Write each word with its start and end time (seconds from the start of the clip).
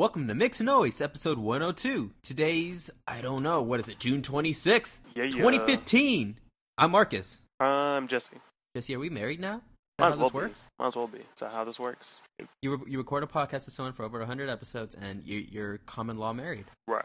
Welcome 0.00 0.28
to 0.28 0.34
Mix 0.34 0.60
and 0.60 0.66
Noise, 0.68 1.02
episode 1.02 1.36
102. 1.36 2.12
Today's, 2.22 2.90
I 3.06 3.20
don't 3.20 3.42
know, 3.42 3.60
what 3.60 3.80
is 3.80 3.88
it, 3.90 3.98
June 3.98 4.22
26th, 4.22 4.98
Yeah, 5.14 5.24
yeah. 5.24 5.30
2015. 5.32 6.38
I'm 6.78 6.90
Marcus. 6.92 7.36
I'm 7.60 8.08
Jesse. 8.08 8.38
Jesse, 8.74 8.94
are 8.94 8.98
we 8.98 9.10
married 9.10 9.40
now? 9.40 9.60
Might 9.98 10.06
how 10.06 10.08
as 10.12 10.16
well 10.16 10.24
this 10.30 10.32
works? 10.32 10.62
be. 10.62 10.68
Might 10.78 10.86
as 10.86 10.96
well 10.96 11.06
be. 11.06 11.18
Is 11.18 11.24
that 11.40 11.52
how 11.52 11.64
this 11.64 11.78
works? 11.78 12.22
You, 12.62 12.76
re- 12.76 12.90
you 12.90 12.96
record 12.96 13.24
a 13.24 13.26
podcast 13.26 13.66
with 13.66 13.74
someone 13.74 13.92
for 13.92 14.06
over 14.06 14.18
100 14.20 14.48
episodes, 14.48 14.94
and 14.94 15.22
you, 15.22 15.36
you're 15.36 15.76
common 15.84 16.16
law 16.16 16.32
married. 16.32 16.64
Right. 16.88 17.04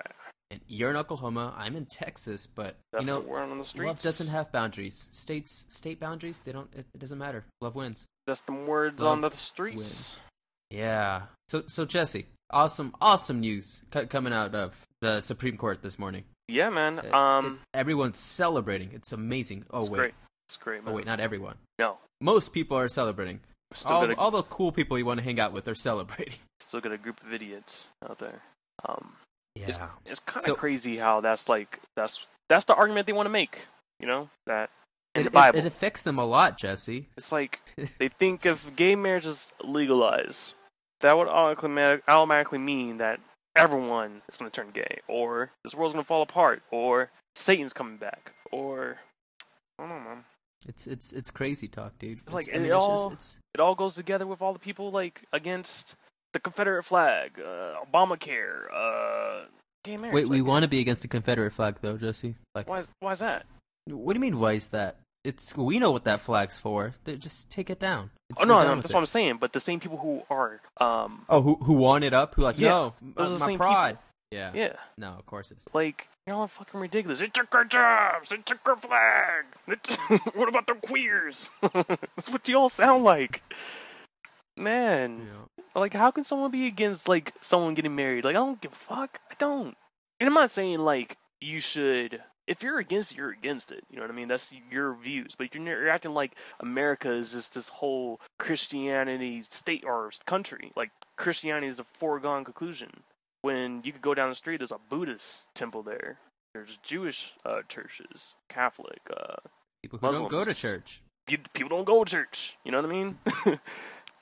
And 0.52 0.62
you're 0.70 0.90
in 0.90 0.96
Oklahoma, 0.96 1.54
I'm 1.58 1.76
in 1.76 1.88
Texas, 1.88 2.48
but, 2.48 2.78
That's 2.94 3.06
you 3.06 3.12
know, 3.12 3.20
the 3.20 3.28
word 3.28 3.42
on 3.42 3.58
the 3.58 3.66
streets. 3.66 3.88
love 3.88 4.00
doesn't 4.00 4.30
have 4.30 4.54
boundaries. 4.54 5.10
States, 5.12 5.66
state 5.68 6.00
boundaries, 6.00 6.40
they 6.46 6.54
don't, 6.54 6.74
it, 6.74 6.86
it 6.94 7.00
doesn't 7.00 7.18
matter. 7.18 7.44
Love 7.60 7.76
wins. 7.76 8.06
That's 8.26 8.40
the 8.40 8.54
words 8.54 9.02
Love 9.02 9.12
on 9.12 9.20
the 9.20 9.32
streets. 9.32 9.76
wins. 9.76 10.20
Yeah. 10.72 11.24
So, 11.50 11.64
so 11.68 11.84
Jesse, 11.84 12.28
awesome, 12.52 12.94
awesome 13.02 13.40
news 13.40 13.82
c- 13.94 14.06
coming 14.08 14.34
out 14.34 14.54
of 14.56 14.80
the 15.02 15.22
Supreme 15.22 15.58
Court 15.58 15.82
this 15.82 15.98
morning. 16.00 16.24
Yeah, 16.48 16.70
man. 16.70 17.00
It- 17.00 17.14
Um, 17.14 17.60
it- 17.74 17.78
everyone's 17.78 18.20
celebrating. 18.20 18.92
It's 18.94 19.12
amazing. 19.12 19.66
Oh 19.72 19.80
it's 19.80 19.90
wait, 19.90 19.98
great. 19.98 20.14
It's 20.48 20.58
great, 20.58 20.84
man. 20.84 20.94
oh 20.94 20.98
wait, 20.98 21.06
not 21.06 21.20
everyone. 21.20 21.58
No. 21.80 21.98
Most 22.22 22.54
people 22.54 22.78
are 22.78 22.88
celebrating. 22.88 23.42
Still 23.74 23.96
All, 23.98 24.10
a, 24.12 24.14
all 24.16 24.32
the 24.32 24.44
cool 24.44 24.72
people 24.72 24.98
you 24.98 25.06
want 25.06 25.18
to 25.20 25.24
hang 25.24 25.40
out 25.40 25.52
with 25.54 25.68
are 25.68 25.76
celebrating. 25.90 26.36
still 26.60 26.80
got 26.82 26.92
a 26.92 26.98
group 26.98 27.22
of 27.24 27.34
idiots 27.34 27.90
out 28.08 28.20
there. 28.20 28.42
Um, 28.88 29.16
Yeah. 29.56 29.66
it's 30.06 30.20
kind 30.20 30.46
of 30.46 30.50
So- 30.52 30.56
crazy 30.56 30.98
how 30.98 31.22
that's 31.22 31.50
like 31.50 31.80
that's 31.96 32.28
that's 32.50 32.66
the 32.66 32.76
argument 32.76 33.08
they 33.08 33.14
want 33.14 33.26
to 33.26 33.32
make. 33.32 33.66
You 34.00 34.08
know 34.08 34.30
that 34.46 34.70
in 35.16 35.26
It, 35.28 35.32
the 35.34 35.48
it- 35.48 35.56
it 35.56 35.66
affects 35.66 36.04
them 36.04 36.20
a 36.20 36.26
lot, 36.26 36.58
Jesse. 36.58 37.10
It's 37.18 37.32
like 37.32 37.60
they 38.00 38.10
think 38.10 38.46
if 38.46 38.76
gay 38.76 38.96
marriage 38.96 39.26
is 39.26 39.52
legalized, 39.64 40.54
that 41.02 41.18
would 41.18 41.28
automatically 41.28 42.60
mean 42.60 42.98
that 42.98 43.20
everyone 43.56 44.22
is 44.30 44.38
going 44.38 44.50
to 44.52 44.62
turn 44.62 44.72
gay, 44.72 45.00
or 45.08 45.52
this 45.64 45.74
world's 45.76 45.94
going 45.94 46.04
to 46.04 46.08
fall 46.08 46.22
apart, 46.22 46.62
or 46.72 47.10
Satan's 47.36 47.74
coming 47.74 47.98
back, 47.98 48.32
or 48.52 48.98
I 49.80 49.84
don't 49.84 49.90
know, 49.90 50.00
man. 50.00 50.24
It's 50.68 50.88
it's 50.88 51.12
it's 51.12 51.30
crazy 51.32 51.68
talk, 51.68 51.98
dude. 52.00 52.20
It's 52.24 52.34
like, 52.34 52.50
I 52.54 52.58
mean, 52.58 52.66
it 52.68 52.72
all- 52.72 53.08
it's- 53.08 53.38
It 53.54 53.60
all 53.60 53.76
goes 53.76 53.94
together 53.96 54.26
with 54.28 54.42
all 54.42 54.52
the 54.54 54.60
people 54.60 54.92
like 54.92 55.24
against 55.32 55.96
the 56.34 56.40
Confederate 56.40 56.84
flag, 56.84 57.40
uh, 57.40 57.76
Obamacare, 57.86 58.66
uh, 58.74 59.46
gay 59.84 59.96
marriage. 59.98 60.14
wait, 60.16 60.28
we 60.28 60.42
want 60.42 60.64
to 60.64 60.68
be 60.68 60.80
against 60.82 61.02
the 61.04 61.08
Confederate 61.08 61.52
flag, 61.54 61.78
though, 61.82 61.98
Jesse. 61.98 62.36
Like, 62.56 62.68
Why? 62.68 62.80
Is, 62.80 62.88
why 63.00 63.12
is 63.12 63.20
that? 63.20 63.46
what 63.88 64.14
do 64.14 64.18
you 64.18 64.22
mean? 64.22 64.40
Why 64.40 64.54
is 64.54 64.68
that? 64.70 64.98
It's 65.26 65.56
we 65.58 65.80
know 65.80 65.92
what 65.92 66.06
that 66.06 66.22
flag's 66.22 66.58
for. 66.58 66.94
They 67.04 67.16
just 67.18 67.50
take 67.50 67.70
it 67.70 67.80
down. 67.80 68.12
It's 68.30 68.42
Oh 68.42 68.46
no, 68.46 68.64
no, 68.64 68.76
that's 68.76 68.92
it. 68.92 68.94
what 68.94 69.00
I'm 69.02 69.06
saying. 69.06 69.38
But 69.40 69.54
the 69.54 69.60
same 69.60 69.80
people 69.80 69.98
who 69.98 70.22
are, 70.30 70.62
um, 70.80 71.26
Oh, 71.30 71.42
who 71.42 71.56
who 71.56 71.74
won 71.74 72.04
it 72.04 72.14
up? 72.14 72.36
Who 72.36 72.44
like 72.44 72.60
Yeah, 72.60 72.70
no, 72.70 72.94
those 73.02 73.30
my, 73.30 73.36
are 73.36 73.40
the 73.40 73.46
same 73.46 73.58
pride. 73.60 73.98
Yeah. 74.32 74.52
yeah, 74.54 74.74
No, 74.98 75.10
of 75.18 75.26
course 75.28 75.52
it's. 75.52 75.64
like 75.74 76.10
y'all 76.28 76.38
are 76.38 76.40
all 76.42 76.48
fucking 76.48 76.80
ridiculous. 76.80 77.20
They 77.20 77.28
took 77.28 77.54
our 77.56 77.64
jobs. 77.64 78.30
They 78.30 78.38
took 78.38 78.68
our 78.68 78.76
flag. 78.76 79.46
Took- 79.84 80.36
what 80.36 80.50
about 80.50 80.68
the 80.68 80.74
queers? 80.76 81.50
That's 81.62 82.30
what 82.30 82.48
you 82.50 82.58
all 82.58 82.68
sound 82.70 83.04
like, 83.04 83.42
man. 84.58 85.28
Yeah. 85.28 85.62
Like, 85.80 85.94
how 85.94 86.12
can 86.12 86.24
someone 86.24 86.52
be 86.52 86.68
against 86.68 87.08
like 87.10 87.34
someone 87.42 87.74
getting 87.74 87.96
married? 87.96 88.26
Like, 88.26 88.36
I 88.36 88.40
don't 88.40 88.60
give 88.62 88.72
a 88.72 88.76
fuck. 88.76 89.20
I 89.30 89.36
don't. 89.38 89.76
And 90.20 90.28
I'm 90.28 90.34
not 90.34 90.52
saying 90.52 90.80
like 90.80 91.16
you 91.42 91.60
should. 91.60 92.22
If 92.48 92.62
you're 92.64 92.80
against 92.80 93.12
it, 93.12 93.18
you're 93.18 93.32
against 93.32 93.72
it. 93.72 93.84
You 93.90 93.98
know 93.98 94.04
what 94.04 94.12
I 94.12 94.14
mean? 94.16 94.28
That's 94.28 94.52
your 94.72 94.94
views. 94.96 95.36
But 95.36 95.54
you're, 95.56 95.90
acting 95.90 96.14
like 96.14 96.34
America 96.60 97.12
is 97.12 97.32
just 97.32 97.56
this 97.56 97.70
whole 97.70 98.22
Christianity 98.38 99.42
state 99.42 99.84
or 99.86 100.12
country. 100.26 100.72
Like 100.76 100.92
Christianity 101.16 101.68
is 101.68 101.80
a 101.80 101.86
foregone 102.00 102.44
conclusion. 102.44 102.92
When 103.42 103.82
you 103.84 103.92
could 103.92 104.02
go 104.02 104.14
down 104.14 104.30
the 104.30 104.36
street, 104.36 104.58
there's 104.58 104.72
a 104.72 104.80
Buddhist 104.90 105.54
temple 105.56 105.84
there. 105.84 106.18
There's 106.54 106.78
Jewish 106.84 107.34
uh, 107.46 107.62
churches, 107.68 108.36
Catholic. 108.50 109.02
Uh, 109.10 109.36
People 109.82 110.00
who 110.00 110.12
don't 110.12 110.32
go 110.32 110.44
to 110.44 110.54
church. 110.54 111.02
you, 111.30 111.38
people 111.54 111.70
don't 111.70 111.86
go 111.86 112.04
to 112.04 112.10
church. 112.10 112.58
You 112.64 112.72
know 112.72 112.82
what 112.82 112.90
I 112.90 112.94
mean? 112.94 113.18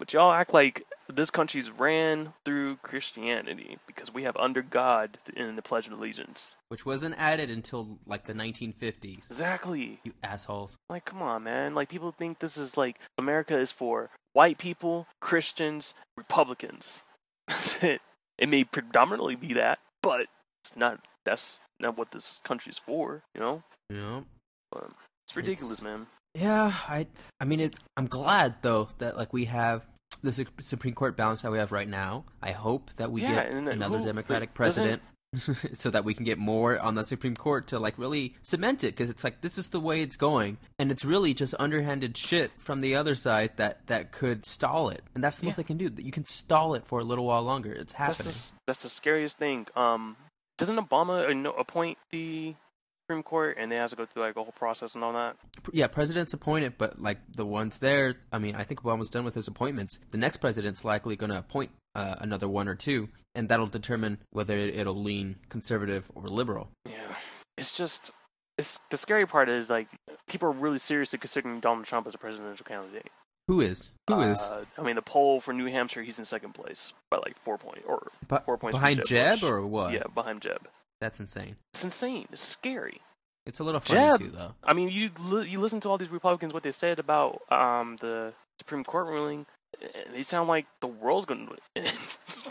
but 0.03 0.11
y'all 0.11 0.33
act 0.33 0.53
like 0.53 0.85
this 1.07 1.31
country's 1.31 1.71
ran 1.71 2.33
through 2.43 2.75
Christianity 2.83 3.77
because 3.87 4.13
we 4.13 4.23
have 4.23 4.35
under 4.35 4.61
God 4.61 5.17
in 5.33 5.55
the 5.55 5.61
Pledge 5.61 5.87
of 5.87 5.93
Allegiance. 5.93 6.57
which 6.67 6.85
wasn't 6.85 7.15
added 7.17 7.49
until 7.49 7.97
like 8.05 8.25
the 8.25 8.33
1950s. 8.33 9.25
Exactly. 9.27 10.01
You 10.03 10.11
assholes. 10.21 10.75
Like, 10.89 11.05
come 11.05 11.21
on, 11.21 11.43
man. 11.43 11.73
Like, 11.73 11.87
people 11.87 12.11
think 12.11 12.39
this 12.39 12.57
is 12.57 12.75
like 12.75 12.99
America 13.17 13.57
is 13.57 13.71
for 13.71 14.09
white 14.33 14.57
people, 14.57 15.07
Christians, 15.21 15.93
Republicans. 16.17 17.01
That's 17.47 17.81
it. 17.81 18.01
It 18.37 18.49
may 18.49 18.65
predominantly 18.65 19.35
be 19.37 19.53
that, 19.53 19.79
but 20.01 20.27
it's 20.65 20.75
not. 20.75 20.99
That's 21.23 21.61
not 21.79 21.97
what 21.97 22.11
this 22.11 22.41
country's 22.43 22.77
for. 22.77 23.23
You 23.35 23.39
know? 23.39 23.63
Know? 23.89 24.25
But 24.69 24.89
it's 25.25 25.37
ridiculous, 25.37 25.79
It's- 25.79 25.81
man. 25.97 26.07
Yeah, 26.35 26.73
I 26.89 27.05
I 27.39 27.45
mean 27.45 27.59
it 27.59 27.75
I'm 27.95 28.07
glad 28.07 28.55
though 28.63 28.89
that 28.97 29.15
like 29.15 29.31
we 29.33 29.45
have 29.45 29.85
the 30.23 30.31
Su- 30.31 30.45
Supreme 30.61 30.93
Court 30.95 31.15
balance 31.15 31.41
that 31.43 31.51
we 31.51 31.57
have 31.59 31.71
right 31.71 31.87
now. 31.87 32.25
I 32.41 32.51
hope 32.51 32.89
that 32.97 33.11
we 33.11 33.21
Yeah, 33.21 33.35
get 33.43 33.51
another 33.51 33.99
who- 33.99 34.03
Democratic 34.05 34.53
president 34.53 35.01
so 35.73 35.89
that 35.89 36.05
we 36.05 36.13
can 36.13 36.23
get 36.25 36.37
more 36.37 36.79
on 36.79 36.93
the 36.95 37.03
Supreme 37.03 37.35
Court 37.35 37.67
to 37.67 37.79
like 37.79 37.97
really 37.97 38.35
cement 38.43 38.83
it 38.83 38.87
because 38.95 39.09
it's 39.09 39.23
like 39.23 39.41
this 39.41 39.57
is 39.57 39.69
the 39.69 39.79
way 39.79 40.01
it's 40.01 40.15
going 40.15 40.57
and 40.77 40.91
it's 40.91 41.03
really 41.03 41.33
just 41.33 41.55
underhanded 41.59 42.15
shit 42.15 42.51
from 42.59 42.81
the 42.81 42.95
other 42.95 43.15
side 43.15 43.51
that 43.57 43.87
that 43.87 44.11
could 44.11 44.45
stall 44.45 44.89
it. 44.89 45.01
And 45.15 45.23
that's 45.23 45.37
the 45.39 45.45
most 45.45 45.53
Yeah. 45.53 45.57
they 45.57 45.67
can 45.67 45.77
do. 45.77 45.89
That 45.89 46.05
You 46.05 46.11
can 46.11 46.25
stall 46.25 46.75
it 46.75 46.85
for 46.85 46.99
a 46.99 47.03
little 47.03 47.25
while 47.25 47.41
longer. 47.43 47.71
It's 47.73 47.93
That's 47.93 48.17
happening. 48.19 48.31
the, 48.33 48.51
that's 48.67 48.83
the 48.83 48.89
scariest 48.89 49.37
thing. 49.39 49.65
Um, 49.75 50.15
doesn't 50.59 50.77
Obama 50.77 51.45
uh, 51.47 51.51
appoint 51.53 51.97
the 52.11 52.53
Supreme 53.03 53.23
Court 53.23 53.57
and 53.59 53.71
they 53.71 53.75
have 53.75 53.89
to 53.89 53.95
go 53.95 54.05
through 54.05 54.23
like 54.23 54.35
a 54.35 54.43
whole 54.43 54.53
process 54.53 54.95
and 54.95 55.03
all 55.03 55.13
that? 55.13 55.35
yeah, 55.71 55.87
presidents 55.87 56.33
appointed, 56.33 56.77
but 56.77 57.01
like 57.01 57.19
the 57.35 57.45
ones 57.45 57.77
there, 57.79 58.15
I 58.31 58.39
mean, 58.39 58.55
I 58.55 58.63
think 58.63 58.81
Obama's 58.81 59.09
done 59.09 59.25
with 59.25 59.35
his 59.35 59.47
appointments. 59.47 59.99
The 60.11 60.17
next 60.17 60.37
president's 60.37 60.85
likely 60.85 61.15
going 61.15 61.31
to 61.31 61.39
appoint 61.39 61.71
uh, 61.95 62.15
another 62.19 62.47
one 62.47 62.67
or 62.67 62.75
two, 62.75 63.09
and 63.35 63.49
that'll 63.49 63.67
determine 63.67 64.19
whether 64.31 64.57
it, 64.57 64.75
it'll 64.75 65.01
lean 65.01 65.35
conservative 65.49 66.09
or 66.15 66.29
liberal. 66.29 66.69
Yeah, 66.85 67.15
it's 67.57 67.75
just 67.75 68.11
it's 68.57 68.79
the 68.89 68.97
scary 68.97 69.25
part 69.25 69.49
is 69.49 69.69
like 69.69 69.87
people 70.27 70.49
are 70.49 70.53
really 70.53 70.77
seriously 70.77 71.19
considering 71.19 71.59
Donald 71.59 71.85
Trump 71.85 72.07
as 72.07 72.15
a 72.15 72.17
presidential 72.17 72.65
candidate. 72.65 73.07
Who 73.47 73.59
is? 73.59 73.91
Who 74.07 74.21
is 74.21 74.39
Uh, 74.39 74.63
I 74.77 74.83
mean, 74.83 74.95
the 74.95 75.01
poll 75.01 75.41
for 75.41 75.53
New 75.53 75.65
Hampshire, 75.65 76.01
he's 76.01 76.17
in 76.17 76.23
second 76.23 76.53
place 76.53 76.93
by 77.11 77.17
like 77.17 77.37
four 77.39 77.57
point 77.57 77.83
or 77.85 78.09
four 78.45 78.57
points 78.57 78.77
behind 78.77 79.03
Jeb 79.05 79.39
Jeb 79.39 79.49
or 79.49 79.67
what? 79.67 79.93
yeah, 79.93 80.03
behind 80.13 80.41
Jeb. 80.41 80.65
That's 81.01 81.19
insane. 81.19 81.55
It's 81.73 81.83
insane. 81.83 82.27
It's 82.31 82.41
scary. 82.41 83.01
It's 83.45 83.59
a 83.59 83.63
little 83.63 83.81
funny 83.81 83.99
Jeb. 83.99 84.19
too, 84.19 84.31
though. 84.31 84.53
I 84.63 84.73
mean, 84.73 84.89
you 84.89 85.09
li- 85.19 85.49
you 85.49 85.59
listen 85.59 85.81
to 85.81 85.89
all 85.89 85.97
these 85.97 86.09
Republicans 86.09 86.53
what 86.53 86.63
they 86.63 86.71
said 86.71 86.99
about 86.99 87.41
um 87.51 87.97
the 87.99 88.33
Supreme 88.59 88.83
Court 88.83 89.07
ruling. 89.07 89.45
They 90.13 90.23
sound 90.23 90.47
like 90.47 90.65
the 90.81 90.87
world's 90.87 91.25
going 91.25 91.47
to 91.47 91.57
end 91.75 91.93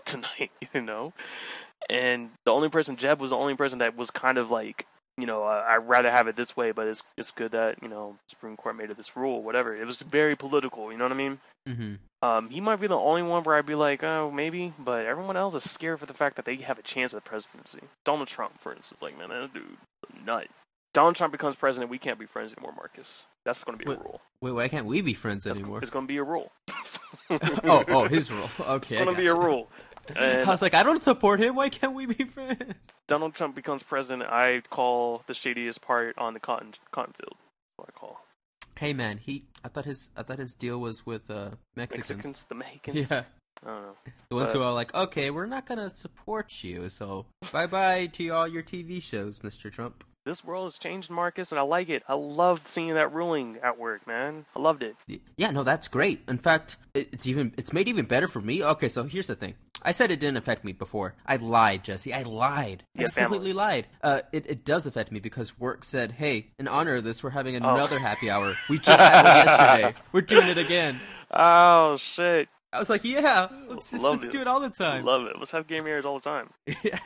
tonight, 0.04 0.50
you 0.74 0.82
know. 0.82 1.12
And 1.88 2.30
the 2.44 2.52
only 2.52 2.68
person 2.68 2.96
Jeb 2.96 3.20
was 3.20 3.30
the 3.30 3.36
only 3.36 3.54
person 3.54 3.78
that 3.78 3.96
was 3.96 4.10
kind 4.10 4.38
of 4.38 4.50
like, 4.50 4.86
you 5.18 5.26
know, 5.26 5.44
uh, 5.44 5.64
I'd 5.68 5.88
rather 5.88 6.10
have 6.10 6.26
it 6.28 6.36
this 6.36 6.56
way, 6.56 6.72
but 6.72 6.86
it's 6.88 7.02
it's 7.16 7.30
good 7.32 7.52
that 7.52 7.82
you 7.82 7.88
know 7.88 8.16
Supreme 8.28 8.56
Court 8.56 8.76
made 8.76 8.90
it 8.90 8.96
this 8.96 9.16
rule, 9.16 9.42
whatever. 9.42 9.74
It 9.74 9.86
was 9.86 10.00
very 10.00 10.36
political, 10.36 10.90
you 10.90 10.98
know 10.98 11.04
what 11.04 11.12
I 11.12 11.16
mean? 11.16 11.40
hmm 11.66 11.94
Um, 12.22 12.50
he 12.50 12.60
might 12.60 12.80
be 12.80 12.86
the 12.86 12.96
only 12.96 13.22
one 13.22 13.42
where 13.42 13.56
I'd 13.56 13.66
be 13.66 13.74
like, 13.74 14.02
oh, 14.02 14.30
maybe, 14.30 14.72
but 14.78 15.06
everyone 15.06 15.36
else 15.36 15.54
is 15.54 15.68
scared 15.70 16.00
for 16.00 16.06
the 16.06 16.14
fact 16.14 16.36
that 16.36 16.44
they 16.44 16.56
have 16.56 16.78
a 16.78 16.82
chance 16.82 17.14
at 17.14 17.22
the 17.22 17.28
presidency. 17.28 17.80
Donald 18.04 18.28
Trump, 18.28 18.58
for 18.60 18.74
instance, 18.74 19.02
like, 19.02 19.18
man, 19.18 19.28
that 19.28 19.52
dude, 19.52 19.76
nut. 20.24 20.48
Donald 20.94 21.16
Trump 21.16 21.32
becomes 21.32 21.56
president, 21.56 21.90
we 21.90 21.98
can't 21.98 22.18
be 22.18 22.26
friends 22.26 22.52
anymore, 22.52 22.74
Marcus. 22.76 23.24
That's 23.44 23.64
going 23.64 23.78
to 23.78 23.84
be 23.84 23.90
a 23.90 23.96
rule. 23.96 24.20
Wait, 24.42 24.52
why 24.52 24.68
can't 24.68 24.86
we 24.86 25.00
be 25.00 25.14
friends 25.14 25.44
That's, 25.44 25.58
anymore? 25.58 25.78
It's 25.80 25.90
going 25.90 26.06
to 26.06 26.08
be 26.08 26.18
a 26.18 26.22
rule. 26.22 26.52
oh, 27.30 27.84
oh, 27.88 28.08
his 28.08 28.30
rule. 28.30 28.48
Okay, 28.60 28.96
It's 28.96 29.04
going 29.04 29.16
to 29.16 29.22
be 29.22 29.28
a 29.28 29.34
gotcha. 29.34 29.46
Rule. 30.10 30.18
I 30.18 30.44
was 30.44 30.62
like, 30.62 30.74
I 30.74 30.82
don't 30.82 31.02
support 31.02 31.40
him. 31.40 31.54
Why 31.54 31.68
can't 31.68 31.94
we 31.94 32.06
be 32.06 32.24
friends? 32.24 32.74
Donald 33.08 33.34
Trump 33.34 33.54
becomes 33.54 33.82
president, 33.82 34.28
I 34.30 34.62
call 34.70 35.22
the 35.26 35.34
shadiest 35.34 35.80
part 35.82 36.16
on 36.18 36.34
the 36.34 36.40
cotton 36.40 36.72
cotton 36.90 37.12
field. 37.12 37.36
What 37.76 37.88
I 37.94 37.98
call 37.98 38.20
Hey, 38.78 38.92
man, 38.94 39.18
he. 39.18 39.44
I 39.64 39.68
thought 39.68 39.84
his. 39.84 40.10
I 40.16 40.22
thought 40.22 40.38
his 40.38 40.54
deal 40.54 40.78
was 40.78 41.04
with 41.06 41.30
uh, 41.30 41.50
Mexicans. 41.76 42.10
Mexicans, 42.10 42.46
the 42.48 42.54
Mexicans. 42.54 43.10
Yeah. 43.10 43.22
I 43.64 43.66
don't 43.68 43.82
know. 43.82 43.94
The 44.30 44.34
ones 44.36 44.50
But- 44.50 44.56
who 44.58 44.64
are 44.64 44.72
like, 44.72 44.92
okay, 44.94 45.30
we're 45.30 45.46
not 45.46 45.66
gonna 45.66 45.90
support 45.90 46.64
you, 46.64 46.88
so 46.90 47.26
bye 47.52 47.66
bye 47.66 48.06
to 48.14 48.28
all 48.30 48.48
your 48.48 48.62
TV 48.62 49.00
shows, 49.00 49.38
Mr. 49.40 49.70
Trump. 49.70 50.02
This 50.24 50.44
world 50.44 50.66
has 50.66 50.78
changed, 50.78 51.10
Marcus, 51.10 51.50
and 51.52 51.58
I 51.58 51.62
like 51.62 51.88
it. 51.88 52.02
I 52.08 52.14
loved 52.14 52.66
seeing 52.68 52.94
that 52.94 53.12
ruling 53.12 53.58
at 53.62 53.78
work, 53.78 54.06
man. 54.06 54.46
I 54.56 54.60
loved 54.60 54.82
it. 54.84 54.94
Yeah, 55.36 55.50
no, 55.50 55.64
that's 55.64 55.88
great. 55.88 56.22
In 56.28 56.38
fact, 56.38 56.76
it's 56.94 57.26
even 57.26 57.52
it's 57.56 57.72
made 57.72 57.88
even 57.88 58.06
better 58.06 58.26
for 58.28 58.40
me. 58.40 58.64
Okay, 58.64 58.88
so 58.88 59.04
here's 59.04 59.26
the 59.26 59.34
thing. 59.36 59.54
I 59.84 59.90
said 59.92 60.10
it 60.10 60.20
didn't 60.20 60.36
affect 60.36 60.64
me 60.64 60.72
before. 60.72 61.14
I 61.26 61.36
lied, 61.36 61.84
Jesse. 61.84 62.14
I 62.14 62.22
lied. 62.22 62.84
I 62.96 63.02
just 63.02 63.14
family. 63.14 63.26
completely 63.38 63.52
lied. 63.52 63.86
Uh, 64.02 64.20
it, 64.32 64.46
it 64.48 64.64
does 64.64 64.86
affect 64.86 65.10
me 65.12 65.18
because 65.20 65.58
work 65.58 65.84
said, 65.84 66.12
hey, 66.12 66.48
in 66.58 66.68
honor 66.68 66.96
of 66.96 67.04
this, 67.04 67.22
we're 67.22 67.30
having 67.30 67.54
Oh. 67.62 67.74
another 67.74 67.98
happy 67.98 68.30
hour. 68.30 68.54
We 68.68 68.78
just 68.78 68.98
had 69.00 69.24
one 69.24 69.36
yesterday. 69.36 69.94
We're 70.12 70.20
doing 70.22 70.48
it 70.48 70.58
again. 70.58 71.00
Oh 71.30 71.96
shit! 71.96 72.48
I 72.72 72.78
was 72.78 72.88
like, 72.90 73.04
yeah, 73.04 73.48
let's, 73.68 73.92
let's 73.92 74.28
do 74.28 74.40
it 74.40 74.46
all 74.46 74.60
the 74.60 74.70
time. 74.70 75.04
Love 75.04 75.26
it. 75.26 75.36
Let's 75.38 75.50
have 75.50 75.66
game 75.66 75.84
marriage 75.84 76.04
all 76.04 76.18
the 76.18 76.28
time. 76.28 76.50
yeah. 76.82 76.98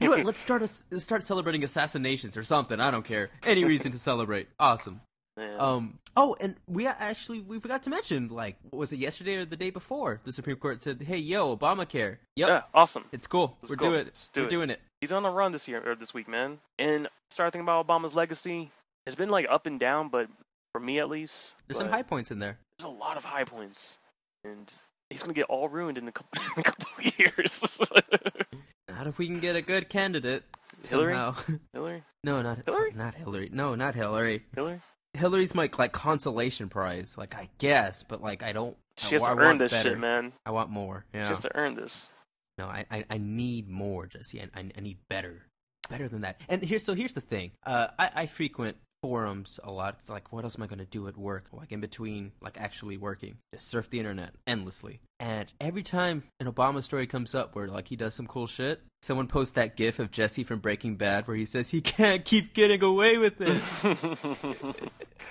You 0.00 0.08
know 0.08 0.16
what? 0.16 0.24
Let's 0.24 0.40
start 0.40 0.62
us 0.62 0.84
start 0.98 1.22
celebrating 1.22 1.64
assassinations 1.64 2.36
or 2.36 2.42
something. 2.44 2.80
I 2.80 2.90
don't 2.90 3.04
care. 3.04 3.30
Any 3.44 3.64
reason 3.64 3.92
to 3.92 3.98
celebrate. 3.98 4.48
Awesome. 4.58 5.00
Yeah. 5.40 5.56
Um. 5.56 5.98
Oh, 6.16 6.36
and 6.40 6.56
we 6.66 6.86
actually 6.86 7.40
we 7.40 7.58
forgot 7.60 7.82
to 7.84 7.90
mention 7.90 8.28
like 8.28 8.56
was 8.72 8.92
it 8.92 8.98
yesterday 8.98 9.36
or 9.36 9.44
the 9.44 9.56
day 9.56 9.70
before? 9.70 10.20
The 10.24 10.32
Supreme 10.32 10.56
Court 10.56 10.82
said, 10.82 11.02
"Hey, 11.02 11.18
yo, 11.18 11.56
Obamacare. 11.56 12.18
Yep, 12.36 12.48
yeah, 12.48 12.62
awesome. 12.74 13.04
it's 13.12 13.26
cool. 13.26 13.56
Let's 13.62 13.70
We're 13.70 13.76
go. 13.76 13.90
doing 13.90 14.06
it. 14.06 14.30
Do 14.32 14.42
We're 14.42 14.46
it. 14.46 14.50
doing 14.50 14.70
it." 14.70 14.80
He's 15.00 15.12
on 15.12 15.22
the 15.22 15.30
run 15.30 15.52
this 15.52 15.66
year 15.68 15.82
or 15.88 15.94
this 15.94 16.12
week, 16.12 16.28
man. 16.28 16.58
And 16.78 17.08
start 17.30 17.52
thinking 17.52 17.64
about 17.64 17.86
Obama's 17.86 18.14
legacy. 18.14 18.70
It's 19.06 19.16
been 19.16 19.30
like 19.30 19.46
up 19.48 19.66
and 19.66 19.80
down, 19.80 20.08
but 20.08 20.28
for 20.72 20.80
me 20.80 20.98
at 20.98 21.08
least, 21.08 21.54
There's 21.66 21.78
some 21.78 21.88
high 21.88 22.02
points 22.02 22.30
in 22.30 22.38
there. 22.38 22.58
There's 22.78 22.86
a 22.86 22.90
lot 22.96 23.16
of 23.16 23.24
high 23.24 23.44
points, 23.44 23.98
and 24.44 24.72
he's 25.08 25.22
gonna 25.22 25.32
get 25.32 25.46
all 25.46 25.68
ruined 25.68 25.96
in 25.96 26.06
a 26.06 26.12
couple, 26.12 26.42
in 26.56 26.60
a 26.60 26.62
couple 26.62 26.86
of 26.98 27.18
years. 27.18 27.80
Not 28.88 29.06
if 29.06 29.18
we 29.18 29.26
can 29.26 29.40
get 29.40 29.56
a 29.56 29.62
good 29.62 29.88
candidate. 29.88 30.42
Hillary? 30.86 31.14
Somehow. 31.14 31.34
Hillary, 31.72 32.02
no, 32.24 32.40
not 32.42 32.58
Hillary? 32.64 32.92
Not 32.94 33.14
Hillary. 33.14 33.50
No, 33.52 33.74
not 33.74 33.94
Hillary. 33.94 34.42
Hillary, 34.54 34.80
Hillary's 35.14 35.54
my 35.54 35.68
like 35.78 35.92
consolation 35.92 36.68
prize. 36.68 37.16
Like 37.18 37.34
I 37.34 37.48
guess, 37.58 38.02
but 38.02 38.22
like 38.22 38.42
I 38.42 38.52
don't. 38.52 38.76
she 38.96 39.14
has 39.14 39.22
I, 39.22 39.34
to 39.34 39.40
I 39.40 39.44
earn 39.44 39.58
this 39.58 39.72
better. 39.72 39.90
shit, 39.90 39.98
man. 39.98 40.32
I 40.46 40.50
want 40.50 40.70
more. 40.70 41.04
Yeah. 41.12 41.22
She 41.22 41.28
has 41.30 41.42
to 41.42 41.56
earn 41.56 41.74
this. 41.74 42.12
No, 42.58 42.66
I, 42.66 42.84
I, 42.90 43.04
I 43.08 43.18
need 43.18 43.68
more, 43.68 44.06
Jesse. 44.06 44.40
I, 44.40 44.48
I, 44.54 44.70
I 44.76 44.80
need 44.80 44.98
better, 45.08 45.46
better 45.88 46.08
than 46.08 46.20
that. 46.22 46.40
And 46.48 46.62
here's 46.62 46.84
so 46.84 46.94
here's 46.94 47.14
the 47.14 47.20
thing. 47.22 47.52
Uh, 47.64 47.88
I, 47.98 48.10
I 48.14 48.26
frequent 48.26 48.76
forums 49.02 49.58
a 49.62 49.70
lot. 49.70 50.02
Like, 50.08 50.32
what 50.32 50.44
else 50.44 50.56
am 50.56 50.62
I 50.62 50.66
gonna 50.66 50.84
do 50.84 51.08
at 51.08 51.16
work? 51.16 51.46
Like 51.52 51.72
in 51.72 51.80
between, 51.80 52.32
like 52.40 52.60
actually 52.60 52.96
working, 52.96 53.38
just 53.52 53.68
surf 53.68 53.90
the 53.90 53.98
internet 53.98 54.34
endlessly. 54.46 55.00
And 55.18 55.52
every 55.60 55.82
time 55.82 56.24
an 56.38 56.50
Obama 56.50 56.82
story 56.82 57.06
comes 57.06 57.34
up 57.34 57.54
where 57.54 57.68
like 57.68 57.88
he 57.88 57.96
does 57.96 58.14
some 58.14 58.26
cool 58.26 58.46
shit, 58.46 58.82
someone 59.02 59.26
posts 59.26 59.54
that 59.54 59.76
GIF 59.76 59.98
of 59.98 60.10
Jesse 60.10 60.44
from 60.44 60.60
Breaking 60.60 60.96
Bad 60.96 61.26
where 61.26 61.36
he 61.36 61.46
says 61.46 61.70
he 61.70 61.80
can't 61.82 62.24
keep 62.24 62.54
getting 62.54 62.82
away 62.82 63.18
with 63.18 63.40
it. 63.40 63.60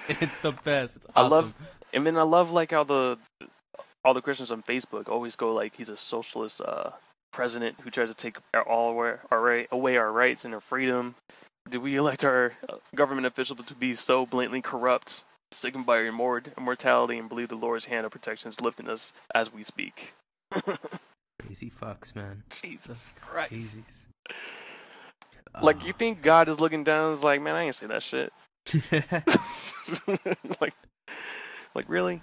it's 0.10 0.38
the 0.40 0.52
best. 0.64 0.98
It's 0.98 1.06
I 1.16 1.28
love, 1.28 1.46
awesome. 1.46 1.56
I 1.94 2.00
mean, 2.00 2.18
I 2.18 2.24
love 2.24 2.52
like 2.52 2.72
how 2.72 2.84
the 2.84 3.18
all 4.04 4.14
the 4.14 4.22
Christians 4.22 4.52
on 4.52 4.64
Facebook 4.64 5.10
always 5.10 5.36
go 5.36 5.54
like 5.54 5.76
he's 5.76 5.90
a 5.90 5.98
socialist 5.98 6.62
uh, 6.62 6.92
president 7.32 7.76
who 7.82 7.90
tries 7.90 8.10
to 8.10 8.16
take 8.16 8.38
our, 8.54 8.64
all 8.64 8.94
right, 8.94 9.68
away 9.72 9.98
our 9.98 10.12
rights 10.12 10.46
and 10.46 10.54
our 10.54 10.62
freedom. 10.62 11.16
Did 11.70 11.82
we 11.82 11.96
elect 11.96 12.26
our 12.26 12.54
government 12.96 13.28
officials 13.28 13.64
to 13.66 13.76
be 13.76 13.94
so 13.94 14.26
blatantly 14.26 14.62
corrupt, 14.62 15.24
sickened 15.52 15.86
by 15.86 15.98
our 15.98 16.04
immor- 16.06 16.58
immortality, 16.58 17.18
and 17.18 17.30
believe 17.30 17.50
the 17.50 17.56
Lord's 17.56 17.86
hand 17.86 18.06
of 18.06 18.12
protection 18.12 18.50
is 18.50 18.60
lifting 18.62 18.90
us 18.90 19.14
as 19.34 19.54
we 19.54 19.64
speak? 19.64 20.14
crazy 21.40 21.70
fucks, 21.70 22.16
man. 22.16 22.44
Jesus 22.50 23.14
Christ! 23.22 23.54
Crazies. 23.54 24.08
Like 25.62 25.86
you 25.86 25.94
think 25.94 26.22
God 26.22 26.48
is 26.50 26.60
looking 26.60 26.84
down? 26.84 27.08
and 27.08 27.14
is 27.14 27.24
like, 27.24 27.42
man, 27.42 27.56
I 27.56 27.64
ain't 27.64 27.76
say 27.76 27.88
that 27.88 28.04
shit. 28.04 28.32
like, 30.62 30.74
like 31.76 31.90
really? 31.90 32.22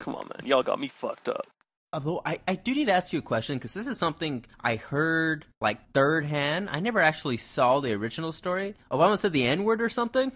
Come 0.00 0.14
on, 0.14 0.28
man. 0.28 0.46
Y'all 0.46 0.62
got 0.62 0.78
me 0.80 0.88
fucked 0.88 1.28
up. 1.28 1.46
Although 1.96 2.20
I, 2.26 2.40
I 2.46 2.56
do 2.56 2.74
need 2.74 2.88
to 2.88 2.92
ask 2.92 3.14
you 3.14 3.20
a 3.20 3.22
question 3.22 3.56
because 3.56 3.72
this 3.72 3.86
is 3.86 3.98
something 3.98 4.44
I 4.60 4.76
heard 4.76 5.46
like 5.62 5.92
third 5.94 6.26
hand. 6.26 6.68
I 6.70 6.78
never 6.78 7.00
actually 7.00 7.38
saw 7.38 7.80
the 7.80 7.94
original 7.94 8.32
story. 8.32 8.74
Obama 8.92 9.16
said 9.16 9.32
the 9.32 9.46
N 9.46 9.64
word 9.64 9.80
or 9.80 9.88
something. 9.88 10.32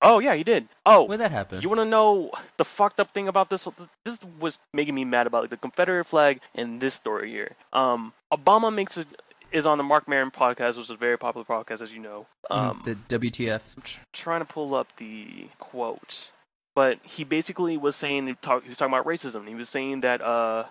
Oh 0.00 0.20
yeah, 0.20 0.32
you 0.32 0.42
did. 0.42 0.68
Oh, 0.86 1.04
When 1.04 1.18
that 1.18 1.32
happened. 1.32 1.62
You 1.62 1.68
want 1.68 1.82
to 1.82 1.84
know 1.84 2.30
the 2.56 2.64
fucked 2.64 2.98
up 2.98 3.12
thing 3.12 3.28
about 3.28 3.50
this? 3.50 3.68
This 4.06 4.24
was 4.40 4.58
making 4.72 4.94
me 4.94 5.04
mad 5.04 5.26
about 5.26 5.42
like, 5.42 5.50
the 5.50 5.58
Confederate 5.58 6.04
flag 6.04 6.40
and 6.54 6.80
this 6.80 6.94
story 6.94 7.30
here. 7.30 7.54
Um, 7.74 8.14
Obama 8.32 8.72
makes 8.74 8.96
it 8.96 9.06
is 9.52 9.66
on 9.66 9.76
the 9.76 9.84
Marc 9.84 10.08
Maron 10.08 10.30
podcast, 10.30 10.78
which 10.78 10.86
is 10.86 10.90
a 10.90 10.96
very 10.96 11.18
popular 11.18 11.44
podcast, 11.44 11.82
as 11.82 11.92
you 11.92 12.00
know. 12.00 12.26
Um, 12.50 12.80
the 12.86 12.94
WTF? 12.94 13.60
I'm 13.76 13.82
tr- 13.82 14.00
trying 14.14 14.40
to 14.40 14.46
pull 14.46 14.74
up 14.74 14.96
the 14.96 15.46
quote, 15.58 16.32
but 16.74 16.98
he 17.02 17.24
basically 17.24 17.76
was 17.76 17.96
saying 17.96 18.28
he, 18.28 18.34
talk, 18.34 18.62
he 18.62 18.70
was 18.70 18.78
talking 18.78 18.94
about 18.94 19.04
racism. 19.04 19.46
He 19.46 19.54
was 19.54 19.68
saying 19.68 20.00
that 20.00 20.22
uh 20.22 20.64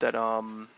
that 0.00 0.14
um 0.14 0.68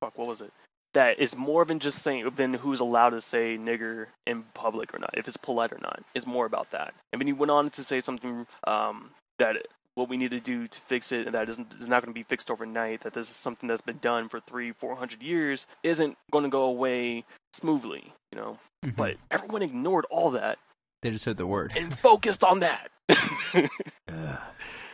fuck 0.00 0.16
what 0.18 0.28
was 0.28 0.40
it? 0.40 0.52
That 0.94 1.20
is 1.20 1.34
more 1.36 1.64
than 1.64 1.78
just 1.78 2.02
saying 2.02 2.28
than 2.36 2.52
who's 2.52 2.80
allowed 2.80 3.10
to 3.10 3.20
say 3.22 3.56
nigger 3.56 4.06
in 4.26 4.42
public 4.54 4.94
or 4.94 4.98
not, 4.98 5.16
if 5.16 5.26
it's 5.26 5.38
polite 5.38 5.72
or 5.72 5.78
not. 5.78 6.02
It's 6.14 6.26
more 6.26 6.44
about 6.44 6.72
that. 6.72 6.92
And 7.12 7.20
then 7.20 7.26
he 7.26 7.32
went 7.32 7.50
on 7.50 7.70
to 7.70 7.84
say 7.84 8.00
something 8.00 8.46
um 8.66 9.10
that 9.38 9.56
what 9.94 10.08
we 10.08 10.16
need 10.16 10.30
to 10.30 10.40
do 10.40 10.68
to 10.68 10.80
fix 10.82 11.12
it 11.12 11.26
and 11.26 11.34
that 11.34 11.48
isn't 11.48 11.72
is 11.80 11.88
not 11.88 12.02
going 12.02 12.12
to 12.14 12.18
be 12.18 12.22
fixed 12.22 12.50
overnight 12.50 13.02
that 13.02 13.12
this 13.12 13.28
is 13.28 13.36
something 13.36 13.68
that's 13.68 13.82
been 13.82 13.98
done 13.98 14.28
for 14.28 14.40
three 14.40 14.72
four 14.72 14.96
hundred 14.96 15.22
years 15.22 15.66
isn't 15.82 16.16
going 16.30 16.44
to 16.44 16.50
go 16.50 16.62
away 16.64 17.24
smoothly 17.52 18.12
you 18.32 18.38
know 18.38 18.58
Mhm. 18.84 18.96
but 18.96 19.16
everyone 19.30 19.62
ignored 19.62 20.06
all 20.10 20.30
that 20.32 20.58
they 21.02 21.10
just 21.10 21.24
heard 21.24 21.36
the 21.36 21.46
word. 21.46 21.72
and 21.76 21.96
focused 21.98 22.42
on 22.44 22.60
that. 22.60 22.90
Ugh, 23.54 24.38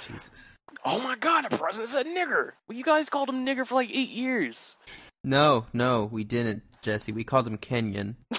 Jesus. 0.01 0.58
Oh 0.85 1.01
my 1.01 1.17
god, 1.17 1.47
the 1.49 1.57
president 1.57 1.89
said 1.89 2.07
nigger. 2.07 2.53
Well, 2.69 2.79
you 2.79 2.85
guys 2.85 3.09
called 3.11 3.29
him 3.29 3.47
nigger 3.47 3.67
for 3.67 3.75
like 3.75 3.91
eight 3.91 4.11
years. 4.11 4.77
No, 5.25 5.67
no, 5.73 6.05
we 6.05 6.25
didn't, 6.25 6.63
Jesse. 6.83 7.13
We 7.13 7.25
called 7.25 7.47
him 7.47 7.59
Kenyan. 7.59 8.15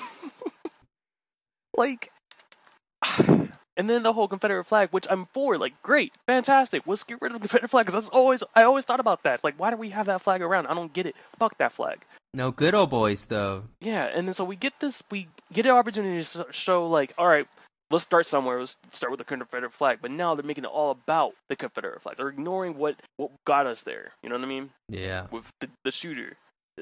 Like, 1.79 2.11
and 3.17 3.89
then 3.89 4.03
the 4.03 4.11
whole 4.11 4.27
Confederate 4.27 4.65
flag, 4.65 4.89
which 4.91 5.07
I'm 5.09 5.27
for, 5.27 5.57
like, 5.57 5.81
great, 5.81 6.11
fantastic. 6.27 6.83
Let's 6.85 7.05
get 7.05 7.21
rid 7.21 7.31
of 7.31 7.37
the 7.37 7.47
Confederate 7.47 7.69
flag 7.69 7.85
because 7.85 7.93
that's 7.93 8.09
always 8.09 8.43
I 8.53 8.63
always 8.63 8.83
thought 8.83 8.99
about 8.99 9.23
that. 9.23 9.45
Like, 9.45 9.57
why 9.57 9.71
do 9.71 9.77
we 9.77 9.89
have 9.91 10.07
that 10.07 10.21
flag 10.21 10.41
around? 10.41 10.67
I 10.67 10.73
don't 10.73 10.91
get 10.91 11.05
it. 11.05 11.15
Fuck 11.39 11.57
that 11.59 11.71
flag. 11.71 12.03
No, 12.33 12.51
good 12.51 12.75
old 12.75 12.89
boys 12.89 13.25
though. 13.25 13.63
Yeah, 13.79 14.03
and 14.13 14.27
then 14.27 14.33
so 14.33 14.43
we 14.43 14.57
get 14.57 14.73
this, 14.81 15.01
we 15.09 15.29
get 15.53 15.65
an 15.65 15.71
opportunity 15.71 16.21
to 16.21 16.47
show, 16.51 16.87
like, 16.87 17.13
all 17.17 17.25
right, 17.25 17.47
let's 17.91 18.03
start 18.03 18.27
somewhere. 18.27 18.59
Let's 18.59 18.77
start 18.91 19.11
with 19.11 19.19
the 19.19 19.23
Confederate 19.23 19.73
flag. 19.73 19.99
But 20.01 20.11
now 20.11 20.35
they're 20.35 20.45
making 20.45 20.65
it 20.65 20.67
all 20.67 20.91
about 20.91 21.33
the 21.47 21.55
Confederate 21.55 22.01
flag. 22.01 22.17
They're 22.17 22.29
ignoring 22.29 22.77
what 22.77 22.95
what 23.17 23.31
got 23.45 23.67
us 23.67 23.81
there. 23.83 24.11
You 24.23 24.29
know 24.29 24.35
what 24.35 24.45
I 24.45 24.47
mean? 24.47 24.69
Yeah. 24.89 25.27
with 25.31 25.51
the, 25.59 25.69
the 25.83 25.91
shooter. 25.91 26.35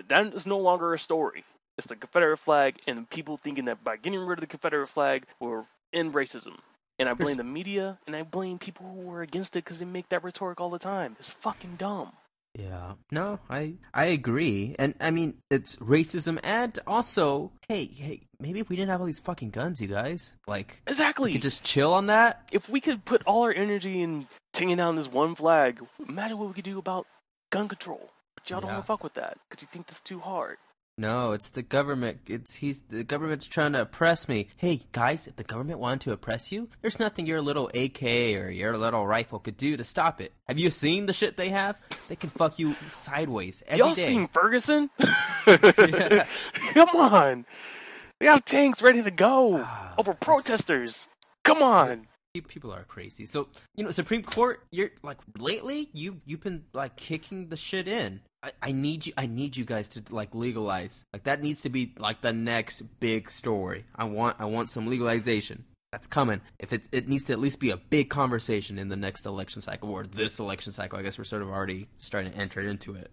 That 0.10 0.34
is 0.34 0.46
no 0.46 0.60
longer 0.60 0.94
a 0.94 1.00
story. 1.00 1.44
It's 1.78 1.88
the 1.88 1.96
Confederate 1.96 2.38
flag 2.38 2.80
and 2.88 3.10
people 3.10 3.38
thinking 3.38 3.66
that 3.66 3.84
by 3.84 3.98
getting 3.98 4.20
rid 4.20 4.40
of 4.40 4.42
the 4.42 4.48
Confederate 4.48 4.88
flag, 4.88 5.26
we're 5.40 5.64
in 5.94 6.12
racism. 6.12 6.58
And 7.00 7.08
I 7.08 7.14
blame 7.14 7.38
the 7.38 7.44
media 7.44 8.00
and 8.08 8.16
I 8.16 8.24
blame 8.24 8.58
people 8.58 8.88
who 8.88 9.02
were 9.02 9.22
against 9.22 9.56
it 9.56 9.64
because 9.64 9.80
they 9.80 9.86
make 9.86 10.10
that 10.10 10.24
rhetoric 10.24 10.60
all 10.60 10.72
the 10.72 10.80
time. 10.80 11.16
It's 11.20 11.32
fucking 11.32 11.76
dumb. 11.78 12.12
Yeah. 12.58 12.94
No, 13.12 13.40
I 13.50 13.76
I 13.94 14.06
agree. 14.06 14.76
And 14.80 14.96
I 15.00 15.12
mean, 15.12 15.36
it's 15.52 15.76
racism 15.78 16.40
and 16.44 16.80
also, 16.88 17.52
hey, 17.70 17.86
hey, 17.86 18.22
maybe 18.40 18.60
if 18.60 18.68
we 18.70 18.76
didn't 18.76 18.90
have 18.90 19.00
all 19.00 19.06
these 19.06 19.20
fucking 19.20 19.52
guns, 19.52 19.80
you 19.80 19.88
guys, 19.88 20.32
like 20.48 20.82
Exactly. 20.88 21.30
we 21.30 21.34
could 21.34 21.44
just 21.44 21.64
chill 21.64 21.94
on 21.94 22.08
that. 22.08 22.50
if 22.52 22.68
we 22.68 22.82
could 22.82 23.06
put 23.06 23.22
all 23.28 23.44
our 23.44 23.54
energy 23.54 24.02
in 24.02 24.28
taking 24.54 24.76
down 24.76 24.96
this 24.96 25.08
one 25.12 25.36
flag, 25.36 25.80
imagine 26.10 26.40
what 26.40 26.48
we 26.48 26.54
could 26.56 26.64
do 26.66 26.80
about 26.80 27.06
gun 27.52 27.68
control. 27.68 28.10
But 28.36 28.50
y'all 28.50 28.60
don't 28.62 28.72
want 28.72 28.82
to 28.84 28.88
fuck 28.88 29.04
with 29.04 29.14
that 29.14 29.38
because 29.50 29.62
you 29.62 29.68
think 29.72 29.86
that's 29.86 30.02
too 30.02 30.20
hard. 30.20 30.58
No, 31.00 31.32
it's 31.34 31.50
the 31.50 31.62
government. 31.62 32.22
It's 32.26 32.56
he's 32.56 32.82
the 32.90 33.04
government's 33.04 33.46
trying 33.46 33.74
to 33.74 33.82
oppress 33.82 34.28
me. 34.28 34.48
Hey 34.58 34.82
guys, 34.94 35.28
if 35.28 35.36
the 35.36 35.44
government 35.44 35.78
wanted 35.78 36.02
to 36.02 36.12
oppress 36.12 36.52
you, 36.52 36.70
there's 36.82 36.98
nothing 37.00 37.28
your 37.28 37.40
little 37.40 37.70
AK 37.76 38.02
or 38.02 38.50
your 38.50 38.76
little 38.76 39.06
rifle 39.06 39.38
could 39.38 39.58
do 39.58 39.78
to 39.78 39.84
stop 39.84 40.20
it. 40.22 40.34
Have 40.48 40.58
you 40.58 40.72
seen 40.72 41.06
the 41.06 41.14
shit 41.14 41.38
they 41.38 41.50
have? 41.50 41.78
They 42.10 42.16
can 42.16 42.32
fuck 42.32 42.58
you 42.58 42.76
sideways 42.88 43.62
every 43.68 43.78
Y'all 43.86 43.94
day. 43.94 44.08
seen 44.08 44.28
Ferguson? 44.28 44.90
Yeah. 45.46 46.26
Come 46.74 46.90
on. 46.96 47.46
They 48.20 48.26
have 48.26 48.44
tanks 48.44 48.82
ready 48.82 49.04
to 49.04 49.12
go 49.12 49.62
Ah, 49.64 49.94
over 50.00 50.16
protesters. 50.16 51.10
Come 51.44 51.62
on. 51.62 52.08
Pe- 52.42 52.48
People 52.48 52.74
are 52.74 52.84
crazy. 52.84 53.26
So 53.26 53.48
you 53.76 53.84
know, 53.84 53.92
Supreme 53.92 54.24
Court, 54.24 54.64
you're 54.72 54.92
like 55.04 55.20
lately 55.38 55.90
you 55.94 56.22
you've 56.26 56.42
been 56.42 56.64
like 56.74 56.96
kicking 56.96 57.50
the 57.50 57.58
shit 57.58 57.88
in. 57.88 58.22
I, 58.44 58.52
I 58.62 58.72
need 58.72 59.06
you. 59.06 59.14
I 59.18 59.26
need 59.26 59.58
you 59.58 59.66
guys 59.66 59.88
to 59.90 60.04
like 60.10 60.34
legalize. 60.36 61.04
Like 61.14 61.24
that 61.24 61.42
needs 61.42 61.62
to 61.62 61.70
be 61.70 61.94
like 61.98 62.22
the 62.22 62.34
next 62.34 62.82
big 63.00 63.30
story. 63.30 63.86
I 63.96 64.06
want. 64.06 64.38
I 64.40 64.46
want 64.46 64.70
some 64.70 64.88
legalization. 64.88 65.66
That's 65.92 66.08
coming. 66.08 66.42
If 66.60 66.74
it 66.74 66.84
it 66.92 67.08
needs 67.08 67.24
to 67.26 67.34
at 67.34 67.40
least 67.40 67.60
be 67.60 67.70
a 67.70 67.78
big 67.78 68.10
conversation 68.10 68.78
in 68.78 68.90
the 68.90 68.96
next 68.96 69.26
election 69.26 69.62
cycle 69.62 69.90
or 69.90 70.04
this 70.04 70.40
election 70.40 70.72
cycle. 70.72 71.00
I 71.00 71.02
guess 71.02 71.18
we're 71.18 71.24
sort 71.24 71.42
of 71.42 71.50
already 71.50 71.88
starting 71.98 72.32
to 72.34 72.38
enter 72.38 72.62
into 72.62 72.94
it. 72.94 73.10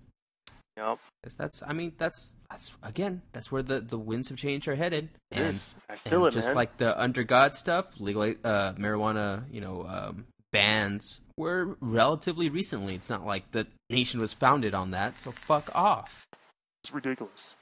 Yep. 0.77 0.99
that's. 1.37 1.63
I 1.63 1.73
mean, 1.73 1.93
that's 1.99 2.35
that's 2.51 2.73
again. 2.83 3.23
That's 3.33 3.53
where 3.53 3.63
the 3.63 3.81
the 3.81 3.99
winds 3.99 4.31
of 4.31 4.37
change 4.37 4.67
are 4.67 4.75
headed. 4.75 5.09
And 5.31 5.47
is. 5.47 5.75
I 5.89 5.97
feel 5.97 6.25
and 6.27 6.35
it, 6.35 6.37
just 6.37 6.49
man. 6.49 6.57
like 6.57 6.77
the 6.79 7.01
under 7.01 7.23
God 7.23 7.55
stuff, 7.55 8.01
legal 8.01 8.23
uh, 8.23 8.73
marijuana, 8.73 9.45
you 9.53 9.61
know, 9.61 9.87
um, 9.89 10.27
bans 10.53 11.21
were 11.37 11.77
relatively 11.81 12.49
recently. 12.49 12.95
It's 12.95 13.11
not 13.11 13.25
like 13.25 13.53
the 13.53 13.67
nation 13.89 14.21
was 14.21 14.33
founded 14.33 14.75
on 14.75 14.91
that. 14.91 15.21
So 15.21 15.31
fuck 15.31 15.71
off. 15.75 16.27
it's 16.83 16.93
ridiculous. 16.93 17.55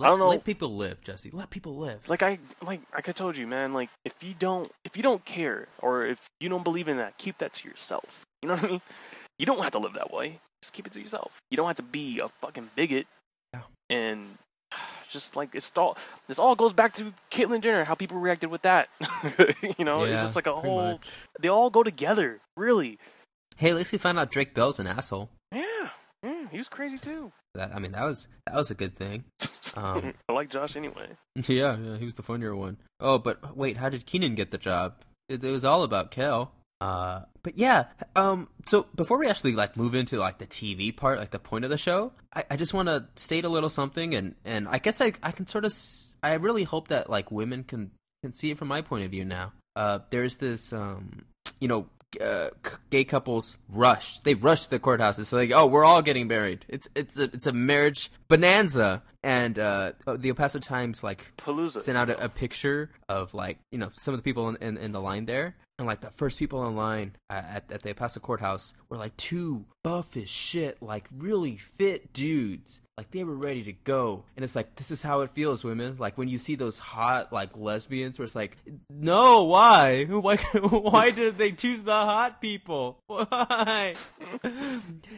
Let, 0.00 0.06
I 0.06 0.10
don't 0.10 0.20
know. 0.20 0.28
Let 0.28 0.44
people 0.44 0.76
live, 0.76 1.00
Jesse. 1.02 1.30
Let 1.32 1.50
people 1.50 1.76
live. 1.76 2.08
Like 2.08 2.22
I 2.22 2.38
like 2.62 2.80
like 2.94 3.08
I 3.08 3.12
told 3.12 3.36
you, 3.36 3.46
man, 3.46 3.72
like 3.72 3.90
if 4.04 4.14
you 4.22 4.34
don't 4.38 4.70
if 4.84 4.96
you 4.96 5.02
don't 5.02 5.24
care 5.24 5.66
or 5.80 6.06
if 6.06 6.24
you 6.38 6.48
don't 6.48 6.62
believe 6.62 6.88
in 6.88 6.98
that, 6.98 7.18
keep 7.18 7.38
that 7.38 7.52
to 7.54 7.68
yourself. 7.68 8.24
You 8.42 8.48
know 8.48 8.54
what 8.54 8.64
I 8.64 8.68
mean? 8.68 8.80
You 9.38 9.46
don't 9.46 9.62
have 9.62 9.72
to 9.72 9.78
live 9.78 9.94
that 9.94 10.12
way. 10.12 10.38
Just 10.62 10.72
keep 10.74 10.86
it 10.86 10.92
to 10.94 11.00
yourself. 11.00 11.32
You 11.50 11.56
don't 11.56 11.66
have 11.66 11.76
to 11.76 11.82
be 11.82 12.20
a 12.20 12.28
fucking 12.40 12.70
bigot. 12.74 13.06
Yeah. 13.54 13.60
And 13.90 14.26
just 15.08 15.36
like 15.36 15.54
it's 15.54 15.72
all 15.76 15.96
this 16.26 16.38
all 16.38 16.56
goes 16.56 16.72
back 16.72 16.94
to 16.94 17.12
Caitlyn 17.30 17.60
Jenner, 17.60 17.84
how 17.84 17.94
people 17.94 18.18
reacted 18.18 18.50
with 18.50 18.62
that. 18.62 18.88
you 19.78 19.84
know, 19.84 20.04
Yeah, 20.04 20.14
it's 20.14 20.22
just 20.22 20.36
like 20.36 20.46
a 20.46 20.54
whole. 20.54 20.92
much. 20.92 21.06
They 21.40 21.48
all 21.48 21.70
go 21.70 21.82
together, 21.82 22.40
really. 22.56 22.98
Hey, 23.56 23.70
at 23.70 23.76
least 23.76 23.92
we 23.92 23.98
found 23.98 24.18
out 24.18 24.30
Drake 24.30 24.54
Bell's 24.54 24.78
an 24.78 24.86
asshole. 24.86 25.30
Yeah, 25.52 25.88
yeah, 26.22 26.46
he 26.50 26.58
was 26.58 26.68
crazy 26.68 26.98
too. 26.98 27.32
That 27.54 27.74
I 27.74 27.78
mean, 27.78 27.92
that 27.92 28.04
was 28.04 28.28
that 28.46 28.54
was 28.56 28.70
a 28.70 28.74
good 28.74 28.96
thing. 28.96 29.24
Um, 29.76 30.14
I 30.28 30.32
like 30.32 30.48
Josh 30.48 30.76
anyway. 30.76 31.08
Yeah, 31.46 31.76
yeah, 31.76 31.98
he 31.98 32.04
was 32.06 32.14
the 32.14 32.22
funnier 32.22 32.56
one. 32.56 32.78
Oh, 33.00 33.18
but 33.18 33.54
wait, 33.56 33.76
how 33.76 33.90
did 33.90 34.06
Kenan 34.06 34.34
get 34.34 34.50
the 34.50 34.56
job? 34.58 34.94
It, 35.28 35.44
it 35.44 35.50
was 35.50 35.64
all 35.64 35.82
about 35.84 36.10
Kel. 36.10 36.52
Uh, 36.80 37.22
but 37.42 37.58
yeah, 37.58 37.84
um, 38.14 38.48
so 38.66 38.86
before 38.94 39.18
we 39.18 39.26
actually 39.26 39.52
like 39.52 39.76
move 39.76 39.94
into 39.94 40.18
like 40.18 40.38
the 40.38 40.46
TV 40.46 40.94
part, 40.96 41.18
like 41.18 41.30
the 41.30 41.38
point 41.38 41.64
of 41.64 41.70
the 41.70 41.78
show, 41.78 42.12
I, 42.32 42.44
I 42.52 42.56
just 42.56 42.72
want 42.72 42.88
to 42.88 43.06
state 43.16 43.44
a 43.44 43.48
little 43.48 43.68
something, 43.68 44.14
and 44.14 44.34
and 44.44 44.68
I 44.68 44.78
guess 44.78 45.00
I 45.00 45.12
I 45.22 45.32
can 45.32 45.46
sort 45.46 45.64
of 45.64 45.72
s- 45.72 46.14
I 46.22 46.34
really 46.34 46.64
hope 46.64 46.88
that 46.88 47.10
like 47.10 47.30
women 47.32 47.64
can 47.64 47.90
can 48.22 48.32
see 48.32 48.50
it 48.50 48.58
from 48.58 48.68
my 48.68 48.80
point 48.82 49.04
of 49.04 49.10
view 49.10 49.24
now. 49.24 49.52
Uh, 49.74 50.00
there's 50.10 50.36
this 50.36 50.72
um, 50.72 51.24
you 51.60 51.68
know. 51.68 51.88
Uh, 52.22 52.48
gay 52.88 53.04
couples 53.04 53.58
rush. 53.68 54.20
They 54.20 54.32
rush 54.32 54.64
to 54.64 54.70
the 54.70 54.78
courthouses. 54.78 55.18
It's 55.18 55.32
like, 55.32 55.52
oh, 55.52 55.66
we're 55.66 55.84
all 55.84 56.00
getting 56.00 56.26
married. 56.26 56.64
It's 56.66 56.88
it's 56.94 57.18
a 57.18 57.24
it's 57.24 57.46
a 57.46 57.52
marriage 57.52 58.10
bonanza. 58.28 59.02
And 59.22 59.58
uh, 59.58 59.92
the 60.06 60.30
El 60.30 60.34
Paso 60.34 60.58
Times 60.58 61.02
like 61.02 61.30
Palooza. 61.36 61.82
sent 61.82 61.98
out 61.98 62.08
a, 62.08 62.24
a 62.24 62.28
picture 62.30 62.90
of 63.10 63.34
like 63.34 63.58
you 63.70 63.78
know 63.78 63.90
some 63.96 64.14
of 64.14 64.18
the 64.18 64.22
people 64.24 64.48
in, 64.48 64.56
in, 64.62 64.78
in 64.78 64.92
the 64.92 65.02
line 65.02 65.26
there 65.26 65.54
and 65.78 65.86
like 65.86 66.00
the 66.00 66.10
first 66.10 66.38
people 66.38 66.66
in 66.66 66.74
line 66.74 67.12
uh, 67.30 67.34
at, 67.34 67.70
at 67.70 67.82
the 67.82 67.90
El 67.90 67.94
Paso 67.94 68.18
courthouse 68.18 68.74
were 68.88 68.96
like 68.96 69.16
two 69.16 69.64
buff 69.84 70.16
as 70.16 70.28
shit 70.28 70.82
like 70.82 71.08
really 71.16 71.56
fit 71.56 72.12
dudes. 72.12 72.80
Like 72.96 73.12
they 73.12 73.22
were 73.22 73.36
ready 73.36 73.62
to 73.62 73.72
go. 73.72 74.24
And 74.34 74.44
it's 74.44 74.56
like 74.56 74.74
this 74.74 74.90
is 74.90 75.04
how 75.04 75.20
it 75.20 75.30
feels 75.30 75.62
women. 75.62 75.96
Like 75.98 76.18
when 76.18 76.26
you 76.26 76.38
see 76.38 76.56
those 76.56 76.80
hot 76.80 77.32
like 77.32 77.56
lesbians 77.56 78.18
where 78.18 78.24
it's 78.24 78.34
like 78.34 78.56
no 78.90 79.44
why? 79.44 80.04
Why 80.08 80.36
why 80.36 81.10
did 81.12 81.38
they 81.38 81.52
choose 81.52 81.82
the 81.82 81.92
hot 81.92 82.40
people? 82.40 82.98
Why? 83.06 83.94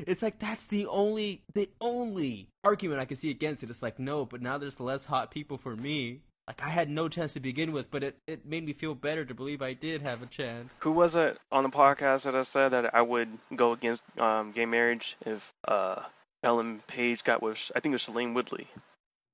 It's 0.06 0.22
like 0.22 0.38
that's 0.38 0.66
the 0.66 0.86
only 0.86 1.42
the 1.54 1.70
only 1.80 2.48
argument 2.62 3.00
I 3.00 3.06
can 3.06 3.16
see 3.16 3.30
against 3.30 3.62
it. 3.62 3.70
It's 3.70 3.82
like 3.82 3.98
no, 3.98 4.26
but 4.26 4.42
now 4.42 4.58
there's 4.58 4.78
less 4.78 5.06
hot 5.06 5.30
people 5.30 5.56
for 5.56 5.74
me. 5.74 6.20
Like 6.48 6.62
I 6.62 6.68
had 6.68 6.90
no 6.90 7.08
chance 7.08 7.32
to 7.34 7.40
begin 7.40 7.70
with, 7.72 7.90
but 7.90 8.02
it, 8.02 8.16
it 8.26 8.44
made 8.44 8.64
me 8.66 8.72
feel 8.72 8.94
better 8.94 9.24
to 9.24 9.34
believe 9.34 9.62
I 9.62 9.72
did 9.72 10.02
have 10.02 10.22
a 10.22 10.26
chance. 10.26 10.72
Who 10.80 10.90
was 10.92 11.14
it 11.16 11.38
on 11.52 11.62
the 11.62 11.68
podcast 11.70 12.24
that 12.24 12.34
I 12.34 12.42
said 12.42 12.70
that 12.70 12.94
I 12.94 13.02
would 13.02 13.28
go 13.54 13.72
against 13.72 14.02
um, 14.20 14.50
gay 14.52 14.66
marriage 14.66 15.16
if 15.24 15.52
uh, 15.68 16.02
Ellen 16.42 16.82
Page 16.88 17.22
got 17.22 17.40
with 17.42 17.70
I 17.76 17.80
think 17.80 17.92
it 17.92 17.94
was 17.94 18.06
Shailene 18.06 18.34
Woodley. 18.34 18.66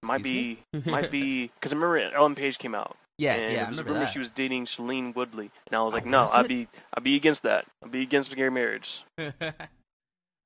Might 0.04 0.20
Excuse 0.20 0.58
be, 0.72 0.90
might 0.90 1.10
be, 1.10 1.46
because 1.46 1.72
I 1.72 1.76
remember 1.76 2.14
Ellen 2.14 2.34
Page 2.34 2.58
came 2.58 2.74
out. 2.74 2.96
Yeah, 3.18 3.32
and 3.32 3.52
yeah, 3.54 3.60
I 3.60 3.62
it 3.64 3.68
was 3.68 3.78
remember 3.78 4.00
that. 4.00 4.06
she 4.12 4.18
was 4.18 4.28
dating 4.30 4.66
Shailene 4.66 5.14
Woodley, 5.16 5.50
and 5.66 5.74
I 5.76 5.82
was 5.82 5.94
Oh, 5.94 5.96
like, 5.96 6.04
no, 6.06 6.26
I'd 6.30 6.48
be, 6.48 6.68
I'd 6.92 7.02
be 7.02 7.16
against 7.16 7.44
that. 7.44 7.64
I'd 7.82 7.90
be 7.90 8.02
against 8.02 8.36
gay 8.36 8.50
marriage. 8.50 9.04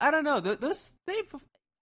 I 0.00 0.10
don't 0.10 0.24
know. 0.24 0.40
th- 0.40 0.60
Those 0.60 0.92
they, 1.06 1.20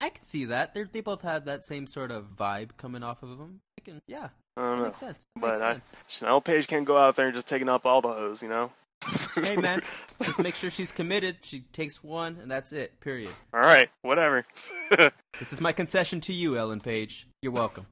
I 0.00 0.08
can 0.08 0.24
see 0.24 0.46
that. 0.46 0.74
They 0.74 0.84
they 0.84 1.00
both 1.02 1.22
had 1.22 1.44
that 1.46 1.66
same 1.66 1.86
sort 1.86 2.10
of 2.10 2.34
vibe 2.36 2.70
coming 2.78 3.02
off 3.02 3.22
of 3.22 3.36
them. 3.36 3.60
I 3.78 3.82
can, 3.82 4.00
yeah, 4.08 4.28
I 4.58 4.62
don't 4.70 4.78
know. 4.78 4.84
makes 4.86 4.98
sense. 4.98 5.24
That 5.36 5.40
But 5.40 5.62
I- 5.62 5.72
sense. 5.74 5.92
Chanel 6.08 6.40
Page 6.40 6.66
can't 6.66 6.84
go 6.84 6.98
out 6.98 7.16
there 7.16 7.26
and 7.26 7.34
just 7.34 7.48
taking 7.48 7.68
up 7.68 7.86
all 7.86 8.00
the 8.00 8.08
hoes, 8.12 8.42
you 8.42 8.48
know. 8.48 8.70
Hey 9.36 9.56
man, 9.56 9.82
just 10.22 10.40
make 10.40 10.56
sure 10.56 10.70
she's 10.70 10.90
committed. 10.90 11.36
She 11.42 11.60
takes 11.72 12.02
one, 12.02 12.38
and 12.42 12.50
that's 12.50 12.72
it. 12.72 12.98
Period. 13.00 13.30
all 13.54 13.60
right, 13.60 13.88
whatever. 14.02 14.44
This 15.38 15.52
is 15.52 15.60
my 15.60 15.70
concession 15.72 16.20
to 16.22 16.32
you, 16.32 16.58
Ellen 16.58 16.80
Page. 16.80 17.28
You're 17.40 17.52
welcome. 17.52 17.86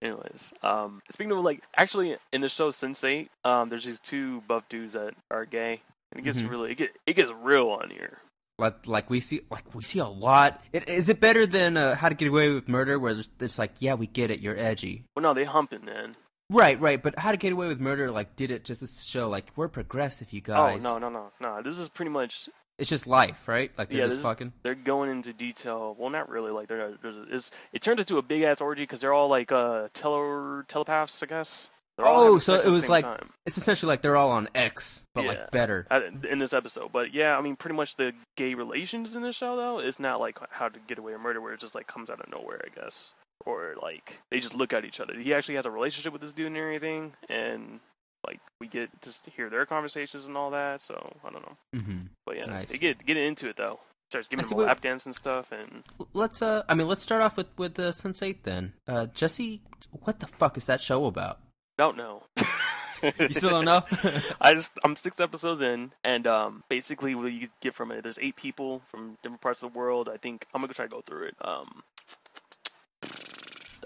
Anyways, 0.00 0.52
um, 0.62 1.02
speaking 1.10 1.32
of 1.32 1.38
like, 1.42 1.62
actually 1.76 2.16
in 2.32 2.40
the 2.40 2.48
show 2.48 2.70
Sense8, 2.70 3.28
um, 3.44 3.68
there's 3.68 3.84
these 3.84 3.98
two 3.98 4.42
buff 4.42 4.68
dudes 4.68 4.92
that 4.92 5.14
are 5.30 5.44
gay, 5.44 5.80
and 6.12 6.20
it 6.20 6.22
gets 6.22 6.40
Mhm. 6.42 6.50
really, 6.50 6.70
it, 6.72 6.74
get, 6.76 6.90
it 7.06 7.14
gets 7.14 7.32
real 7.32 7.70
on 7.70 7.90
here. 7.90 8.18
Like, 8.58 8.86
like 8.86 9.10
we 9.10 9.20
see, 9.20 9.40
like 9.50 9.74
we 9.74 9.82
see 9.82 9.98
a 9.98 10.06
lot. 10.06 10.62
It, 10.72 10.88
is 10.88 11.08
it 11.08 11.18
better 11.20 11.44
than 11.46 11.76
uh, 11.76 11.96
How 11.96 12.08
to 12.08 12.14
Get 12.14 12.28
Away 12.28 12.50
with 12.50 12.68
Murder, 12.68 12.98
where 12.98 13.20
it's 13.40 13.58
like, 13.58 13.72
yeah, 13.80 13.94
we 13.94 14.06
get 14.06 14.30
it, 14.30 14.40
you're 14.40 14.56
edgy. 14.58 15.04
Well, 15.16 15.22
no, 15.24 15.34
they 15.34 15.44
humping, 15.44 15.84
man. 15.84 16.14
Right, 16.50 16.80
right. 16.80 17.02
But 17.02 17.18
How 17.18 17.32
to 17.32 17.36
Get 17.36 17.52
Away 17.52 17.66
with 17.68 17.80
Murder, 17.80 18.10
like, 18.10 18.36
did 18.36 18.50
it 18.52 18.64
just 18.64 18.80
to 18.80 18.86
show, 18.86 19.28
like, 19.28 19.50
we're 19.56 19.68
progressive, 19.68 20.32
you 20.32 20.40
guys. 20.40 20.84
Oh 20.84 20.98
no, 20.98 21.08
no, 21.08 21.08
no, 21.08 21.32
no. 21.40 21.62
This 21.62 21.78
is 21.78 21.88
pretty 21.88 22.10
much 22.10 22.48
It's 22.78 22.90
just 22.90 23.06
life, 23.08 23.48
right? 23.48 23.72
Like 23.78 23.90
they're 23.90 24.00
Yeah, 24.02 24.06
just 24.08 24.22
fucking. 24.22 24.52
they're 24.62 24.74
going 24.74 25.10
into 25.10 25.32
detail. 25.32 25.96
Well, 25.98 26.10
not 26.10 26.28
really. 26.28 26.52
Like 26.52 26.68
they're 26.68 26.92
it's, 27.30 27.50
it 27.72 27.82
turns 27.82 28.00
into 28.00 28.18
a 28.18 28.22
big 28.22 28.42
ass 28.42 28.60
orgy 28.60 28.82
because 28.84 29.00
they're 29.00 29.12
all 29.12 29.28
like 29.28 29.50
uh 29.52 29.88
tele 29.94 30.62
telepaths, 30.68 31.22
I 31.22 31.26
guess. 31.26 31.70
Oh, 31.98 32.38
so 32.38 32.54
it 32.54 32.66
was 32.66 32.88
like- 32.88 33.04
time. 33.04 33.30
It's 33.46 33.58
essentially 33.58 33.88
like 33.88 34.02
they're 34.02 34.16
all 34.16 34.30
on 34.32 34.48
X, 34.54 35.04
but 35.14 35.22
Yeah. 35.24 35.28
like 35.28 35.50
better. 35.50 35.86
Uh, 35.90 36.00
in 36.28 36.38
this 36.38 36.52
episode. 36.52 36.90
But 36.92 37.12
yeah, 37.14 37.36
I 37.38 37.40
mean, 37.40 37.56
pretty 37.56 37.76
much 37.76 37.96
the 37.96 38.12
gay 38.36 38.54
relations 38.54 39.14
in 39.16 39.22
this 39.22 39.36
show 39.36 39.56
though 39.56 39.78
is 39.80 40.00
not 40.00 40.18
like 40.20 40.38
How 40.50 40.68
to 40.68 40.78
Get 40.86 40.98
Away 40.98 41.12
with 41.12 41.20
Murder, 41.20 41.40
where 41.40 41.52
it 41.52 41.60
just 41.60 41.74
like 41.74 41.86
comes 41.86 42.10
out 42.10 42.20
of 42.20 42.30
nowhere, 42.30 42.60
I 42.64 42.80
guess, 42.80 43.12
or 43.46 43.74
like 43.80 44.20
they 44.30 44.40
just 44.40 44.54
look 44.54 44.72
at 44.72 44.84
each 44.84 44.98
other. 45.00 45.14
He 45.18 45.34
actually 45.34 45.56
has 45.56 45.66
a 45.66 45.70
relationship 45.70 46.12
with 46.12 46.22
this 46.22 46.32
dude 46.32 46.46
and 46.48 46.56
everything, 46.56 47.12
and 47.28 47.80
like 48.26 48.40
we 48.60 48.66
get 48.66 48.88
to 49.02 49.30
hear 49.30 49.50
their 49.50 49.66
conversations 49.66 50.24
and 50.26 50.36
all 50.36 50.50
that. 50.52 50.80
So 50.80 50.94
I 51.24 51.30
don't 51.30 51.42
know, 51.42 51.56
mm-hmm. 51.76 51.98
but 52.26 52.36
yeah, 52.36 52.46
Nice. 52.46 52.70
they 52.70 52.78
get 52.78 53.04
get 53.04 53.16
into 53.18 53.48
it 53.48 53.56
though. 53.56 53.78
Starts 54.10 54.28
giving 54.28 54.46
him 54.46 54.58
lap 54.58 54.80
dance 54.80 55.06
and 55.06 55.14
stuff, 55.14 55.50
and 55.52 55.82
Let's. 56.12 56.40
uh 56.40 56.62
I 56.68 56.74
mean, 56.74 56.88
let's 56.88 57.02
start 57.02 57.20
off 57.22 57.36
with 57.36 57.48
with 57.58 57.74
the 57.74 57.92
Sense 57.92 58.22
Eight 58.22 58.44
then. 58.44 58.72
Uh 58.88 59.06
Jesse, 59.06 59.60
what 59.90 60.20
the 60.20 60.26
fuck 60.26 60.56
is 60.56 60.66
that 60.66 60.80
show 60.80 61.04
about? 61.06 61.40
Don't 61.78 61.96
know. 61.96 62.22
You 63.18 63.34
still 63.34 63.50
don't 63.50 63.66
know? 63.66 63.82
I 64.40 64.54
just 64.54 64.78
I'm 64.82 64.96
six 64.96 65.20
episodes 65.20 65.60
in, 65.60 65.92
and 66.04 66.26
um, 66.26 66.64
basically 66.70 67.14
what 67.14 67.32
you 67.32 67.48
get 67.60 67.74
from 67.74 67.90
it, 67.90 68.02
there's 68.02 68.18
eight 68.18 68.34
people 68.36 68.80
from 68.90 69.18
different 69.22 69.42
parts 69.42 69.62
of 69.62 69.72
the 69.72 69.78
world. 69.78 70.08
I 70.08 70.16
think 70.16 70.46
I'm 70.54 70.62
gonna 70.62 70.72
try 70.72 70.86
to 70.86 70.90
go 70.90 71.02
through 71.02 71.24
it. 71.24 71.36
Um, 71.40 71.82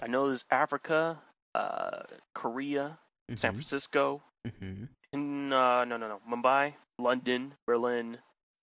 I 0.01 0.07
know 0.07 0.27
there's 0.27 0.45
Africa, 0.49 1.19
uh, 1.53 2.03
Korea, 2.33 2.97
San 3.35 3.53
Francisco, 3.53 4.21
hmm 4.59 4.85
in 5.11 5.51
uh, 5.51 5.83
no 5.85 5.97
no 5.97 6.07
no 6.07 6.19
Mumbai, 6.29 6.73
London, 6.97 7.53
Berlin, 7.65 8.17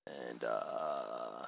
and 0.06 0.45
uh, 0.45 1.45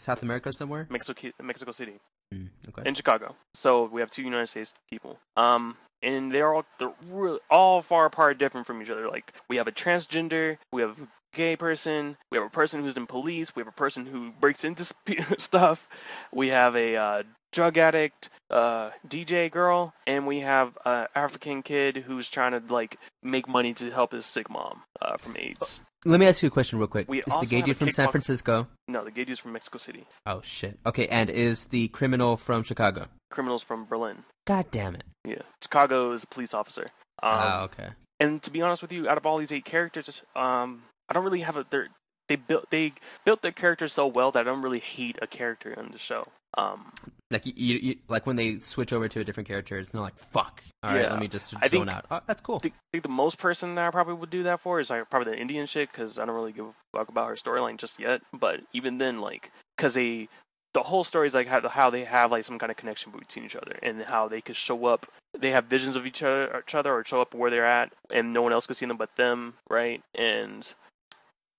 South 0.00 0.22
America 0.22 0.52
somewhere. 0.52 0.86
Mexico 0.90 1.30
Mexico 1.42 1.72
City. 1.72 1.94
Mm, 2.34 2.48
okay. 2.68 2.88
in 2.88 2.94
Chicago. 2.94 3.34
So 3.54 3.84
we 3.92 4.00
have 4.00 4.10
two 4.10 4.22
United 4.22 4.46
States 4.46 4.74
people. 4.88 5.18
Um, 5.36 5.76
and 6.02 6.32
they're 6.32 6.54
all 6.54 6.64
they're 6.78 6.94
really 7.10 7.40
all 7.50 7.82
far 7.82 8.06
apart, 8.06 8.38
different 8.38 8.66
from 8.66 8.80
each 8.82 8.90
other. 8.90 9.08
Like 9.08 9.32
we 9.48 9.56
have 9.56 9.68
a 9.68 9.72
transgender, 9.72 10.56
we 10.72 10.82
have 10.82 10.98
gay 11.32 11.56
person, 11.56 12.16
we 12.30 12.38
have 12.38 12.46
a 12.46 12.50
person 12.50 12.82
who's 12.82 12.96
in 12.96 13.06
police, 13.06 13.54
we 13.54 13.60
have 13.60 13.68
a 13.68 13.72
person 13.72 14.06
who 14.06 14.30
breaks 14.40 14.64
into 14.64 14.84
sp- 14.84 15.22
stuff, 15.38 15.88
we 16.32 16.48
have 16.48 16.76
a 16.76 16.96
uh, 16.96 17.22
drug 17.52 17.78
addict, 17.78 18.30
uh, 18.50 18.90
DJ 19.08 19.50
girl, 19.50 19.92
and 20.06 20.26
we 20.26 20.40
have 20.40 20.76
a 20.84 21.08
African 21.14 21.62
kid 21.62 21.96
who's 21.96 22.28
trying 22.28 22.52
to 22.52 22.62
like 22.72 22.98
make 23.22 23.48
money 23.48 23.74
to 23.74 23.90
help 23.90 24.12
his 24.12 24.26
sick 24.26 24.50
mom 24.50 24.82
uh, 25.00 25.16
from 25.18 25.36
AIDS. 25.36 25.80
Let 26.06 26.18
me 26.18 26.26
ask 26.26 26.42
you 26.42 26.46
a 26.46 26.50
question 26.50 26.78
real 26.78 26.88
quick. 26.88 27.10
We 27.10 27.18
is 27.18 27.24
the 27.40 27.46
gay 27.46 27.60
dude 27.60 27.76
from 27.76 27.90
San 27.90 28.10
Francisco? 28.10 28.66
No, 28.88 29.04
the 29.04 29.10
gay 29.10 29.24
dude's 29.24 29.38
from 29.38 29.52
Mexico 29.52 29.76
City. 29.76 30.06
Oh 30.24 30.40
shit. 30.42 30.78
Okay, 30.86 31.06
and 31.08 31.28
is 31.28 31.66
the 31.66 31.88
criminal 31.88 32.38
from 32.38 32.62
Chicago? 32.62 33.06
Criminals 33.30 33.62
from 33.62 33.84
Berlin. 33.84 34.24
God 34.46 34.70
damn 34.70 34.94
it. 34.94 35.04
Yeah, 35.26 35.42
Chicago 35.62 36.12
is 36.12 36.24
a 36.24 36.26
police 36.26 36.54
officer. 36.54 36.84
Um, 37.22 37.30
Ah, 37.32 37.62
okay. 37.64 37.88
and 38.18 38.42
to 38.44 38.50
be 38.50 38.62
honest 38.62 38.80
with 38.80 38.92
you, 38.92 39.10
out 39.10 39.18
of 39.18 39.26
all 39.26 39.36
these 39.36 39.52
eight 39.52 39.66
characters, 39.66 40.22
um, 40.34 40.82
I 41.10 41.14
don't 41.14 41.24
really 41.24 41.40
have 41.40 41.56
a. 41.56 41.66
They're, 41.68 41.88
they 42.28 42.36
built 42.36 42.70
they 42.70 42.92
built 43.24 43.42
their 43.42 43.50
characters 43.52 43.92
so 43.92 44.06
well 44.06 44.30
that 44.32 44.40
I 44.40 44.44
don't 44.44 44.62
really 44.62 44.78
hate 44.78 45.18
a 45.20 45.26
character 45.26 45.72
in 45.72 45.90
the 45.90 45.98
show. 45.98 46.28
Um, 46.56 46.92
Like 47.30 47.44
you, 47.46 47.52
you, 47.56 47.78
you, 47.78 47.96
like 48.08 48.26
when 48.26 48.36
they 48.36 48.58
switch 48.60 48.92
over 48.92 49.08
to 49.08 49.20
a 49.20 49.24
different 49.24 49.48
character, 49.48 49.76
it's 49.78 49.92
not 49.94 50.02
like 50.02 50.16
fuck. 50.18 50.62
All 50.82 50.90
right, 50.92 51.02
Yeah. 51.02 51.10
let 51.10 51.20
me 51.20 51.26
just 51.28 51.54
I 51.60 51.66
zone 51.68 51.86
think- 51.86 51.96
out. 51.96 52.06
Oh, 52.10 52.20
that's 52.26 52.40
cool. 52.42 52.56
I 52.56 52.70
think, 52.92 53.02
the 53.02 53.08
most 53.08 53.38
person 53.38 53.74
that 53.74 53.86
I 53.86 53.90
probably 53.90 54.14
would 54.14 54.30
do 54.30 54.44
that 54.44 54.60
for 54.60 54.78
is 54.80 54.90
like 54.90 55.10
probably 55.10 55.32
the 55.32 55.38
Indian 55.40 55.66
chick 55.66 55.90
because 55.90 56.18
I 56.20 56.24
don't 56.24 56.34
really 56.36 56.52
give 56.52 56.66
a 56.66 56.74
fuck 56.96 57.08
about 57.08 57.28
her 57.28 57.34
storyline 57.34 57.76
just 57.78 57.98
yet. 57.98 58.22
But 58.32 58.60
even 58.72 58.98
then, 58.98 59.20
like, 59.20 59.50
because 59.76 59.94
they 59.94 60.28
the 60.74 60.82
whole 60.84 61.02
story 61.02 61.26
is 61.26 61.34
like 61.34 61.48
how, 61.48 61.68
how 61.68 61.90
they 61.90 62.04
have 62.04 62.30
like 62.30 62.44
some 62.44 62.60
kind 62.60 62.70
of 62.70 62.76
connection 62.76 63.10
between 63.10 63.44
each 63.44 63.56
other 63.56 63.76
and 63.82 64.02
how 64.02 64.28
they 64.28 64.40
could 64.40 64.54
show 64.56 64.86
up. 64.86 65.04
They 65.36 65.50
have 65.50 65.64
visions 65.64 65.96
of 65.96 66.06
each 66.06 66.22
other, 66.22 66.62
each 66.64 66.76
other 66.76 66.92
or 66.94 67.04
show 67.04 67.20
up 67.22 67.34
where 67.34 67.50
they're 67.50 67.66
at, 67.66 67.92
and 68.12 68.32
no 68.32 68.42
one 68.42 68.52
else 68.52 68.68
could 68.68 68.76
see 68.76 68.86
them 68.86 68.96
but 68.96 69.14
them, 69.16 69.54
right? 69.68 70.00
And 70.14 70.72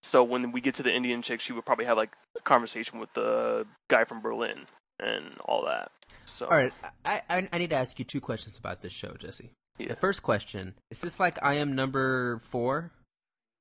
so 0.03 0.24
when 0.24 0.51
we 0.51 0.62
get 0.62 0.75
to 0.75 0.84
the 0.84 0.93
Indian 0.93 1.22
chick, 1.22 1.41
she 1.41 1.53
would 1.53 1.65
probably 1.65 1.86
have 1.86 1.98
like 1.98 2.12
a 2.38 2.41
conversation 2.41 3.00
with 3.00 3.12
the 3.13 3.65
guy 3.89 4.03
from 4.05 4.22
Berlin 4.22 4.65
and 5.00 5.25
all 5.46 5.65
that. 5.65 5.91
So 6.25 6.46
All 6.46 6.58
right, 6.58 6.74
I, 7.05 7.22
I 7.29 7.50
I 7.51 7.58
need 7.58 7.70
to 7.72 7.75
ask 7.75 7.98
you 8.00 8.05
two 8.05 8.22
questions 8.22 8.58
about 8.58 8.81
this 8.81 8.93
show, 8.93 9.13
Jesse. 9.17 9.51
Yeah. 9.77 9.89
The 9.89 9.96
first 9.96 10.24
question 10.24 10.75
is 10.89 11.00
this 11.00 11.20
like 11.20 11.39
I 11.41 11.55
am 11.55 11.75
number 11.75 12.39
four? 12.39 12.91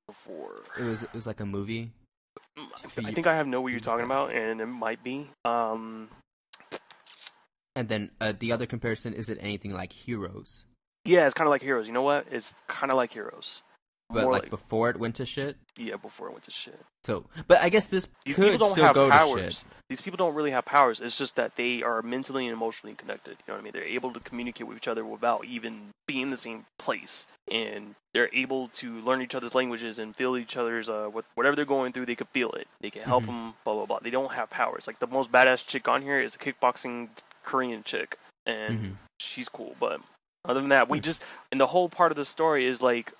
before 0.07 0.63
It 0.77 0.83
was 0.83 1.03
it 1.03 1.13
was 1.13 1.25
like 1.25 1.39
a 1.39 1.45
movie. 1.45 1.91
I 2.57 3.11
think 3.11 3.27
I 3.27 3.35
have 3.35 3.47
know 3.47 3.61
what 3.61 3.71
you're 3.71 3.79
talking 3.79 4.05
about, 4.05 4.33
and 4.33 4.61
it 4.61 4.65
might 4.65 5.03
be. 5.03 5.29
Um, 5.45 6.09
And 7.75 7.87
then 7.87 8.11
uh, 8.19 8.33
the 8.37 8.51
other 8.51 8.65
comparison 8.65 9.13
is 9.13 9.29
it 9.29 9.37
anything 9.41 9.71
like 9.73 9.93
Heroes, 9.93 10.65
yeah, 11.05 11.25
it's 11.25 11.33
kind 11.33 11.47
of 11.47 11.51
like 11.51 11.61
Heroes. 11.63 11.87
You 11.87 11.93
know 11.93 12.03
what? 12.03 12.27
It's 12.31 12.53
kind 12.67 12.91
of 12.91 12.97
like 12.97 13.11
Heroes. 13.11 13.63
But 14.13 14.23
More 14.23 14.31
like, 14.33 14.41
like- 14.43 14.49
before 14.51 14.89
it 14.89 14.97
went 14.97 15.15
to 15.15 15.25
shit. 15.25 15.57
Yeah, 15.77 15.95
before 15.95 16.27
it 16.27 16.31
went 16.31 16.43
to 16.45 16.51
shit. 16.51 16.79
So, 17.03 17.25
but 17.47 17.61
I 17.61 17.69
guess 17.69 17.87
this 17.87 18.07
These 18.25 18.35
could 18.35 18.51
people 18.51 18.67
don't 18.67 18.77
have 18.77 18.95
powers. 19.09 19.65
These 19.89 20.01
people 20.01 20.17
don't 20.17 20.35
really 20.35 20.51
have 20.51 20.65
powers. 20.65 20.99
It's 20.99 21.17
just 21.17 21.37
that 21.37 21.55
they 21.55 21.81
are 21.81 22.01
mentally 22.01 22.45
and 22.45 22.53
emotionally 22.53 22.95
connected. 22.95 23.31
You 23.31 23.43
know 23.47 23.53
what 23.55 23.61
I 23.61 23.63
mean? 23.63 23.73
They're 23.73 23.83
able 23.83 24.13
to 24.13 24.19
communicate 24.19 24.67
with 24.67 24.77
each 24.77 24.87
other 24.87 25.03
without 25.05 25.45
even 25.45 25.89
being 26.07 26.23
in 26.23 26.29
the 26.29 26.37
same 26.37 26.65
place, 26.77 27.27
and 27.49 27.95
they're 28.13 28.29
able 28.33 28.67
to 28.69 28.99
learn 29.01 29.21
each 29.21 29.33
other's 29.35 29.55
languages 29.55 29.97
and 29.99 30.15
feel 30.15 30.35
each 30.37 30.57
other's 30.57 30.89
uh, 30.89 31.05
what 31.11 31.25
whatever 31.35 31.55
they're 31.55 31.65
going 31.65 31.93
through. 31.93 32.05
They 32.05 32.15
can 32.15 32.27
feel 32.27 32.51
it. 32.51 32.67
They 32.81 32.89
can 32.89 33.03
help 33.03 33.23
Mhm. 33.23 33.27
them. 33.27 33.53
Blah 33.63 33.73
blah 33.75 33.85
blah. 33.85 33.99
They 33.99 34.09
don't 34.11 34.31
have 34.33 34.49
powers. 34.49 34.85
Like 34.87 34.99
the 34.99 35.07
most 35.07 35.31
badass 35.31 35.65
chick 35.65 35.87
on 35.87 36.01
here 36.01 36.19
is 36.19 36.35
a 36.35 36.37
kickboxing 36.37 37.09
Korean 37.43 37.83
chick, 37.83 38.17
and 38.45 38.79
Mhm. 38.79 38.95
she's 39.19 39.47
cool. 39.49 39.75
But 39.79 40.01
other 40.45 40.59
than 40.59 40.69
that, 40.69 40.89
we 40.89 40.99
Hmm. 40.99 41.03
just 41.03 41.23
and 41.51 41.59
the 41.61 41.67
whole 41.67 41.89
part 41.89 42.11
of 42.11 42.15
the 42.17 42.25
story 42.25 42.65
is 42.67 42.81
like, 42.83 43.11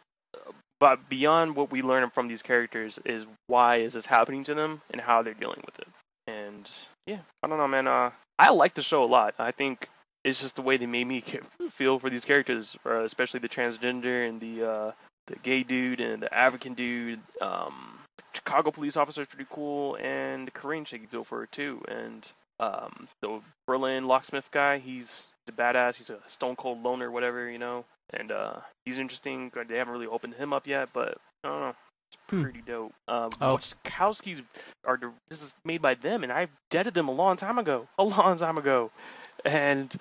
but 0.81 1.07
beyond 1.07 1.55
what 1.55 1.71
we 1.71 1.83
learn 1.83 2.09
from 2.09 2.27
these 2.27 2.41
characters 2.41 2.99
is 3.05 3.27
why 3.45 3.77
is 3.77 3.93
this 3.93 4.07
happening 4.07 4.43
to 4.45 4.55
them 4.55 4.81
and 4.89 4.99
how 4.99 5.21
they're 5.21 5.35
dealing 5.35 5.61
with 5.63 5.77
it. 5.77 5.87
And 6.25 6.69
yeah, 7.05 7.19
I 7.43 7.47
don't 7.47 7.59
know, 7.59 7.67
man. 7.67 7.87
Uh, 7.87 8.09
I 8.39 8.49
like 8.49 8.73
the 8.73 8.81
show 8.81 9.03
a 9.03 9.05
lot. 9.05 9.35
I 9.37 9.51
think 9.51 9.87
it's 10.23 10.41
just 10.41 10.55
the 10.55 10.63
way 10.63 10.77
they 10.77 10.87
made 10.87 11.05
me 11.05 11.23
feel 11.69 11.99
for 11.99 12.09
these 12.09 12.25
characters, 12.25 12.75
uh, 12.83 13.03
especially 13.03 13.41
the 13.41 13.49
transgender 13.49 14.27
and 14.27 14.41
the 14.41 14.69
uh, 14.69 14.91
the 15.27 15.35
gay 15.43 15.61
dude 15.61 16.01
and 16.01 16.23
the 16.23 16.33
African 16.33 16.73
dude. 16.73 17.19
Um, 17.39 17.99
Chicago 18.33 18.71
police 18.71 18.97
officer 18.97 19.21
is 19.21 19.27
pretty 19.27 19.47
cool, 19.51 19.97
and 20.01 20.47
the 20.47 20.51
Korean 20.51 20.83
chick 20.83 21.01
you 21.01 21.07
feel 21.07 21.23
for 21.23 21.41
her 21.41 21.45
too. 21.45 21.83
And 21.87 22.31
um, 22.59 23.07
the 23.21 23.39
Berlin 23.67 24.07
locksmith 24.07 24.49
guy, 24.49 24.79
he's 24.79 25.29
a 25.47 25.51
badass. 25.51 25.97
He's 25.97 26.09
a 26.09 26.17
stone 26.25 26.55
cold 26.55 26.81
loner, 26.81 27.11
whatever, 27.11 27.47
you 27.47 27.59
know. 27.59 27.85
And 28.13 28.31
uh, 28.31 28.57
he's 28.85 28.97
interesting. 28.97 29.51
They 29.67 29.77
haven't 29.77 29.93
really 29.93 30.07
opened 30.07 30.33
him 30.35 30.53
up 30.53 30.67
yet, 30.67 30.89
but 30.93 31.17
I 31.43 31.47
don't 31.47 31.59
know. 31.61 31.75
It's 32.09 32.17
Hmm. 32.29 32.41
pretty 32.43 32.61
dope. 32.61 32.93
Um, 33.07 33.29
Oh. 33.39 33.57
Wachowskis 33.57 34.41
are 34.85 34.99
this 35.29 35.41
is 35.43 35.53
made 35.63 35.81
by 35.81 35.93
them, 35.95 36.23
and 36.23 36.31
I've 36.31 36.49
deaded 36.69 36.93
them 36.93 37.07
a 37.07 37.11
long 37.13 37.37
time 37.37 37.57
ago, 37.57 37.87
a 37.97 38.03
long 38.03 38.37
time 38.37 38.57
ago. 38.57 38.91
And 39.45 39.95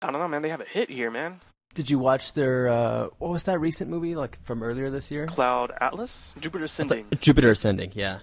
I 0.00 0.10
don't 0.12 0.20
know, 0.20 0.28
man. 0.28 0.42
They 0.42 0.50
have 0.50 0.60
a 0.60 0.64
hit 0.64 0.90
here, 0.90 1.10
man. 1.10 1.40
Did 1.74 1.90
you 1.90 1.98
watch 1.98 2.32
their 2.34 2.68
uh, 2.68 3.08
what 3.18 3.30
was 3.32 3.42
that 3.44 3.58
recent 3.58 3.90
movie 3.90 4.14
like 4.14 4.40
from 4.44 4.62
earlier 4.62 4.90
this 4.90 5.10
year? 5.10 5.26
Cloud 5.26 5.72
Atlas, 5.80 6.34
Jupiter 6.40 6.64
Ascending. 6.64 7.06
Jupiter 7.20 7.50
Ascending. 7.50 7.90
Yeah. 7.94 8.20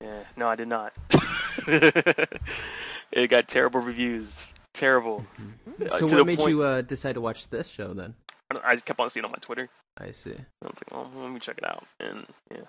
Yeah, 0.00 0.22
no, 0.36 0.48
I 0.48 0.54
did 0.54 0.68
not. 0.68 0.92
it 1.66 3.28
got 3.28 3.48
terrible 3.48 3.80
reviews. 3.80 4.52
Terrible. 4.72 5.24
Uh, 5.90 5.98
So 5.98 6.08
to 6.08 6.16
what 6.16 6.26
made 6.26 6.38
point- 6.38 6.50
you 6.50 6.62
uh, 6.62 6.82
decide 6.82 7.14
to 7.14 7.20
watch 7.20 7.48
this 7.48 7.68
show 7.68 7.92
then? 7.94 8.14
I 8.50 8.58
I 8.72 8.76
kept 8.76 9.00
on 9.00 9.10
seeing 9.10 9.24
it 9.24 9.26
on 9.26 9.32
my 9.32 9.38
Twitter. 9.40 9.68
I 9.98 10.10
see. 10.12 10.30
And 10.32 10.46
I 10.62 10.66
was 10.66 10.82
like, 10.86 10.92
oh, 10.92 11.08
let 11.22 11.30
me 11.30 11.40
check 11.40 11.58
it 11.58 11.64
out. 11.64 11.84
And 12.00 12.26
yeah, 12.50 12.62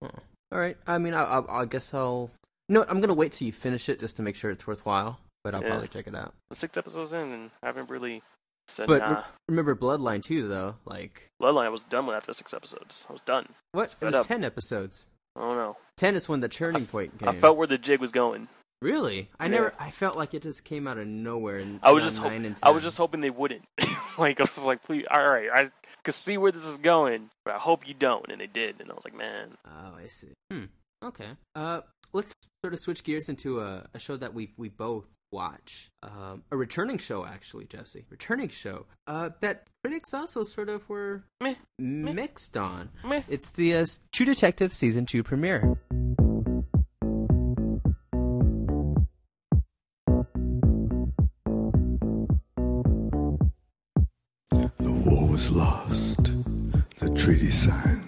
hmm. 0.00 0.18
All 0.52 0.58
right. 0.58 0.76
I 0.86 0.98
mean, 0.98 1.14
I, 1.14 1.22
I, 1.22 1.62
I 1.62 1.64
guess 1.66 1.94
I'll. 1.94 2.30
You 2.68 2.74
know 2.74 2.80
what? 2.80 2.90
I'm 2.90 3.00
gonna 3.00 3.14
wait 3.14 3.32
till 3.32 3.46
you 3.46 3.52
finish 3.52 3.88
it 3.88 4.00
just 4.00 4.16
to 4.16 4.22
make 4.22 4.36
sure 4.36 4.50
it's 4.50 4.66
worthwhile. 4.66 5.18
But 5.44 5.54
I'll 5.54 5.62
Yeah. 5.62 5.70
probably 5.70 5.88
check 5.88 6.06
it 6.06 6.14
out. 6.14 6.34
I'm 6.50 6.56
six 6.56 6.76
episodes 6.76 7.12
in, 7.12 7.20
and 7.32 7.50
I 7.62 7.66
haven't 7.66 7.90
really 7.90 8.22
said 8.68 8.86
But 8.86 8.98
nah. 9.02 9.14
re- 9.16 9.22
remember 9.48 9.74
Bloodline 9.74 10.22
too, 10.22 10.46
though. 10.48 10.76
Like 10.84 11.30
Bloodline, 11.40 11.64
I 11.66 11.68
was 11.70 11.82
done 11.82 12.06
with 12.06 12.16
after 12.16 12.32
six 12.32 12.54
episodes. 12.54 13.06
I 13.08 13.12
was 13.12 13.22
done. 13.22 13.48
what? 13.72 13.94
It 14.00 14.04
was 14.04 14.14
up. 14.14 14.26
ten 14.26 14.44
episodes. 14.44 15.06
I 15.36 15.40
don't 15.40 15.56
know. 15.56 15.76
Ten 15.96 16.14
is 16.14 16.28
when 16.28 16.40
the 16.40 16.48
turning 16.48 16.86
point 16.86 17.18
came. 17.18 17.28
I 17.28 17.32
felt 17.32 17.56
where 17.56 17.66
the 17.66 17.78
jig 17.78 18.00
was 18.00 18.12
going. 18.12 18.48
Really. 18.82 19.30
I 19.40 19.44
Yeah. 19.46 19.50
never. 19.52 19.74
I 19.78 19.90
felt 19.90 20.16
like 20.16 20.34
it 20.34 20.42
just 20.42 20.64
came 20.64 20.86
out 20.86 20.98
of 20.98 21.06
nowhere. 21.06 21.58
And 21.58 21.80
I 21.82 21.92
was 21.92 22.04
just 22.04 22.18
hop- 22.18 22.28
nine 22.32 22.44
and 22.44 22.58
I 22.62 22.70
was 22.70 22.82
just 22.82 22.98
hoping 22.98 23.20
they 23.20 23.30
wouldn't. 23.30 23.64
like 24.18 24.40
I 24.40 24.44
was 24.44 24.64
like, 24.64 24.82
please, 24.82 25.04
all 25.10 25.26
right, 25.26 25.48
I 25.54 25.68
could 26.04 26.14
see 26.14 26.36
where 26.36 26.52
this 26.52 26.66
is 26.66 26.78
going, 26.78 27.30
but 27.44 27.54
I 27.54 27.58
hope 27.58 27.88
you 27.88 27.94
don't. 27.94 28.26
And 28.30 28.40
they 28.40 28.46
did, 28.48 28.80
and 28.80 28.90
I 28.90 28.94
was 28.94 29.04
like, 29.04 29.16
man, 29.16 29.56
Oh, 29.66 29.94
I 29.96 30.08
see. 30.08 30.32
Hmm. 30.50 30.64
Okay. 31.04 31.28
Uh, 31.54 31.80
let's 32.12 32.32
sort 32.64 32.74
of 32.74 32.78
switch 32.80 33.02
gears 33.04 33.28
into 33.28 33.60
a, 33.60 33.86
a 33.94 33.98
show 33.98 34.16
that 34.16 34.34
we 34.34 34.52
we 34.56 34.68
both 34.68 35.06
watch. 35.32 35.88
Um, 36.02 36.42
a 36.52 36.56
returning 36.56 36.98
show, 36.98 37.24
actually, 37.24 37.64
Jesse. 37.64 38.04
Returning 38.10 38.50
show. 38.50 38.86
Uh, 39.06 39.30
that 39.40 39.66
critics 39.82 40.12
also 40.12 40.44
sort 40.44 40.68
of 40.68 40.86
were 40.88 41.24
Meh. 41.40 41.54
mixed 41.78 42.56
on. 42.56 42.90
meh. 43.04 43.22
It's 43.28 43.50
the 43.50 43.74
uh, 43.76 43.86
True 44.12 44.26
Detective 44.26 44.74
season 44.74 45.06
two 45.06 45.22
premiere. 45.22 45.76
Treaty 57.22 57.50
signed, 57.52 58.02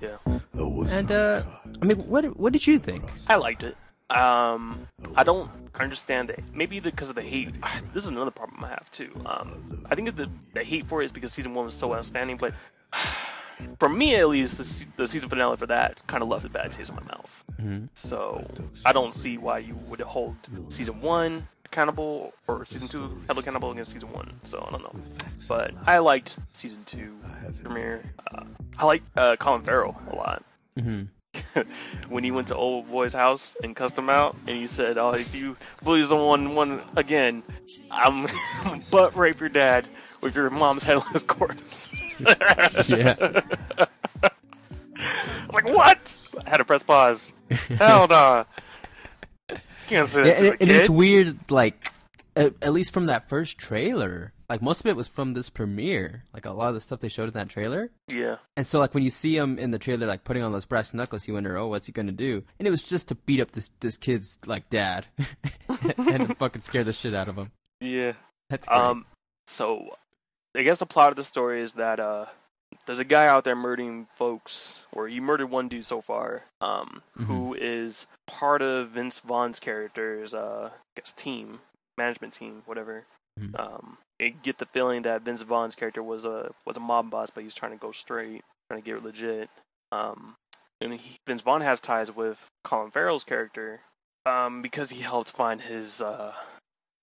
Yeah, 0.00 0.16
there 0.52 0.66
was 0.66 0.92
And 0.92 1.10
uh, 1.10 1.40
God. 1.40 1.78
I 1.80 1.84
mean, 1.86 1.96
what 2.06 2.24
what 2.38 2.52
did 2.52 2.66
you 2.66 2.78
think? 2.78 3.02
I 3.28 3.36
liked 3.36 3.62
it. 3.62 3.76
Um, 4.10 4.86
I 5.16 5.24
don't 5.24 5.50
understand 5.80 6.28
it. 6.28 6.44
Maybe 6.52 6.78
because 6.80 7.08
of 7.08 7.16
the 7.16 7.22
hate. 7.22 7.54
This 7.94 8.02
is 8.04 8.10
another 8.10 8.30
problem 8.30 8.62
I 8.62 8.68
have 8.68 8.90
too. 8.90 9.10
Um, 9.24 9.84
I 9.90 9.94
think 9.94 10.14
the 10.16 10.28
the 10.52 10.62
hate 10.62 10.84
for 10.86 11.00
it 11.00 11.06
is 11.06 11.12
because 11.12 11.32
season 11.32 11.54
one 11.54 11.64
was 11.64 11.74
so 11.74 11.94
outstanding, 11.94 12.36
but 12.36 12.52
for 13.78 13.88
me 13.88 14.16
at 14.16 14.28
least, 14.28 14.58
the, 14.58 14.86
the 15.02 15.08
season 15.08 15.30
finale 15.30 15.56
for 15.56 15.66
that 15.66 16.06
kind 16.06 16.22
of 16.22 16.28
left 16.28 16.44
a 16.44 16.50
bad 16.50 16.72
taste 16.72 16.90
in 16.90 16.96
my 16.96 17.04
mouth. 17.04 17.44
Mhm. 17.60 17.88
So 17.94 18.46
I 18.84 18.92
don't 18.92 19.14
see 19.14 19.38
why 19.38 19.58
you 19.58 19.76
would 19.88 20.00
hold 20.00 20.36
season 20.68 21.00
one 21.00 21.48
accountable 21.72 22.34
or 22.46 22.64
season 22.66 22.86
two 22.86 23.10
held 23.26 23.38
accountable 23.38 23.70
against 23.70 23.92
season 23.92 24.12
one. 24.12 24.30
So 24.44 24.64
I 24.66 24.70
don't 24.70 24.82
know. 24.82 24.94
But 25.48 25.72
I 25.86 25.98
liked 25.98 26.36
season 26.52 26.82
two 26.84 27.16
premiere. 27.62 28.04
Uh, 28.32 28.44
I 28.78 28.84
like 28.84 29.02
uh, 29.16 29.36
Colin 29.36 29.62
Farrell 29.62 29.96
a 30.10 30.14
lot. 30.14 30.44
Mm-hmm. 30.78 31.62
when 32.10 32.24
he 32.24 32.30
went 32.30 32.48
to 32.48 32.54
old 32.54 32.90
boy's 32.90 33.14
house 33.14 33.56
and 33.62 33.74
cussed 33.74 33.96
him 33.96 34.10
out, 34.10 34.36
and 34.46 34.56
he 34.56 34.66
said, 34.66 34.98
"Oh, 34.98 35.12
if 35.12 35.34
you 35.34 35.56
bully 35.82 36.04
someone 36.04 36.54
one 36.54 36.54
one 36.54 36.82
again, 36.94 37.42
I'm 37.90 38.26
butt 38.90 39.16
rape 39.16 39.40
your 39.40 39.48
dad 39.48 39.88
with 40.20 40.36
your 40.36 40.50
mom's 40.50 40.84
headless 40.84 41.22
corpse." 41.22 41.90
Yeah. 42.88 43.40
I 44.94 45.46
was 45.46 45.54
like, 45.54 45.64
"What?" 45.64 46.16
I 46.46 46.50
had 46.50 46.58
to 46.58 46.64
press 46.64 46.82
pause. 46.82 47.32
Hell 47.50 48.06
no. 48.06 48.44
Can't 49.92 50.08
that 50.08 50.26
Yeah, 50.26 50.34
to 50.34 50.38
and, 50.38 50.46
a 50.46 50.62
and 50.62 50.70
it's 50.70 50.90
weird, 50.90 51.50
like 51.50 51.92
at, 52.36 52.54
at 52.62 52.72
least 52.72 52.92
from 52.92 53.06
that 53.06 53.28
first 53.28 53.58
trailer. 53.58 54.32
Like 54.48 54.60
most 54.60 54.80
of 54.80 54.86
it 54.86 54.96
was 54.96 55.08
from 55.08 55.32
this 55.32 55.48
premiere. 55.48 56.24
Like 56.34 56.44
a 56.44 56.50
lot 56.50 56.68
of 56.68 56.74
the 56.74 56.80
stuff 56.80 57.00
they 57.00 57.08
showed 57.08 57.28
in 57.28 57.34
that 57.34 57.48
trailer. 57.48 57.90
Yeah, 58.08 58.36
And 58.56 58.66
so, 58.66 58.78
like 58.78 58.92
when 58.92 59.02
you 59.02 59.10
see 59.10 59.36
him 59.36 59.58
in 59.58 59.70
the 59.70 59.78
trailer, 59.78 60.06
like 60.06 60.24
putting 60.24 60.42
on 60.42 60.52
those 60.52 60.66
brass 60.66 60.92
knuckles, 60.92 61.26
you 61.26 61.34
wonder, 61.34 61.56
oh, 61.56 61.68
what's 61.68 61.86
he 61.86 61.92
gonna 61.92 62.12
do? 62.12 62.44
And 62.58 62.68
it 62.68 62.70
was 62.70 62.82
just 62.82 63.08
to 63.08 63.14
beat 63.14 63.40
up 63.40 63.52
this 63.52 63.70
this 63.80 63.96
kid's 63.96 64.38
like 64.46 64.68
dad, 64.68 65.06
and 65.96 66.28
to 66.28 66.34
fucking 66.34 66.62
scare 66.62 66.84
the 66.84 66.92
shit 66.92 67.14
out 67.14 67.28
of 67.28 67.36
him. 67.36 67.50
yeah. 67.80 68.12
That's 68.50 68.66
great. 68.66 68.78
Um, 68.78 69.06
so 69.46 69.88
I 70.54 70.62
guess 70.62 70.80
the 70.80 70.86
plot 70.86 71.10
of 71.10 71.16
the 71.16 71.24
story 71.24 71.62
is 71.62 71.74
that 71.74 71.98
uh, 72.00 72.26
there's 72.86 72.98
a 72.98 73.04
guy 73.04 73.26
out 73.26 73.44
there 73.44 73.56
murdering 73.56 74.06
folks, 74.16 74.82
or 74.92 75.08
he 75.08 75.20
murdered 75.20 75.50
one 75.50 75.68
dude 75.68 75.86
so 75.86 76.00
far, 76.00 76.42
um, 76.60 77.02
who 77.16 77.54
is 77.54 78.06
part 78.26 78.62
of 78.62 78.90
Vince 78.90 79.20
Vaughn's 79.20 79.60
character's, 79.60 80.34
uh, 80.34 80.70
I 80.72 81.00
guess 81.00 81.12
team, 81.12 81.60
management 81.96 82.34
team, 82.34 82.62
whatever. 82.66 83.04
Mhm. 83.38 83.58
Um, 83.58 83.98
you 84.18 84.30
get 84.30 84.58
the 84.58 84.66
feeling 84.66 85.02
that 85.02 85.22
Vince 85.22 85.42
Vaughn's 85.42 85.74
character 85.74 86.02
was 86.02 86.24
a 86.24 86.52
was 86.64 86.76
a 86.76 86.80
mob 86.80 87.10
boss, 87.10 87.30
but 87.30 87.42
he's 87.42 87.54
trying 87.54 87.72
to 87.72 87.78
go 87.78 87.92
straight, 87.92 88.42
trying 88.68 88.82
to 88.82 88.84
get 88.84 89.02
legit. 89.02 89.48
Um, 89.90 90.34
and 90.80 90.94
he, 90.94 91.16
Vince 91.26 91.42
Vaughn 91.42 91.60
has 91.60 91.80
ties 91.80 92.10
with 92.10 92.38
Colin 92.64 92.90
Farrell's 92.90 93.24
character, 93.24 93.80
um, 94.26 94.62
because 94.62 94.90
he 94.90 95.00
helped 95.00 95.30
find 95.30 95.60
his 95.60 96.00
uh, 96.00 96.34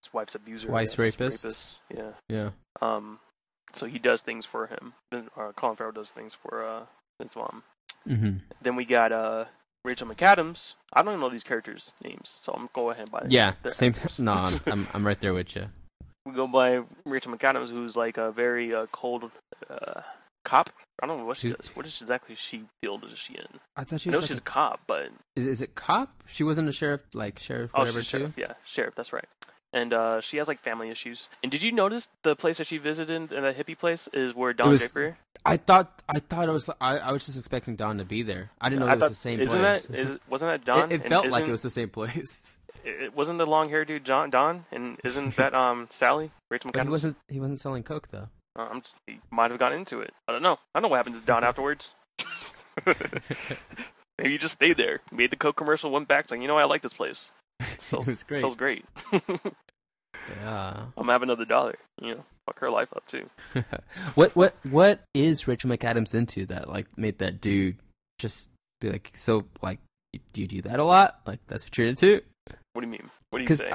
his 0.04 0.14
wife's 0.14 0.36
abuser, 0.36 0.70
I 0.70 0.72
wife's 0.72 0.96
guess, 0.96 1.20
rapist? 1.20 1.82
Yeah. 1.94 2.12
yeah. 2.30 2.50
Um, 2.82 3.20
so 3.74 3.86
he 3.86 4.00
does 4.00 4.22
things 4.22 4.46
for 4.46 4.68
him. 4.68 4.94
Uh, 5.14 5.52
Colin 5.56 5.76
Farrell 5.76 5.92
does 5.92 6.12
things 6.12 6.36
for 6.36 6.66
uh, 6.66 6.86
Vince 7.20 7.34
Vaughn. 7.34 7.62
hmm 8.08 8.38
Then 8.62 8.76
we 8.76 8.86
got 8.86 9.12
uh, 9.12 9.46
Rachel 9.86 10.08
McAdams. 10.08 10.76
I 10.94 11.02
don't 11.02 11.12
even 11.14 11.22
know 11.22 11.30
these 11.30 11.44
characters' 11.44 11.94
names, 12.04 12.30
so 12.30 12.52
I'm 12.54 12.60
going 12.60 12.68
to 12.68 12.74
go 12.74 12.90
ahead 12.92 13.12
by 13.12 13.26
Yeah. 13.30 13.54
their 13.64 13.74
Same. 13.74 13.94
actors. 13.94 14.20
No, 14.20 14.34
I'm, 14.34 14.54
I'm 14.68 14.88
I'm 14.94 15.08
right 15.08 15.20
there 15.20 15.34
with 15.34 15.56
you. 15.56 15.68
we 16.26 16.34
go 16.34 16.48
by 16.48 16.82
Rachel 17.06 17.34
McAdams, 17.34 17.70
who's 17.70 17.96
like 17.96 18.18
a 18.18 18.32
very 18.32 18.74
uh, 18.76 18.86
cold 18.92 19.32
uh, 19.70 20.02
cop. 20.46 20.70
I 21.02 21.08
don't 21.08 21.18
know 21.20 21.26
what 21.26 21.38
she 21.38 21.48
She's- 21.48 21.56
does. 21.58 21.76
What 21.76 21.86
is 21.86 22.02
exactly 22.02 22.36
she 22.36 22.64
field 22.82 23.06
is 23.06 23.18
she 23.18 23.36
in? 23.36 23.48
I 23.78 23.86
thought 23.86 24.02
she 24.02 24.10
I 24.10 24.14
know 24.14 24.20
was. 24.20 24.28
she's 24.28 24.38
Like 24.38 24.50
a 24.50 24.52
cop, 24.52 24.80
but 24.86 25.10
is 25.38 25.48
is 25.48 25.62
it 25.62 25.74
cop? 25.76 26.24
She 26.28 26.44
wasn't 26.44 26.68
a 26.68 26.74
sheriff, 26.74 27.02
like 27.14 27.40
sheriff, 27.40 27.72
oh, 27.74 27.80
whatever 27.80 28.00
she's 28.02 28.12
too. 28.12 28.18
sheriff. 28.20 28.34
Yeah, 28.38 28.54
sheriff. 28.66 28.96
That's 28.96 29.14
right. 29.14 29.26
And 29.72 29.94
uh, 29.94 30.22
she 30.22 30.38
has 30.38 30.48
like 30.48 30.60
family 30.62 30.90
issues. 30.90 31.30
And 31.44 31.52
did 31.52 31.62
you 31.62 31.72
notice 31.72 32.10
the 32.24 32.36
place 32.36 32.58
that 32.58 32.66
she 32.68 32.80
visited, 32.80 33.32
in 33.32 33.44
that 33.44 33.56
hippie 33.58 33.78
place, 33.78 34.08
is 34.14 34.34
where 34.34 34.52
Don 34.54 34.70
was- 34.70 34.82
Draper? 34.90 35.16
I 35.46 35.56
thought 35.58 36.04
I 36.10 36.20
thought 36.20 36.50
it 36.50 36.52
was 36.52 36.70
I, 36.82 36.98
I 36.98 37.12
was 37.14 37.26
just 37.26 37.38
expecting 37.38 37.76
Don 37.78 38.00
to 38.00 38.06
be 38.06 38.24
there. 38.24 38.52
I 38.60 38.70
didn't 38.70 38.82
know 38.82 38.88
I 38.88 38.94
it 38.94 38.96
was 38.96 39.04
thought- 39.04 39.10
the 39.10 39.16
same 39.16 39.40
isn't 39.40 39.58
place. 39.60 39.88
that 39.88 39.98
is 39.98 40.18
wasn't 40.30 40.52
that 40.52 40.66
Don? 40.66 40.92
it, 40.92 41.06
it 41.06 41.08
felt 41.10 41.30
like 41.30 41.48
it 41.48 41.52
was 41.52 41.62
the 41.62 41.70
same 41.70 41.90
place. 41.90 42.58
It 42.86 43.14
wasn't 43.14 43.40
the 43.40 43.46
long 43.46 43.68
haired 43.70 43.90
dude 43.90 44.06
John 44.06 44.30
Don, 44.30 44.64
and 44.72 44.98
isn't 45.04 45.36
that 45.38 45.54
um 45.54 45.88
Sally 45.92 46.32
Rachel 46.50 46.72
McAdams? 46.72 46.84
he 46.84 46.90
wasn't 46.90 47.18
he 47.28 47.40
wasn't 47.40 47.60
selling 47.60 47.84
coke 47.84 48.08
though. 48.08 48.30
Uh, 48.56 48.80
just, 48.80 48.96
he 49.06 49.20
might 49.32 49.52
have 49.52 49.60
gotten 49.60 49.80
into 49.80 50.00
it. 50.00 50.14
I 50.28 50.32
don't 50.32 50.42
know. 50.42 50.54
I 50.54 50.80
don't 50.80 50.84
know 50.84 50.88
what 50.90 50.98
happened 50.98 51.16
to 51.20 51.26
Don 51.26 51.44
afterwards. 51.44 51.96
Maybe 54.18 54.32
you 54.34 54.38
just 54.38 54.56
stayed 54.56 54.76
there, 54.78 55.00
made 55.12 55.32
the 55.32 55.38
Coke 55.38 55.56
commercial, 55.56 55.92
went 55.92 56.08
back, 56.10 56.28
saying, 56.28 56.42
you 56.42 56.48
know, 56.50 56.56
what? 56.56 56.64
I 56.64 56.66
like 56.68 56.82
this 56.82 56.94
place. 56.94 57.32
It 57.92 58.08
was 58.08 58.24
great. 58.24 58.40
Sells 58.40 58.56
great. 58.56 58.86
Yeah. 60.42 60.86
I'm 60.98 61.04
gonna 61.04 61.12
have 61.12 61.24
another 61.24 61.46
dollar. 61.46 61.76
You 62.02 62.16
know, 62.16 62.26
fuck 62.46 62.60
her 62.60 62.70
life 62.70 62.90
up 62.96 63.06
too. 63.08 63.30
what 64.16 64.36
what 64.36 64.56
what 64.70 65.02
is 65.14 65.48
Rachel 65.48 65.70
McAdams 65.70 66.14
into 66.14 66.46
that 66.48 66.70
like 66.70 66.86
made 66.98 67.20
that 67.20 67.42
dude 67.42 67.78
just 68.20 68.48
be 68.82 68.90
like 68.90 69.12
so 69.16 69.46
like 69.62 69.80
do 70.34 70.42
you 70.42 70.48
do 70.48 70.62
that 70.64 70.80
a 70.80 70.84
lot? 70.84 71.22
Like 71.26 71.40
that's 71.48 71.64
what 71.66 71.78
you're 71.78 71.88
into? 71.88 72.22
What 72.74 72.82
do 72.82 72.88
you 72.88 72.92
mean? 72.92 73.10
What 73.30 73.40
do 73.40 73.46
you 73.46 73.56
say? 73.56 73.72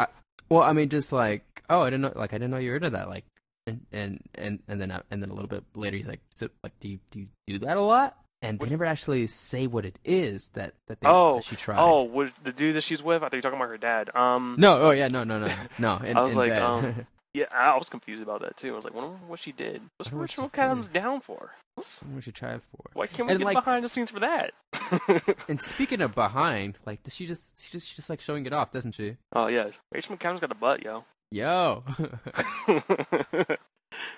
well, 0.48 0.62
I 0.62 0.72
mean, 0.72 0.88
just 0.88 1.12
like 1.12 1.62
oh, 1.70 1.82
I 1.82 1.90
didn't 1.90 2.02
know 2.02 2.12
like 2.14 2.32
I 2.32 2.38
didn't 2.38 2.50
know 2.50 2.58
you 2.58 2.70
were 2.70 2.76
into 2.76 2.90
that. 2.90 3.08
Like 3.08 3.24
and 3.66 3.80
and 3.92 4.20
and 4.34 4.62
and 4.68 4.80
then 4.80 4.90
and 5.10 5.22
then 5.22 5.30
a 5.30 5.34
little 5.34 5.48
bit 5.48 5.64
later 5.74 5.96
he's 5.96 6.06
like 6.06 6.20
so 6.30 6.48
like 6.62 6.78
do 6.80 6.88
you 6.88 6.98
do 7.10 7.20
you 7.20 7.28
do 7.46 7.58
that 7.60 7.76
a 7.76 7.82
lot? 7.82 8.18
And 8.44 8.58
they 8.60 8.68
never 8.68 8.84
actually 8.84 9.26
say 9.26 9.66
what 9.66 9.84
it 9.84 9.98
is 10.04 10.48
that 10.54 10.74
that, 10.88 11.00
they, 11.00 11.08
Oh, 11.08 11.36
that 11.36 11.44
she 11.44 11.56
tried. 11.56 11.78
Oh, 11.78 12.02
what, 12.02 12.32
the 12.42 12.52
dude 12.52 12.76
that 12.76 12.82
she's 12.82 13.02
with? 13.02 13.22
I 13.22 13.26
thought 13.26 13.32
you 13.34 13.38
were 13.38 13.42
talking 13.42 13.58
about 13.58 13.70
her 13.70 13.78
dad. 13.78 14.10
Um, 14.14 14.56
no, 14.58 14.80
oh 14.82 14.90
yeah, 14.90 15.08
no, 15.08 15.24
no, 15.24 15.38
no, 15.38 15.52
no. 15.78 15.96
In, 16.04 16.16
I 16.16 16.22
was 16.22 16.36
like, 16.36 16.52
um, 16.52 17.06
yeah, 17.34 17.46
I 17.52 17.76
was 17.76 17.88
confused 17.88 18.22
about 18.22 18.42
that 18.42 18.56
too. 18.56 18.72
I 18.72 18.76
was 18.76 18.84
like, 18.84 18.94
wonder 18.94 19.16
what 19.26 19.38
she 19.38 19.52
did. 19.52 19.80
What's 19.96 20.12
Rachel 20.12 20.44
she. 20.44 20.50
McAdams 20.60 20.92
down 20.92 21.20
for? 21.20 21.50
What's- 21.74 21.98
what 22.02 22.22
try 22.34 22.50
it 22.54 22.62
for? 22.70 22.84
Why 22.92 23.06
can't 23.08 23.26
we 23.26 23.32
And, 23.32 23.38
get 23.40 23.46
like- 23.46 23.56
behind 23.56 23.84
the 23.84 23.88
scenes 23.88 24.10
for 24.10 24.20
that? 24.20 24.52
And 25.48 25.60
speaking 25.62 26.00
of 26.02 26.14
behind, 26.14 26.78
like 26.86 27.02
does 27.02 27.14
she 27.14 27.26
just 27.26 27.58
she 27.64 27.70
just 27.72 27.88
she 27.88 27.96
just 27.96 28.10
like 28.10 28.20
showing 28.20 28.46
it 28.46 28.52
off, 28.52 28.70
doesn't 28.70 28.92
she? 28.92 29.16
oh 29.32 29.46
yeah, 29.48 29.70
Rachel 29.92 30.16
McAdams 30.16 30.40
got 30.40 30.52
a 30.52 30.54
butt, 30.54 30.82
yo. 30.84 31.04
Yo. 31.30 31.82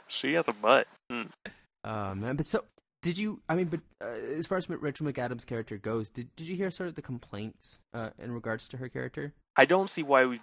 she 0.08 0.34
has 0.34 0.48
a 0.48 0.52
butt. 0.52 0.86
Mm. 1.10 1.28
Oh 1.84 2.14
man, 2.14 2.36
but 2.36 2.46
so 2.46 2.64
did 3.06 3.18
you? 3.18 3.40
I 3.48 3.54
mean, 3.54 3.68
but 3.68 3.78
uh, 4.02 4.08
as 4.36 4.48
far 4.48 4.58
as 4.58 4.68
Rachel 4.68 5.06
McAdams' 5.06 5.46
character 5.46 5.76
goes, 5.78 6.08
did 6.08 6.34
did 6.34 6.48
you 6.48 6.56
hear 6.56 6.72
sort 6.72 6.88
of 6.88 6.96
the 6.96 7.02
complaints 7.02 7.78
uh, 7.94 8.10
in 8.18 8.32
regards 8.32 8.66
to 8.70 8.78
her 8.78 8.88
character? 8.88 9.32
I 9.56 9.64
don't 9.64 9.88
see 9.88 10.02
why 10.02 10.24
we. 10.26 10.40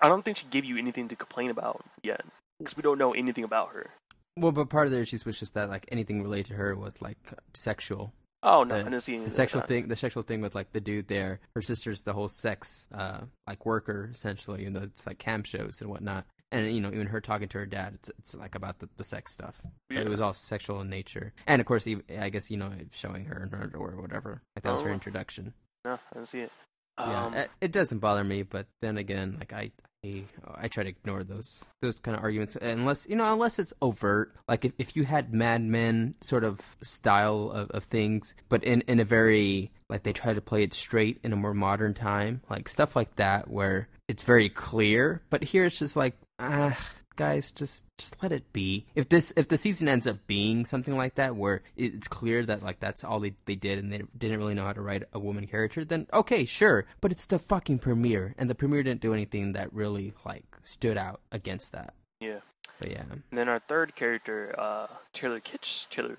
I 0.00 0.08
don't 0.08 0.24
think 0.24 0.36
she 0.36 0.46
gave 0.46 0.64
you 0.64 0.76
anything 0.78 1.06
to 1.08 1.14
complain 1.14 1.50
about 1.50 1.84
yet, 2.02 2.22
because 2.58 2.76
we 2.76 2.82
don't 2.82 2.98
know 2.98 3.12
anything 3.14 3.44
about 3.44 3.68
her. 3.68 3.88
Well, 4.36 4.50
but 4.50 4.68
part 4.68 4.86
of 4.86 4.90
the 4.90 4.98
issues 5.00 5.24
was 5.24 5.38
just 5.38 5.54
that 5.54 5.68
like 5.70 5.86
anything 5.92 6.24
related 6.24 6.46
to 6.46 6.54
her 6.54 6.74
was 6.74 7.00
like 7.00 7.18
sexual. 7.54 8.12
Oh 8.42 8.64
no, 8.64 8.74
The- 8.74 8.80
I 8.80 8.82
didn't 8.90 9.00
see 9.02 9.12
anything. 9.12 9.28
The 9.28 9.30
sexual 9.30 9.60
that. 9.60 9.68
thing, 9.68 9.86
the 9.86 9.94
sexual 9.94 10.24
thing 10.24 10.40
with 10.40 10.56
like 10.56 10.72
the 10.72 10.80
dude 10.80 11.06
there. 11.06 11.38
Her 11.54 11.62
sister's 11.62 12.02
the 12.02 12.14
whole 12.14 12.26
sex, 12.26 12.88
uh, 12.92 13.20
like 13.46 13.64
worker 13.64 14.10
essentially, 14.12 14.62
even 14.62 14.72
though 14.72 14.82
it's 14.82 15.06
like 15.06 15.18
cam 15.18 15.44
shows 15.44 15.80
and 15.80 15.88
whatnot. 15.88 16.26
And 16.52 16.72
you 16.72 16.80
know, 16.82 16.88
even 16.92 17.06
her 17.06 17.20
talking 17.20 17.48
to 17.48 17.58
her 17.58 17.66
dad, 17.66 17.94
it's 17.94 18.10
it's 18.18 18.34
like 18.36 18.54
about 18.54 18.78
the, 18.78 18.88
the 18.98 19.04
sex 19.04 19.32
stuff. 19.32 19.60
So 19.90 19.98
Yeah. 19.98 20.00
it 20.04 20.08
was 20.08 20.20
all 20.20 20.34
sexual 20.34 20.80
in 20.82 20.90
nature, 20.90 21.32
and 21.46 21.60
of 21.60 21.66
course, 21.66 21.88
I 22.20 22.28
guess 22.28 22.50
you 22.50 22.58
know, 22.58 22.70
showing 22.92 23.24
her 23.24 23.42
in 23.42 23.48
her 23.50 23.62
underwear 23.62 23.92
or 23.92 24.02
whatever. 24.02 24.42
Like 24.54 24.62
that 24.64 24.72
was 24.72 24.82
her 24.82 24.90
Oh. 24.90 24.92
introduction. 24.94 25.54
No, 25.84 25.94
I 25.94 25.98
didn't 26.14 26.28
see 26.28 26.40
it. 26.42 26.52
Yeah, 26.98 27.24
Um, 27.26 27.34
it, 27.34 27.50
it 27.60 27.72
doesn't 27.72 27.98
bother 27.98 28.24
me, 28.24 28.42
but 28.42 28.66
then 28.80 28.98
again, 28.98 29.36
like 29.38 29.52
I, 29.52 29.72
I, 30.04 30.24
I 30.56 30.68
try 30.68 30.82
to 30.82 30.88
ignore 30.90 31.24
those 31.24 31.64
those 31.80 32.00
kind 32.00 32.16
of 32.16 32.22
arguments 32.22 32.56
unless 32.56 33.06
you 33.08 33.16
know 33.16 33.32
unless 33.32 33.58
it's 33.58 33.72
overt. 33.80 34.34
Like 34.48 34.64
if, 34.64 34.72
if 34.78 34.96
you 34.96 35.04
had 35.04 35.32
Mad 35.32 35.62
Men 35.62 36.14
sort 36.20 36.44
of 36.44 36.60
style 36.82 37.50
of, 37.50 37.70
of 37.70 37.84
things, 37.84 38.34
but 38.48 38.64
in 38.64 38.82
in 38.82 39.00
a 39.00 39.04
very 39.04 39.70
like 39.88 40.02
they 40.02 40.12
try 40.12 40.34
to 40.34 40.40
play 40.40 40.62
it 40.62 40.74
straight 40.74 41.18
in 41.22 41.32
a 41.32 41.36
more 41.36 41.54
modern 41.54 41.94
time, 41.94 42.42
like 42.50 42.68
stuff 42.68 42.94
like 42.96 43.16
that 43.16 43.48
where 43.48 43.88
it's 44.08 44.22
very 44.22 44.48
clear. 44.48 45.22
But 45.30 45.44
here 45.44 45.64
it's 45.64 45.78
just 45.78 45.96
like 45.96 46.16
ah. 46.38 46.78
Guys, 47.16 47.52
just 47.52 47.84
just 47.98 48.22
let 48.22 48.32
it 48.32 48.52
be. 48.52 48.86
If 48.94 49.08
this 49.08 49.32
if 49.36 49.48
the 49.48 49.58
season 49.58 49.88
ends 49.88 50.06
up 50.06 50.26
being 50.26 50.64
something 50.64 50.96
like 50.96 51.14
that, 51.16 51.36
where 51.36 51.62
it's 51.76 52.08
clear 52.08 52.44
that 52.46 52.62
like 52.62 52.80
that's 52.80 53.04
all 53.04 53.20
they 53.20 53.34
they 53.46 53.54
did 53.54 53.78
and 53.78 53.92
they 53.92 54.02
didn't 54.16 54.38
really 54.38 54.54
know 54.54 54.64
how 54.64 54.72
to 54.72 54.82
write 54.82 55.04
a 55.12 55.18
woman 55.18 55.46
character, 55.46 55.84
then 55.84 56.06
okay, 56.12 56.44
sure. 56.44 56.86
But 57.00 57.12
it's 57.12 57.26
the 57.26 57.38
fucking 57.38 57.78
premiere, 57.80 58.34
and 58.38 58.48
the 58.50 58.54
premiere 58.54 58.82
didn't 58.82 59.00
do 59.00 59.12
anything 59.14 59.52
that 59.52 59.72
really 59.72 60.14
like 60.24 60.44
stood 60.62 60.96
out 60.98 61.20
against 61.30 61.72
that. 61.72 61.94
yeah. 62.20 62.40
But 62.80 62.90
yeah, 62.90 63.04
And 63.10 63.22
then 63.30 63.48
our 63.48 63.60
third 63.60 63.94
character, 63.94 64.54
uh, 64.58 64.88
Taylor 65.12 65.38
Kitsch. 65.40 65.88
Taylor. 65.88 66.18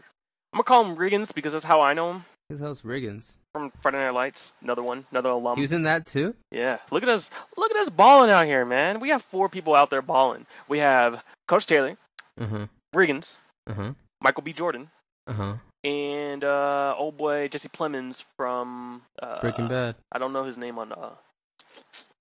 I'm 0.53 0.57
gonna 0.57 0.63
call 0.63 0.85
him 0.85 0.95
Riggins 0.95 1.33
because 1.33 1.51
that's 1.51 1.65
how 1.65 1.81
I 1.81 1.93
know 1.93 2.11
him 2.13 2.25
who 2.49 2.57
the 2.57 2.63
hell's 2.63 2.81
Riggins? 2.81 3.37
from 3.53 3.71
Friday 3.81 3.97
Night 3.97 4.13
Lights. 4.13 4.53
Another 4.61 4.81
one, 4.83 5.05
another 5.11 5.29
alum. 5.29 5.55
He 5.57 5.61
was 5.61 5.71
in 5.73 5.83
that 5.83 6.05
too. 6.05 6.33
Yeah, 6.51 6.79
look 6.91 7.03
at 7.03 7.09
us, 7.09 7.31
look 7.57 7.71
at 7.71 7.77
us 7.77 7.89
balling 7.89 8.29
out 8.31 8.45
here, 8.45 8.65
man. 8.65 8.99
We 8.99 9.09
have 9.09 9.21
four 9.21 9.49
people 9.49 9.75
out 9.75 9.89
there 9.89 10.01
balling. 10.01 10.45
We 10.67 10.79
have 10.79 11.23
Coach 11.47 11.67
Taylor, 11.67 11.97
huh. 12.39 12.67
Riggins, 12.95 13.37
huh. 13.67 13.93
Michael 14.21 14.43
B. 14.43 14.53
Jordan, 14.53 14.89
Uh 15.27 15.33
huh. 15.33 15.53
and 15.83 16.43
uh, 16.43 16.95
old 16.97 17.17
boy 17.17 17.47
Jesse 17.47 17.69
Plemons 17.69 18.23
from 18.37 19.01
uh, 19.21 19.39
Breaking 19.39 19.67
Bad. 19.67 19.95
I 20.11 20.17
don't 20.17 20.33
know 20.33 20.43
his 20.43 20.57
name 20.57 20.79
on 20.79 20.91
uh, 20.91 21.09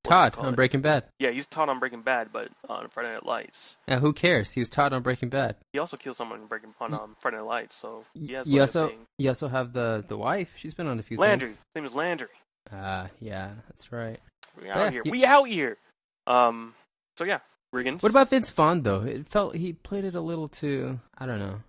Todd 0.05 0.35
on 0.37 0.55
Breaking 0.55 0.81
Bad. 0.81 1.05
Yeah, 1.19 1.31
he's 1.31 1.47
Todd 1.47 1.69
on 1.69 1.79
Breaking 1.79 2.03
Bad, 2.03 2.29
but 2.33 2.49
on 2.69 2.89
Friday 2.89 3.13
Night 3.13 3.25
Lights. 3.25 3.77
Yeah, 3.87 3.99
who 4.01 4.13
cares? 4.13 4.53
He 4.53 4.61
was 4.61 4.69
Todd 4.69 4.93
on 4.93 5.03
Breaking 5.03 5.29
Bad. 5.29 5.57
He 5.73 5.79
also 5.79 5.97
killed 5.97 6.17
someone 6.17 6.41
in 6.41 6.47
Breaking 6.47 6.75
on 6.81 6.93
um, 6.95 7.17
Friday 7.21 7.37
Night 7.37 7.47
Lights, 7.47 7.75
so 7.75 8.05
he 8.15 8.33
has 8.33 8.49
you 8.49 8.55
like, 8.57 8.63
also 8.63 8.93
you 9.19 9.29
also 9.29 9.49
have 9.49 9.73
the 9.73 10.05
the 10.07 10.17
wife. 10.17 10.55
She's 10.57 10.75
been 10.75 10.87
on 10.89 10.99
a 10.99 11.03
few 11.03 11.17
Landry. 11.19 11.49
things. 11.49 11.59
His 11.69 11.75
name 11.77 11.85
is 11.85 11.95
Landry. 11.95 12.29
Ah, 12.73 13.09
yeah, 13.21 13.51
that's 13.69 13.93
right. 13.93 14.19
We 14.61 14.69
out 14.69 14.77
Yeah, 14.77 14.91
here. 14.91 15.03
you- 15.05 15.11
We 15.13 15.25
out 15.25 15.45
here. 15.45 15.77
Um. 16.27 16.75
So 17.17 17.25
yeah, 17.25 17.39
Riggins. 17.75 18.03
What 18.03 18.11
about 18.11 18.29
Vince 18.31 18.51
Vaughn 18.51 18.83
though? 18.83 19.03
It 19.03 19.29
felt 19.29 19.55
he 19.55 19.73
played 19.73 20.05
it 20.05 20.15
a 20.15 20.21
little 20.21 20.49
too. 20.49 20.99
I 21.19 21.27
don't 21.27 21.39
know. 21.39 21.63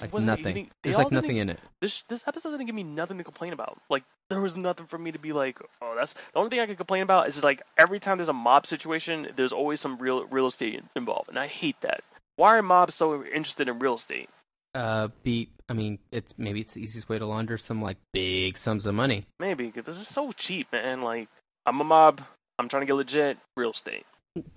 Like 0.00 0.12
nothing. 0.14 0.70
There's 0.82 0.96
like 0.96 1.12
nothing 1.12 1.36
in 1.36 1.48
it. 1.50 1.60
This 1.80 2.02
this 2.08 2.26
episode 2.26 2.50
didn't 2.50 2.66
give 2.66 2.74
me 2.74 2.82
nothing 2.82 3.18
to 3.18 3.24
complain 3.24 3.52
about. 3.52 3.78
Like 3.88 4.02
there 4.28 4.40
was 4.40 4.56
nothing 4.56 4.86
for 4.86 4.98
me 4.98 5.12
to 5.12 5.18
be 5.18 5.32
like, 5.32 5.58
oh, 5.82 5.94
that's 5.96 6.14
the 6.14 6.20
only 6.36 6.50
thing 6.50 6.60
I 6.60 6.66
could 6.66 6.76
complain 6.76 7.02
about 7.02 7.28
is 7.28 7.44
like 7.44 7.62
every 7.78 8.00
time 8.00 8.16
there's 8.16 8.28
a 8.28 8.32
mob 8.32 8.66
situation, 8.66 9.28
there's 9.36 9.52
always 9.52 9.80
some 9.80 9.98
real 9.98 10.26
real 10.26 10.46
estate 10.46 10.82
involved, 10.96 11.28
and 11.28 11.38
I 11.38 11.46
hate 11.46 11.80
that. 11.82 12.02
Why 12.36 12.56
are 12.56 12.62
mobs 12.62 12.94
so 12.94 13.22
interested 13.24 13.68
in 13.68 13.78
real 13.78 13.94
estate? 13.94 14.28
Uh, 14.74 15.08
be. 15.22 15.50
I 15.68 15.72
mean, 15.72 15.98
it's 16.10 16.34
maybe 16.36 16.60
it's 16.60 16.74
the 16.74 16.82
easiest 16.82 17.08
way 17.08 17.18
to 17.18 17.26
launder 17.26 17.56
some 17.58 17.80
like 17.80 17.98
big 18.12 18.58
sums 18.58 18.86
of 18.86 18.94
money. 18.94 19.26
Maybe 19.38 19.66
because 19.66 19.84
this 19.84 20.00
is 20.00 20.08
so 20.08 20.32
cheap, 20.32 20.72
man. 20.72 21.00
Like 21.02 21.28
I'm 21.66 21.80
a 21.80 21.84
mob. 21.84 22.20
I'm 22.58 22.68
trying 22.68 22.82
to 22.82 22.86
get 22.86 22.94
legit 22.94 23.38
real 23.56 23.70
estate. 23.70 24.04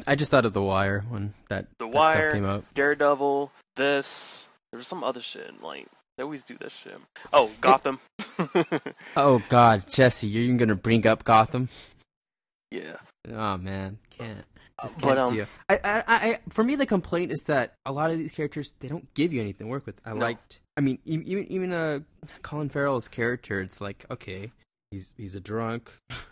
I 0.06 0.16
just 0.16 0.30
thought 0.32 0.46
of 0.46 0.54
The 0.54 0.62
Wire 0.62 1.04
when 1.10 1.34
that, 1.50 1.68
The 1.80 1.88
that 1.88 1.96
Wire. 1.96 2.14
stuff 2.14 2.34
came 2.34 2.46
up. 2.46 2.74
Daredevil. 2.74 3.52
This. 3.76 4.46
There's 4.74 4.88
some 4.88 5.04
other 5.04 5.22
shit. 5.22 5.62
Like 5.62 5.88
they 6.18 6.24
always 6.24 6.44
do 6.44 6.58
this 6.60 6.74
shit. 6.74 6.98
Oh, 7.32 7.52
Gotham. 7.62 8.00
Oh 9.16 9.42
God, 9.48 9.86
Jesse, 9.90 10.28
you're 10.28 10.44
even 10.44 10.58
gonna 10.58 10.76
bring 10.76 11.06
up 11.08 11.24
Gotham? 11.24 11.70
yeah. 12.72 12.96
Oh 13.32 13.58
man, 13.58 14.00
can't. 14.10 14.44
Just 14.82 15.00
can't 15.00 15.20
um, 15.20 15.34
deal. 15.34 15.46
I, 15.70 15.80
I, 15.84 16.04
I, 16.08 16.40
for 16.50 16.64
me, 16.64 16.76
the 16.76 16.86
complaint 16.88 17.32
is 17.32 17.44
that 17.44 17.76
a 17.86 17.92
lot 17.94 18.10
of 18.12 18.18
these 18.18 18.32
characters 18.32 18.74
they 18.80 18.88
don't 18.90 19.14
give 19.14 19.32
you 19.32 19.40
anything 19.40 19.68
to 19.68 19.72
work 19.72 19.86
with. 19.86 20.02
I 20.04 20.14
No. 20.14 20.20
liked. 20.20 20.60
I 20.76 20.82
mean, 20.82 20.98
even 21.06 21.46
even 21.52 21.72
uh, 21.72 22.00
Colin 22.42 22.70
Farrell's 22.70 23.08
character. 23.08 23.62
It's 23.62 23.80
like 23.80 24.06
okay, 24.10 24.52
he's 24.92 25.14
he's 25.16 25.36
a 25.36 25.40
drunk, 25.40 25.92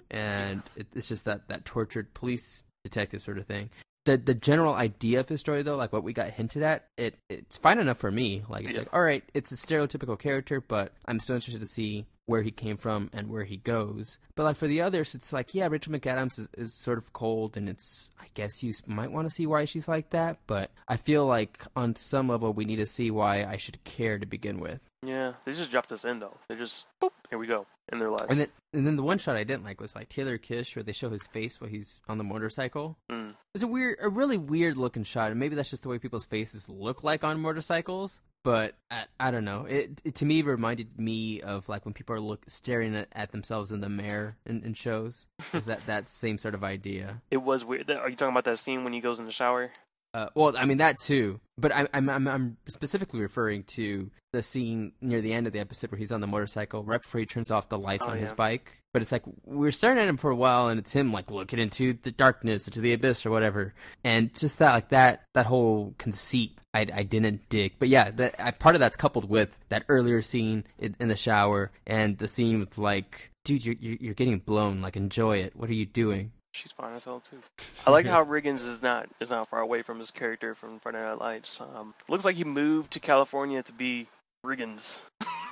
and 0.09 0.63
it, 0.75 0.87
it's 0.95 1.07
just 1.07 1.25
that 1.25 1.47
that 1.49 1.63
tortured 1.63 2.13
police 2.15 2.63
detective 2.83 3.21
sort 3.21 3.37
of 3.37 3.45
thing. 3.45 3.69
The 4.05 4.17
the 4.17 4.33
general 4.33 4.73
idea 4.73 5.19
of 5.19 5.29
his 5.29 5.39
story 5.41 5.61
though, 5.61 5.75
like 5.75 5.93
what 5.93 6.03
we 6.03 6.11
got 6.13 6.31
hinted 6.31 6.63
at, 6.63 6.87
it 6.97 7.15
it's 7.29 7.57
fine 7.57 7.77
enough 7.77 7.99
for 7.99 8.09
me. 8.11 8.43
Like 8.49 8.63
it's 8.63 8.71
Yeah. 8.73 8.79
like 8.79 8.93
all 8.93 9.01
right, 9.03 9.23
it's 9.35 9.51
a 9.51 9.55
stereotypical 9.55 10.17
character, 10.17 10.59
but 10.59 10.91
I'm 11.05 11.19
still 11.19 11.35
interested 11.35 11.59
to 11.59 11.67
see 11.67 12.05
where 12.31 12.41
he 12.41 12.49
came 12.49 12.77
from 12.77 13.09
and 13.13 13.29
where 13.29 13.43
he 13.43 13.57
goes. 13.57 14.17
But 14.35 14.43
like 14.43 14.55
for 14.55 14.67
the 14.67 14.81
others, 14.81 15.13
it's 15.13 15.31
like 15.31 15.53
yeah, 15.53 15.67
Rachel 15.69 15.93
McAdams 15.93 16.39
is, 16.39 16.49
is 16.57 16.73
sort 16.73 16.97
of 16.97 17.13
cold, 17.13 17.57
and 17.57 17.69
it's 17.69 18.09
I 18.19 18.25
guess 18.33 18.63
you 18.63 18.73
might 18.87 19.11
want 19.11 19.27
to 19.27 19.33
see 19.33 19.45
why 19.45 19.65
she's 19.65 19.87
like 19.87 20.09
that. 20.09 20.37
But 20.47 20.71
I 20.87 20.97
feel 20.97 21.25
like 21.25 21.63
on 21.75 21.95
some 21.95 22.29
level 22.29 22.53
we 22.53 22.65
need 22.65 22.77
to 22.77 22.85
see 22.87 23.11
why 23.11 23.43
I 23.43 23.57
should 23.57 23.83
care 23.83 24.17
to 24.17 24.25
begin 24.25 24.59
with. 24.59 24.79
Yeah. 25.03 25.33
They 25.45 25.53
just 25.53 25.71
dropped 25.71 25.91
us 25.91 26.05
in 26.05 26.19
though. 26.19 26.37
They 26.47 26.55
just 26.55 26.87
boop. 27.01 27.11
Here 27.29 27.37
we 27.37 27.47
go 27.47 27.65
in 27.91 27.99
their 27.99 28.09
lives. 28.09 28.25
And 28.29 28.39
then 28.39 28.47
and 28.73 28.87
then 28.87 28.95
the 28.95 29.03
one 29.03 29.17
shot 29.17 29.35
I 29.35 29.43
didn't 29.43 29.65
like 29.65 29.81
was 29.81 29.95
like 29.95 30.09
Taylor 30.09 30.37
Kitsch, 30.37 30.75
where 30.75 30.83
they 30.83 30.93
show 30.93 31.09
his 31.09 31.27
face 31.27 31.59
while 31.59 31.69
he's 31.69 31.99
on 32.07 32.17
the 32.17 32.23
motorcycle. 32.23 32.97
Mm. 33.11 33.33
It's 33.53 33.63
a 33.63 33.67
weird, 33.67 33.97
a 34.01 34.07
really 34.07 34.37
weird 34.37 34.77
looking 34.77 35.03
shot, 35.03 35.31
and 35.31 35.39
maybe 35.39 35.55
that's 35.55 35.69
just 35.69 35.83
the 35.83 35.89
way 35.89 35.99
people's 35.99 36.25
faces 36.25 36.69
look 36.69 37.03
like 37.03 37.23
on 37.25 37.41
motorcycles. 37.41 38.21
But 38.43 38.73
I, 38.89 39.03
I 39.19 39.31
don't 39.31 39.45
know. 39.45 39.65
It, 39.65 40.01
it 40.03 40.15
to 40.15 40.25
me 40.25 40.41
reminded 40.41 40.97
me 40.99 41.41
of 41.41 41.69
like 41.69 41.85
when 41.85 41.93
people 41.93 42.15
are 42.15 42.19
look 42.19 42.43
staring 42.47 42.95
at, 42.95 43.07
at 43.13 43.31
themselves 43.31 43.71
in 43.71 43.81
the 43.81 43.89
mirror 43.89 44.35
in, 44.45 44.63
in 44.63 44.73
shows. 44.73 45.27
Is 45.53 45.65
that 45.65 45.85
that 45.85 46.09
same 46.09 46.37
sort 46.37 46.55
of 46.55 46.63
idea? 46.63 47.21
It 47.29 47.37
was 47.37 47.63
weird. 47.63 47.89
Are 47.91 48.09
you 48.09 48.15
talking 48.15 48.33
about 48.33 48.45
that 48.45 48.57
scene 48.57 48.83
when 48.83 48.93
he 48.93 48.99
goes 48.99 49.19
in 49.19 49.25
the 49.25 49.31
shower? 49.31 49.71
Uh, 50.13 50.27
well, 50.35 50.57
I 50.57 50.65
mean 50.65 50.79
that 50.79 50.99
too, 50.99 51.39
but 51.57 51.73
I, 51.73 51.87
I'm 51.93 52.09
I'm 52.09 52.27
I'm 52.27 52.57
specifically 52.67 53.21
referring 53.21 53.63
to 53.75 54.11
the 54.33 54.43
scene 54.43 54.91
near 54.99 55.21
the 55.21 55.31
end 55.31 55.47
of 55.47 55.53
the 55.53 55.59
episode 55.59 55.89
where 55.91 55.99
he's 55.99 56.11
on 56.11 56.19
the 56.19 56.27
motorcycle 56.27 56.83
right 56.83 57.01
before 57.01 57.19
he 57.19 57.25
turns 57.25 57.49
off 57.49 57.69
the 57.69 57.77
lights 57.79 58.05
Oh, 58.07 58.11
on 58.11 58.17
his 58.17 58.33
bike. 58.33 58.80
But 58.93 59.01
it's 59.01 59.11
like 59.11 59.23
we're 59.45 59.71
staring 59.71 59.99
at 59.99 60.07
him 60.07 60.17
for 60.17 60.31
a 60.31 60.35
while, 60.35 60.67
and 60.67 60.79
it's 60.79 60.91
him 60.93 61.13
like 61.13 61.31
looking 61.31 61.59
into 61.59 61.97
the 62.01 62.11
darkness, 62.11 62.67
into 62.67 62.81
the 62.81 62.93
abyss, 62.93 63.25
or 63.25 63.31
whatever, 63.31 63.73
and 64.03 64.33
just 64.35 64.59
that 64.59 64.73
like 64.73 64.89
that 64.89 65.23
that 65.33 65.45
whole 65.45 65.95
conceit. 65.97 66.57
I, 66.73 66.87
I 66.93 67.03
didn't 67.03 67.49
dig, 67.49 67.73
but 67.79 67.89
yeah, 67.89 68.11
that 68.11 68.35
I, 68.39 68.51
part 68.51 68.75
of 68.75 68.79
that's 68.79 68.95
coupled 68.95 69.29
with 69.29 69.57
that 69.67 69.83
earlier 69.89 70.21
scene 70.21 70.63
in, 70.79 70.95
in 71.01 71.09
the 71.09 71.17
shower 71.17 71.69
and 71.85 72.17
the 72.17 72.29
scene 72.29 72.61
with 72.61 72.77
like, 72.77 73.31
dude, 73.43 73.65
you're 73.65 73.75
you're 73.79 73.97
you're 73.99 74.13
getting 74.13 74.39
blown. 74.39 74.81
Like, 74.81 74.95
enjoy 74.95 75.39
it. 75.39 75.55
What 75.55 75.69
are 75.69 75.73
you 75.73 75.85
doing? 75.85 76.31
She's 76.53 76.71
fine 76.73 76.93
as 76.93 77.05
hell 77.05 77.21
too. 77.21 77.39
I 77.87 77.91
like 77.91 78.05
how 78.05 78.23
Riggins 78.25 78.67
is 78.67 78.81
not 78.81 79.07
is 79.21 79.29
not 79.29 79.49
far 79.49 79.61
away 79.61 79.83
from 79.83 79.99
his 79.99 80.11
character 80.11 80.53
from 80.53 80.79
Friday 80.79 81.01
Night 81.01 81.17
Lights. 81.17 81.61
Um, 81.61 81.93
looks 82.09 82.25
like 82.25 82.35
he 82.35 82.43
moved 82.43 82.91
to 82.91 82.99
California 82.99 83.63
to 83.63 83.71
be 83.73 84.07
Riggins, 84.45 84.99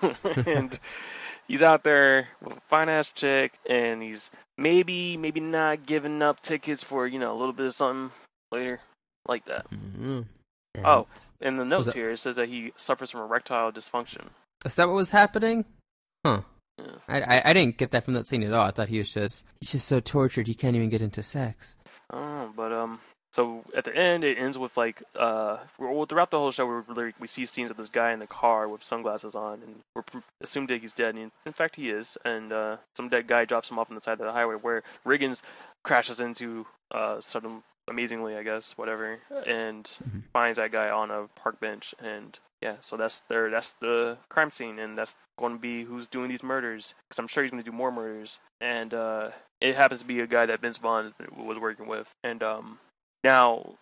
and 0.45 0.77
he's 1.49 1.61
out 1.61 1.83
there 1.83 2.29
with 2.41 2.55
a 2.55 2.61
fine 2.69 2.87
ass 2.87 3.09
chick, 3.11 3.51
and 3.69 4.01
he's 4.01 4.31
maybe 4.57 5.17
maybe 5.17 5.41
not 5.41 5.85
giving 5.85 6.21
up 6.21 6.39
tickets 6.41 6.81
for 6.81 7.05
you 7.05 7.19
know 7.19 7.33
a 7.33 7.37
little 7.37 7.51
bit 7.51 7.65
of 7.65 7.73
something 7.73 8.11
later, 8.53 8.79
like 9.27 9.43
that. 9.45 9.69
Mm-hmm. 9.69 10.21
Oh. 10.85 11.07
In 11.41 11.57
the 11.57 11.65
notes 11.65 11.91
here, 11.91 12.11
it 12.11 12.17
says 12.17 12.37
that 12.37 12.47
he 12.47 12.71
suffers 12.77 13.11
from 13.11 13.21
erectile 13.21 13.71
dysfunction. 13.71 14.27
Is 14.63 14.75
that 14.75 14.87
what 14.87 14.95
was 14.95 15.09
happening? 15.09 15.65
Huh. 16.23 16.41
Yeah. 16.77 16.85
I, 17.09 17.21
I 17.21 17.41
I 17.49 17.53
didn't 17.53 17.77
get 17.77 17.91
that 17.91 18.05
from 18.05 18.13
that 18.13 18.27
scene 18.27 18.43
at 18.43 18.53
all. 18.53 18.65
I 18.65 18.71
thought 18.71 18.87
he 18.87 18.99
was 18.99 19.11
just 19.11 19.45
he's 19.59 19.73
just 19.73 19.87
so 19.87 19.99
tortured 19.99 20.47
he 20.47 20.53
can't 20.53 20.75
even 20.75 20.89
get 20.89 21.01
into 21.01 21.23
sex. 21.23 21.75
Oh, 22.11 22.49
but 22.55 22.71
um, 22.71 22.99
so 23.31 23.63
at 23.75 23.83
the 23.83 23.95
end 23.95 24.23
it 24.23 24.37
ends 24.37 24.57
with 24.57 24.75
like 24.77 25.03
uh, 25.17 25.57
well 25.77 26.05
throughout 26.05 26.31
the 26.31 26.39
whole 26.39 26.51
show 26.51 26.65
we 26.65 26.93
we 26.93 27.13
we 27.19 27.27
see 27.27 27.45
scenes 27.45 27.71
of 27.71 27.77
this 27.77 27.89
guy 27.89 28.11
in 28.13 28.19
the 28.19 28.27
car 28.27 28.67
with 28.67 28.83
sunglasses 28.83 29.35
on, 29.35 29.61
and 29.65 29.75
we're 29.95 30.21
assumed 30.41 30.69
that 30.69 30.81
he's 30.81 30.93
dead, 30.93 31.15
and 31.15 31.31
in 31.45 31.53
fact 31.53 31.75
he 31.75 31.89
is, 31.89 32.17
and 32.25 32.51
uh, 32.51 32.77
some 32.95 33.09
dead 33.09 33.27
guy 33.27 33.45
drops 33.45 33.69
him 33.69 33.79
off 33.79 33.89
on 33.91 33.95
the 33.95 34.01
side 34.01 34.19
of 34.19 34.25
the 34.25 34.31
highway 34.31 34.55
where 34.55 34.83
Riggins 35.05 35.41
crashes 35.83 36.19
into 36.19 36.65
uh, 36.91 37.21
some 37.21 37.63
amazingly 37.87 38.35
I 38.35 38.43
guess 38.43 38.77
whatever, 38.77 39.19
and 39.45 39.83
Mhm. 39.85 40.23
finds 40.33 40.57
that 40.57 40.71
guy 40.71 40.89
on 40.89 41.09
a 41.11 41.27
park 41.35 41.59
bench, 41.59 41.95
and 41.99 42.37
yeah, 42.61 42.75
so 42.81 42.97
that's 42.97 43.21
their 43.21 43.49
that's 43.49 43.71
the 43.73 44.17
crime 44.29 44.51
scene, 44.51 44.79
and 44.79 44.97
that's 44.97 45.15
going 45.37 45.53
to 45.53 45.59
be 45.59 45.83
who's 45.83 46.07
doing 46.07 46.29
these 46.29 46.43
murders, 46.43 46.93
because 47.07 47.19
I'm 47.19 47.27
sure 47.27 47.43
he's 47.43 47.51
going 47.51 47.63
to 47.63 47.69
do 47.71 47.75
more 47.75 47.91
murders, 47.91 48.39
and 48.61 48.93
uh, 48.93 49.31
it 49.61 49.75
happens 49.75 50.01
to 50.01 50.05
be 50.05 50.19
a 50.19 50.27
guy 50.27 50.45
that 50.47 50.59
Vince 50.61 50.77
Vaughn 50.77 51.13
was 51.37 51.57
working 51.57 51.87
with, 51.87 52.09
and 52.23 52.43
um, 52.43 52.77
now 53.23 53.75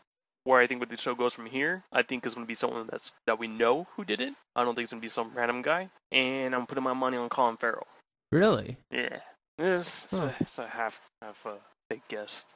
where 0.43 0.62
I 0.62 0.67
think 0.67 0.80
what 0.80 0.89
the 0.89 0.97
show 0.97 1.13
goes 1.13 1.34
from 1.34 1.45
here, 1.45 1.84
I 1.91 2.04
think 2.04 2.26
is 2.26 2.34
going 2.34 2.45
to 2.45 2.47
be 2.47 2.56
someone 2.56 2.88
that's 2.89 3.12
that 3.26 3.38
we 3.39 3.47
know 3.47 3.86
who 3.95 4.06
did 4.06 4.21
it. 4.21 4.34
I 4.56 4.63
don't 4.63 4.76
think 4.76 4.86
it's 4.86 4.93
going 4.93 5.02
to 5.02 5.06
be 5.06 5.10
some 5.10 5.32
random 5.36 5.62
guy, 5.62 5.89
and 6.12 6.56
I'm 6.56 6.65
putting 6.65 6.84
my 6.84 6.93
money 6.93 7.17
on 7.17 7.30
Colin 7.30 7.58
Farrell. 7.58 7.86
Really? 8.32 8.78
Yeah, 8.91 9.19
it's, 9.58 10.06
it's, 10.06 10.19
Huh. 10.19 10.26
a, 10.26 10.36
it's 10.39 10.60
a 10.60 10.67
half 10.67 11.02
half 11.21 11.45
a 11.45 11.56
big 11.89 12.02
guess. 12.08 12.47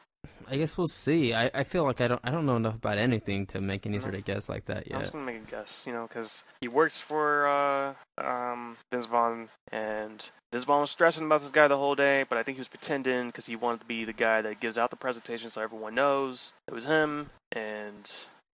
I 0.48 0.58
guess 0.58 0.78
we'll 0.78 0.88
see. 0.88 1.34
I, 1.34 1.50
I 1.54 1.64
feel 1.64 1.86
like 1.86 2.02
I 2.02 2.08
don't 2.10 2.20
I 2.24 2.30
don't 2.30 2.46
know 2.46 2.58
enough 2.58 2.76
about 2.76 2.98
anything 2.98 3.46
to 3.48 3.62
make 3.62 3.86
any 3.86 4.00
sort 4.00 4.16
of 4.16 4.26
guess 4.26 4.50
like 4.50 4.66
that 4.66 4.88
yet. 4.88 4.96
I'm 4.96 5.02
just 5.02 5.14
gonna 5.14 5.26
make 5.26 5.38
a 5.48 5.52
guess, 5.52 5.86
you 5.88 5.94
know, 5.94 6.08
because 6.08 6.44
he 6.60 6.68
works 6.68 7.00
for 7.00 7.48
uh, 7.48 7.94
um, 8.24 8.76
Vince 8.92 9.06
Vaughn, 9.06 9.48
and 9.72 10.30
Vince 10.52 10.66
Vaughn 10.66 10.82
was 10.82 10.92
stressing 10.92 11.26
about 11.26 11.42
this 11.42 11.52
guy 11.52 11.68
the 11.68 11.78
whole 11.78 11.96
day, 11.96 12.26
but 12.28 12.38
I 12.38 12.44
think 12.44 12.58
he 12.58 12.60
was 12.60 12.68
pretending 12.68 13.28
because 13.28 13.46
he 13.46 13.56
wanted 13.56 13.80
to 13.82 13.86
be 13.86 14.04
the 14.04 14.14
guy 14.14 14.42
that 14.42 14.60
gives 14.60 14.78
out 14.78 14.90
the 14.90 14.98
presentation 14.98 15.50
so 15.50 15.62
everyone 15.62 15.96
knows 15.96 16.52
it 16.68 16.74
was 16.74 16.86
him, 16.86 17.30
and 17.54 18.12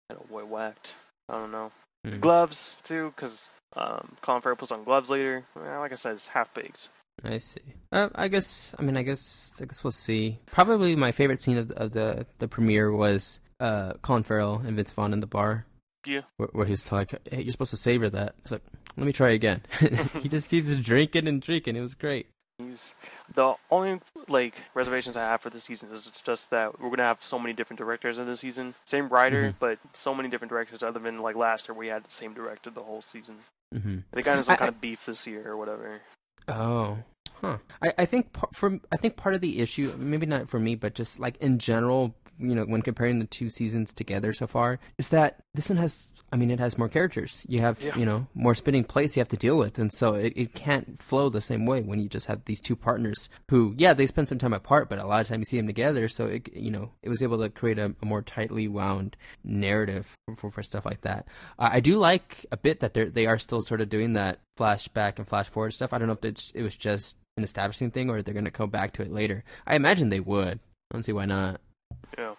I 0.09 0.13
don't 0.13 0.29
know, 0.29 0.37
boy 0.37 0.45
whacked. 0.45 0.95
I 1.29 1.33
don't 1.33 1.51
know. 1.51 1.71
The 2.03 2.11
Hmm. 2.11 2.19
gloves 2.19 2.79
too, 2.83 3.11
because 3.15 3.49
um, 3.75 4.15
Colin 4.21 4.41
Farrell 4.41 4.55
puts 4.55 4.71
on 4.71 4.83
gloves 4.83 5.09
later. 5.09 5.43
Well, 5.55 5.79
like 5.79 5.91
I 5.91 5.95
said, 5.95 6.13
it's 6.13 6.27
half 6.27 6.53
baked. 6.53 6.89
I 7.23 7.39
see. 7.39 7.61
Uh, 7.91 8.09
I 8.15 8.27
guess. 8.27 8.75
I 8.77 8.83
mean, 8.83 8.95
I 8.97 9.03
guess. 9.03 9.53
I 9.61 9.65
guess 9.65 9.83
we'll 9.83 9.91
see. 9.91 10.39
Probably 10.45 10.95
my 10.95 11.11
favorite 11.11 11.41
scene 11.41 11.57
of, 11.57 11.71
of 11.71 11.91
the 11.91 12.25
the 12.37 12.47
premiere 12.47 12.91
was 12.91 13.39
uh, 13.59 13.93
Colin 14.01 14.23
Farrell 14.23 14.61
and 14.65 14.75
Vince 14.75 14.91
Vaughn 14.91 15.13
in 15.13 15.19
the 15.19 15.27
bar. 15.27 15.65
Yeah. 16.05 16.21
Where, 16.37 16.49
where 16.51 16.65
he's 16.65 16.91
like, 16.91 17.11
"Hey, 17.29 17.41
you're 17.41 17.51
supposed 17.51 17.71
to 17.71 17.77
savor 17.77 18.09
that." 18.09 18.35
It's 18.39 18.51
like, 18.51 18.61
"Let 18.95 19.05
me 19.07 19.13
try 19.13 19.31
again." 19.31 19.61
he 20.21 20.29
just 20.29 20.49
keeps 20.49 20.77
drinking 20.77 21.27
and 21.27 21.41
drinking. 21.41 21.75
It 21.75 21.81
was 21.81 21.95
great. 21.95 22.27
He's 22.59 22.93
the 23.35 23.53
only 23.69 23.99
like 24.27 24.55
reservations 24.73 25.15
I 25.17 25.21
have 25.21 25.41
for 25.41 25.49
this 25.51 25.63
season 25.63 25.91
is 25.91 26.09
just 26.23 26.49
that 26.51 26.79
we're 26.79 26.89
gonna 26.89 27.03
have 27.03 27.21
so 27.21 27.37
many 27.37 27.53
different 27.53 27.77
directors 27.79 28.17
in 28.19 28.25
this 28.25 28.39
season. 28.39 28.73
Same 28.85 29.09
writer, 29.09 29.51
Mhm. 29.51 29.55
but 29.59 29.77
so 29.93 30.13
many 30.15 30.29
different 30.29 30.49
directors. 30.49 30.81
Other 30.81 30.99
than 30.99 31.19
like 31.19 31.35
last 31.35 31.67
year, 31.67 31.75
we 31.77 31.87
had 31.87 32.03
the 32.03 32.09
same 32.11 32.33
director 32.33 32.69
the 32.71 32.81
whole 32.81 33.01
season. 33.03 33.35
Mm-hmm. 33.75 33.97
They 34.11 34.21
got 34.23 34.37
in 34.37 34.43
some 34.43 34.53
I- 34.53 34.57
kind 34.57 34.69
of 34.69 34.81
beef 34.81 35.05
this 35.05 35.27
year 35.27 35.47
or 35.47 35.55
whatever. 35.57 35.99
Oh, 36.47 36.97
huh. 37.41 37.57
I, 37.81 37.93
I 37.99 38.05
think 38.05 38.33
par- 38.33 38.49
for 38.53 38.79
I 38.91 38.97
think 38.97 39.15
part 39.17 39.35
of 39.35 39.41
the 39.41 39.59
issue, 39.59 39.93
maybe 39.97 40.25
not 40.25 40.49
for 40.49 40.59
me, 40.59 40.75
but 40.75 40.93
just 40.95 41.19
like 41.19 41.37
in 41.37 41.59
general, 41.59 42.15
you 42.39 42.53
know, 42.55 42.63
when 42.65 42.81
comparing 42.81 43.19
the 43.19 43.25
two 43.25 43.49
seasons 43.49 43.91
together 43.91 44.31
so 44.33 44.47
far, 44.47 44.79
is 44.97 45.09
that 45.09 45.39
this 45.53 45.69
one 45.69 45.77
has. 45.77 46.11
I 46.29 46.35
mean, 46.35 46.51
it 46.51 46.59
has 46.59 46.77
more 46.77 46.89
characters. 46.89 47.45
You 47.47 47.61
have, 47.61 47.81
Yeah. 47.81 47.95
you 47.97 48.05
know, 48.05 48.27
more 48.33 48.53
spinning 48.53 48.83
plates 48.83 49.15
you 49.15 49.21
have 49.21 49.29
to 49.29 49.37
deal 49.37 49.57
with, 49.57 49.79
and 49.79 49.93
so 49.93 50.13
it, 50.15 50.33
it 50.35 50.53
can't 50.53 51.01
flow 51.01 51.29
the 51.29 51.39
same 51.39 51.65
way 51.65 51.81
when 51.81 52.01
you 52.01 52.09
just 52.09 52.25
have 52.25 52.43
these 52.43 52.59
two 52.59 52.75
partners 52.75 53.29
who, 53.49 53.73
yeah, 53.77 53.93
they 53.93 54.07
spend 54.07 54.27
some 54.27 54.37
time 54.37 54.51
apart, 54.51 54.89
but 54.89 54.99
a 54.99 55.05
lot 55.07 55.21
of 55.21 55.27
time 55.27 55.39
you 55.39 55.45
see 55.45 55.55
them 55.55 55.67
together. 55.67 56.09
So 56.09 56.25
it, 56.25 56.53
you 56.53 56.69
know, 56.69 56.91
it 57.01 57.07
was 57.07 57.21
able 57.21 57.37
to 57.39 57.49
create 57.49 57.79
a, 57.79 57.95
a 58.01 58.05
more 58.05 58.21
tightly 58.21 58.67
wound 58.67 59.15
narrative 59.45 60.13
for, 60.35 60.51
for 60.51 60.61
stuff 60.61 60.85
like 60.85 61.01
that. 61.01 61.27
Uh, 61.57 61.69
I 61.71 61.79
do 61.79 61.97
like 61.97 62.45
a 62.51 62.57
bit 62.57 62.81
that 62.81 62.93
they 62.93 63.05
they 63.05 63.25
are 63.25 63.37
still 63.39 63.61
sort 63.61 63.79
of 63.81 63.87
doing 63.89 64.13
that 64.13 64.39
flashback 64.57 65.17
and 65.19 65.27
flash 65.27 65.47
forward 65.47 65.71
stuff. 65.73 65.93
I 65.93 65.97
don't 65.97 66.07
know 66.07 66.13
if 66.13 66.25
it's, 66.25 66.51
it 66.51 66.63
was 66.63 66.75
just 66.75 67.17
an 67.37 67.43
establishing 67.43 67.91
thing 67.91 68.09
or 68.09 68.21
they're 68.21 68.33
going 68.33 68.45
to 68.45 68.51
come 68.51 68.69
back 68.69 68.93
to 68.93 69.01
it 69.03 69.11
later. 69.11 69.43
I 69.65 69.75
imagine 69.75 70.09
they 70.09 70.19
would. 70.19 70.59
I 70.91 70.93
don't 70.95 71.03
see 71.03 71.13
why 71.13 71.25
not. 71.25 71.61
Yeah. 72.17 72.33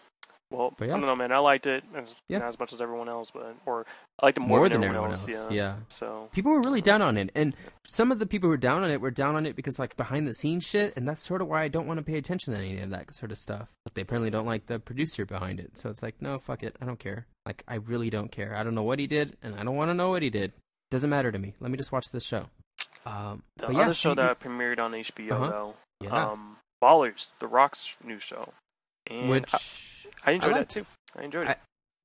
Well, 0.51 0.73
But 0.79 0.85
I 0.89 0.93
don't 0.93 1.03
know, 1.03 1.15
man. 1.15 1.31
I 1.31 1.39
liked 1.41 1.67
it 1.67 1.85
as, 1.95 2.15
Yeah. 2.27 2.39
not 2.39 2.49
as 2.49 2.59
much 2.59 2.73
as 2.73 2.81
everyone 2.81 3.07
else, 3.11 3.31
but 3.31 3.55
or 3.67 3.85
I 4.19 4.25
liked 4.27 4.39
it 4.39 4.41
more, 4.41 4.61
More 4.61 4.69
than, 4.71 4.81
than 4.81 4.89
everyone, 4.89 5.11
everyone 5.13 5.35
else. 5.37 5.43
else. 5.45 5.53
Yeah. 5.53 5.75
yeah. 5.75 5.77
So 5.89 6.31
People 6.33 6.53
were 6.53 6.63
really 6.63 6.81
down 6.81 7.03
on 7.03 7.19
it, 7.19 7.31
and 7.35 7.55
some 7.87 8.11
of 8.11 8.19
the 8.19 8.25
people 8.25 8.47
who 8.47 8.53
were 8.53 8.57
down 8.57 8.83
on 8.83 8.91
it 8.91 8.99
were 9.03 9.11
down 9.11 9.37
on 9.37 9.45
it 9.45 9.57
because 9.57 9.79
like 9.79 9.95
behind 9.99 10.27
the 10.27 10.33
scenes 10.33 10.65
shit, 10.65 10.95
and 10.97 11.07
that's 11.07 11.21
sort 11.23 11.43
of 11.43 11.49
why 11.49 11.65
I 11.65 11.69
don't 11.69 11.87
want 11.87 11.99
to 11.99 12.03
pay 12.03 12.17
attention 12.17 12.55
to 12.55 12.59
any 12.59 12.79
of 12.81 12.89
that 12.89 13.13
sort 13.15 13.31
of 13.31 13.37
stuff. 13.37 13.69
But 13.85 13.95
they 13.95 14.01
apparently 14.01 14.31
don't 14.31 14.47
like 14.47 14.65
the 14.65 14.79
producer 14.81 15.27
behind 15.27 15.61
it, 15.61 15.77
so 15.77 15.91
it's 15.91 16.03
like, 16.03 16.15
no, 16.23 16.39
fuck 16.39 16.63
it, 16.63 16.77
I 16.81 16.87
don't 16.87 16.99
care. 16.99 17.27
Like 17.45 17.63
I 17.69 17.75
really 17.75 18.09
don't 18.09 18.33
care. 18.33 18.57
I 18.57 18.63
don't 18.63 18.75
know 18.75 18.85
what 18.85 18.99
he 18.99 19.07
did, 19.07 19.37
and 19.43 19.55
I 19.55 19.65
don't 19.65 19.77
want 19.77 19.91
to 19.91 19.95
know 19.95 20.09
what 20.09 20.23
he 20.23 20.31
did. 20.31 20.55
Doesn't 20.91 21.11
matter 21.11 21.31
to 21.33 21.39
me. 21.39 21.55
Let 21.61 21.71
me 21.71 21.77
just 21.77 21.93
watch 21.93 22.11
this 22.11 22.25
show. 22.25 22.47
Um, 23.07 23.43
the 23.57 23.67
but 23.67 23.77
other 23.77 23.79
yeah, 23.87 23.93
show 23.93 24.15
that 24.15 24.41
premiered 24.41 24.79
on 24.79 24.93
HBO 24.93 25.33
Uh-huh. 25.33 25.49
though, 25.49 25.75
yeah, 26.03 26.31
um, 26.31 26.57
Ballers, 26.83 27.29
The 27.41 27.47
Rock's 27.47 27.95
new 28.05 28.19
show, 28.19 28.53
and 29.09 29.29
which 29.29 29.53
I, 30.25 30.31
I 30.31 30.33
enjoyed 30.35 30.55
that 30.55 30.69
too. 30.69 30.87
I 31.17 31.23
enjoyed 31.25 31.49
I- 31.49 31.53
it. 31.53 31.59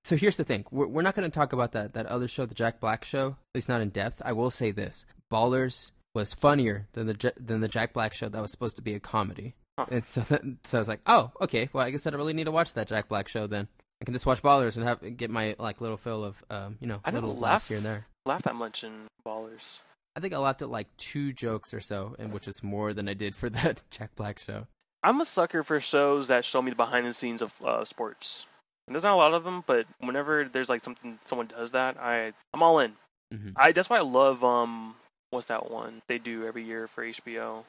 so 0.05 0.15
here's 0.15 0.37
the 0.37 0.43
thing 0.43 0.65
we're, 0.71 0.87
we're 0.87 1.01
not 1.01 1.15
going 1.15 1.29
to 1.29 1.33
talk 1.33 1.51
about 1.53 1.73
that 1.73 1.93
that 1.93 2.05
other 2.07 2.27
show 2.27 2.45
the 2.45 2.53
jack 2.55 2.79
black 2.79 3.03
show 3.05 3.27
at 3.29 3.55
least 3.55 3.67
not 3.69 3.81
in 3.81 3.89
depth 3.89 4.21
i 4.25 4.31
will 4.31 4.49
say 4.49 4.71
this 4.71 5.05
ballers 5.31 5.91
was 6.15 6.33
funnier 6.33 6.87
than 6.93 7.07
the 7.07 7.33
than 7.37 7.59
the 7.61 7.67
jack 7.67 7.91
black 7.93 8.13
show 8.13 8.29
that 8.29 8.41
was 8.41 8.49
supposed 8.51 8.75
to 8.77 8.81
be 8.81 8.93
a 8.93 8.99
comedy 8.99 9.53
Huh. 9.77 9.85
and 9.91 10.05
so 10.05 10.21
that, 10.21 10.41
so 10.63 10.77
i 10.77 10.81
was 10.81 10.87
like 10.87 11.01
oh 11.07 11.31
okay 11.41 11.69
well 11.73 11.85
i 11.85 11.89
guess 11.89 12.05
i 12.07 12.09
don't 12.11 12.19
really 12.19 12.33
need 12.33 12.45
to 12.45 12.51
watch 12.51 12.73
that 12.73 12.87
jack 12.87 13.07
black 13.09 13.27
show 13.27 13.45
then 13.47 13.67
i 14.03 14.05
can 14.05 14.13
just 14.13 14.25
watch 14.25 14.41
ballers 14.41 14.75
and 14.75 14.85
have 14.85 15.17
get 15.17 15.31
my 15.31 15.55
like 15.57 15.79
little 15.79 15.97
fill 15.97 16.25
of 16.25 16.43
um 16.49 16.77
you 16.81 16.87
know 16.87 16.99
I 17.05 17.11
little 17.11 17.31
laugh. 17.31 17.41
laughs 17.41 17.67
here 17.69 17.77
and 17.77 17.85
there 17.85 18.05
Laugh 18.25 18.43
that 18.43 18.55
much 18.55 18.83
in 18.83 19.07
Ballers. 19.25 19.79
i 20.15 20.19
think 20.19 20.33
i 20.33 20.37
laughed 20.37 20.61
at 20.61 20.69
like 20.69 20.87
two 20.97 21.31
jokes 21.33 21.73
or 21.73 21.79
so 21.79 22.15
and 22.19 22.33
which 22.33 22.47
is 22.47 22.61
more 22.61 22.93
than 22.93 23.07
i 23.07 23.13
did 23.13 23.33
for 23.33 23.49
that 23.61 23.81
jack 23.89 24.13
black 24.15 24.39
show 24.39 24.67
I'm 25.03 25.19
a 25.19 25.25
sucker 25.25 25.63
for 25.63 25.81
shows 25.81 26.29
that 26.29 26.45
show 26.45 26.61
me 26.61 26.69
the 26.71 26.77
behind 26.77 27.05
the 27.05 27.11
scenes 27.11 27.41
of 27.41 27.53
uh, 27.61 27.83
sports. 27.83 28.47
And 28.87 28.95
there's 28.95 29.03
not 29.03 29.13
a 29.13 29.17
lot 29.17 29.33
of 29.33 29.43
them, 29.43 29.63
but 29.67 29.85
whenever 29.99 30.45
there's 30.45 30.69
like 30.69 30.83
something 30.83 31.19
someone 31.23 31.47
does 31.47 31.73
that, 31.73 31.97
I 31.99 32.31
I'm 32.53 32.63
all 32.63 32.79
in. 32.79 32.93
hmm 33.31 33.49
I 33.55 33.73
that's 33.73 33.89
why 33.89 33.97
I 33.97 34.01
love 34.01 34.43
um 34.43 34.95
what's 35.29 35.47
that 35.47 35.69
one 35.69 36.01
they 36.07 36.19
do 36.19 36.45
every 36.45 36.63
year 36.63 36.87
for 36.87 37.03
HBO? 37.03 37.63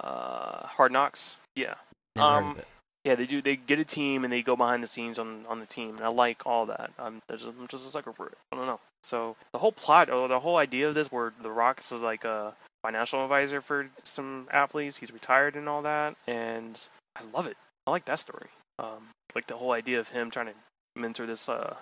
Uh, 0.00 0.66
Hard 0.66 0.92
Knocks. 0.92 1.38
Yeah, 1.54 1.74
Never 2.16 2.28
Um. 2.28 2.56
Yeah. 3.04 3.14
They 3.14 3.26
do. 3.26 3.42
They 3.42 3.56
get 3.56 3.78
a 3.78 3.84
team 3.84 4.24
and 4.24 4.32
they 4.32 4.42
go 4.42 4.56
behind 4.56 4.82
the 4.82 4.86
scenes 4.86 5.18
on 5.18 5.46
on 5.48 5.60
the 5.60 5.66
team, 5.66 5.96
and 5.96 6.04
I 6.04 6.08
like 6.08 6.46
all 6.46 6.66
that. 6.66 6.90
I'm 6.98 7.20
there's 7.28 7.44
I'm 7.44 7.68
just 7.68 7.86
a 7.86 7.90
sucker 7.90 8.12
for 8.12 8.26
it. 8.26 8.38
I 8.52 8.56
don't 8.56 8.66
know. 8.66 8.80
So 9.02 9.36
the 9.52 9.58
whole 9.58 9.72
plot, 9.72 10.10
or 10.10 10.28
the 10.28 10.40
whole 10.40 10.56
idea 10.56 10.88
of 10.88 10.94
this, 10.94 11.10
where 11.10 11.32
the 11.42 11.50
Rock 11.50 11.80
is 11.80 11.92
like 11.92 12.24
a 12.24 12.54
financial 12.82 13.22
advisor 13.22 13.60
for 13.60 13.88
some 14.02 14.48
athletes, 14.50 14.96
he's 14.96 15.12
retired 15.12 15.56
and 15.56 15.68
all 15.68 15.82
that, 15.82 16.16
and 16.26 16.78
I 17.16 17.22
love 17.32 17.46
it. 17.46 17.56
I 17.86 17.90
like 17.90 18.06
that 18.06 18.18
story. 18.18 18.48
Um, 18.78 19.08
like 19.34 19.46
the 19.46 19.56
whole 19.56 19.72
idea 19.72 20.00
of 20.00 20.08
him 20.08 20.30
trying 20.30 20.46
to 20.46 20.54
mentor 20.96 21.26
this 21.26 21.48
uh 21.48 21.74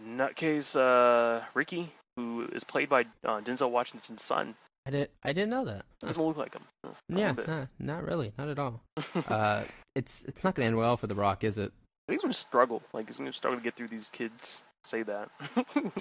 nutcase 0.08 0.76
uh 0.76 1.44
Ricky, 1.54 1.92
who 2.18 2.48
is 2.54 2.64
played 2.64 2.90
by 2.90 3.02
uh, 3.24 3.42
Denzel 3.42 3.72
Washington's 3.72 4.24
son. 4.24 4.56
I 4.86 4.92
didn't. 4.92 5.12
I 5.24 5.32
didn't 5.34 5.50
know 5.50 5.66
that. 5.66 5.86
Doesn't 6.02 6.24
look 6.24 6.38
like 6.38 6.54
him. 6.54 6.64
Not 7.10 7.38
Yeah, 7.48 7.66
not 7.80 8.04
really, 8.04 8.34
not 8.38 8.50
at 8.50 8.60
all. 8.60 8.82
Uh, 9.30 9.64
it's 9.96 10.24
it's 10.26 10.44
not 10.44 10.56
going 10.56 10.64
to 10.66 10.68
end 10.68 10.78
well 10.78 10.98
for 10.98 11.08
The 11.08 11.16
Rock, 11.16 11.44
is 11.44 11.58
it? 11.58 11.72
He's 12.10 12.20
gonna 12.22 12.34
struggle. 12.34 12.82
Like 12.94 13.08
he's 13.08 13.18
gonna 13.18 13.32
struggle 13.32 13.60
to 13.60 13.64
get 13.64 13.76
through 13.78 13.88
these 13.88 14.10
kids. 14.10 14.62
Say 14.84 15.04
that. 15.04 15.30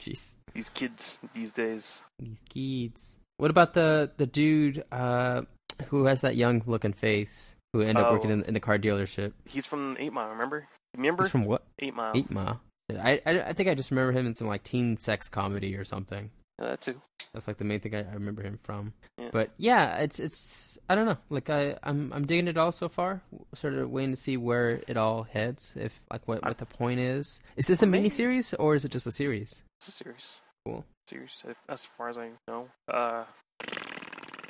Jeez, 0.00 0.36
these 0.54 0.68
kids 0.68 1.20
these 1.34 1.52
days. 1.52 2.02
these 2.18 2.40
kids. 2.48 3.16
What 3.36 3.50
about 3.50 3.74
the 3.74 4.10
the 4.16 4.26
dude 4.26 4.84
uh, 4.90 5.42
who 5.86 6.06
has 6.06 6.22
that 6.22 6.36
young 6.36 6.62
looking 6.66 6.92
face 6.92 7.54
who 7.72 7.82
ended 7.82 7.98
up 7.98 8.06
Oh. 8.08 8.12
working 8.14 8.30
in, 8.30 8.42
in 8.44 8.54
the 8.54 8.60
car 8.60 8.78
dealership? 8.78 9.32
He's 9.44 9.66
from 9.66 9.96
Eight 10.00 10.12
Mile. 10.12 10.30
Remember? 10.30 10.66
Remember 10.96 11.24
He's 11.24 11.30
from 11.32 11.44
what? 11.44 11.64
Eight 11.78 11.94
Mile? 11.94 12.12
Eight 12.16 12.30
Mile. 12.30 12.60
I, 12.90 13.20
I 13.26 13.40
I 13.48 13.52
think 13.52 13.68
I 13.68 13.74
just 13.74 13.90
remember 13.90 14.12
him 14.12 14.26
in 14.26 14.34
some 14.34 14.48
like 14.48 14.62
teen 14.62 14.96
sex 14.96 15.28
comedy 15.28 15.76
or 15.76 15.84
something. 15.84 16.30
Yeah, 16.60 16.68
that 16.70 16.80
too. 16.80 17.00
That's 17.36 17.46
like 17.46 17.58
the 17.58 17.64
main 17.64 17.80
thing 17.80 17.94
I, 17.94 17.98
I 17.98 18.14
remember 18.14 18.42
him 18.42 18.58
from. 18.62 18.94
Yeah. 19.18 19.28
But 19.30 19.50
yeah, 19.58 19.98
it's 19.98 20.18
it's 20.18 20.78
I 20.88 20.94
don't 20.94 21.04
know. 21.04 21.18
Like 21.28 21.50
I 21.50 21.76
I'm 21.82 22.10
I'm 22.14 22.26
digging 22.26 22.48
it 22.48 22.56
all 22.56 22.72
so 22.72 22.88
far. 22.88 23.20
Sort 23.54 23.74
of 23.74 23.90
waiting 23.90 24.12
to 24.12 24.16
see 24.16 24.38
where 24.38 24.80
it 24.88 24.96
all 24.96 25.24
heads. 25.24 25.74
If 25.76 26.00
like 26.10 26.26
what 26.26 26.42
what 26.42 26.56
the 26.56 26.64
point 26.64 27.00
is. 27.00 27.40
Is 27.56 27.66
this 27.66 27.82
a 27.82 27.86
mini 27.86 28.08
series 28.08 28.54
or 28.54 28.74
is 28.74 28.86
it 28.86 28.90
just 28.90 29.06
a 29.06 29.12
series? 29.12 29.62
It's 29.80 29.88
a 29.88 29.90
series. 29.90 30.40
Cool. 30.64 30.86
Series, 31.06 31.44
as 31.68 31.84
far 31.84 32.08
as 32.08 32.16
I 32.16 32.30
know. 32.48 32.68
Uh, 32.88 33.24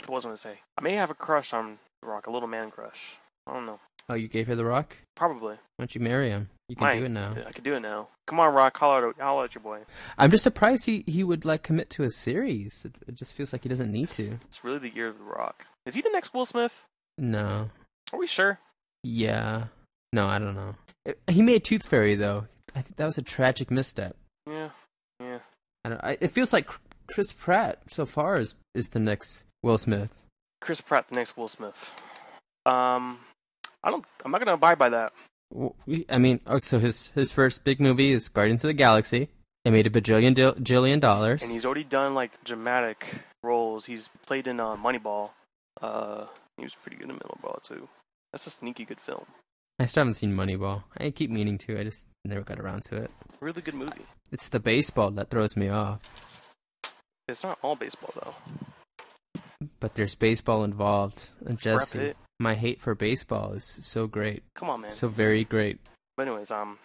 what 0.07 0.15
was 0.15 0.25
I 0.25 0.29
gonna 0.29 0.37
say? 0.37 0.61
I 0.79 0.83
may 0.83 0.95
have 0.95 1.11
a 1.11 1.15
crush 1.15 1.53
on 1.53 1.81
Rock, 2.05 2.29
a 2.29 2.31
little 2.31 2.49
man 2.49 2.71
crush. 2.71 3.19
I 3.49 3.53
don't 3.53 3.67
know. 3.67 3.81
Oh, 4.09 4.15
you 4.15 4.29
gave 4.29 4.47
her 4.47 4.55
the 4.55 4.65
rock. 4.65 4.97
Probably. 5.17 5.55
Why 5.55 5.59
don't 5.83 5.95
you 5.95 6.01
marry 6.01 6.31
him? 6.31 6.49
You 6.69 6.77
can 6.77 6.99
do 6.99 7.05
it 7.05 7.09
now. 7.11 7.35
I 7.47 7.53
could 7.53 7.65
do 7.65 7.75
it 7.75 7.81
now. 7.81 8.09
Come 8.27 8.41
on, 8.41 8.53
Rock, 8.55 8.77
holler 8.77 9.11
at, 9.11 9.17
holler 9.21 9.45
at 9.45 9.55
your 9.55 9.63
boy. 9.63 9.81
I'm 10.19 10.31
just 10.31 10.43
surprised 10.43 10.85
he 10.87 11.05
he 11.07 11.23
would 11.23 11.45
like 11.45 11.63
commit 11.63 11.91
to 11.91 12.03
a 12.03 12.11
series. 12.11 12.85
It, 12.85 12.95
it 13.07 13.15
just 13.15 13.35
feels 13.35 13.53
like 13.53 13.63
he 13.63 13.69
doesn't 13.69 13.91
need 13.93 14.09
to. 14.11 14.39
it's 14.47 14.65
really 14.65 14.79
the 14.79 14.95
year 14.95 15.09
of 15.09 15.19
The 15.19 15.25
Rock. 15.25 15.65
Is 15.87 15.95
he 15.95 16.03
the 16.03 16.11
next 16.11 16.35
Will 16.35 16.45
Smith? 16.45 16.85
No. 17.19 17.71
Are 18.13 18.19
we 18.19 18.27
sure? 18.27 18.59
Yeah. 19.05 19.67
No, 20.13 20.27
I 20.27 20.39
don't 20.39 20.55
know. 20.55 20.75
It- 21.05 21.21
he 21.29 21.43
made 21.43 21.65
Tooth 21.65 21.87
Fairy 21.87 22.15
though. 22.17 22.47
I 22.75 22.83
think 22.83 22.97
that 22.97 23.07
was 23.07 23.19
a 23.19 23.23
tragic 23.23 23.71
misstep. 23.71 24.17
Yeah. 24.49 24.71
Yeah. 25.21 25.39
I 25.85 25.89
don't. 25.89 26.05
I, 26.05 26.19
it 26.21 26.33
feels 26.33 26.53
like 26.53 26.69
Chris 27.07 27.33
Pratt 27.33 27.79
so 27.87 28.07
far 28.07 28.41
is 28.41 28.55
is 28.75 28.89
the 28.89 28.99
next 28.99 29.45
Will 29.63 29.79
Smith. 29.79 30.13
Chris 30.61 30.81
Pratt, 30.81 31.09
the 31.09 31.15
next 31.15 31.37
Will 31.37 31.49
Smith. 31.49 31.95
Um, 32.65 33.19
I 33.85 33.91
don't. 33.91 34.05
I'm 34.25 34.31
not 34.31 34.39
gonna 34.41 34.55
abide 34.55 34.79
by 34.79 34.89
that. 34.91 35.13
We- 35.87 36.07
I 36.09 36.19
mean, 36.19 36.41
oh, 36.47 36.59
so 36.59 36.79
his 36.79 37.09
his 37.09 37.31
first 37.33 37.65
big 37.65 37.81
movie 37.81 38.13
is 38.13 38.29
Guardians 38.29 38.65
of 38.65 38.69
the 38.69 38.75
Galaxy. 38.75 39.29
It 39.65 39.71
made 39.73 39.87
a 39.87 39.91
bajillion 39.91 40.35
dil- 40.35 40.55
jillion 40.55 41.01
dollars. 41.01 41.43
And 41.43 41.51
he's 41.51 41.65
already 41.67 41.85
done 41.85 42.15
like 42.15 42.43
dramatic 42.45 43.07
roles. 43.43 43.85
He's 43.87 44.09
played 44.25 44.47
in 44.47 44.61
uh, 44.61 44.77
Moneyball. 44.77 45.31
Uh, 45.83 46.27
he 46.57 46.63
was 46.65 46.75
pretty 46.75 46.97
good 46.97 47.11
in 47.11 47.17
Moneyball 47.19 47.63
too. 47.63 47.89
That's 48.33 48.47
a 48.47 48.51
sneaky 48.51 48.85
good 48.85 49.01
film. 49.01 49.25
I 49.79 49.87
still 49.87 50.03
haven't 50.03 50.15
seen 50.15 50.35
Moneyball. 50.35 50.85
I 50.99 51.11
keep 51.11 51.31
meaning 51.31 51.59
to. 51.59 51.79
I 51.79 51.85
just 51.85 52.07
never 52.25 52.43
got 52.43 52.59
around 52.61 52.83
to 52.85 52.97
it. 52.97 53.11
Really 53.41 53.61
good 53.61 53.75
movie. 53.75 54.07
It's 54.33 54.49
the 54.49 54.61
baseball 54.61 55.11
that 55.13 55.31
throws 55.31 55.57
me 55.57 55.69
off. 55.69 56.01
It's 57.29 57.43
not 57.45 57.59
all 57.63 57.77
baseball 57.77 58.11
though. 58.15 58.35
But 59.81 59.95
there's 59.95 60.15
baseball 60.15 60.65
involved. 60.65 61.29
And 61.45 61.59
Jesse. 61.59 62.15
My 62.39 62.55
hate 62.55 62.81
for 62.81 62.95
baseball 62.95 63.53
is 63.53 63.65
so 63.81 64.07
great, 64.07 64.43
Come 64.55 64.71
on, 64.71 64.81
man. 64.83 64.93
so 64.93 65.09
very 65.09 65.45
great. 65.45 65.79
but 66.17 66.27
anyways, 66.29 66.51
um, 66.51 66.79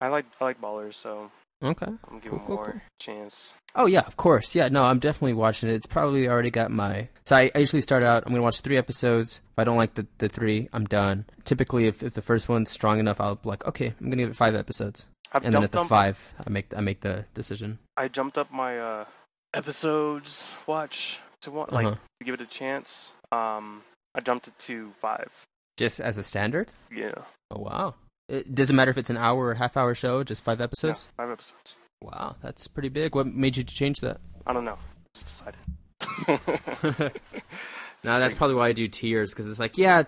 I 0.00 0.08
like 0.08 0.26
I 0.40 0.44
like 0.44 0.60
ballers, 0.60 0.94
so 0.94 1.30
Okay. 1.62 1.86
I'm 1.86 2.18
giving 2.18 2.38
Cool, 2.40 2.46
cool, 2.46 2.56
more 2.56 2.72
cool. 2.72 2.80
chance. 3.00 3.54
Oh 3.74 3.86
yeah, 3.86 4.00
of 4.00 4.16
course. 4.16 4.54
Yeah, 4.54 4.68
no, 4.68 4.84
I'm 4.84 4.98
definitely 4.98 5.32
watching 5.32 5.70
it. 5.70 5.74
It's 5.74 5.86
probably 5.86 6.28
already 6.28 6.50
got 6.50 6.70
my. 6.70 7.08
So 7.24 7.36
I, 7.36 7.50
I 7.54 7.58
usually 7.58 7.80
start 7.80 8.02
out. 8.04 8.24
I'm 8.26 8.32
gonna 8.32 8.42
watch 8.42 8.60
three 8.60 8.76
episodes. 8.76 9.40
If 9.52 9.58
I 9.58 9.64
don't 9.64 9.76
like 9.78 9.94
the, 9.94 10.06
the 10.18 10.28
three, 10.28 10.68
I'm 10.74 10.84
done. 10.84 11.24
Typically, 11.44 11.86
if, 11.86 12.02
if 12.02 12.12
the 12.14 12.20
first 12.22 12.48
one's 12.48 12.70
strong 12.70 12.98
enough, 12.98 13.20
I'll 13.20 13.36
be 13.36 13.48
like, 13.48 13.64
okay, 13.66 13.94
I'm 13.98 14.06
gonna 14.10 14.16
give 14.22 14.30
it 14.30 14.36
five 14.36 14.54
episodes, 14.54 15.08
I've 15.32 15.44
and 15.44 15.54
then 15.54 15.64
at 15.64 15.72
the 15.72 15.80
up. 15.80 15.86
five, 15.88 16.34
I 16.44 16.50
make 16.50 16.76
I 16.76 16.80
make 16.82 17.00
the 17.00 17.24
decision. 17.34 17.78
I 17.96 18.08
jumped 18.08 18.36
up 18.36 18.52
my 18.52 18.78
uh 18.78 19.04
episodes 19.54 20.52
watch 20.66 21.18
to 21.42 21.50
want 21.50 21.72
like 21.72 21.86
Uh-huh. 21.86 21.96
to 22.20 22.24
give 22.26 22.34
it 22.34 22.40
a 22.42 22.46
chance. 22.46 23.12
Um, 23.32 23.82
I 24.14 24.20
jumped 24.20 24.48
it 24.48 24.58
to 24.60 24.92
five. 25.00 25.30
Just 25.76 26.00
as 26.00 26.18
a 26.18 26.22
standard. 26.22 26.68
Yeah. 26.94 27.14
Oh 27.50 27.60
wow. 27.60 27.94
It 28.28 28.54
doesn't 28.54 28.74
matter 28.74 28.90
if 28.90 28.96
it's 28.98 29.10
an 29.10 29.16
hour 29.16 29.46
or 29.46 29.54
half 29.54 29.76
hour 29.76 29.94
show. 29.94 30.24
Just 30.24 30.42
five 30.42 30.60
episodes. 30.60 31.08
Yeah, 31.08 31.24
five 31.24 31.32
episodes. 31.32 31.76
Wow, 32.02 32.36
that's 32.42 32.68
pretty 32.68 32.88
big. 32.88 33.14
What 33.14 33.26
made 33.26 33.56
you 33.56 33.64
change 33.64 34.00
that? 34.00 34.20
I 34.46 34.52
don't 34.52 34.64
know. 34.64 34.78
Just 35.14 35.44
decided. 36.26 37.10
No, 38.04 38.18
that's 38.20 38.34
probably 38.34 38.56
why 38.56 38.68
I 38.68 38.72
do 38.72 38.86
tiers 38.86 39.32
because 39.32 39.48
it's 39.48 39.58
like, 39.58 39.78
yeah, 39.78 40.02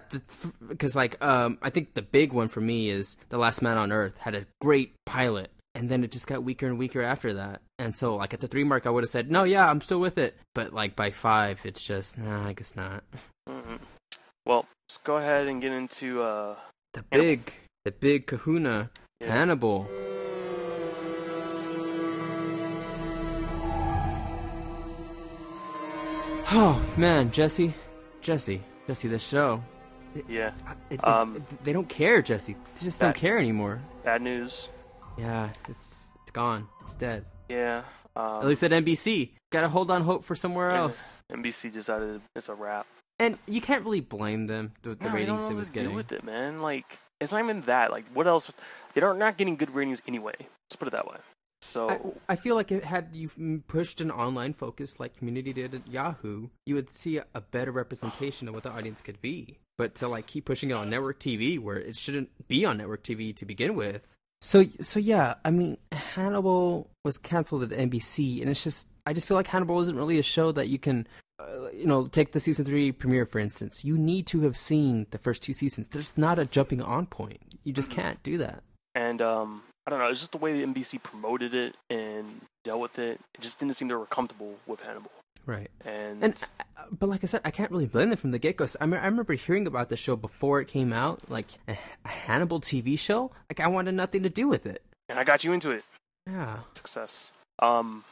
because 0.69 0.95
like, 0.95 1.23
um, 1.25 1.59
I 1.62 1.71
think 1.71 1.95
the 1.95 2.03
big 2.03 2.33
one 2.33 2.49
for 2.49 2.61
me 2.61 2.90
is 2.90 3.16
The 3.31 3.38
Last 3.38 3.62
Man 3.62 3.79
on 3.79 3.90
Earth 3.90 4.19
had 4.19 4.35
a 4.35 4.45
great 4.61 4.95
pilot, 5.07 5.51
and 5.75 5.88
then 5.88 6.05
it 6.05 6.11
just 6.11 6.27
got 6.27 6.45
weaker 6.45 6.66
and 6.66 6.79
weaker 6.79 7.01
after 7.01 7.33
that. 7.35 7.62
And 7.79 7.97
so, 7.97 8.14
like 8.16 8.35
at 8.35 8.40
the 8.40 8.49
three 8.49 8.64
mark, 8.64 8.87
I 8.87 8.90
would 8.90 9.03
have 9.03 9.09
said, 9.09 9.31
no, 9.31 9.45
yeah, 9.45 9.69
I'm 9.69 9.81
still 9.81 9.99
with 9.99 10.19
it. 10.19 10.37
But 10.55 10.75
like 10.75 10.95
by 10.95 11.11
five, 11.11 11.64
it's 11.64 11.83
just, 11.83 12.19
nah, 12.19 12.47
I 12.47 12.53
guess 12.53 12.77
not. 12.77 13.03
Mhm. 13.49 13.79
Well, 14.47 14.65
let's 14.89 14.99
go 14.99 15.17
ahead 15.17 15.49
and 15.49 15.61
get 15.61 15.73
into 15.73 16.23
uh 16.23 16.57
The 16.95 17.05
Hannibal. 17.11 17.27
big, 17.37 17.53
the 17.85 17.93
big 17.93 18.27
Kahuna, 18.27 18.91
Yeah. 19.21 19.33
Hannibal. 19.33 19.89
Oh 26.53 26.81
man, 26.97 27.31
Jesse, 27.31 27.75
Jesse, 28.21 28.63
Jesse, 28.87 29.09
the 29.09 29.19
show. 29.19 29.63
yeah 30.29 30.53
It, 30.91 31.05
Um, 31.05 31.45
they 31.63 31.73
don't 31.73 31.89
care, 31.89 32.23
Jesse. 32.23 32.55
They 32.55 32.83
just 32.85 33.01
don't 33.01 33.15
care 33.15 33.39
anymore. 33.39 33.81
bad 34.05 34.23
news. 34.23 34.71
Yeah, 35.19 35.51
it's 35.69 36.13
it's 36.23 36.31
gone. 36.31 36.69
It's 36.83 36.95
dead. 36.95 37.25
Yeah. 37.49 37.83
Um, 38.15 38.41
At 38.43 38.47
least 38.47 38.63
at 38.65 38.71
NBC. 38.73 39.33
Gotta 39.51 39.69
hold 39.69 39.91
on 39.91 40.03
hope 40.03 40.25
for 40.25 40.35
somewhere 40.35 40.71
Yeah. 40.71 40.83
else. 40.83 41.17
NBC 41.33 41.71
decided 41.73 42.21
it's 42.35 42.49
a 42.49 42.55
wrap. 42.55 42.87
And 43.18 43.38
you 43.46 43.61
can't 43.61 43.85
really 43.85 44.00
blame 44.00 44.46
them 44.46 44.72
the, 44.83 44.94
the 44.94 45.05
No, 45.05 45.12
they 45.12 45.24
don't 45.24 45.37
ratings 45.37 45.42
know 45.42 45.46
it 45.46 45.50
what 45.50 45.59
was 45.59 45.68
to 45.68 45.74
do 45.74 45.81
getting. 45.81 45.96
with 45.96 46.12
it, 46.12 46.24
man. 46.24 46.59
Like 46.59 46.98
it's 47.20 47.33
not 47.33 47.42
even 47.42 47.62
that. 47.62 47.90
Like 47.90 48.07
what 48.12 48.26
else? 48.26 48.52
They 48.94 49.00
are 49.00 49.14
not 49.14 49.18
not 49.18 49.37
getting 49.38 49.57
good 49.57 49.74
ratings 49.74 50.02
anyway. 50.07 50.35
Let's 50.38 50.76
put 50.79 50.88
it 50.88 50.92
that 50.92 51.07
way. 51.09 51.16
So 51.62 51.88
I, 52.29 52.33
I 52.33 52.37
feel 52.37 52.55
like 52.55 52.70
it, 52.70 52.85
had 52.85 53.16
you 53.16 53.62
pushed 53.66 54.00
an 54.00 54.11
online 54.11 54.52
focus 54.52 55.00
like 55.00 55.16
Community 55.16 55.52
did 55.52 55.74
at 55.74 55.88
Yahoo, 55.88 56.48
you 56.66 56.74
would 56.74 56.90
see 56.90 57.16
a, 57.16 57.24
a 57.35 57.40
better 57.40 57.72
representation 57.72 58.46
of 58.46 58.55
what 58.55 58.62
the 58.62 58.70
audience 58.70 59.00
could 59.00 59.20
be. 59.22 59.59
But 59.79 59.94
to 59.96 60.09
like 60.09 60.26
keep 60.26 60.44
pushing 60.44 60.70
it 60.70 60.74
on 60.74 60.90
network 60.90 61.18
TV, 61.18 61.59
where 61.59 61.76
it 61.76 61.96
shouldn't 61.96 62.31
be 62.48 62.64
on 62.64 62.76
network 62.76 63.02
TV 63.02 63.35
to 63.37 63.44
begin 63.46 63.74
with. 63.74 64.07
So 64.40 64.64
so 64.81 65.00
yeah, 65.00 65.35
I 65.44 65.50
mean 65.50 65.79
Hannibal 65.92 66.90
was 67.05 67.16
canceled 67.18 67.62
at 67.62 67.70
NBC, 67.70 68.40
and 68.40 68.50
it's 68.50 68.62
just 68.62 68.88
I 69.07 69.12
just 69.12 69.26
feel 69.26 69.37
like 69.37 69.46
Hannibal 69.46 69.81
isn't 69.81 69.96
really 69.96 70.18
a 70.18 70.22
show 70.22 70.52
that 70.52 70.68
you 70.68 70.79
can. 70.79 71.07
Uh, 71.38 71.68
you 71.72 71.87
know, 71.87 72.07
take 72.07 72.33
the 72.33 72.40
season 72.40 72.64
three 72.64 72.92
premiere 72.92 73.27
for 73.27 73.38
instance. 73.38 73.85
You 73.85 73.99
need 73.99 74.27
to 74.29 74.40
have 74.42 74.57
seen 74.57 75.07
the 75.11 75.18
first 75.18 75.42
two 75.42 75.53
seasons. 75.53 75.88
There's 75.88 76.16
not 76.16 76.38
a 76.38 76.44
jumping 76.46 76.81
on 76.83 77.07
point. 77.07 77.40
You 77.64 77.72
just 77.72 77.90
can't 77.90 78.22
do 78.22 78.38
that. 78.38 78.62
and 78.94 79.20
um, 79.20 79.62
I 79.87 79.90
don't 79.90 79.99
know. 79.99 80.07
It's 80.09 80.20
just 80.20 80.33
the 80.33 80.38
way 80.38 80.59
the 80.59 80.66
NBC 80.66 81.03
promoted 81.03 81.53
it 81.55 81.77
and 81.90 82.40
dealt 82.64 82.81
with 82.81 82.99
it. 82.99 83.20
It 83.35 83.40
just 83.40 83.61
didn't 83.61 83.75
seem 83.75 83.88
they 83.88 83.94
were 83.94 84.07
comfortable 84.07 84.55
with 84.66 84.81
Hannibal. 84.81 85.11
Right. 85.44 85.70
And, 85.85 86.25
And 86.25 86.44
uh, 86.77 86.85
but 86.90 87.09
like 87.09 87.22
I 87.22 87.27
said, 87.27 87.42
I 87.44 87.51
can't 87.53 87.70
really 87.70 87.87
blame 87.87 88.09
them 88.09 88.18
from 88.18 88.31
the 88.33 88.38
get 88.38 88.57
go. 88.57 88.66
I, 88.81 88.87
mean, 88.87 88.99
I 88.99 89.05
remember 89.05 89.35
hearing 89.35 89.66
about 89.66 89.90
the 89.90 89.96
show 89.96 90.16
before 90.16 90.61
it 90.61 90.66
came 90.68 90.92
out, 90.92 91.20
like 91.31 91.46
a, 91.68 91.79
a 92.05 92.09
Hannibal 92.09 92.61
TV 92.61 92.99
show. 92.99 93.31
Like 93.51 93.61
I 93.61 93.68
wanted 93.68 93.92
nothing 93.94 94.22
to 94.25 94.31
do 94.31 94.49
with 94.49 94.66
it. 94.66 94.83
and 95.09 95.18
I 95.20 95.25
got 95.25 95.44
you 95.44 95.53
into 95.53 95.70
it. 95.70 95.85
Yeah. 96.27 96.59
Success. 96.75 97.31
Um, 97.61 98.03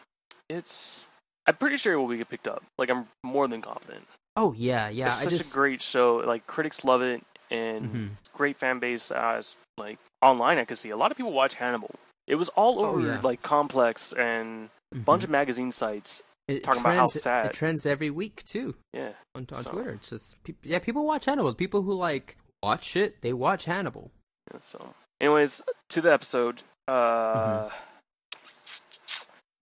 it's. 0.49 1.07
I'm 1.47 1.57
pretty 1.57 1.77
sure 1.77 1.93
it 1.93 1.97
will 1.99 2.09
get 2.15 2.29
picked 2.29 2.49
up. 2.49 2.63
Like 2.79 2.91
I'm 2.91 3.07
more 3.23 3.47
than 3.49 3.61
confident. 3.63 4.07
Oh 4.37 4.53
yeah, 4.57 4.89
yeah. 4.89 5.07
it's 5.07 5.21
I 5.21 5.25
such 5.25 5.33
just 5.35 5.51
a 5.53 5.55
great 5.55 5.83
show. 5.83 6.17
Like 6.27 6.47
critics 6.47 6.85
love 6.85 7.03
it, 7.03 7.23
and 7.51 7.91
Mhm. 7.95 8.11
great 8.33 8.57
fan 8.57 8.79
base. 8.79 9.11
As 9.11 9.57
like 9.79 9.99
online, 10.23 10.59
I 10.59 10.65
could 10.65 10.79
see 10.79 10.91
a 10.91 10.97
lot 10.97 11.11
of 11.11 11.17
people 11.17 11.33
watch 11.33 11.55
Hannibal. 11.55 11.91
It 12.27 12.37
was 12.37 12.49
all 12.51 12.81
Oh, 12.81 12.87
over 12.87 13.01
yeah. 13.07 13.21
like 13.23 13.43
Complex 13.43 14.13
and 14.13 14.71
a 14.93 14.97
Mhm. 14.97 15.05
bunch 15.05 15.25
of 15.25 15.31
magazine 15.31 15.71
sites. 15.73 16.23
It 16.49 16.63
talking 16.65 16.81
about 16.81 16.97
how 16.97 17.07
sad. 17.07 17.47
It 17.47 17.53
trends 17.53 17.87
every 17.87 18.11
week 18.11 18.45
too 18.45 18.75
Yeah, 18.93 19.13
on, 19.35 19.47
on 19.53 19.63
So- 19.63 19.71
Twitter. 19.71 19.91
It's 19.93 20.11
just 20.11 20.37
yeah, 20.63 20.79
people 20.79 21.05
watch 21.07 21.25
Hannibal. 21.27 21.55
People 21.55 21.83
who 21.83 21.93
like 21.95 22.37
watch 22.63 22.85
shit, 22.85 23.21
they 23.23 23.33
watch 23.35 23.65
Hannibal. 23.67 24.11
yeah. 24.53 24.61
So, 24.63 24.95
anyways, 25.21 25.63
to 25.91 26.01
the 26.01 26.13
episode. 26.13 26.63
Mm-hmm. 26.89 27.67
Uh, 27.67 27.71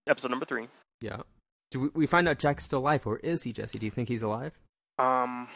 episode 0.08 0.30
number 0.30 0.46
three. 0.46 0.68
Yeah. 1.00 1.22
Do 1.72 1.80
we, 1.80 1.88
we 1.94 2.06
find 2.06 2.28
out 2.28 2.38
Jack's 2.38 2.64
still 2.64 2.78
alive, 2.80 3.06
or 3.06 3.18
is 3.18 3.42
he, 3.42 3.52
Jesse? 3.52 3.78
Do 3.78 3.86
you 3.86 3.90
think 3.90 4.08
he's 4.08 4.22
alive? 4.22 4.52
Um, 4.98 5.48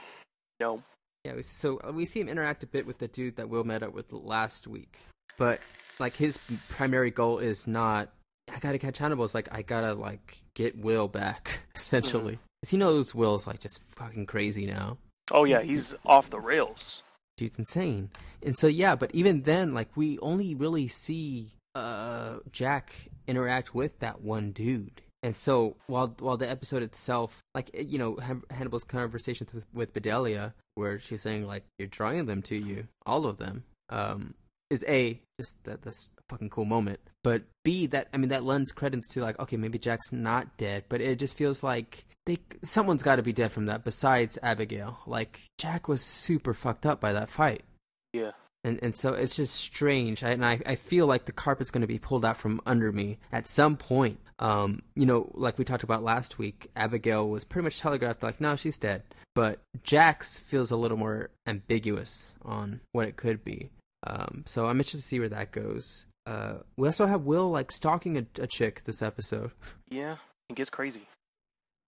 no. 0.61 0.83
Yeah, 1.25 1.35
we- 1.37 1.43
so 1.43 1.79
uh, 1.87 1.93
we 1.93 2.07
see 2.07 2.21
him 2.21 2.29
interact 2.29 2.63
a 2.63 2.67
bit 2.67 2.87
with 2.87 2.99
the 2.99 3.09
dude 3.09 3.37
that 3.37 3.49
Will 3.49 3.65
met 3.65 3.83
up 3.83 3.93
with 3.93 4.13
last 4.13 4.67
week, 4.67 4.99
but 5.39 5.61
like 5.99 6.17
his 6.17 6.39
primary 6.69 7.11
goal 7.11 7.39
is 7.39 7.67
not 7.67 8.11
I 8.53 8.59
gotta 8.61 8.79
catch 8.79 8.99
Hannibal. 8.99 9.25
It's 9.25 9.35
like 9.35 9.49
I 9.53 9.63
gotta 9.63 9.93
like 9.95 10.39
get 10.55 10.79
Will 10.79 11.09
back 11.09 11.63
essentially. 11.75 12.39
'Cause 12.63 12.71
he 12.71 12.77
knows 12.77 13.15
Will's 13.15 13.47
like 13.47 13.59
just 13.61 13.83
fucking 13.97 14.27
crazy 14.27 14.67
now. 14.67 14.99
Oh 15.33 15.45
yeah, 15.45 15.61
He's- 15.63 15.91
he's 15.91 15.95
off 16.07 16.31
the 16.31 16.39
rails. 16.41 17.03
dude's 17.37 17.59
insane. 17.59 18.11
And 18.43 18.57
so 18.57 18.67
yeah, 18.69 18.95
but 18.95 19.11
even 19.15 19.43
then, 19.43 19.75
like 19.75 19.89
we 19.97 20.19
only 20.21 20.55
really 20.55 20.87
see 20.89 21.49
uh 21.75 22.39
Jack 22.53 22.95
interact 23.27 23.75
with 23.75 23.99
that 23.99 24.21
one 24.23 24.53
dude. 24.53 25.03
And 25.23 25.35
so 25.35 25.77
while 25.87 26.15
while 26.19 26.37
the 26.37 26.49
episode 26.49 26.83
itself, 26.83 27.41
like 27.55 27.71
you 27.75 27.99
know 27.99 28.19
Hannibal's 28.51 28.85
conversations 28.85 29.53
with, 29.53 29.65
with 29.73 29.93
Bedelia, 29.93 30.55
where 30.75 30.99
she's 30.99 31.23
saying 31.23 31.47
like 31.47 31.65
you're 31.79 31.89
drawing 31.89 32.27
them 32.27 32.43
to 32.43 32.57
you, 32.57 32.87
all 33.05 33.27
of 33.27 33.39
them, 33.39 33.65
um, 33.91 34.35
is 34.71 34.85
a 34.89 35.21
just 35.41 35.63
that 35.65 35.83
that's 35.83 36.11
a 36.19 36.23
fucking 36.29 36.51
cool 36.51 36.65
moment. 36.65 37.01
But 37.25 37.43
B 37.65 37.87
that 37.87 38.09
I 38.13 38.19
mean 38.19 38.29
that 38.29 38.45
lends 38.45 38.73
credence 38.73 39.09
to 39.09 39.21
like 39.21 39.39
okay 39.41 39.57
maybe 39.57 39.79
Jack's 39.79 40.13
not 40.13 40.57
dead, 40.57 40.85
but 40.89 41.01
it 41.01 41.19
just 41.19 41.37
feels 41.37 41.63
like 41.63 42.05
they 42.27 42.39
someone's 42.63 43.03
got 43.03 43.17
to 43.17 43.23
be 43.23 43.33
dead 43.33 43.53
from 43.53 43.67
that 43.67 43.85
besides 43.85 44.39
Abigail. 44.43 44.99
Like 45.07 45.41
Jack 45.59 45.89
was 45.89 46.03
super 46.03 46.55
fucked 46.55 46.87
up 46.87 47.01
by 47.01 47.13
that 47.15 47.31
fight 47.31 47.65
Yeah. 48.13 48.33
And 48.67 48.79
and 48.83 48.95
so 48.95 49.15
it's 49.15 49.37
just 49.37 49.55
strange 49.55 50.23
I, 50.25 50.31
and 50.31 50.45
I, 50.45 50.61
I 50.67 50.75
feel 50.75 51.07
like 51.07 51.25
the 51.25 51.33
carpet's 51.33 51.71
going 51.71 51.83
to 51.83 51.87
be 51.87 51.99
pulled 51.99 52.25
out 52.25 52.37
from 52.37 52.61
under 52.67 52.91
me 52.93 53.19
at 53.33 53.47
some 53.49 53.77
point 53.77 54.19
um 54.41 54.83
you 54.95 55.07
know 55.07 55.31
like 55.35 55.57
we 55.57 55.65
talked 55.65 55.85
about 55.85 56.03
last 56.03 56.39
week 56.39 56.69
abigail 56.77 57.29
was 57.29 57.45
pretty 57.45 57.65
much 57.65 57.79
telegraphed 57.81 58.23
like 58.23 58.41
no 58.41 58.57
she's 58.57 58.77
dead 58.77 59.03
but 59.35 59.61
Jack's 59.83 60.39
feels 60.41 60.71
a 60.73 60.77
little 60.77 60.97
more 60.99 61.31
ambiguous 61.47 62.35
on 62.43 62.81
what 62.93 63.07
it 63.09 63.17
could 63.17 63.45
be 63.45 63.71
um 64.07 64.43
so 64.47 64.67
i'm 64.67 64.79
interested 64.79 64.99
to 65.03 65.09
see 65.09 65.21
where 65.21 65.29
that 65.31 65.53
goes 65.53 66.05
uh 66.27 66.55
we 66.77 66.89
also 66.89 67.07
have 67.07 67.23
will 67.23 67.51
like 67.51 67.71
stalking 67.73 68.19
a, 68.19 68.27
a 68.43 68.47
chick 68.47 68.83
this 68.83 69.01
episode 69.01 69.53
Yeah. 69.89 70.17
It 70.51 70.57
gets 70.57 70.71
crazy. 70.71 71.03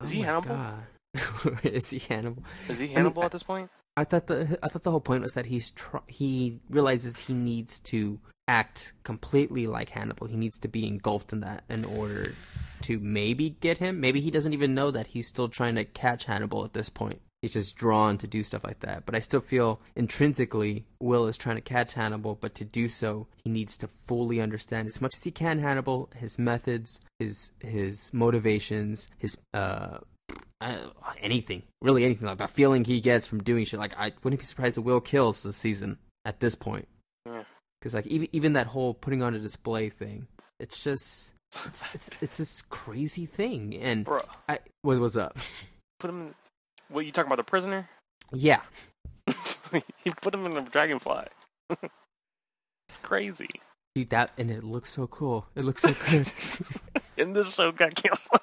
Is 0.03 0.11
Oh 0.12 0.14
he 0.16 0.20
Hannibal? 0.22 0.57
Is 1.64 1.91
he 1.91 1.99
hannibal 1.99 2.43
Is 2.68 2.79
he 2.79 2.87
Hannibal 2.89 3.22
I- 3.22 3.26
at 3.26 3.33
this 3.33 3.43
point? 3.43 3.68
I 3.99 4.05
thought 4.05 4.28
the 4.28 4.59
I 4.62 4.68
thought 4.68 4.84
the 4.84 4.92
whole 4.92 5.01
point 5.01 5.22
was 5.22 5.34
that 5.34 5.46
he's 5.46 5.72
tr- 5.72 6.07
he 6.07 6.61
realizes 6.70 7.18
he 7.18 7.34
needs 7.34 7.80
to 7.80 8.20
act 8.46 8.92
completely 9.03 9.66
like 9.66 9.90
Hannibal. 9.90 10.28
He 10.28 10.36
needs 10.36 10.61
to 10.61 10.68
be 10.68 10.86
engulfed 10.86 11.32
in 11.32 11.40
that 11.40 11.64
in 11.68 11.84
order 11.84 12.32
to 12.82 13.01
maybe 13.01 13.51
get 13.61 13.78
him. 13.78 14.01
Maybe 14.01 14.20
he 14.20 14.30
doesn't 14.30 14.53
even 14.53 14.72
know 14.72 14.92
that 14.92 15.09
he's 15.09 15.26
still 15.26 15.49
trying 15.49 15.74
to 15.74 15.84
catch 15.84 16.24
Hannibal 16.24 16.64
at 16.64 16.74
this 16.74 16.88
point. 16.88 17.20
He's 17.42 17.53
just 17.53 17.74
drawn 17.74 18.18
to 18.18 18.28
do 18.28 18.44
stuff 18.44 18.64
like 18.64 18.80
that. 18.80 19.05
But 19.05 19.16
I 19.16 19.20
still 19.20 19.40
feel 19.40 19.80
intrinsically 19.96 20.86
Will 21.01 21.26
is 21.26 21.36
trying 21.36 21.57
to 21.57 21.62
catch 21.62 21.94
Hannibal, 21.94 22.36
but 22.36 22.55
to 22.55 22.64
do 22.64 22.86
so 22.86 23.26
he 23.42 23.51
needs 23.51 23.76
to 23.78 23.88
fully 23.88 24.40
understand 24.40 24.86
as 24.86 25.01
much 25.01 25.16
as 25.16 25.24
he 25.24 25.32
can 25.32 25.59
Hannibal, 25.59 26.09
his 26.14 26.38
methods, 26.38 27.01
his 27.18 27.51
his 27.61 28.12
motivations, 28.14 29.09
his 29.18 29.36
uh 29.53 29.99
uh, 30.61 30.76
anything, 31.20 31.62
really 31.82 32.04
anything. 32.04 32.26
Like 32.26 32.38
the 32.38 32.48
feeling 32.48 32.84
he 32.84 33.00
gets 33.00 33.26
from 33.26 33.38
doing 33.42 33.64
shit. 33.64 33.78
Like 33.78 33.94
I 33.98 34.12
wouldn't 34.22 34.40
be 34.40 34.46
surprised 34.46 34.78
if 34.78 34.84
Will 34.84 35.00
kills 35.00 35.42
this 35.42 35.56
season 35.56 35.98
at 36.24 36.40
this 36.40 36.54
point. 36.54 36.88
Yeah. 37.26 37.44
Because 37.80 37.94
like 37.94 38.06
even 38.06 38.28
even 38.32 38.52
that 38.54 38.66
whole 38.66 38.94
putting 38.94 39.22
on 39.22 39.34
a 39.34 39.38
display 39.38 39.88
thing, 39.88 40.26
it's 40.59 40.82
just 40.82 41.32
it's 41.66 41.88
it's 41.94 42.11
it's 42.20 42.38
this 42.38 42.62
crazy 42.70 43.26
thing. 43.26 43.76
And 43.76 44.04
Bro. 44.04 44.22
I 44.48 44.59
what 44.82 44.98
was 44.98 45.16
up? 45.16 45.38
Put 46.00 46.11
him 46.11 46.20
in. 46.22 46.34
What, 46.90 47.04
you 47.04 47.12
talking 47.12 47.28
about 47.28 47.36
the 47.36 47.44
prisoner? 47.44 47.88
yeah, 48.32 48.62
he 50.04 50.11
put 50.22 50.34
him 50.34 50.46
in 50.46 50.56
a 50.56 50.62
dragonfly. 50.62 51.26
it's 51.70 52.98
crazy. 53.02 53.48
dude, 53.94 54.11
that 54.11 54.30
and 54.38 54.50
it 54.50 54.64
looks 54.64 54.90
so 54.90 55.06
cool. 55.06 55.46
It 55.54 55.64
looks 55.64 55.82
so 55.82 55.94
good. 56.11 56.30
and 57.18 57.36
this 57.36 57.54
show 57.54 57.70
got 57.72 57.94
canceled. 57.94 58.40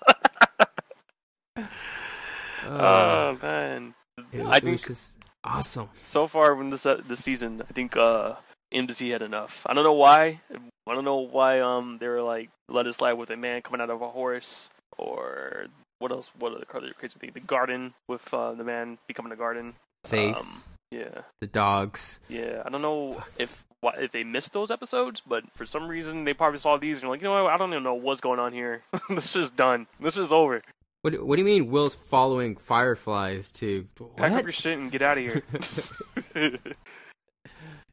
Uh, 2.65 3.35
oh 3.35 3.37
man. 3.41 3.93
it, 4.31 4.45
I 4.45 4.59
think 4.59 4.85
just 4.85 5.13
awesome. 5.43 5.89
so 6.01 6.27
far 6.27 6.59
in 6.61 6.69
this 6.69 6.85
uh, 6.85 7.01
this 7.07 7.23
season, 7.23 7.61
I 7.67 7.73
think 7.73 7.95
uh 7.97 8.35
NBC 8.73 9.11
had 9.11 9.21
enough. 9.21 9.65
I 9.65 9.73
don't 9.73 9.83
know 9.83 9.93
why. 9.93 10.41
I 10.87 10.93
don't 10.93 11.05
know 11.05 11.19
why 11.19 11.61
um 11.61 11.97
they 11.99 12.07
were 12.07 12.21
like 12.21 12.49
let 12.69 12.87
it 12.87 12.93
slide 12.93 13.13
with 13.13 13.29
a 13.29 13.37
man 13.37 13.61
coming 13.61 13.81
out 13.81 13.89
of 13.89 14.01
a 14.01 14.09
horse 14.09 14.69
or 14.97 15.67
what 15.99 16.11
else? 16.11 16.29
What 16.39 16.53
other 16.53 16.65
crazy 16.65 17.19
thing? 17.19 17.31
The 17.33 17.39
garden 17.39 17.93
with 18.07 18.33
uh, 18.33 18.53
the 18.53 18.63
man 18.63 18.97
becoming 19.07 19.31
a 19.31 19.35
garden. 19.35 19.73
Face, 20.03 20.67
Yeah, 20.91 21.21
the 21.41 21.47
dogs. 21.47 22.19
yeah. 22.29 22.61
I 22.63 22.69
don't 22.69 22.81
know 22.81 23.23
if 23.39 23.65
why, 23.81 23.95
if 23.99 24.11
they 24.11 24.23
missed 24.23 24.53
those 24.53 24.71
episodes, 24.71 25.21
but 25.25 25.43
for 25.55 25.65
some 25.65 25.87
reason 25.87 26.23
they 26.23 26.33
probably 26.33 26.59
saw 26.59 26.77
these 26.77 26.97
and 26.97 27.03
you're 27.03 27.11
like, 27.11 27.21
you 27.21 27.27
know 27.27 27.43
what? 27.43 27.53
I 27.53 27.57
don't 27.57 27.71
even 27.71 27.83
know 27.83 27.95
what's 27.95 28.21
going 28.21 28.39
on 28.39 28.53
here. 28.53 28.83
this 29.09 29.35
is 29.35 29.51
done. 29.51 29.87
This 29.99 30.17
is 30.17 30.31
over. 30.31 30.61
What 31.05 31.13
do- 31.13 31.23
what 31.23 31.35
do 31.35 31.41
you 31.43 31.45
mean? 31.45 31.69
Will's 31.69 31.93
following 31.93 32.55
fireflies 32.55 33.51
to 33.61 33.87
Pack 34.17 34.31
up 34.31 34.37
what? 34.37 34.43
your 34.45 34.51
shit 34.51 34.75
and 34.75 34.91
get 34.91 35.03
out 35.03 35.19
of 35.19 35.23
here. 35.23 35.43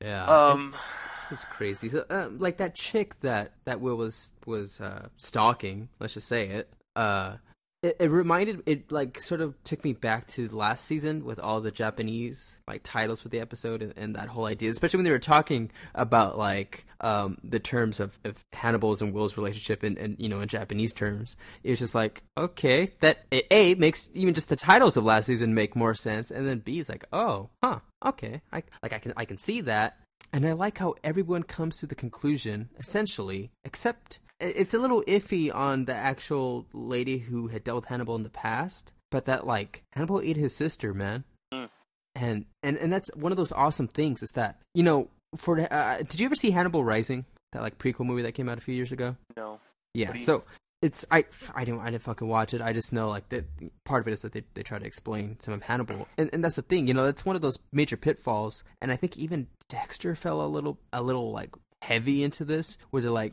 Yeah. 0.01 0.25
um. 0.25 0.69
it's- 0.69 0.83
It's 1.31 1.45
crazy. 1.45 1.91
So, 1.91 2.07
um, 2.09 2.39
like 2.39 2.57
that 2.57 2.75
chick 2.75 3.21
that 3.21 3.53
that 3.67 3.83
Will 3.83 3.97
was 3.97 4.33
was 4.47 4.81
uh, 4.81 5.09
stalking. 5.19 5.91
Let's 5.99 6.15
just 6.15 6.27
say 6.27 6.49
it. 6.49 6.71
Uh, 6.97 7.37
it, 7.83 7.97
it 7.99 8.11
reminded 8.11 8.63
it 8.67 8.93
like 8.93 9.19
sort 9.19 9.41
of 9.41 9.61
took 9.65 9.85
me 9.85 9.93
back 9.93 10.27
to 10.29 10.49
last 10.49 10.85
season 10.85 11.25
with 11.25 11.41
all 11.41 11.61
the 11.61 11.71
Japanese 11.71 12.61
like 12.69 12.83
titles 12.85 13.21
for 13.21 13.29
the 13.29 13.41
episode 13.41 13.83
and, 13.83 13.93
and 13.97 14.17
that 14.17 14.29
whole 14.29 14.47
idea, 14.47 14.71
especially 14.71 14.99
when 14.99 15.05
they 15.05 15.11
were 15.11 15.19
talking 15.19 15.71
about 15.95 16.39
like 16.39 16.87
um, 17.01 17.39
the 17.43 17.59
terms 17.59 17.99
of, 18.01 18.19
of 18.25 18.45
Hannibal's 18.53 19.03
and 19.03 19.13
Will's 19.13 19.37
relationship 19.37 19.83
and, 19.83 19.99
and 19.99 20.17
you 20.19 20.29
know 20.29 20.41
in 20.41 20.49
Japanese 20.49 20.93
terms. 20.93 21.37
It 21.65 21.71
was 21.71 21.81
just 21.81 21.95
like 21.95 22.23
okay, 22.39 22.89
that 23.01 23.25
a 23.33 23.75
makes 23.75 24.11
even 24.15 24.35
just 24.35 24.49
the 24.49 24.57
titles 24.57 24.97
of 24.97 25.05
last 25.05 25.27
season 25.27 25.55
make 25.55 25.75
more 25.75 25.95
sense, 25.95 26.31
and 26.31 26.47
then 26.47 26.61
B 26.61 26.79
is 26.79 26.89
like 26.89 27.05
oh 27.13 27.51
huh 27.63 27.81
okay 28.05 28.43
I 28.53 28.63
like 28.83 28.93
I 28.93 28.99
can 28.99 29.13
I 29.17 29.25
can 29.25 29.37
see 29.37 29.61
that. 29.63 29.99
And 30.35 30.47
I 30.47 30.53
like 30.53 30.79
how 30.79 30.95
everyone 31.05 31.43
comes 31.43 31.77
to 31.79 31.87
the 31.87 31.95
conclusion, 31.95 32.71
essentially, 32.79 33.51
except 33.65 34.19
it's 34.43 34.75
a 34.75 34.79
little 34.79 35.03
iffy 35.03 35.55
on 35.55 35.85
the 35.87 35.95
actual 35.95 36.67
lady 36.73 37.19
who 37.19 37.49
had 37.49 37.65
dealt 37.65 37.77
with 37.77 37.85
Hannibal 37.87 38.17
in 38.17 38.23
the 38.23 38.31
past, 38.31 38.93
but 39.11 39.25
that 39.27 39.47
like 39.47 39.83
Hannibal 39.93 40.21
ate 40.21 40.37
his 40.37 40.55
sister, 40.55 40.93
man. 40.95 41.25
Mm. 41.53 41.69
And 42.15 42.47
and 42.63 42.77
and 42.77 42.93
that's 42.93 43.11
one 43.15 43.33
of 43.33 43.39
those 43.39 43.53
awesome 43.53 43.89
things 43.89 44.23
is 44.23 44.33
that 44.33 44.59
you 44.75 44.83
know 44.83 45.09
for 45.37 45.59
uh, 45.73 45.99
did 45.99 46.21
you 46.21 46.27
ever 46.27 46.35
see 46.35 46.51
Hannibal 46.51 46.85
Rising 46.85 47.25
that 47.53 47.63
like 47.63 47.79
prequel 47.79 48.05
movie 48.07 48.23
that 48.23 48.33
came 48.33 48.49
out 48.49 48.59
a 48.59 48.61
few 48.61 48.75
years 48.75 48.93
ago? 48.93 49.17
No. 49.37 49.61
Yeah. 49.95 50.13
You- 50.13 50.19
So 50.19 50.45
it's 50.83 51.07
I 51.11 51.25
I 51.55 51.65
didn't 51.65 51.81
I 51.81 51.91
didn't 51.91 52.03
fucking 52.03 52.27
watch 52.27 52.53
it. 52.55 52.61
I 52.61 52.73
just 52.73 52.93
know 52.93 53.09
like 53.09 53.29
that 53.29 53.45
part 53.85 54.01
of 54.03 54.09
it 54.09 54.13
is 54.13 54.23
that 54.23 54.33
they 54.33 54.43
they 54.55 54.63
try 54.65 54.79
to 54.79 54.85
explain 54.85 55.39
some 55.39 55.55
of 55.55 55.63
Hannibal, 55.63 56.09
and 56.19 56.29
and 56.33 56.43
that's 56.43 56.57
the 56.57 56.63
thing. 56.63 56.89
You 56.89 56.95
know, 56.95 57.05
that's 57.05 57.25
one 57.25 57.37
of 57.37 57.43
those 57.43 57.57
major 57.73 57.97
pitfalls. 57.97 58.65
And 58.81 58.91
I 58.91 58.97
think 58.97 59.17
even 59.17 59.47
Dexter 59.69 60.15
fell 60.17 60.43
a 60.43 60.49
little 60.49 60.79
a 60.93 61.01
little 61.03 61.31
like 61.31 61.51
heavy 61.83 62.25
into 62.25 62.45
this, 62.45 62.79
where 62.91 63.01
they're 63.01 63.11
like, 63.13 63.33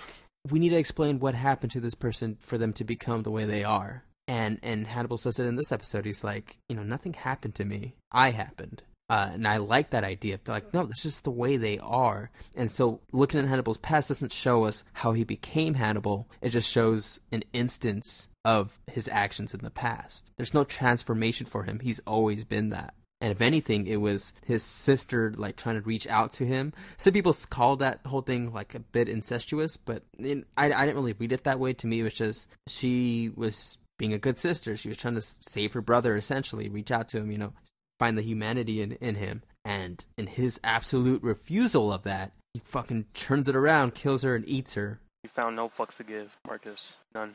we 0.51 0.59
need 0.59 0.69
to 0.69 0.77
explain 0.77 1.19
what 1.19 1.35
happened 1.35 1.71
to 1.71 1.79
this 1.79 1.95
person 1.95 2.37
for 2.39 2.57
them 2.57 2.73
to 2.73 2.83
become 2.83 3.23
the 3.23 3.31
way 3.31 3.45
they 3.45 3.63
are. 3.63 4.03
And 4.27 4.59
and 4.61 4.85
Hannibal 4.85 5.17
says 5.17 5.39
it 5.39 5.45
in 5.45 5.55
this 5.55 5.71
episode. 5.71 6.05
He's 6.05 6.23
like, 6.23 6.57
you 6.67 6.75
know, 6.75 6.83
nothing 6.83 7.13
happened 7.13 7.55
to 7.55 7.65
me. 7.65 7.95
I 8.11 8.31
happened. 8.31 8.83
Uh, 9.09 9.31
and 9.33 9.47
I 9.47 9.57
like 9.57 9.89
that 9.89 10.03
idea. 10.03 10.37
They're 10.37 10.53
like, 10.53 10.71
no, 10.71 10.85
that's 10.85 11.01
just 11.01 11.23
the 11.23 11.31
way 11.31 11.57
they 11.57 11.79
are. 11.79 12.29
And 12.53 12.69
so 12.69 13.01
looking 13.11 13.39
at 13.39 13.47
Hannibal's 13.47 13.79
past 13.79 14.09
doesn't 14.09 14.31
show 14.31 14.65
us 14.65 14.83
how 14.93 15.13
he 15.13 15.23
became 15.23 15.73
Hannibal. 15.73 16.29
It 16.41 16.49
just 16.49 16.69
shows 16.69 17.19
an 17.31 17.43
instance 17.51 18.27
of 18.45 18.79
his 18.85 19.07
actions 19.07 19.55
in 19.55 19.61
the 19.61 19.71
past. 19.71 20.29
There's 20.37 20.53
no 20.53 20.63
transformation 20.63 21.47
for 21.47 21.63
him. 21.63 21.79
He's 21.79 21.99
always 22.05 22.43
been 22.43 22.69
that. 22.69 22.93
And 23.21 23.31
if 23.31 23.41
anything, 23.41 23.85
it 23.87 23.97
was 23.97 24.33
his 24.45 24.63
sister 24.63 25.33
like 25.35 25.57
trying 25.57 25.75
to 25.75 25.81
reach 25.81 26.07
out 26.07 26.31
to 26.33 26.45
him. 26.45 26.73
Some 26.97 27.13
people 27.13 27.35
call 27.49 27.75
that 27.77 27.99
whole 28.05 28.21
thing 28.21 28.53
like 28.53 28.75
a 28.75 28.79
bit 28.79 29.09
incestuous, 29.09 29.75
but 29.75 30.03
in, 30.17 30.45
I, 30.55 30.71
I 30.71 30.85
didn't 30.85 30.95
really 30.95 31.13
read 31.13 31.33
it 31.33 31.43
that 31.43 31.59
way. 31.59 31.73
To 31.73 31.87
me, 31.87 31.99
it 31.99 32.03
was 32.03 32.13
just 32.13 32.49
she 32.67 33.31
was 33.35 33.77
being 33.97 34.13
a 34.13 34.19
good 34.19 34.39
sister. 34.39 34.77
She 34.77 34.87
was 34.87 34.97
trying 34.97 35.15
to 35.15 35.21
save 35.21 35.73
her 35.73 35.81
brother, 35.81 36.15
essentially, 36.15 36.69
reach 36.69 36.91
out 36.91 37.09
to 37.09 37.17
him, 37.17 37.29
you 37.29 37.37
know, 37.37 37.53
find 37.99 38.17
the 38.17 38.21
humanity 38.21 38.81
in, 38.81 38.93
in 38.93 39.15
him. 39.15 39.43
And 39.65 40.03
in 40.17 40.27
his 40.27 40.59
absolute 40.63 41.21
refusal 41.21 41.91
of 41.91 42.03
that, 42.03 42.31
he 42.53 42.61
fucking 42.63 43.05
turns 43.13 43.49
it 43.49 43.55
around, 43.55 43.93
kills 43.93 44.23
her, 44.23 44.35
and 44.35 44.47
eats 44.47 44.73
her. 44.75 45.01
You 45.23 45.29
found 45.29 45.57
no 45.57 45.67
fucks 45.67 45.97
to 45.97 46.03
give, 46.03 46.37
Marcus. 46.47 46.97
None. 47.13 47.33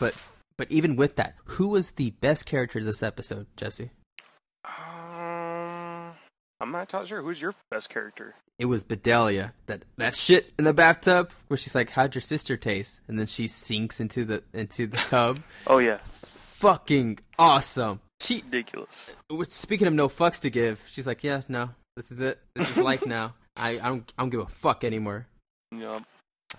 But 0.00 0.36
but 0.56 0.70
even 0.70 0.96
with 0.96 1.16
that, 1.16 1.36
who 1.44 1.68
was 1.68 1.92
the 1.92 2.10
best 2.10 2.46
character 2.46 2.82
this 2.82 3.02
episode, 3.02 3.46
Jesse? 3.56 3.90
I'm 6.62 6.70
not 6.70 6.82
entirely 6.82 7.08
sure. 7.08 7.22
Who's 7.22 7.42
your 7.42 7.54
best 7.72 7.90
character? 7.90 8.36
It 8.58 8.66
was 8.66 8.84
Bedelia. 8.84 9.52
That 9.66 9.84
that 9.96 10.14
shit 10.14 10.52
in 10.58 10.64
the 10.64 10.72
bathtub 10.72 11.32
where 11.48 11.56
she's 11.58 11.74
like, 11.74 11.90
"How'd 11.90 12.14
your 12.14 12.22
sister 12.22 12.56
taste?" 12.56 13.00
And 13.08 13.18
then 13.18 13.26
she 13.26 13.48
sinks 13.48 14.00
into 14.00 14.24
the 14.24 14.44
into 14.54 14.86
the 14.86 14.96
tub. 14.98 15.40
Oh 15.66 15.78
yeah, 15.78 15.98
Fucking 16.62 17.18
awesome. 17.36 18.00
She 18.20 18.42
ridiculous. 18.44 19.16
speaking 19.48 19.88
of 19.88 19.94
no 19.94 20.06
fucks 20.06 20.38
to 20.42 20.50
give, 20.50 20.84
she's 20.86 21.08
like, 21.08 21.24
"Yeah, 21.24 21.42
no, 21.48 21.70
this 21.96 22.12
is 22.12 22.22
it. 22.22 22.38
This 22.54 22.70
is 22.70 22.76
life 22.78 23.04
now. 23.04 23.34
I, 23.56 23.70
I 23.82 23.88
don't 23.88 24.12
I 24.16 24.22
don't 24.22 24.30
give 24.30 24.40
a 24.40 24.46
fuck 24.46 24.84
anymore." 24.84 25.26
Yeah. 25.72 25.98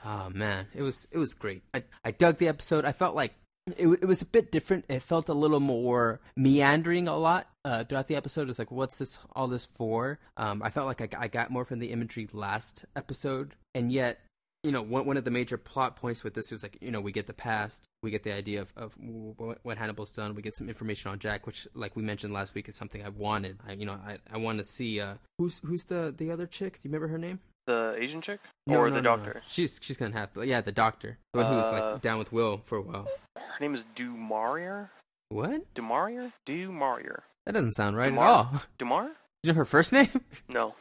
Oh 0.03 0.29
man, 0.29 0.67
it 0.75 0.81
was 0.81 1.07
it 1.11 1.17
was 1.17 1.33
great. 1.33 1.63
I 1.73 1.83
I 2.03 2.11
dug 2.11 2.39
the 2.39 2.49
episode. 2.49 2.83
I 2.83 2.91
felt 2.91 3.15
like 3.15 3.35
it, 3.77 3.87
it 4.01 4.05
was 4.05 4.21
a 4.21 4.25
bit 4.25 4.51
different. 4.51 4.83
It 4.89 5.01
felt 5.03 5.29
a 5.29 5.33
little 5.33 5.61
more 5.61 6.19
meandering 6.35 7.07
a 7.07 7.15
lot 7.15 7.47
uh, 7.65 7.83
throughout 7.83 8.07
the 8.07 8.15
episode 8.15 8.49
is 8.49 8.59
like, 8.59 8.71
what's 8.71 8.97
this 8.97 9.19
all 9.35 9.47
this 9.47 9.65
for? 9.65 10.19
Um, 10.37 10.61
I 10.61 10.69
felt 10.69 10.87
like 10.87 11.01
I, 11.01 11.23
I 11.23 11.27
got 11.27 11.49
more 11.49 11.65
from 11.65 11.79
the 11.79 11.91
imagery 11.91 12.27
last 12.33 12.85
episode, 12.95 13.55
and 13.73 13.91
yet 13.91 14.19
you 14.63 14.71
know, 14.71 14.81
one, 14.81 15.05
one 15.05 15.17
of 15.17 15.25
the 15.25 15.31
major 15.31 15.57
plot 15.57 15.97
points 15.97 16.23
with 16.23 16.33
this 16.33 16.49
was 16.49 16.63
like, 16.63 16.77
you 16.79 16.89
know, 16.89 17.01
we 17.01 17.11
get 17.11 17.27
the 17.27 17.33
past, 17.33 17.85
we 18.01 18.11
get 18.11 18.23
the 18.23 18.31
idea 18.31 18.61
of, 18.61 18.71
of 18.77 18.93
what, 18.97 19.77
Hannibal's 19.77 20.11
done, 20.11 20.35
we 20.35 20.41
get 20.41 20.55
some 20.55 20.69
information 20.69 21.11
on 21.11 21.19
Jack, 21.19 21.45
which, 21.45 21.67
like 21.73 21.95
we 21.97 22.01
mentioned 22.01 22.33
last 22.33 22.55
week, 22.55 22.69
is 22.69 22.75
something 22.75 23.03
I've 23.03 23.17
wanted. 23.17 23.59
I, 23.67 23.73
you 23.73 23.85
know, 23.85 23.99
I, 24.07 24.17
I 24.31 24.37
want 24.37 24.59
to 24.59 24.63
see 24.63 25.01
uh, 25.01 25.15
who's 25.37 25.59
who's 25.65 25.83
the 25.83 26.13
the 26.17 26.31
other 26.31 26.47
chick? 26.47 26.79
Do 26.81 26.87
you 26.87 26.93
remember 26.93 27.09
her 27.09 27.17
name? 27.17 27.39
The 27.67 27.95
Asian 27.97 28.21
chick 28.21 28.39
No, 28.67 28.79
or 28.79 28.89
no, 28.89 28.95
the 28.95 29.01
no, 29.01 29.17
doctor? 29.17 29.41
She's 29.47 29.79
she's 29.81 29.97
gonna 29.97 30.17
have 30.17 30.29
yeah, 30.43 30.61
the 30.61 30.71
doctor, 30.71 31.17
the 31.33 31.41
one 31.41 31.51
who 31.51 31.57
was 31.57 31.71
Uh, 31.71 31.91
like 31.91 32.01
down 32.01 32.19
with 32.19 32.31
Will 32.31 32.61
for 32.63 32.77
a 32.77 32.81
while. 32.81 33.07
Her 33.35 33.59
name 33.59 33.73
is 33.73 33.85
Du 33.95 34.15
Maurier. 34.15 34.91
What? 35.29 35.73
Du 35.73 35.81
Maurier? 35.81 36.31
Dumarier. 36.45 37.21
That 37.45 37.53
doesn't 37.53 37.73
sound 37.73 37.97
right 37.97 38.05
Damar? 38.09 38.23
at 38.23 38.29
all. 38.29 38.61
Dumar? 38.77 39.09
You 39.43 39.51
know 39.51 39.57
her 39.57 39.65
first 39.65 39.91
name? 39.93 40.09
No. 40.49 40.75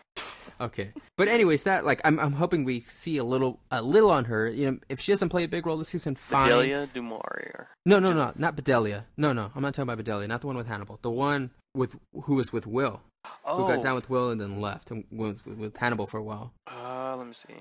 Okay, 0.60 0.92
but 1.16 1.26
anyways, 1.26 1.64
that 1.64 1.84
like 1.84 2.00
I'm 2.04 2.20
I'm 2.20 2.32
hoping 2.34 2.62
we 2.64 2.82
see 2.82 3.16
a 3.16 3.24
little 3.24 3.58
a 3.72 3.82
little 3.82 4.10
on 4.12 4.26
her. 4.26 4.48
You 4.48 4.70
know, 4.70 4.78
if 4.88 5.00
she 5.00 5.10
doesn't 5.10 5.30
play 5.30 5.42
a 5.42 5.48
big 5.48 5.66
role 5.66 5.76
this 5.76 5.88
season, 5.88 6.14
fine. 6.14 6.48
Bedelia 6.48 6.86
Du 6.92 7.02
Maurier. 7.02 7.66
No, 7.84 7.98
no, 7.98 8.12
no, 8.12 8.32
not 8.36 8.54
Bedelia. 8.54 9.06
No, 9.16 9.32
no, 9.32 9.50
I'm 9.56 9.62
not 9.62 9.74
talking 9.74 9.90
about 9.90 9.96
Bedelia. 9.98 10.28
Not 10.28 10.40
the 10.42 10.46
one 10.46 10.56
with 10.56 10.68
Hannibal. 10.68 11.00
The 11.02 11.10
one 11.10 11.50
with 11.74 11.96
who 12.24 12.36
was 12.36 12.52
with 12.52 12.66
Will, 12.68 13.00
Oh. 13.44 13.56
who 13.66 13.72
got 13.74 13.82
down 13.82 13.96
with 13.96 14.08
Will 14.08 14.30
and 14.30 14.40
then 14.40 14.60
left 14.60 14.90
and 14.92 15.04
was 15.10 15.44
with, 15.44 15.58
with 15.58 15.76
Hannibal 15.76 16.06
for 16.06 16.18
a 16.18 16.22
while. 16.22 16.52
Uh, 16.70 17.16
let 17.16 17.26
me 17.26 17.32
see. 17.32 17.54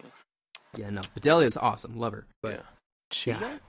Yeah, 0.77 0.91
no, 0.91 1.01
Bedelia 1.15 1.45
is 1.47 1.57
awesome. 1.57 1.97
Love 1.97 2.13
her. 2.13 2.25
But 2.43 2.51
yeah. 2.55 2.61
Cheetah? 3.09 3.59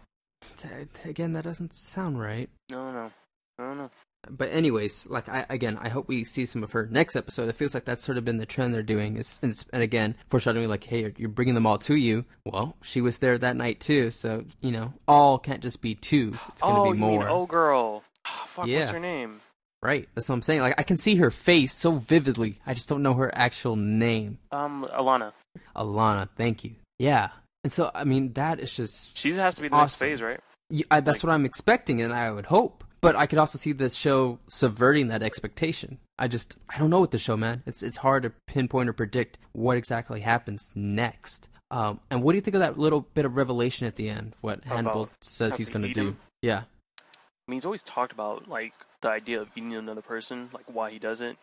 th- 0.58 0.88
again, 1.06 1.32
that 1.32 1.44
doesn't 1.44 1.74
sound 1.74 2.20
right. 2.20 2.50
No, 2.68 2.92
no. 2.92 3.10
No, 3.58 3.74
no. 3.74 3.90
But 4.30 4.50
anyways, 4.52 5.06
like 5.08 5.28
I 5.28 5.46
again, 5.50 5.78
I 5.80 5.88
hope 5.88 6.06
we 6.08 6.24
see 6.24 6.46
some 6.46 6.62
of 6.62 6.72
her 6.72 6.86
next 6.90 7.16
episode. 7.16 7.48
It 7.48 7.56
feels 7.56 7.74
like 7.74 7.84
that's 7.84 8.04
sort 8.04 8.18
of 8.18 8.24
been 8.24 8.36
the 8.38 8.46
trend 8.46 8.72
they're 8.72 8.82
doing. 8.82 9.16
Is 9.16 9.38
is- 9.42 9.66
and 9.72 9.82
again, 9.82 10.14
foreshadowing 10.30 10.68
like, 10.68 10.84
hey, 10.84 11.00
you're, 11.02 11.12
you're 11.16 11.28
bringing 11.28 11.54
them 11.54 11.66
all 11.66 11.78
to 11.78 11.96
you. 11.96 12.24
Well, 12.44 12.76
she 12.82 13.00
was 13.00 13.18
there 13.18 13.36
that 13.38 13.56
night 13.56 13.80
too, 13.80 14.10
so 14.10 14.44
you 14.60 14.70
know, 14.70 14.94
all 15.08 15.38
can't 15.38 15.60
just 15.62 15.82
be 15.82 15.94
two. 15.94 16.38
It's 16.48 16.62
gonna 16.62 16.82
oh, 16.82 16.92
be 16.92 16.98
more. 16.98 17.28
Oh 17.28 17.46
Girl. 17.46 18.04
Ah, 18.24 18.44
fuck, 18.46 18.58
what's 18.66 18.70
Yeah. 18.70 18.92
her 18.92 19.00
name? 19.00 19.40
Right. 19.82 20.08
That's 20.14 20.28
what 20.28 20.36
I'm 20.36 20.42
saying. 20.42 20.60
Like 20.60 20.78
I 20.78 20.84
can 20.84 20.96
see 20.96 21.16
her 21.16 21.32
face 21.32 21.72
so 21.74 21.92
vividly. 21.92 22.60
I 22.64 22.74
just 22.74 22.88
don't 22.88 23.02
know 23.02 23.14
her 23.14 23.32
actual 23.36 23.74
name. 23.74 24.38
Um, 24.52 24.86
Alana. 24.92 25.32
Alana. 25.74 26.28
Thank 26.36 26.62
you. 26.62 26.76
Yeah. 27.00 27.30
And 27.64 27.72
so 27.72 27.90
I 27.92 28.04
mean 28.04 28.32
that 28.34 28.60
is 28.60 28.72
just 28.72 29.18
She 29.18 29.32
has 29.32 29.56
to 29.56 29.62
be 29.62 29.68
the 29.68 29.76
next 29.76 29.94
Awesome. 29.94 30.08
phase, 30.08 30.22
right? 30.22 30.38
yeah, 30.70 30.84
I, 30.90 31.00
that's 31.00 31.24
what 31.24 31.32
I'm 31.32 31.44
expecting, 31.44 32.00
and 32.00 32.12
I 32.12 32.30
would 32.30 32.46
hope. 32.46 32.84
But 33.02 33.16
I 33.16 33.26
could 33.26 33.38
also 33.38 33.58
see 33.58 33.72
the 33.72 33.90
show 33.90 34.38
subverting 34.48 35.08
that 35.08 35.22
expectation. 35.24 35.98
I 36.18 36.28
just 36.28 36.56
I 36.68 36.78
don't 36.78 36.88
know 36.88 37.00
with 37.00 37.10
the 37.10 37.18
show, 37.18 37.36
man. 37.36 37.62
It's 37.66 37.82
it's 37.82 37.96
hard 37.96 38.22
to 38.22 38.32
pinpoint 38.46 38.88
or 38.88 38.92
predict 38.92 39.38
what 39.52 39.76
exactly 39.76 40.20
happens 40.20 40.70
next. 40.74 41.48
Um, 41.72 42.00
and 42.10 42.22
what 42.22 42.32
do 42.32 42.36
you 42.36 42.42
think 42.42 42.54
of 42.54 42.60
that 42.60 42.78
little 42.78 43.00
bit 43.00 43.24
of 43.24 43.34
revelation 43.36 43.86
at 43.86 43.96
the 43.96 44.08
end? 44.08 44.34
What 44.40 44.62
Hannibal 44.64 45.08
says 45.20 45.56
he's 45.56 45.70
going 45.70 45.82
to 45.82 45.92
do? 45.92 46.08
him? 46.08 46.18
Yeah. 46.42 46.62
I 46.98 47.02
mean, 47.48 47.56
he's 47.56 47.64
always 47.64 47.82
talked 47.82 48.12
about 48.12 48.46
like 48.46 48.72
the 49.00 49.10
idea 49.10 49.40
of 49.40 49.48
eating 49.56 49.74
another 49.74 50.02
person, 50.02 50.50
like 50.52 50.66
why 50.66 50.90
he 50.92 50.98
does 51.00 51.22
it. 51.22 51.36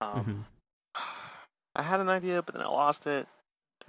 Um, 0.00 0.46
Mhm. 0.96 1.02
I 1.76 1.82
had 1.82 2.00
an 2.00 2.08
idea, 2.08 2.42
but 2.42 2.54
then 2.56 2.64
I 2.64 2.68
lost 2.68 3.06
it, 3.06 3.28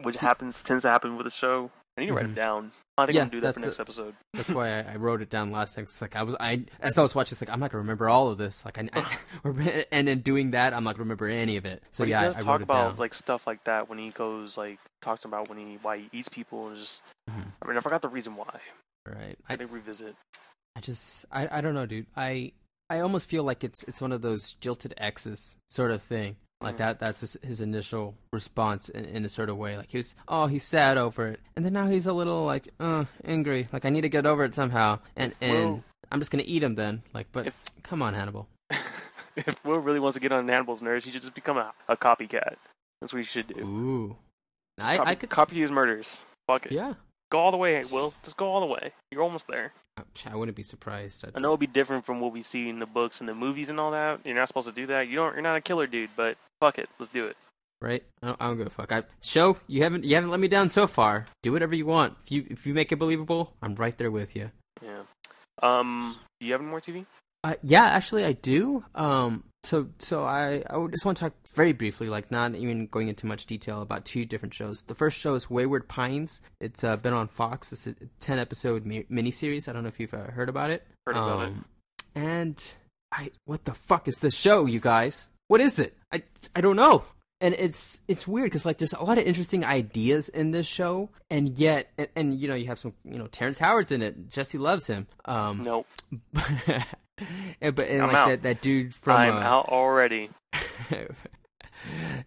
which 0.03 0.17
happens 0.17 0.61
tends 0.61 0.83
to 0.83 0.89
happen 0.89 1.17
with 1.17 1.23
the 1.25 1.31
show. 1.31 1.71
I 1.97 2.01
need 2.01 2.07
to 2.07 2.13
write 2.13 2.25
Mhm. 2.25 2.27
them 2.29 2.35
down. 2.35 2.71
I 2.97 3.05
think 3.05 3.15
Yeah, 3.15 3.21
I'm 3.23 3.27
gonna 3.27 3.37
do 3.37 3.41
that 3.41 3.53
for 3.53 3.59
next 3.59 3.79
episode. 3.79 4.15
That's 4.33 4.49
why 4.49 4.69
I, 4.79 4.93
I 4.93 4.95
wrote 4.95 5.21
it 5.21 5.29
down 5.29 5.51
last 5.51 5.75
time. 5.75 5.83
It's 5.85 6.01
like 6.01 6.15
I 6.15 6.23
was, 6.23 6.35
I 6.39 6.65
as 6.79 6.97
I 6.97 7.01
was 7.01 7.13
watching, 7.15 7.33
it's 7.33 7.41
like 7.41 7.49
I'm 7.49 7.59
not 7.59 7.71
gonna 7.71 7.81
remember 7.81 8.09
all 8.09 8.29
of 8.29 8.37
this. 8.37 8.63
Like 8.65 8.77
I, 8.77 8.89
I 8.93 9.17
and 9.91 10.07
in 10.09 10.19
doing 10.19 10.51
that, 10.51 10.73
I'm 10.73 10.83
not 10.83 10.95
gonna 10.95 11.03
remember 11.03 11.27
any 11.27 11.57
of 11.57 11.65
it. 11.65 11.83
So 11.91 12.03
but 12.03 12.09
yeah, 12.09 12.19
he 12.19 12.25
does 12.25 12.37
I, 12.37 12.41
talk 12.43 12.61
about 12.61 12.89
down. 12.91 12.95
like 12.97 13.13
stuff 13.13 13.45
like 13.47 13.63
that 13.65 13.89
when 13.89 13.97
he 13.97 14.09
goes 14.11 14.57
like 14.57 14.79
talks 15.01 15.25
about 15.25 15.49
when 15.49 15.57
he 15.57 15.77
why 15.81 15.97
he 15.99 16.09
eats 16.13 16.29
people 16.29 16.67
and 16.67 16.77
just. 16.77 17.03
Mhm. 17.29 17.51
I 17.61 17.67
mean, 17.67 17.77
I 17.77 17.79
forgot 17.81 18.01
the 18.01 18.09
reason 18.09 18.35
why. 18.35 18.59
right. 19.05 19.37
I 19.49 19.53
I, 19.53 19.55
did 19.57 19.71
revisit. 19.71 20.15
I 20.75 20.81
just, 20.81 21.25
I, 21.31 21.47
I 21.59 21.61
don't 21.61 21.73
know, 21.73 21.85
dude. 21.85 22.05
I, 22.17 22.51
I 22.89 22.99
almost 22.99 23.29
feel 23.29 23.43
like 23.43 23.63
it's, 23.63 23.83
it's 23.85 24.01
one 24.01 24.11
of 24.11 24.21
those 24.21 24.53
jilted 24.55 24.93
exes 24.97 25.55
sort 25.67 25.91
of 25.91 26.01
thing. 26.03 26.35
Like 26.61 26.77
that, 26.77 26.99
that's 26.99 27.19
his, 27.19 27.37
his 27.43 27.61
initial 27.61 28.15
response 28.33 28.89
in, 28.89 29.05
in 29.05 29.25
a 29.25 29.29
sort 29.29 29.49
of 29.49 29.57
way. 29.57 29.77
Like 29.77 29.91
he 29.91 29.97
was, 29.97 30.15
oh, 30.27 30.47
he's 30.47 30.63
sad 30.63 30.97
over 30.97 31.27
it, 31.27 31.39
and 31.55 31.63
then 31.63 31.73
now 31.73 31.87
he's 31.87 32.07
a 32.07 32.13
little 32.13 32.45
like, 32.45 32.69
uh, 32.79 33.05
angry. 33.23 33.67
Like 33.71 33.85
I 33.85 33.89
need 33.89 34.01
to 34.01 34.09
get 34.09 34.25
over 34.25 34.43
it 34.45 34.55
somehow, 34.55 34.99
and 35.15 35.33
and 35.41 35.69
Well- 35.69 35.83
I'm 36.11 36.19
just 36.19 36.31
gonna 36.31 36.43
eat 36.45 36.63
him 36.63 36.75
then. 36.75 37.03
Like, 37.13 37.27
but 37.31 37.47
If- 37.47 37.59
come 37.83 38.01
on, 38.01 38.13
Hannibal. 38.13 38.47
if 39.35 39.63
Will 39.65 39.79
really 39.79 39.99
wants 39.99 40.15
to 40.15 40.21
get 40.21 40.31
on 40.31 40.47
Hannibal's 40.47 40.81
nerves, 40.81 41.05
he 41.05 41.11
should 41.11 41.21
just 41.21 41.33
become 41.35 41.57
a, 41.57 41.73
a 41.87 41.97
copycat. 41.97 42.55
That's 43.01 43.11
what 43.13 43.17
he 43.19 43.23
should 43.23 43.47
do. 43.47 43.61
Ooh, 43.61 44.15
I, 44.81 44.97
copy, 44.97 45.09
I 45.09 45.15
could, 45.15 45.29
copy 45.29 45.59
his 45.59 45.71
murders. 45.71 46.23
Fuck 46.47 46.67
it. 46.67 46.71
yeah. 46.71 46.93
Go 47.31 47.39
all 47.39 47.51
the 47.51 47.57
way, 47.57 47.83
Will. 47.91 48.13
Just 48.23 48.37
go 48.37 48.47
all 48.47 48.59
the 48.59 48.65
way. 48.67 48.91
You're 49.11 49.23
almost 49.23 49.47
there. 49.47 49.73
I 50.25 50.35
wouldn't 50.35 50.57
be 50.57 50.63
surprised. 50.63 51.23
I 51.33 51.39
know 51.39 51.47
it'll 51.47 51.57
be 51.57 51.67
different 51.67 52.05
from 52.05 52.19
what 52.19 52.33
we 52.33 52.41
see 52.41 52.67
in 52.69 52.79
the 52.79 52.85
books 52.85 53.19
and 53.21 53.29
the 53.29 53.33
movies 53.33 53.69
and 53.69 53.79
all 53.79 53.91
that. 53.91 54.19
You're 54.25 54.35
not 54.35 54.47
supposed 54.47 54.67
to 54.67 54.73
do 54.73 54.87
that. 54.87 55.07
You 55.07 55.15
don't. 55.15 55.33
You're 55.33 55.41
not 55.41 55.55
a 55.55 55.61
killer 55.61 55.87
dude, 55.87 56.09
but 56.15 56.37
fuck 56.59 56.77
it. 56.79 56.89
Let's 56.99 57.11
do 57.11 57.25
it. 57.27 57.37
right? 57.81 58.03
I 58.21 58.27
don't, 58.27 58.41
I 58.41 58.47
don't 58.47 58.57
give 58.57 58.67
a 58.67 58.69
fuck. 58.71 58.91
I 58.91 59.03
show 59.21 59.57
you 59.67 59.83
haven't 59.83 60.03
you 60.03 60.15
haven't 60.15 60.31
let 60.31 60.39
me 60.39 60.47
down 60.49 60.69
so 60.69 60.85
far. 60.85 61.25
Do 61.43 61.51
whatever 61.53 61.75
you 61.75 61.85
want. 61.85 62.17
If 62.23 62.31
you 62.31 62.45
if 62.49 62.67
you 62.67 62.73
make 62.73 62.91
it 62.91 62.97
believable, 62.97 63.53
I'm 63.61 63.75
right 63.75 63.97
there 63.97 64.11
with 64.11 64.35
you. 64.35 64.51
Yeah. 64.83 65.03
Um. 65.63 66.17
Do 66.39 66.45
you 66.45 66.51
have 66.51 66.61
any 66.61 66.69
more 66.69 66.81
TV? 66.81 67.05
Uh, 67.43 67.55
yeah, 67.63 67.85
actually, 67.85 68.25
I 68.25 68.33
do. 68.33 68.83
Um, 68.95 69.43
so 69.65 69.87
so 69.99 70.23
I 70.23 70.63
I 70.69 70.87
just 70.91 71.05
want 71.05 71.17
to 71.17 71.25
talk 71.25 71.33
very 71.55 71.73
briefly, 71.73 72.07
like 72.09 72.31
not 72.31 72.55
even 72.55 72.87
going 72.87 73.07
into 73.09 73.25
much 73.25 73.45
detail 73.45 73.81
about 73.81 74.05
two 74.05 74.25
different 74.25 74.53
shows. 74.53 74.83
The 74.83 74.95
first 74.95 75.17
show 75.17 75.35
is 75.35 75.49
Wayward 75.49 75.87
Pines. 75.87 76.41
It's 76.61 76.83
uh, 76.83 76.97
been 76.97 77.13
on 77.13 77.27
Fox. 77.27 77.73
It's 77.73 77.87
a 77.87 77.95
ten 78.19 78.39
episode 78.39 78.85
mi- 78.85 79.05
miniseries. 79.11 79.67
I 79.67 79.73
don't 79.73 79.83
know 79.83 79.89
if 79.89 79.99
you've 79.99 80.13
uh, 80.13 80.31
heard 80.31 80.49
about 80.49 80.69
it. 80.69 80.85
Heard 81.05 81.17
about 81.17 81.41
it. 81.43 81.47
Um, 81.47 81.65
And 82.15 82.63
I 83.11 83.31
what 83.45 83.65
the 83.65 83.73
fuck 83.73 84.07
is 84.07 84.19
this 84.19 84.35
show, 84.35 84.65
you 84.65 84.79
guys? 84.79 85.27
What 85.47 85.61
is 85.61 85.79
it? 85.79 85.95
I 86.11 86.23
I 86.55 86.61
don't 86.61 86.75
know. 86.75 87.03
And 87.41 87.53
it's 87.55 87.99
it's 88.07 88.27
weird 88.27 88.45
because 88.45 88.65
like 88.65 88.77
there's 88.77 88.93
a 88.93 89.03
lot 89.03 89.17
of 89.17 89.25
interesting 89.25 89.65
ideas 89.65 90.29
in 90.29 90.51
this 90.51 90.65
show, 90.65 91.09
and 91.29 91.57
yet 91.57 91.91
and, 91.97 92.07
and 92.15 92.39
you 92.39 92.47
know 92.47 92.55
you 92.55 92.67
have 92.67 92.79
some 92.79 92.93
you 93.03 93.17
know 93.17 93.27
Terrence 93.27 93.57
Howard's 93.57 93.91
in 93.91 94.01
it. 94.01 94.29
Jesse 94.29 94.57
loves 94.57 94.87
him. 94.87 95.07
Um, 95.25 95.61
Nope. 95.61 95.85
and, 97.61 97.75
but 97.75 97.87
and 97.89 98.01
I'm 98.01 98.07
like 98.07 98.15
out. 98.15 98.27
that, 98.29 98.41
that 98.43 98.61
dude 98.61 98.93
from 98.93 99.17
I'm 99.17 99.35
uh, 99.35 99.39
out 99.39 99.69
already. 99.69 100.29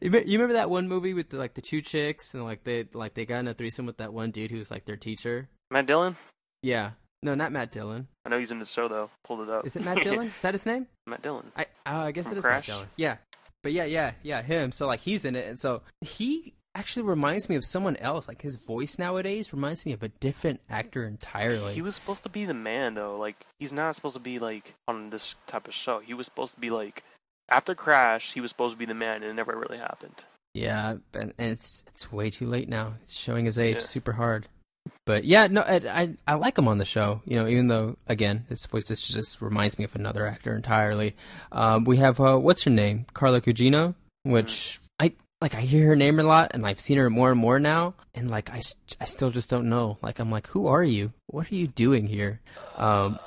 you, 0.01 0.11
you 0.11 0.39
remember 0.39 0.55
that 0.55 0.71
one 0.71 0.89
movie 0.89 1.15
with 1.15 1.31
the, 1.31 1.39
like 1.39 1.55
the 1.55 1.63
two 1.63 1.81
chicks 1.83 2.35
and 2.35 2.45
like 2.45 2.65
they 2.65 2.87
like 2.93 3.15
they 3.15 3.27
got 3.27 3.39
in 3.41 3.49
a 3.49 3.55
threesome 3.55 3.87
with 3.87 3.99
that 3.99 4.13
one 4.13 4.31
dude 4.31 4.51
who 4.51 4.59
was 4.59 4.71
like 4.71 4.85
their 4.85 4.97
teacher? 4.97 5.49
Matt 5.71 5.87
Dillon. 5.87 6.17
Yeah, 6.63 6.93
no, 7.23 7.35
not 7.35 7.53
Matt 7.53 7.73
Dillon. 7.73 8.09
I 8.25 8.29
know 8.31 8.39
he's 8.39 8.53
in 8.53 8.59
the 8.59 8.65
show 8.65 8.89
though. 8.89 9.11
Pulled 9.25 9.41
it 9.41 9.51
up. 9.51 9.67
Is 9.67 9.77
it 9.77 9.85
Matt 9.85 10.03
Dillon? 10.03 10.27
Is 10.35 10.41
that 10.41 10.55
his 10.55 10.67
name? 10.67 10.87
Matt 11.07 11.23
Dillon. 11.23 11.51
I 11.57 11.63
uh, 11.87 12.05
I 12.05 12.13
guess 12.13 12.29
From 12.29 12.37
it 12.37 12.39
is 12.39 12.45
Crash? 12.45 12.69
Matt 12.69 12.77
Dillon. 12.77 12.89
Yeah, 12.97 13.17
but 13.63 13.73
yeah, 13.73 13.85
yeah, 13.85 14.13
yeah, 14.23 14.43
him. 14.43 14.73
So 14.73 14.87
like 14.87 15.01
he's 15.01 15.25
in 15.25 15.37
it, 15.37 15.47
and 15.49 15.59
so 15.59 15.83
he 16.01 16.55
actually 16.75 17.03
reminds 17.03 17.49
me 17.49 17.57
of 17.57 17.65
someone 17.65 17.97
else. 17.97 18.29
Like 18.29 18.43
his 18.43 18.57
voice 18.57 18.99
nowadays 18.99 19.53
reminds 19.53 19.85
me 19.85 19.93
of 19.93 20.03
a 20.03 20.09
different 20.09 20.61
actor 20.71 21.05
entirely. 21.05 21.75
He 21.75 21.83
was 21.83 21.97
supposed 21.97 22.23
to 22.23 22.29
be 22.29 22.45
the 22.45 22.55
man 22.55 22.95
though. 22.95 23.17
Like 23.19 23.37
he's 23.59 23.73
not 23.73 23.95
supposed 23.97 24.15
to 24.17 24.21
be 24.21 24.39
like 24.39 24.75
on 24.87 25.11
this 25.11 25.35
type 25.47 25.67
of 25.69 25.75
show. 25.75 25.99
He 26.01 26.15
was 26.15 26.27
supposed 26.27 26.55
to 26.55 26.61
be 26.61 26.71
like 26.71 27.03
after 27.49 27.75
Crash. 27.75 28.33
He 28.33 28.41
was 28.41 28.51
supposed 28.51 28.75
to 28.75 28.79
be 28.79 28.85
the 28.87 28.95
man, 28.95 29.17
and 29.23 29.25
it 29.27 29.35
never 29.35 29.57
really 29.57 29.79
happened. 29.79 30.25
Yeah, 30.55 30.97
and, 31.15 31.35
and 31.39 31.53
it's 31.53 31.85
it's 31.89 32.13
way 32.13 32.31
too 32.31 32.47
late 32.47 32.69
now. 32.69 32.95
It's 33.03 33.17
showing 33.17 33.45
his 33.45 33.59
age 33.59 33.77
Yeah. 33.77 33.81
super 33.83 34.13
hard. 34.13 34.49
But 35.09 35.25
yeah, 35.25 35.47
no, 35.47 35.63
I, 35.63 35.77
I 35.77 36.15
I 36.27 36.35
like 36.35 36.59
him 36.59 36.69
on 36.69 36.77
the 36.77 36.85
show. 36.85 37.23
You 37.25 37.37
know, 37.37 37.49
even 37.49 37.69
though 37.69 37.97
again 38.09 38.45
his 38.51 38.67
voice 38.67 38.85
just 38.85 39.11
just 39.11 39.41
reminds 39.41 39.79
me 39.79 39.87
of 39.87 39.97
another 39.97 40.27
actor 40.27 40.55
entirely. 40.55 41.17
Um, 41.51 41.85
we 41.85 41.97
have 41.97 42.21
uh, 42.21 42.37
what's 42.37 42.65
her 42.65 42.71
name, 42.71 43.07
Carla 43.15 43.41
Gugino, 43.41 43.95
which 44.25 44.81
I 45.01 45.15
like. 45.41 45.55
I 45.55 45.63
hear 45.63 45.87
her 45.87 45.97
name 45.97 46.21
a 46.21 46.25
lot, 46.25 46.51
and 46.53 46.67
I've 46.67 46.79
seen 46.79 46.99
her 46.99 47.09
more 47.09 47.31
and 47.31 47.41
more 47.41 47.59
now. 47.59 47.95
And 48.15 48.31
like, 48.31 48.51
I, 48.51 48.61
I 49.01 49.07
still 49.07 49.31
just 49.31 49.49
don't 49.49 49.71
know. 49.71 49.97
Like, 50.03 50.19
I'm 50.19 50.31
like, 50.31 50.49
who 50.49 50.67
are 50.67 50.85
you? 50.85 51.15
What 51.29 51.51
are 51.51 51.57
you 51.57 51.69
doing 51.69 52.07
here? 52.07 52.43
Um, 52.77 53.19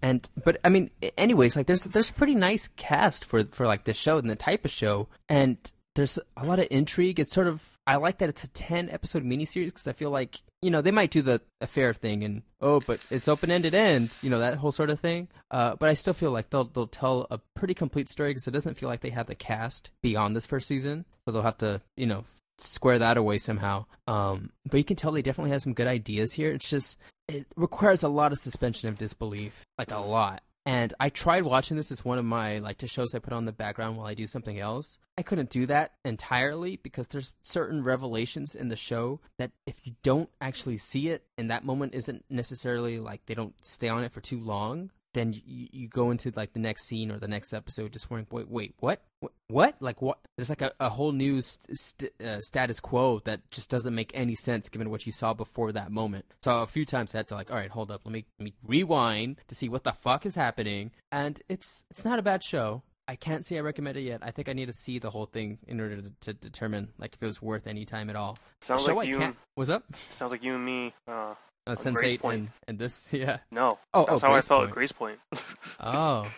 and 0.00 0.26
but 0.42 0.56
I 0.64 0.70
mean, 0.70 0.88
anyways, 1.18 1.54
like 1.54 1.66
there's 1.66 1.84
there's 1.84 2.08
a 2.08 2.14
pretty 2.14 2.34
nice 2.34 2.66
cast 2.66 3.26
for 3.26 3.44
for 3.44 3.66
like 3.66 3.84
the 3.84 3.92
show 3.92 4.16
and 4.16 4.30
the 4.30 4.36
type 4.36 4.64
of 4.64 4.70
show, 4.70 5.08
and 5.28 5.58
there's 5.96 6.18
a 6.38 6.46
lot 6.46 6.60
of 6.60 6.68
intrigue. 6.70 7.20
It's 7.20 7.34
sort 7.34 7.46
of 7.46 7.73
I 7.86 7.96
like 7.96 8.18
that 8.18 8.28
it's 8.28 8.44
a 8.44 8.48
ten 8.48 8.88
episode 8.90 9.24
miniseries 9.24 9.66
because 9.66 9.86
I 9.86 9.92
feel 9.92 10.10
like 10.10 10.42
you 10.62 10.70
know 10.70 10.80
they 10.80 10.90
might 10.90 11.10
do 11.10 11.22
the 11.22 11.42
affair 11.60 11.92
thing 11.92 12.24
and 12.24 12.42
oh, 12.60 12.80
but 12.80 13.00
it's 13.10 13.28
open 13.28 13.50
ended 13.50 13.74
end, 13.74 14.18
you 14.22 14.30
know 14.30 14.38
that 14.38 14.56
whole 14.56 14.72
sort 14.72 14.90
of 14.90 15.00
thing. 15.00 15.28
Uh, 15.50 15.76
but 15.76 15.88
I 15.88 15.94
still 15.94 16.14
feel 16.14 16.30
like 16.30 16.50
they'll 16.50 16.64
they'll 16.64 16.86
tell 16.86 17.26
a 17.30 17.38
pretty 17.54 17.74
complete 17.74 18.08
story 18.08 18.30
because 18.30 18.48
it 18.48 18.52
doesn't 18.52 18.78
feel 18.78 18.88
like 18.88 19.00
they 19.00 19.10
have 19.10 19.26
the 19.26 19.34
cast 19.34 19.90
beyond 20.02 20.34
this 20.34 20.46
first 20.46 20.66
season, 20.66 21.04
so 21.26 21.32
they'll 21.32 21.42
have 21.42 21.58
to 21.58 21.82
you 21.96 22.06
know 22.06 22.24
square 22.58 22.98
that 22.98 23.16
away 23.16 23.38
somehow. 23.38 23.84
Um, 24.06 24.50
but 24.68 24.78
you 24.78 24.84
can 24.84 24.96
tell 24.96 25.12
they 25.12 25.22
definitely 25.22 25.50
have 25.50 25.62
some 25.62 25.74
good 25.74 25.86
ideas 25.88 26.32
here. 26.32 26.52
It's 26.52 26.68
just 26.68 26.98
it 27.28 27.46
requires 27.56 28.02
a 28.02 28.08
lot 28.08 28.32
of 28.32 28.38
suspension 28.38 28.88
of 28.88 28.98
disbelief, 28.98 29.64
like 29.78 29.90
a 29.90 29.98
lot. 29.98 30.42
And 30.66 30.94
I 30.98 31.10
tried 31.10 31.42
watching 31.42 31.76
this 31.76 31.92
as 31.92 32.04
one 32.04 32.18
of 32.18 32.24
my 32.24 32.58
like 32.58 32.78
to 32.78 32.88
shows 32.88 33.14
I 33.14 33.18
put 33.18 33.34
on 33.34 33.44
the 33.44 33.52
background 33.52 33.96
while 33.96 34.06
I 34.06 34.14
do 34.14 34.26
something 34.26 34.58
else. 34.58 34.98
I 35.18 35.22
couldn't 35.22 35.50
do 35.50 35.66
that 35.66 35.92
entirely 36.04 36.76
because 36.76 37.08
there's 37.08 37.34
certain 37.42 37.84
revelations 37.84 38.54
in 38.54 38.68
the 38.68 38.76
show 38.76 39.20
that 39.38 39.50
if 39.66 39.86
you 39.86 39.94
don't 40.02 40.30
actually 40.40 40.78
see 40.78 41.08
it 41.08 41.24
and 41.36 41.50
that 41.50 41.64
moment 41.64 41.94
isn't 41.94 42.24
necessarily 42.30 42.98
like 42.98 43.26
they 43.26 43.34
don't 43.34 43.54
stay 43.62 43.88
on 43.88 44.04
it 44.04 44.12
for 44.12 44.22
too 44.22 44.40
long, 44.40 44.90
then 45.14 45.32
you, 45.32 45.68
you 45.72 45.88
go 45.88 46.10
into 46.10 46.32
like 46.36 46.52
the 46.52 46.60
next 46.60 46.84
scene 46.84 47.10
or 47.10 47.18
the 47.18 47.28
next 47.28 47.52
episode 47.52 47.92
just 47.92 48.10
wondering, 48.10 48.26
wait, 48.30 48.48
wait, 48.50 48.74
what, 48.80 49.02
what, 49.20 49.32
what? 49.48 49.76
Like 49.80 50.02
what? 50.02 50.18
There's 50.36 50.50
like 50.50 50.62
a, 50.62 50.72
a 50.78 50.90
whole 50.90 51.12
new 51.12 51.40
st- 51.40 51.78
st- 51.78 52.20
uh, 52.22 52.40
status 52.40 52.80
quo 52.80 53.20
that 53.24 53.50
just 53.50 53.70
doesn't 53.70 53.94
make 53.94 54.10
any 54.14 54.34
sense 54.34 54.68
given 54.68 54.90
what 54.90 55.06
you 55.06 55.12
saw 55.12 55.32
before 55.32 55.72
that 55.72 55.90
moment. 55.90 56.26
So 56.42 56.62
a 56.62 56.66
few 56.66 56.84
times 56.84 57.14
I 57.14 57.18
had 57.18 57.28
to 57.28 57.34
like, 57.34 57.50
all 57.50 57.56
right, 57.56 57.70
hold 57.70 57.90
up, 57.90 58.02
let 58.04 58.12
me 58.12 58.26
let 58.38 58.44
me 58.44 58.54
rewind 58.66 59.40
to 59.48 59.54
see 59.54 59.68
what 59.68 59.84
the 59.84 59.92
fuck 59.92 60.26
is 60.26 60.34
happening. 60.34 60.90
And 61.10 61.40
it's 61.48 61.84
it's 61.90 62.04
not 62.04 62.18
a 62.18 62.22
bad 62.22 62.42
show. 62.42 62.82
I 63.06 63.16
can't 63.16 63.44
say 63.44 63.58
I 63.58 63.60
recommend 63.60 63.98
it 63.98 64.02
yet. 64.02 64.20
I 64.22 64.30
think 64.30 64.48
I 64.48 64.54
need 64.54 64.66
to 64.66 64.72
see 64.72 64.98
the 64.98 65.10
whole 65.10 65.26
thing 65.26 65.58
in 65.66 65.78
order 65.80 66.00
to, 66.00 66.10
to 66.22 66.32
determine 66.32 66.88
like 66.98 67.14
if 67.14 67.22
it 67.22 67.26
was 67.26 67.42
worth 67.42 67.66
any 67.66 67.84
time 67.84 68.08
at 68.08 68.16
all. 68.16 68.38
Sounds 68.60 68.88
like 68.88 69.08
you. 69.08 69.18
can't. 69.18 69.36
What's 69.54 69.70
up? 69.70 69.84
Sounds 70.10 70.32
like 70.32 70.42
you 70.42 70.54
and 70.54 70.64
me. 70.64 70.94
Uh, 71.06 71.34
Uh, 71.66 71.74
Sense 71.74 71.96
Grace 71.96 72.12
Eight 72.12 72.20
Point. 72.20 72.34
and 72.40 72.48
and 72.68 72.78
this, 72.78 73.08
yeah. 73.12 73.38
no. 73.50 73.78
Oh, 73.94 74.04
That's 74.06 74.22
oh, 74.22 74.26
how 74.26 74.32
Grace 74.34 74.44
I 74.44 74.48
felt 74.48 74.70
Point. 74.74 75.18
at 75.32 75.38
Gracepoint. 75.38 75.76
Oh, 75.80 76.30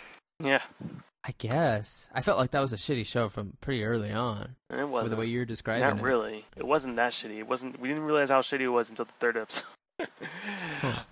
yeah, 0.42 0.62
I 1.24 1.34
guess 1.38 2.08
I 2.14 2.20
felt 2.22 2.38
like 2.38 2.52
that 2.52 2.60
was 2.60 2.72
a 2.72 2.76
shitty 2.76 3.04
show 3.06 3.28
from 3.28 3.54
pretty 3.60 3.84
early 3.84 4.12
on. 4.12 4.54
and 4.70 4.78
it 4.80 4.84
With 4.84 4.92
wasn't. 4.92 5.10
the 5.10 5.16
way 5.16 5.26
you're 5.26 5.44
describing 5.44 5.82
Not 5.82 5.92
it. 5.92 5.96
Not 5.96 6.04
really. 6.04 6.44
It 6.56 6.66
wasn't 6.66 6.96
that 6.96 7.12
shitty. 7.12 7.38
It 7.38 7.48
wasn't. 7.48 7.80
We 7.80 7.88
didn't 7.88 8.04
realize 8.04 8.30
how 8.30 8.40
shitty 8.42 8.60
it 8.60 8.68
was 8.68 8.88
until 8.90 9.06
the 9.06 9.12
third 9.18 9.36
episode. 9.36 9.66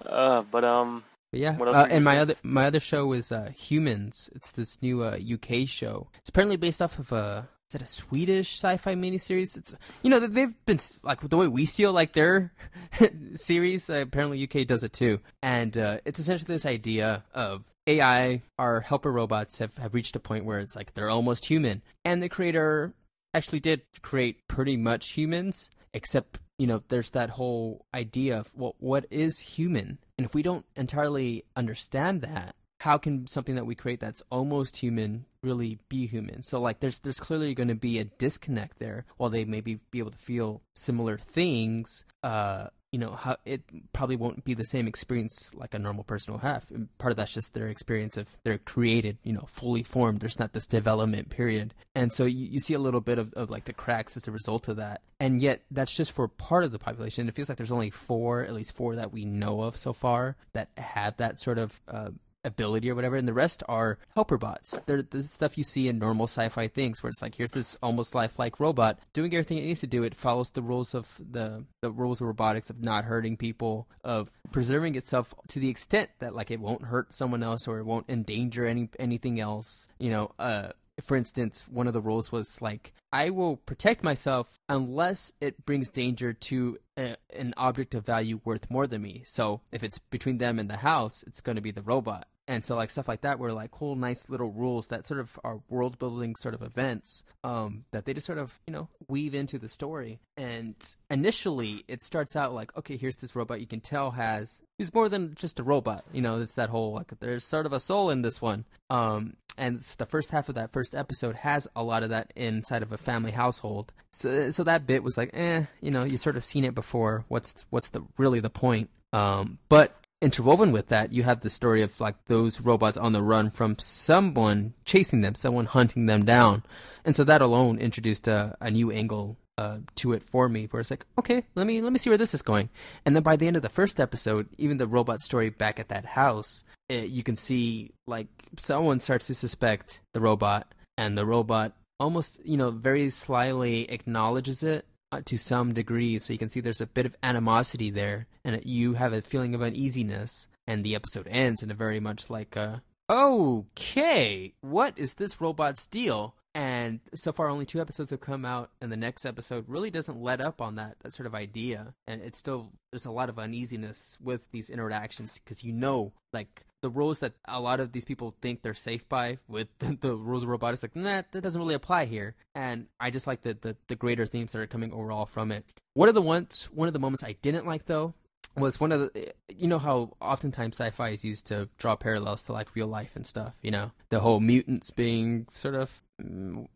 uh, 0.07 0.43
but 0.43 0.63
um, 0.65 1.05
But 1.33 1.41
yeah, 1.41 1.57
What 1.57 1.69
else 1.69 1.77
uh, 1.77 1.81
were 1.83 1.89
you 1.89 1.95
and 1.97 2.05
my 2.05 2.11
saying? 2.13 2.21
other 2.21 2.35
my 2.43 2.67
other 2.67 2.81
show 2.81 3.13
is 3.13 3.33
uh, 3.33 3.51
Humans. 3.57 4.31
It's 4.35 4.51
this 4.53 4.81
new 4.83 5.03
uh, 5.03 5.17
UK 5.19 5.67
show. 5.67 6.09
It's 6.21 6.29
apparently 6.29 6.57
based 6.57 6.81
off 6.83 6.99
of 6.99 7.11
a 7.13 7.49
is 7.71 7.75
it 7.75 7.83
a 7.83 7.87
Swedish 7.87 8.57
sci-fi 8.57 8.95
miniseries? 8.95 9.57
It's 9.57 9.75
you 10.03 10.11
know 10.11 10.21
they've 10.21 10.55
been 10.67 10.79
like 11.03 11.21
the 11.21 11.37
way 11.37 11.49
we 11.49 11.65
steal 11.65 11.93
like 11.93 12.13
their 12.13 12.53
series. 13.35 13.89
Uh, 13.89 14.03
apparently 14.03 14.43
UK 14.43 14.67
does 14.67 14.85
it 14.85 14.93
too, 14.93 15.21
and 15.43 15.77
uh, 15.77 15.99
it's 16.05 16.21
essentially 16.21 16.53
this 16.53 16.67
idea 16.67 17.25
of 17.33 17.71
AI, 17.87 18.43
our 18.59 18.81
helper 18.81 19.11
robots 19.11 19.59
have 19.59 19.77
have 19.79 19.95
reached 19.95 20.17
a 20.17 20.21
point 20.21 20.45
where 20.45 20.59
it's 20.59 20.77
like 20.77 20.95
they're 20.95 21.11
almost 21.11 21.47
human, 21.47 21.83
and 22.05 22.23
the 22.23 22.29
creator 22.29 22.95
actually 23.33 23.61
did 23.61 23.83
create 24.03 24.47
pretty 24.47 24.77
much 24.77 25.13
humans, 25.13 25.71
except 25.93 26.39
you 26.59 26.67
know 26.67 26.83
there's 26.89 27.11
that 27.11 27.31
whole 27.31 27.87
idea 27.95 28.39
of 28.39 28.53
well, 28.55 28.77
what 28.79 29.07
is 29.11 29.41
human, 29.41 29.99
and 30.19 30.27
if 30.27 30.35
we 30.35 30.43
don't 30.43 30.67
entirely 30.77 31.45
understand 31.57 32.21
that, 32.21 32.55
how 32.81 32.99
can 32.99 33.27
something 33.27 33.55
that 33.55 33.67
we 33.67 33.75
create 33.75 34.01
that's 34.01 34.23
almost 34.31 34.77
human 34.77 35.25
really 35.45 35.79
be 35.89 36.07
human? 36.07 36.43
So 36.43 36.61
like 36.61 36.81
there's 36.81 36.99
there's 37.01 37.21
clearly 37.21 37.55
going 37.55 37.69
to 37.69 37.75
be 37.75 37.99
a 37.99 38.05
disconnect 38.05 38.79
there. 38.79 39.05
While 39.17 39.31
they 39.31 39.45
maybe 39.45 39.81
be 39.91 39.99
able 39.99 40.11
to 40.11 40.19
feel 40.19 40.63
similar 40.75 41.19
things, 41.19 42.05
uh, 42.23 42.69
you 42.95 43.01
know, 43.01 43.11
how 43.11 43.37
it 43.45 43.63
probably 43.93 44.15
won't 44.15 44.45
be 44.45 44.55
the 44.55 44.65
same 44.65 44.87
experience 44.87 45.51
like 45.53 45.75
a 45.75 45.81
normal 45.81 46.05
person 46.05 46.33
will 46.33 46.39
have. 46.39 46.65
And 46.71 46.97
part 46.97 47.11
of 47.11 47.17
that's 47.17 47.35
just 47.35 47.53
their 47.53 47.67
experience 47.67 48.17
of 48.17 48.37
they're 48.45 48.59
created, 48.59 49.19
you 49.25 49.33
know, 49.33 49.47
fully 49.49 49.83
formed. 49.83 50.21
There's 50.21 50.39
not 50.39 50.53
this 50.53 50.67
development 50.67 51.29
period, 51.29 51.75
and 51.97 52.13
so 52.13 52.25
you, 52.25 52.47
you 52.47 52.61
see 52.61 52.75
a 52.75 52.79
little 52.79 53.01
bit 53.01 53.19
of, 53.19 53.35
of 53.35 53.51
like 53.51 53.65
the 53.65 53.73
cracks 53.73 54.17
as 54.17 54.29
a 54.29 54.31
result 54.31 54.69
of 54.69 54.77
that. 54.77 55.03
And 55.19 55.43
yet 55.43 55.63
that's 55.73 55.93
just 55.93 56.13
for 56.13 56.29
part 56.29 56.63
of 56.63 56.71
the 56.71 56.79
population. 56.79 57.29
It 57.29 57.35
feels 57.35 57.49
like 57.49 57.59
there's 57.59 57.73
only 57.73 57.91
four, 57.91 58.45
at 58.45 58.53
least 58.55 58.77
four 58.77 58.95
that 58.95 59.13
we 59.13 59.25
know 59.25 59.63
of 59.63 59.77
so 59.77 59.93
far 59.93 60.37
that 60.53 60.69
have 60.77 61.17
that 61.17 61.41
sort 61.41 61.59
of. 61.59 61.81
Uh, 61.89 62.11
ability 62.45 62.91
or 62.91 62.95
whatever, 62.95 63.17
and 63.17 63.27
the 63.27 63.33
rest 63.33 63.63
are 63.69 63.99
helper 64.15 64.39
bots. 64.39 64.81
They're 64.87 65.03
the 65.03 65.25
stuff 65.25 65.59
you 65.59 65.65
see 65.65 65.89
in 65.89 65.99
normal 65.99 66.27
sci-fi 66.27 66.69
things, 66.69 67.03
where 67.03 67.11
it's 67.11 67.23
like 67.23 67.35
here's 67.35 67.51
this 67.51 67.77
almost 67.83 68.15
lifelike 68.15 68.61
robot 68.61 68.99
doing 69.13 69.33
everything 69.35 69.59
it 69.59 69.65
needs 69.65 69.81
to 69.81 69.87
do. 69.87 70.03
It 70.03 70.15
follows 70.15 70.51
the 70.51 70.63
rules 70.63 70.95
of 70.95 71.21
the 71.31 71.65
the 71.81 71.91
rules 71.91 72.21
of 72.21 72.27
robotics 72.27 72.71
of 72.71 72.83
not 72.83 73.05
hurting 73.05 73.37
people, 73.37 73.89
of 74.03 74.31
preserving 74.53 74.95
itself 74.95 75.35
to 75.49 75.59
the 75.59 75.69
extent 75.69 76.11
that 76.19 76.35
like 76.35 76.51
it 76.51 76.61
won't 76.61 76.83
hurt 76.83 77.15
someone 77.15 77.43
else 77.43 77.67
or 77.67 77.79
it 77.79 77.85
won't 77.85 78.09
endanger 78.09 78.67
any 78.67 78.89
anything 78.99 79.41
else. 79.41 79.89
You 79.99 80.11
know, 80.11 80.33
uh. 80.39 80.69
For 81.03 81.17
instance, 81.17 81.67
one 81.69 81.89
of 81.89 81.93
the 81.93 82.01
rules 82.01 82.31
was 82.31 82.63
like, 82.63 82.93
I 83.13 83.31
will 83.31 83.57
protect 83.57 84.05
myself 84.05 84.61
unless 84.69 85.33
it 85.41 85.67
brings 85.67 85.91
danger 85.91 86.33
to 86.33 86.79
a, 86.97 87.17
an 87.35 87.53
object 87.57 87.97
of 87.97 88.07
value 88.07 88.41
worth 88.45 88.71
more 88.71 88.87
than 88.87 89.03
me. 89.03 89.25
So 89.27 89.63
if 89.73 89.83
it's 89.83 89.99
between 89.99 90.39
them 90.39 90.61
and 90.61 90.71
the 90.71 90.77
house, 90.77 91.25
it's 91.27 91.41
going 91.41 91.57
to 91.57 91.63
be 91.63 91.73
the 91.73 91.83
robot. 91.83 92.29
And 92.47 92.65
so 92.65 92.77
like 92.77 92.91
stuff 92.91 93.09
like 93.09 93.23
that 93.23 93.39
were 93.39 93.53
like 93.53 93.71
cool, 93.71 93.97
nice 93.97 94.29
little 94.29 94.51
rules 94.51 94.89
that 94.89 95.07
sort 95.07 95.21
of 95.21 95.39
are 95.45 95.61
world 95.69 95.99
building 95.99 96.37
sort 96.37 96.55
of 96.55 96.63
events 96.63 97.25
um, 97.43 97.85
that 97.91 98.05
they 98.05 98.13
just 98.13 98.27
sort 98.27 98.39
of 98.39 98.61
you 98.67 98.73
know 98.73 98.89
weave 99.09 99.35
into 99.35 99.59
the 99.59 99.69
story. 99.69 100.21
And 100.37 100.75
initially, 101.11 101.85
it 101.89 102.03
starts 102.03 102.37
out 102.37 102.53
like, 102.53 102.77
okay, 102.77 102.97
here's 102.97 103.17
this 103.17 103.35
robot 103.35 103.61
you 103.61 103.67
can 103.67 103.81
tell 103.81 104.11
has 104.13 104.61
he's 104.79 104.93
more 104.93 105.09
than 105.09 105.35
just 105.35 105.61
a 105.61 105.63
robot. 105.63 106.03
You 106.13 106.23
know, 106.23 106.41
it's 106.41 106.55
that 106.55 106.71
whole 106.71 106.93
like 106.93 107.13
there's 107.21 107.45
sort 107.45 107.67
of 107.67 107.73
a 107.73 107.81
soul 107.81 108.11
in 108.11 108.23
this 108.23 108.43
one. 108.43 108.65
Um, 108.91 109.37
and 109.57 109.81
the 109.99 110.07
first 110.07 110.31
half 110.31 110.49
of 110.49 110.57
that 110.57 110.73
first 110.73 110.95
episode 110.95 111.37
has 111.37 111.69
a 111.77 111.83
lot 111.85 112.03
of 112.03 112.11
that 112.11 112.33
inside 112.35 112.83
of 112.83 112.93
a 112.93 112.99
family 112.99 113.31
household. 113.31 113.93
So, 114.11 114.51
so 114.51 114.65
that 114.65 114.87
bit 114.87 115.03
was 115.03 115.17
like, 115.17 115.31
eh, 115.33 115.65
you 115.81 115.91
know, 115.91 116.05
you 116.05 116.19
sort 116.19 116.37
of 116.37 116.45
seen 116.45 116.65
it 116.65 116.75
before. 116.75 117.25
What's 117.29 117.65
what's 117.71 117.91
the 117.91 118.03
really 118.19 118.41
the 118.41 118.51
point? 118.51 118.91
Um, 119.13 119.59
but 119.69 119.95
interwoven 120.25 120.73
with 120.73 120.89
that, 120.89 121.13
you 121.13 121.23
have 121.23 121.41
the 121.41 121.51
story 121.51 121.83
of 121.83 122.01
like 122.01 122.17
those 122.27 122.61
robots 122.61 122.97
on 122.97 123.13
the 123.13 123.23
run 123.23 123.51
from 123.51 123.79
someone 123.79 124.75
chasing 124.85 125.21
them, 125.21 125.35
someone 125.35 125.67
hunting 125.67 126.07
them 126.07 126.25
down, 126.25 126.63
and 127.05 127.15
so 127.15 127.23
that 127.25 127.43
alone 127.43 127.79
introduced 127.79 128.27
a, 128.27 128.57
a 128.61 128.71
new 128.71 128.91
angle 128.91 129.37
uh, 129.59 129.79
to 129.97 130.13
it 130.13 130.23
for 130.23 130.49
me. 130.49 130.67
Where 130.71 130.81
it's 130.81 130.91
like, 130.91 131.07
okay, 131.19 131.45
let 131.55 131.67
me 131.67 131.81
let 131.83 131.93
me 131.93 131.99
see 131.99 132.11
where 132.11 132.19
this 132.19 132.35
is 132.35 132.43
going. 132.43 132.71
And 133.05 133.15
then 133.15 133.23
by 133.23 133.37
the 133.37 133.47
end 133.47 133.57
of 133.57 133.63
the 133.63 133.69
first 133.69 134.01
episode, 134.01 134.49
even 134.59 134.79
the 134.79 134.87
robot 134.87 135.21
story 135.21 135.51
back 135.51 135.79
at 135.79 135.91
that 135.91 136.07
house, 136.07 136.65
uh 136.91 136.95
you 136.95 137.23
can 137.23 137.37
see 137.37 137.93
like 138.07 138.29
someone 138.59 139.01
starts 139.01 139.27
to 139.29 139.35
suspect 139.35 140.01
the 140.15 140.21
robot, 140.21 140.73
and 140.97 141.17
the 141.19 141.27
robot 141.27 141.77
almost 142.01 142.41
you 142.45 142.57
know 142.57 142.71
very 142.71 143.11
slyly 143.11 143.89
acknowledges 143.91 144.63
it 144.63 144.87
Uh, 145.15 145.23
to 145.25 145.39
some 145.39 145.73
degree 145.73 146.19
so 146.19 146.33
you 146.33 146.39
can 146.41 146.49
see 146.49 146.59
there's 146.59 146.81
a 146.81 146.87
bit 146.87 147.07
of 147.07 147.15
animosity 147.23 147.89
there 147.89 148.27
and 148.45 148.61
you 148.65 148.95
have 148.95 149.13
a 149.13 149.23
feeling 149.23 149.55
of 149.55 149.63
uneasiness 149.63 150.49
and 150.67 150.83
the 150.83 150.97
episode 150.97 151.29
ends 151.31 151.63
in 151.63 151.71
a 151.71 151.75
very 151.75 152.01
much 152.01 152.31
like 152.31 152.57
a 152.57 152.83
okay 153.09 154.55
what 154.61 154.93
is 154.99 155.15
this 155.15 155.41
robot's 155.41 155.87
deal 155.87 156.35
and 156.55 157.01
so 157.15 157.33
far 157.33 157.49
only 157.49 157.67
two 157.67 157.81
episodes 157.81 158.11
have 158.11 158.21
come 158.21 158.45
out 158.45 158.71
and 158.81 158.93
the 158.93 158.97
next 158.97 159.27
episode 159.27 159.65
really 159.67 159.91
doesn't 159.91 160.23
let 160.23 160.41
up 160.41 160.61
on 160.61 160.77
that 160.77 160.97
that 161.01 161.13
sort 161.13 161.27
of 161.27 161.35
idea. 161.35 161.95
And 162.07 162.23
it's 162.23 162.39
still 162.39 162.73
there's 162.93 163.07
a 163.07 163.11
lot 163.11 163.29
of 163.29 163.39
uneasiness 163.41 164.17
with 164.23 164.51
these 164.53 164.71
interactions 164.71 165.41
because 165.43 165.65
you 165.65 165.73
know 165.73 166.13
like 166.33 166.65
the 166.81 166.91
rules 166.91 167.19
that 167.21 167.33
a 167.47 167.61
lot 167.61 167.81
of 167.81 167.91
these 167.91 168.05
people 168.05 168.37
think 168.41 168.63
they're 168.63 168.75
safe 168.75 169.09
by 169.09 169.39
with 169.49 169.67
the, 169.79 169.99
the 170.01 170.17
rules 170.17 170.45
of 170.45 170.49
robotics 170.49 170.83
like 170.83 170.95
nah 170.95 171.23
that 171.33 171.43
doesn't 171.43 171.61
really 171.61 171.75
apply 171.75 172.05
here. 172.05 172.37
And 172.55 172.87
i 173.01 173.11
just 173.11 173.27
like 173.27 173.43
the, 173.43 173.55
the 173.61 173.77
the 173.89 173.97
greater 173.97 174.25
themes 174.25 174.53
that 174.53 174.61
are 174.61 174.67
coming 174.69 174.93
overall 174.93 175.27
from 175.27 175.51
it. 175.51 175.65
One 175.95 176.09
of 176.09 176.15
the 176.15 176.23
ones 176.23 176.69
one 176.73 176.87
of 176.87 176.95
the 176.95 177.01
moments 177.01 177.25
i 177.25 177.33
didn't 177.43 177.67
like 177.67 177.87
though 177.87 178.15
was 178.57 178.79
one 178.79 178.93
of 178.93 179.01
the 179.01 179.33
you 179.49 179.67
know 179.67 179.81
how 179.81 180.13
oftentimes 180.21 180.77
sci-fi 180.77 181.09
is 181.09 181.25
used 181.25 181.49
to 181.49 181.69
draw 181.79 181.97
parallels 181.97 182.43
to 182.43 182.53
like 182.53 182.77
real 182.77 182.87
life 182.87 183.11
and 183.17 183.27
stuff 183.27 183.55
you 183.63 183.73
know? 183.73 183.91
The 184.11 184.21
whole 184.21 184.39
mutants 184.39 184.93
being 184.93 185.49
sort 185.51 185.75
of 185.75 186.04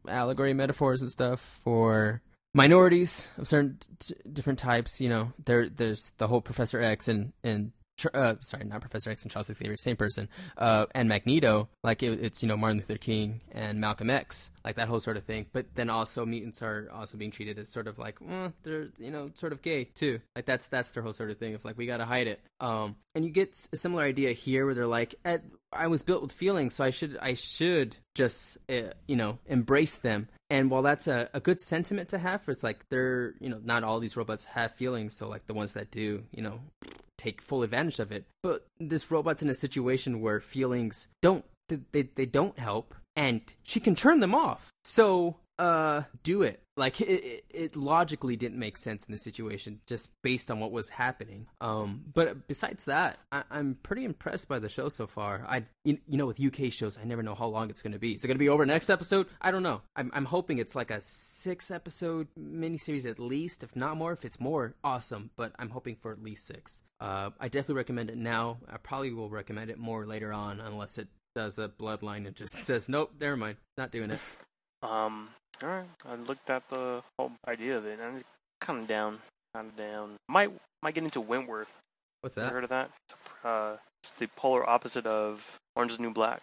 allegory 0.09 0.55
metaphors 0.55 1.03
and 1.03 1.11
stuff 1.11 1.41
for 1.41 2.22
minorities 2.55 3.28
of 3.36 3.47
certain 3.47 3.78
t- 3.99 4.14
different 4.32 4.59
types 4.59 5.01
you 5.01 5.09
know 5.09 5.32
there 5.45 5.68
there's 5.68 6.12
the 6.18 6.26
whole 6.26 6.41
professor 6.41 6.80
x 6.80 7.07
and 7.09 7.32
and 7.45 7.72
uh, 8.14 8.34
sorry, 8.40 8.64
not 8.64 8.80
Professor 8.80 9.11
X 9.11 9.22
and 9.22 9.30
Charles 9.30 9.46
Xavier, 9.46 9.76
same 9.76 9.96
person, 9.96 10.28
uh, 10.57 10.86
and 10.94 11.09
Magneto, 11.09 11.68
like 11.82 12.03
it, 12.03 12.20
it's 12.22 12.42
you 12.42 12.49
know 12.49 12.57
Martin 12.57 12.78
Luther 12.78 12.96
King 12.96 13.40
and 13.53 13.80
Malcolm 13.80 14.11
X, 14.11 14.51
like 14.64 14.76
that 14.76 14.88
whole 14.88 15.01
sort 15.01 15.16
of 15.16 15.24
thing. 15.24 15.46
But 15.53 15.66
then 15.74 15.90
also 15.90 16.24
mutants 16.26 16.62
are 16.62 16.88
also 16.92 17.16
being 17.16 17.30
treated 17.30 17.59
as 17.59 17.68
sort 17.68 17.86
of 17.86 17.99
like, 17.99 18.18
well, 18.20 18.53
they're 18.62 18.88
you 18.99 19.11
know 19.11 19.30
sort 19.34 19.53
of 19.53 19.62
gay 19.62 19.84
too. 19.84 20.20
Like 20.36 20.44
that's 20.44 20.68
that's 20.68 20.90
their 20.90 21.03
whole 21.03 21.12
sort 21.12 21.30
of 21.30 21.38
thing 21.38 21.55
of 21.55 21.64
like 21.64 21.76
we 21.76 21.86
gotta 21.86 22.05
hide 22.05 22.26
it. 22.26 22.40
Um, 22.61 22.96
and 23.14 23.24
you 23.24 23.30
get 23.30 23.57
a 23.72 23.76
similar 23.76 24.05
idea 24.05 24.32
here 24.32 24.64
where 24.64 24.74
they're 24.74 24.86
like, 24.86 25.14
I 25.72 25.86
was 25.88 26.03
built 26.03 26.22
with 26.22 26.32
feelings, 26.32 26.74
so 26.74 26.84
I 26.84 26.90
should 26.90 27.16
I 27.20 27.34
should 27.34 27.96
just 28.14 28.59
uh, 28.68 28.92
you 29.07 29.16
know 29.16 29.38
embrace 29.46 29.99
them. 29.99 30.28
And 30.51 30.70
while 30.70 30.82
that's 30.82 31.07
a, 31.07 31.28
a 31.34 31.40
good 31.40 31.61
sentiment 31.61 32.09
to 32.11 32.18
have, 32.18 32.42
it's 32.49 32.62
like 32.64 32.88
they're 32.88 33.34
you 33.40 33.49
know 33.49 33.61
not 33.62 33.84
all 33.84 34.01
these 34.01 34.16
robots 34.16 34.44
have 34.46 34.74
feelings, 34.74 35.16
so 35.16 35.28
like 35.28 35.46
the 35.46 35.55
ones 35.55 35.74
that 35.74 35.90
do, 35.90 36.24
you 36.32 36.42
know, 36.42 36.61
take 37.19 37.43
full 37.43 37.62
advantage 37.62 37.99
of 37.99 38.11
it. 38.11 38.25
But 38.43 38.66
this 38.81 39.11
robot's 39.11 39.43
in 39.43 39.51
a 39.51 39.55
situation 39.55 40.21
where 40.21 40.41
feelings 40.41 41.09
don't 41.21 41.45
they, 41.69 42.09
they 42.14 42.25
don't 42.25 42.59
help 42.59 42.95
and 43.14 43.43
she 43.62 43.81
can 43.81 43.95
turn 43.95 44.21
them 44.21 44.35
off. 44.35 44.73
So 44.85 45.37
uh, 45.59 46.03
do 46.23 46.43
it. 46.43 46.63
Like 46.77 47.01
it, 47.01 47.05
it, 47.07 47.45
it 47.51 47.77
logically 47.77 48.37
didn't 48.37 48.59
make 48.59 48.77
sense 48.77 49.05
in 49.05 49.11
the 49.11 49.19
situation, 49.19 49.81
just 49.87 50.11
based 50.23 50.49
on 50.49 50.61
what 50.61 50.71
was 50.71 50.89
happening. 50.89 51.49
Um, 51.61 52.05
but 52.15 52.47
besides 52.47 52.85
that, 52.85 53.19
I, 53.33 53.43
I'm 53.51 53.77
pretty 53.83 54.05
impressed 54.05 54.47
by 54.47 54.61
the 54.61 54.69
show 54.69 54.89
so 54.89 55.09
far. 55.09 55.45
I, 55.49 55.65
you, 55.85 55.99
you 56.07 56.17
know, 56.17 56.27
with 56.27 56.41
UK 56.41 56.73
shows, 56.73 56.97
I 56.97 57.05
never 57.05 57.23
know 57.23 57.35
how 57.35 57.47
long 57.47 57.69
it's 57.69 57.83
going 57.83 57.95
to 57.95 57.99
be. 57.99 58.15
Is 58.15 58.23
it 58.23 58.29
going 58.29 58.37
to 58.37 58.39
be 58.39 58.49
over 58.49 58.65
next 58.65 58.91
episode? 58.91 59.27
I 59.41 59.51
don't 59.51 59.65
know. 59.65 59.83
I'm, 59.97 60.13
I'm 60.15 60.25
hoping 60.25 60.59
it's 60.59 60.77
like 60.77 60.93
a 60.93 61.01
six 61.01 61.73
episode 61.73 62.29
miniseries 62.39 63.11
at 63.11 63.19
least, 63.19 63.65
if 63.65 63.75
not 63.75 63.97
more. 63.97 64.13
If 64.13 64.25
it's 64.25 64.39
more, 64.39 64.77
awesome. 64.85 65.31
But 65.37 65.55
I'm 65.59 65.71
hoping 65.71 65.97
for 65.97 66.13
at 66.13 66.23
least 66.23 66.47
six. 66.47 66.83
Uh, 67.01 67.31
I 67.41 67.49
definitely 67.49 67.75
recommend 67.75 68.11
it 68.11 68.19
now. 68.19 68.59
I 68.71 68.77
probably 68.77 69.13
will 69.13 69.31
recommend 69.31 69.71
it 69.71 69.79
more 69.79 70.07
later 70.07 70.33
on, 70.33 70.61
unless 70.61 70.99
it 70.99 71.09
does 71.35 71.59
a 71.59 71.69
bloodline 71.69 72.27
and 72.27 72.37
just 72.37 72.55
says, 72.67 72.89
nope, 72.89 73.13
never 73.21 73.37
mind, 73.37 73.57
not 73.77 73.91
doing 73.91 74.13
it. 74.13 74.21
Um, 74.83 75.29
all 75.62 75.68
right. 75.68 75.87
I 76.07 76.14
looked 76.14 76.51
at 76.51 76.68
the 76.68 77.03
whole 77.18 77.33
idea 77.47 77.76
of 77.76 77.87
it, 77.87 77.99
and 77.99 78.03
I'm 78.03 78.22
kind 78.61 78.81
of 78.81 78.89
down, 78.89 79.18
kind 79.55 79.68
of 79.68 79.76
down. 79.76 80.16
Might 80.29 80.53
might 80.83 80.95
get 80.95 81.05
into 81.05 81.20
Wentworth. 81.20 81.74
What's 82.20 82.37
You 82.37 82.43
that? 82.43 82.53
heard 82.53 82.64
of 82.64 82.70
that? 82.70 82.91
It's, 83.09 83.45
uh, 83.45 83.76
it's 84.03 84.12
the 84.12 84.26
polar 84.37 84.68
opposite 84.68 85.07
of 85.07 85.57
Orange 85.76 85.93
is 85.93 86.01
New 86.01 86.11
Black. 86.12 86.43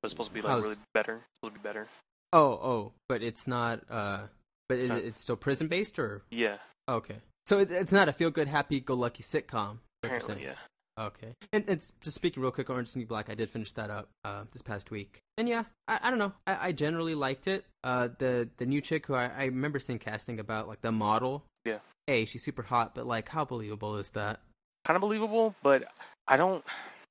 But 0.00 0.06
it's 0.06 0.12
supposed 0.12 0.30
to 0.30 0.34
be 0.34 0.40
like 0.42 0.50
How's- 0.52 0.62
really 0.64 0.76
better. 0.94 1.14
It's 1.16 1.24
supposed 1.42 1.54
to 1.54 1.60
be 1.60 1.62
better. 1.68 1.88
Oh, 2.32 2.50
oh, 2.52 2.92
but 3.08 3.22
it's 3.22 3.46
not. 3.46 3.80
Uh, 3.90 4.22
but 4.68 4.76
It's 4.76 4.84
is 4.84 4.90
not- 4.90 4.98
it? 4.98 5.06
It's 5.06 5.20
still 5.22 5.36
prison 5.36 5.66
based 5.68 5.98
or 5.98 6.22
Yeah, 6.30 6.58
okay? 6.88 7.16
So 7.46 7.58
it, 7.60 7.70
it's 7.70 7.92
not 7.92 8.08
a 8.08 8.12
feel 8.12 8.30
good, 8.30 8.46
happy 8.48 8.80
go 8.80 8.94
lucky 8.94 9.22
sitcom. 9.22 9.78
apparently, 10.04 10.42
yeah. 10.44 10.54
Okay. 10.98 11.34
And 11.52 11.64
it's 11.68 11.92
just 12.00 12.16
speaking 12.16 12.42
real 12.42 12.52
quick, 12.52 12.68
Orange 12.70 12.88
is 12.88 12.96
New 12.96 13.06
Black. 13.06 13.30
I 13.30 13.34
did 13.34 13.48
finish 13.50 13.72
that 13.72 13.88
up 13.90 14.08
uh, 14.24 14.44
this 14.52 14.62
past 14.62 14.90
week, 14.90 15.20
and 15.38 15.48
yeah, 15.48 15.64
I, 15.86 15.98
I 16.02 16.10
don't 16.10 16.18
know. 16.18 16.32
I, 16.46 16.68
I 16.68 16.72
generally 16.72 17.14
liked 17.14 17.46
it. 17.46 17.64
Uh, 17.82 18.08
the 18.18 18.48
the 18.58 18.66
new 18.66 18.80
chick 18.82 19.06
who 19.06 19.14
I, 19.14 19.30
I 19.34 19.44
remember 19.44 19.78
seeing 19.78 19.98
casting 19.98 20.38
about, 20.40 20.68
like 20.68 20.82
the 20.82 20.92
model. 20.92 21.44
Yeah. 21.64 21.78
Hey, 22.06 22.24
she's 22.26 22.42
super 22.44 22.62
hot, 22.62 22.94
but 22.94 23.06
like, 23.06 23.28
how 23.28 23.44
believable 23.44 23.96
is 23.96 24.10
that? 24.10 24.40
Kind 24.84 24.96
of 24.96 25.00
believable, 25.00 25.54
but 25.62 25.84
I 26.26 26.36
don't, 26.36 26.64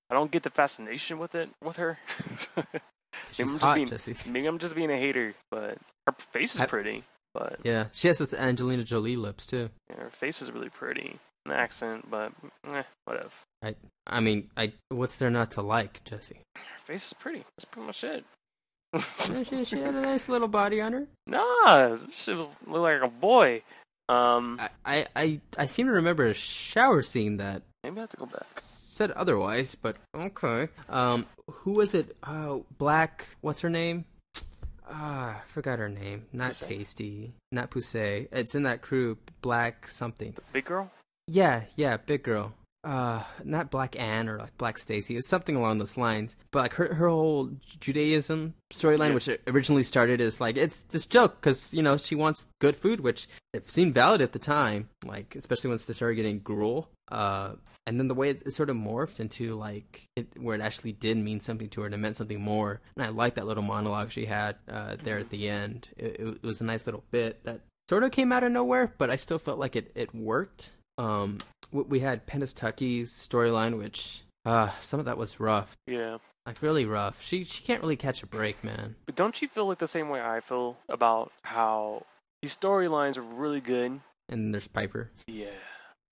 I 0.10 0.14
don't 0.16 0.32
get 0.32 0.44
the 0.44 0.50
fascination 0.50 1.20
with 1.20 1.36
it 1.36 1.50
with 1.64 1.78
her. 1.78 1.98
She's 3.32 3.40
I'm 3.48 3.54
just 3.54 3.64
hot, 3.64 3.76
being- 3.76 3.88
Jesse. 3.88 4.16
Maybe 4.30 4.46
I'm 4.48 4.58
just 4.60 4.76
being 4.76 4.92
a 4.92 4.98
hater, 4.98 5.34
but 5.50 5.78
her 6.08 6.14
face 6.32 6.56
is 6.56 6.62
I- 6.62 6.66
pretty. 6.66 7.04
But 7.34 7.60
Yeah, 7.64 7.86
she 7.94 8.08
has 8.08 8.18
this 8.18 8.34
Angelina 8.34 8.84
Jolie 8.84 9.16
lips 9.16 9.46
too. 9.46 9.70
yeah, 9.90 9.98
her 10.02 10.10
face 10.10 10.42
is 10.42 10.52
really 10.52 10.70
pretty. 10.70 11.18
An 11.48 11.54
accent, 11.54 12.06
but 12.12 12.34
eh, 12.74 12.84
whatever. 13.06 13.30
I 13.64 13.74
I 14.06 14.20
mean, 14.20 14.50
I 14.58 14.74
what's 14.90 15.18
there 15.18 15.30
not 15.30 15.52
to 15.52 15.62
like, 15.62 16.04
Jesse? 16.04 16.42
Her 16.58 16.62
face 16.84 17.08
is 17.08 17.14
pretty. 17.14 17.46
That's 17.56 17.64
pretty 17.64 17.86
much 17.86 18.04
it. 18.04 18.26
She, 19.46 19.64
she 19.64 19.80
had 19.80 19.96
a 19.96 20.02
nice 20.12 20.28
little 20.28 20.50
body 20.50 20.82
on 20.82 20.92
her. 20.92 21.08
nah, 21.26 21.98
she 22.12 22.34
was 22.34 22.50
look 22.66 22.82
like 22.82 23.02
a 23.02 23.08
boy. 23.08 23.62
Um, 24.10 24.60
I, 24.60 24.70
I, 24.86 25.06
I, 25.16 25.42
I 25.58 25.66
seem 25.68 25.88
to 25.88 25.94
remember 25.94 26.26
a 26.26 26.34
shower 26.34 27.02
scene 27.02 27.38
that 27.38 27.62
maybe 27.84 27.98
I 27.98 28.02
have 28.02 28.10
to 28.10 28.18
go 28.18 28.26
back. 28.26 28.46
said 28.60 29.12
otherwise, 29.12 29.76
but 29.76 29.98
okay. 30.16 30.68
Um, 30.90 31.26
who 31.50 31.74
was 31.74 31.94
it? 31.94 32.16
Oh, 32.24 32.66
Black. 32.78 33.26
What's 33.42 33.62
her 33.62 33.70
name? 33.70 34.04
Ah, 34.90 35.42
I 35.42 35.52
forgot 35.52 35.80
her 35.80 35.90
name. 35.90 36.26
Not? 36.34 36.52
Taystee. 36.52 37.32
Not 37.54 37.72
Poussey. 37.72 38.28
It's 38.32 38.56
in 38.56 38.64
that 38.64 38.82
crew. 38.82 39.18
Black 39.42 39.88
something. 39.90 40.32
The 40.32 40.42
big 40.54 40.66
girl. 40.66 40.90
Yeah, 41.28 41.64
yeah, 41.76 41.98
big 41.98 42.24
girl. 42.24 42.54
Uh, 42.84 43.22
not 43.44 43.70
Black 43.70 44.00
Anne 44.00 44.30
or 44.30 44.38
like 44.38 44.58
Black 44.58 44.78
Stacy. 44.78 45.18
It's 45.18 45.28
something 45.28 45.58
along 45.58 45.80
those 45.80 45.98
lines. 45.98 46.38
But 46.52 46.62
like 46.62 46.74
her 46.76 46.94
her 46.94 47.10
whole 47.10 47.50
Judaism 47.82 48.54
storyline, 48.72 49.10
Yeah. 49.10 49.14
which 49.16 49.30
originally 49.48 49.84
started 49.84 50.22
as 50.22 50.40
like 50.40 50.56
it's 50.56 50.82
this 50.84 51.06
joke 51.06 51.42
because 51.42 51.74
you 51.74 51.82
know 51.84 51.98
she 51.98 52.16
wants 52.16 52.46
good 52.62 52.78
food, 52.78 53.02
which 53.02 53.28
it 53.54 53.70
seemed 53.70 53.94
valid 53.94 54.22
at 54.22 54.32
the 54.32 54.40
time. 54.40 54.88
Like 55.04 55.36
especially 55.36 55.70
once 55.72 55.86
they 55.86 55.94
started 55.94 56.16
getting 56.16 56.40
gruel. 56.40 56.90
Uh, 57.12 57.54
and 57.86 58.00
then 58.00 58.08
the 58.10 58.14
way 58.14 58.30
it, 58.30 58.44
it 58.46 58.52
sort 58.54 58.70
of 58.70 58.76
morphed 58.78 59.20
into 59.20 59.52
like 59.56 60.04
it, 60.16 60.28
where 60.40 60.56
it 60.56 60.62
actually 60.62 60.92
did 60.94 61.18
mean 61.18 61.40
something 61.42 61.70
to 61.70 61.82
her 61.82 61.88
and 61.88 61.96
it 61.96 61.98
meant 61.98 62.16
something 62.16 62.40
more. 62.40 62.80
And 62.96 63.04
I 63.06 63.10
like 63.10 63.36
that 63.36 63.48
little 63.48 63.64
monologue 63.64 64.12
she 64.12 64.26
had 64.26 64.56
uh, 64.72 64.96
there 65.04 65.18
at 65.18 65.30
the 65.30 65.50
end. 65.50 65.90
It, 65.98 66.20
it 66.20 66.44
was 66.44 66.62
a 66.62 66.66
nice 66.66 66.86
little 66.86 67.04
bit 67.12 67.44
that 67.44 67.62
sort 67.90 68.04
of 68.04 68.12
came 68.12 68.32
out 68.32 68.44
of 68.44 68.52
nowhere, 68.52 68.94
but 68.98 69.10
I 69.10 69.16
still 69.18 69.40
felt 69.40 69.60
like 69.60 69.76
it, 69.76 69.92
it 69.96 70.14
worked. 70.16 70.74
Um, 70.98 71.40
we 71.72 72.00
had 72.00 72.26
Pennsatucky's 72.26 73.12
storyline, 73.12 73.78
which 73.78 74.22
uh, 74.46 74.70
some 74.82 75.00
of 75.00 75.06
that 75.06 75.18
was 75.18 75.40
rough, 75.40 75.76
Yeah. 75.86 76.18
like 76.46 76.62
really 76.62 76.86
rough. 76.86 77.22
She 77.22 77.44
she 77.44 77.64
can't 77.64 77.82
really 77.82 77.98
catch 77.98 78.24
a 78.24 78.28
break, 78.28 78.64
man. 78.64 78.96
But 79.06 79.16
don't 79.16 79.40
you 79.42 79.48
feel 79.48 79.68
like 79.68 79.78
the 79.80 79.88
same 79.88 80.10
way 80.10 80.22
I 80.22 80.40
feel 80.40 80.78
about 80.90 81.32
how 81.44 82.06
these 82.42 82.56
storylines 82.56 83.18
are 83.18 83.22
really 83.22 83.60
good? 83.62 84.00
And 84.30 84.54
there's 84.54 84.68
Piper. 84.68 85.12
Yeah. 85.28 85.48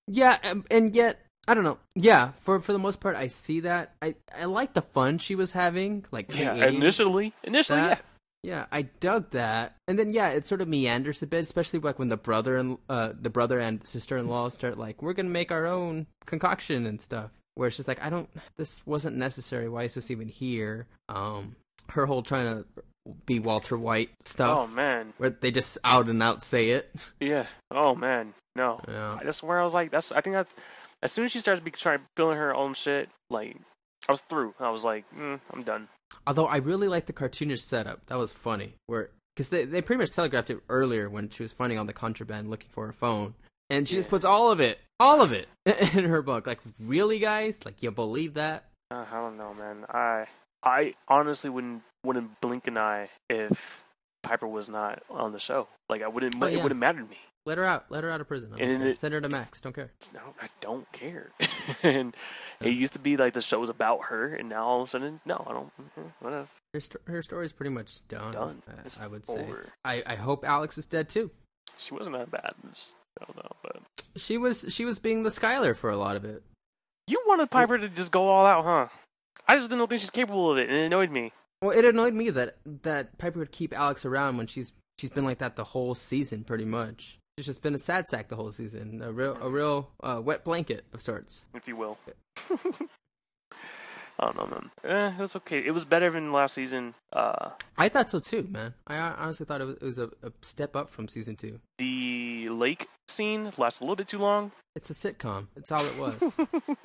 Yeah, 0.08 0.38
and, 0.44 0.66
and 0.70 0.94
yet 0.96 1.20
I 1.48 1.54
don't 1.54 1.64
know. 1.64 1.80
Yeah, 1.96 2.32
for 2.40 2.60
for 2.60 2.74
the 2.74 2.80
most 2.80 3.00
part, 3.00 3.16
I 3.16 3.28
see 3.30 3.62
that. 3.62 3.94
I 4.02 4.16
I 4.38 4.46
like 4.46 4.74
the 4.74 4.82
fun 4.82 5.18
she 5.20 5.36
was 5.36 5.52
having, 5.52 6.06
like 6.12 6.36
Yeah. 6.36 6.54
Initially, 6.68 7.34
initially, 7.44 7.80
that. 7.80 7.98
yeah. 8.00 8.04
Yeah, 8.46 8.68
I 8.72 8.84
dug 8.84 9.32
that. 9.32 9.76
And 9.88 9.98
then 9.98 10.14
yeah, 10.14 10.30
it 10.30 10.46
sort 10.46 10.62
of 10.62 10.68
meanders 10.68 11.24
a 11.24 11.28
bit, 11.28 11.42
especially 11.42 11.80
like 11.80 11.98
when 11.98 12.10
the 12.10 12.18
brother 12.18 12.58
and 12.58 12.78
uh 12.90 13.14
the 13.20 13.32
brother 13.32 13.60
and 13.60 13.86
sister-in-law 13.86 14.50
start 14.50 14.78
like 14.78 15.02
we're 15.02 15.14
going 15.14 15.26
to 15.26 15.32
make 15.32 15.52
our 15.52 15.66
own 15.66 16.06
concoction 16.26 16.86
and 16.86 17.02
stuff. 17.02 17.32
Where 17.56 17.68
it's 17.68 17.78
just 17.78 17.88
like 17.88 18.02
I 18.04 18.10
don't 18.10 18.30
this 18.58 18.86
wasn't 18.86 19.18
necessary. 19.18 19.68
Why 19.68 19.84
is 19.84 19.96
this 19.96 20.12
even 20.12 20.28
here? 20.28 20.86
Um 21.10 21.56
her 21.90 22.06
whole 22.06 22.22
trying 22.22 22.46
to 22.46 22.66
be 23.26 23.40
Walter 23.40 23.78
White 23.78 24.10
stuff 24.26 24.58
Oh 24.58 24.68
man. 24.68 25.14
where 25.18 25.32
they 25.32 25.50
just 25.52 25.80
out 25.84 26.08
and 26.08 26.22
out 26.22 26.44
say 26.44 26.70
it. 26.72 26.94
Yeah. 27.20 27.48
Oh 27.72 27.96
man. 27.96 28.34
No. 28.56 28.80
Yeah. 28.88 29.18
That's 29.24 29.42
where 29.42 29.60
I 29.60 29.64
was 29.64 29.74
like, 29.74 29.92
that's. 29.92 30.12
I 30.12 30.22
think 30.22 30.36
that 30.36 30.48
as 31.02 31.12
soon 31.12 31.26
as 31.26 31.32
she 31.32 31.40
starts 31.40 31.60
be 31.62 31.72
trying 31.72 32.00
feeling 32.16 32.38
her 32.38 32.56
own 32.56 32.74
shit, 32.74 33.10
like 33.30 33.58
I 34.08 34.12
was 34.12 34.22
through. 34.22 34.54
I 34.60 34.70
was 34.70 34.86
like, 34.86 35.10
mm, 35.12 35.40
I'm 35.52 35.64
done. 35.64 35.88
Although 36.28 36.48
I 36.48 36.58
really 36.58 36.88
liked 36.88 37.08
the 37.08 37.14
cartoonish 37.14 37.60
setup. 37.60 38.06
That 38.08 38.18
was 38.18 38.32
funny. 38.32 38.74
Where 38.88 39.10
because 39.36 39.50
they 39.50 39.66
they 39.66 39.82
pretty 39.82 40.00
much 40.00 40.12
telegraphed 40.12 40.50
it 40.50 40.60
earlier 40.70 41.10
when 41.10 41.30
she 41.30 41.44
was 41.44 41.52
finding 41.52 41.78
all 41.78 41.86
the 41.86 41.94
contraband 41.94 42.50
looking 42.50 42.70
for 42.72 42.86
her 42.86 42.94
phone, 42.94 43.34
and 43.70 43.88
she 43.88 43.96
just 43.96 44.10
puts 44.10 44.26
all 44.26 44.52
of 44.52 44.60
it, 44.60 44.80
all 45.00 45.22
of 45.22 45.34
it, 45.34 45.48
in 45.66 46.06
her 46.06 46.22
book. 46.22 46.48
Like 46.48 46.60
really, 46.80 47.20
guys? 47.20 47.60
Like 47.66 47.84
you 47.84 47.92
believe 47.92 48.36
that? 48.36 48.66
Uh, 48.92 49.06
I 49.12 49.16
don't 49.16 49.38
know, 49.38 49.54
man. 49.54 49.86
I 49.90 50.26
I 50.64 50.96
honestly 51.08 51.50
wouldn't 51.50 51.84
wouldn't 52.04 52.40
blink 52.42 52.68
an 52.68 52.78
eye 52.78 53.10
if 53.30 53.84
Piper 54.24 54.48
was 54.48 54.70
not 54.70 55.04
on 55.10 55.32
the 55.32 55.40
show. 55.40 55.68
Like 55.90 56.02
I 56.02 56.08
wouldn't. 56.08 56.36
Oh, 56.42 56.48
It 56.48 56.62
wouldn't 56.62 56.80
matter 56.80 57.00
to 57.00 57.06
me. 57.06 57.20
Let 57.46 57.58
her 57.60 57.64
out. 57.66 57.86
Let 57.90 58.04
her 58.04 58.10
out 58.10 58.22
of 58.22 58.28
prison. 58.28 58.52
It- 58.60 58.98
Send 59.00 59.14
her 59.14 59.22
to 59.22 59.30
Max. 59.30 59.62
Don't 59.62 59.74
care. 59.74 59.92
No, 60.14 60.20
I 60.42 60.48
don't 60.62 60.92
care. 60.92 61.30
and 61.84 62.16
Yeah. 62.60 62.70
it 62.70 62.76
used 62.76 62.94
to 62.94 63.00
be 63.00 63.18
like 63.18 63.34
the 63.34 63.42
show 63.42 63.60
was 63.60 63.70
about 63.70 64.06
her, 64.06 64.34
and 64.34 64.50
now 64.50 64.64
all 64.66 64.82
of 64.82 64.88
a 64.88 64.90
sudden, 64.90 65.20
no, 65.26 65.44
I 65.48 65.54
don't. 65.54 65.72
mhm, 65.78 66.12
Whatever. 66.22 66.48
Her 66.74 66.80
sto- 66.80 67.00
her 67.08 67.22
story's 67.22 67.54
pretty 67.54 67.70
much 67.70 68.06
done. 68.08 68.34
Done. 68.34 68.62
It's 68.84 69.02
I 69.02 69.08
would 69.08 69.26
say. 69.26 69.48
I 69.84 70.02
I 70.06 70.16
hope 70.16 70.44
Alex 70.44 70.78
is 70.78 70.86
dead 70.88 71.08
too. 71.10 71.30
She 71.78 71.94
wasn't 71.94 72.18
that 72.18 72.32
bad. 72.32 72.54
I 72.64 73.26
don't 73.26 73.36
know, 73.38 73.52
but 73.62 73.82
She 74.18 74.38
was 74.38 74.66
she 74.70 74.84
was 74.86 75.00
being 75.00 75.24
the 75.24 75.30
Skyler 75.30 75.76
for 75.76 75.90
a 75.90 75.98
lot 75.98 76.16
of 76.16 76.26
it. 76.26 76.42
you 77.08 77.22
wanted 77.28 77.52
Piper 77.52 77.78
to 77.78 77.90
just 77.90 78.12
go 78.12 78.28
all 78.28 78.46
out, 78.46 78.64
huh? 78.66 78.88
I 79.48 79.56
just 79.58 79.70
didn't 79.70 79.88
think 79.88 80.02
she's 80.02 80.10
capable 80.10 80.52
of 80.52 80.58
it, 80.58 80.68
and 80.70 80.78
it 80.78 80.86
annoyed 80.86 81.12
me. 81.12 81.32
Well, 81.62 81.72
it 81.78 81.86
annoyed 81.86 82.14
me 82.16 82.32
that 82.32 82.58
that 82.84 83.18
Piper 83.20 83.40
would 83.40 83.52
keep 83.52 83.74
Alex 83.74 84.04
around 84.06 84.38
when 84.38 84.48
she's 84.48 84.74
she's 84.98 85.10
been 85.12 85.26
like 85.26 85.38
that 85.40 85.56
the 85.56 85.64
whole 85.64 85.94
season, 85.96 86.44
pretty 86.44 86.66
much. 86.66 87.20
She's 87.38 87.48
just 87.48 87.62
been 87.62 87.76
a 87.76 87.78
sad 87.78 88.08
sack 88.08 88.30
the 88.30 88.38
whole 88.38 88.54
season, 88.54 89.02
a 89.02 89.12
real 89.12 89.38
a 89.42 89.50
real 89.50 89.92
uh, 90.02 90.22
wet 90.24 90.46
blanket 90.46 90.86
of 90.94 91.02
sorts. 91.02 91.50
if 91.54 91.68
you 91.68 91.76
will. 91.76 91.98
I 94.18 94.24
don't 94.24 94.38
know, 94.38 94.48
man. 94.48 94.72
Eh, 94.86 95.12
it 95.18 95.20
was 95.20 95.36
okay. 95.36 95.60
It 95.60 95.72
was 95.72 95.84
better 95.84 96.10
than 96.10 96.32
last 96.32 96.54
season. 96.54 96.96
Uh, 97.12 97.50
I 97.78 97.90
thought 97.90 98.10
so 98.10 98.20
too, 98.20 98.48
man. 98.50 98.74
I 98.88 98.96
honestly 98.96 99.46
thought 99.46 99.60
it 99.60 99.66
was, 99.66 99.76
it 99.76 99.84
was 99.84 100.00
a, 100.00 100.06
a 100.24 100.32
step 100.42 100.78
up 100.78 100.90
from 100.90 101.10
season 101.10 101.36
two. 101.36 101.60
The 101.78 102.50
lake 102.50 102.88
scene 103.08 103.52
lasts 103.58 103.80
a 103.80 103.84
little 103.84 103.96
bit 103.96 104.08
too 104.08 104.18
long. 104.18 104.52
It's 104.76 104.90
a 104.90 104.94
sitcom. 104.94 105.48
It's 105.56 105.72
all 105.72 105.86
it 105.86 105.98
was. 105.98 106.18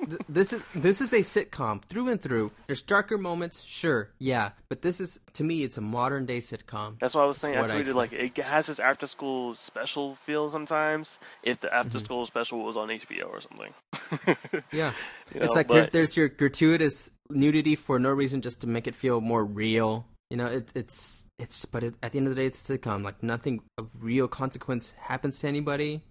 Th- 0.07 0.21
this 0.29 0.53
is 0.53 0.65
this 0.73 1.01
is 1.01 1.11
a 1.11 1.17
sitcom 1.19 1.83
through 1.83 2.07
and 2.09 2.21
through. 2.21 2.51
There's 2.67 2.81
darker 2.81 3.17
moments, 3.17 3.61
sure, 3.63 4.11
yeah, 4.17 4.51
but 4.69 4.81
this 4.81 5.01
is 5.01 5.19
to 5.33 5.43
me, 5.43 5.63
it's 5.63 5.77
a 5.77 5.81
modern 5.81 6.25
day 6.25 6.37
sitcom. 6.39 6.97
That's 6.99 7.15
what 7.15 7.23
I 7.23 7.25
was 7.25 7.37
saying. 7.37 7.57
I 7.57 7.61
what 7.61 7.71
I 7.71 7.81
tweeted 7.81 7.95
like 7.95 8.13
it 8.13 8.37
has 8.37 8.67
this 8.67 8.79
after 8.79 9.07
school 9.07 9.55
special 9.55 10.15
feel 10.15 10.49
sometimes. 10.49 11.19
If 11.43 11.59
the 11.59 11.73
after 11.73 11.97
Mhm. 11.97 12.05
school 12.05 12.25
special 12.25 12.63
was 12.63 12.77
on 12.77 12.87
HBO 12.89 13.25
or 13.29 13.41
something. 13.41 13.73
Yeah, 14.71 14.93
You 15.35 15.41
it's 15.41 15.47
know, 15.47 15.51
like 15.51 15.67
there's, 15.67 15.89
there's 15.89 16.15
your 16.17 16.29
gratuitous 16.29 17.09
nudity 17.29 17.75
for 17.75 17.99
no 17.99 18.09
reason, 18.11 18.39
just 18.41 18.61
to 18.61 18.67
make 18.67 18.87
it 18.87 18.95
feel 18.95 19.19
more 19.19 19.43
real. 19.43 20.05
You 20.31 20.37
know, 20.37 20.45
it, 20.45 20.69
it's 20.73 21.27
it's 21.37 21.65
but 21.65 21.83
it, 21.83 21.93
at 22.01 22.13
the 22.13 22.17
end 22.17 22.27
of 22.27 22.33
the 22.33 22.41
day, 22.41 22.47
it's 22.47 22.69
a 22.69 22.77
sitcom. 22.77 23.03
Like 23.03 23.21
nothing 23.21 23.61
of 23.77 23.89
real 23.99 24.29
consequence 24.29 24.93
happens 24.97 25.39
to 25.39 25.47
anybody. 25.49 26.03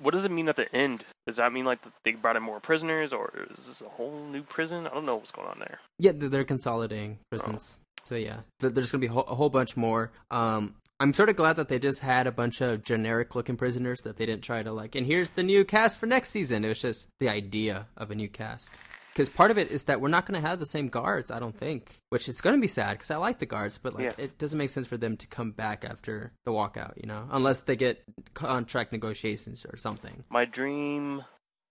what 0.00 0.12
does 0.12 0.24
it 0.24 0.30
mean 0.30 0.48
at 0.48 0.54
the 0.54 0.72
end? 0.72 1.04
Does 1.26 1.36
that 1.36 1.52
mean 1.52 1.64
like 1.64 1.80
they 2.04 2.12
brought 2.12 2.36
in 2.36 2.44
more 2.44 2.60
prisoners, 2.60 3.12
or 3.12 3.48
is 3.58 3.66
this 3.66 3.80
a 3.80 3.88
whole 3.88 4.24
new 4.30 4.42
prison? 4.42 4.86
I 4.86 4.90
don't 4.90 5.04
know 5.04 5.16
what's 5.16 5.32
going 5.32 5.48
on 5.48 5.58
there. 5.58 5.80
Yeah, 5.98 6.12
they're 6.14 6.44
consolidating 6.44 7.18
prisons. 7.28 7.78
So 8.04 8.14
yeah, 8.14 8.38
there's 8.60 8.92
gonna 8.92 9.00
be 9.00 9.08
a 9.08 9.10
whole, 9.10 9.24
a 9.24 9.34
whole 9.34 9.50
bunch 9.50 9.76
more. 9.76 10.12
Um, 10.30 10.76
I'm 11.00 11.12
sort 11.12 11.28
of 11.28 11.34
glad 11.34 11.56
that 11.56 11.66
they 11.66 11.80
just 11.80 11.98
had 11.98 12.28
a 12.28 12.32
bunch 12.32 12.60
of 12.60 12.84
generic 12.84 13.34
looking 13.34 13.56
prisoners 13.56 14.00
that 14.02 14.14
they 14.14 14.26
didn't 14.26 14.42
try 14.42 14.62
to 14.62 14.70
like. 14.70 14.94
And 14.94 15.06
here's 15.06 15.30
the 15.30 15.42
new 15.42 15.64
cast 15.64 15.98
for 15.98 16.06
next 16.06 16.30
season. 16.30 16.64
It 16.64 16.68
was 16.68 16.80
just 16.80 17.08
the 17.18 17.28
idea 17.28 17.88
of 17.96 18.12
a 18.12 18.14
new 18.14 18.28
cast. 18.28 18.70
Because 19.18 19.30
part 19.30 19.50
of 19.50 19.58
it 19.58 19.72
is 19.72 19.82
that 19.84 20.00
we're 20.00 20.06
not 20.06 20.26
going 20.26 20.40
to 20.40 20.48
have 20.48 20.60
the 20.60 20.64
same 20.64 20.86
guards, 20.86 21.32
I 21.32 21.40
don't 21.40 21.56
think. 21.58 21.96
Which 22.10 22.28
is 22.28 22.40
going 22.40 22.54
to 22.54 22.60
be 22.60 22.68
sad 22.68 22.92
because 22.92 23.10
I 23.10 23.16
like 23.16 23.40
the 23.40 23.46
guards, 23.46 23.76
but 23.76 23.94
like 23.94 24.04
Yeah. 24.04 24.12
it 24.16 24.38
doesn't 24.38 24.56
make 24.56 24.70
sense 24.70 24.86
for 24.86 24.96
them 24.96 25.16
to 25.16 25.26
come 25.26 25.50
back 25.50 25.84
after 25.84 26.30
the 26.46 26.52
walkout, 26.52 26.92
you 26.98 27.08
know, 27.08 27.26
unless 27.32 27.62
they 27.62 27.74
get 27.74 28.00
contract 28.34 28.92
negotiations 28.92 29.66
or 29.68 29.76
something. 29.76 30.22
My 30.30 30.44
dream 30.44 31.24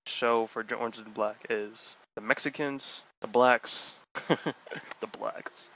show 0.07 0.47
for 0.47 0.65
Orange 0.77 0.97
the 0.97 1.09
Black 1.09 1.45
is 1.49 1.95
the 2.17 2.21
Mexicans, 2.21 3.05
the 3.21 3.27
blacks, 3.27 3.97
the 4.27 5.07
blacks, 5.17 5.71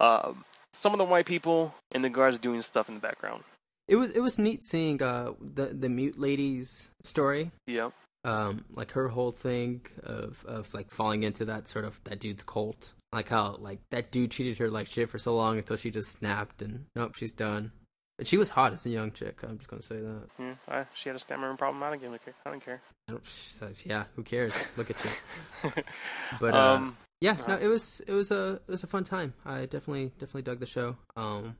um, 0.00 0.42
some 0.72 0.92
of 0.92 0.98
the 0.98 1.04
white 1.04 1.26
people, 1.26 1.74
and 1.92 2.02
the 2.02 2.08
guards 2.08 2.38
doing 2.38 2.62
stuff 2.62 2.88
in 2.88 2.94
the 2.94 3.00
background. 3.02 3.44
It 3.88 3.96
was 3.96 4.10
it 4.12 4.20
was 4.20 4.38
neat 4.38 4.64
seeing 4.64 5.02
uh 5.02 5.32
the 5.38 5.66
the 5.66 5.90
mute 5.90 6.18
lady's 6.18 6.90
story 7.02 7.50
Yeah. 7.66 7.90
Um 8.24 8.64
like 8.74 8.90
her 8.92 9.08
whole 9.08 9.32
thing 9.32 9.80
of 10.02 10.44
of 10.46 10.72
like 10.74 10.90
falling 10.90 11.22
into 11.22 11.44
that 11.44 11.68
sort 11.68 11.84
of 11.84 12.00
that 12.04 12.20
dude's 12.20 12.42
cult 12.42 12.92
like 13.12 13.28
how 13.28 13.56
like 13.60 13.80
that 13.90 14.10
dude 14.10 14.30
treated 14.30 14.58
her 14.58 14.70
like 14.70 14.86
shit 14.86 15.08
for 15.08 15.18
so 15.18 15.36
long 15.36 15.58
until 15.58 15.76
she 15.76 15.90
just 15.90 16.10
snapped 16.10 16.62
and 16.62 16.86
nope 16.96 17.14
she's 17.14 17.32
done 17.32 17.70
but 18.18 18.26
she 18.26 18.36
was 18.36 18.50
hot 18.50 18.72
as 18.72 18.86
a 18.86 18.90
young 18.90 19.10
chick 19.12 19.40
i'm 19.42 19.58
just 19.58 19.68
gonna 19.68 19.82
say 19.82 19.96
that 19.96 20.22
Yeah, 20.38 20.54
I, 20.68 20.84
she 20.94 21.08
had 21.08 21.16
a 21.16 21.18
stammering 21.18 21.56
problem. 21.56 21.82
I 21.82 21.90
don't 21.90 22.00
give 22.00 22.12
a 22.12 22.18
care. 22.18 22.34
I 22.46 22.50
don't 22.50 22.64
care. 22.64 22.80
I 23.08 23.12
don't, 23.12 23.58
like, 23.60 23.86
yeah 23.86 24.04
who 24.16 24.22
cares 24.22 24.54
look 24.76 24.90
at 24.90 24.96
you 25.04 25.72
but 26.40 26.54
uh, 26.54 26.74
um, 26.74 26.96
yeah 27.20 27.36
no 27.46 27.54
uh, 27.54 27.58
it 27.58 27.68
was 27.68 28.00
it 28.06 28.12
was 28.12 28.30
a 28.30 28.60
it 28.66 28.70
was 28.70 28.82
a 28.82 28.86
fun 28.86 29.04
time 29.04 29.34
i 29.44 29.66
definitely 29.66 30.12
definitely 30.18 30.42
dug 30.42 30.60
the 30.60 30.66
show 30.66 30.96
um 31.16 31.56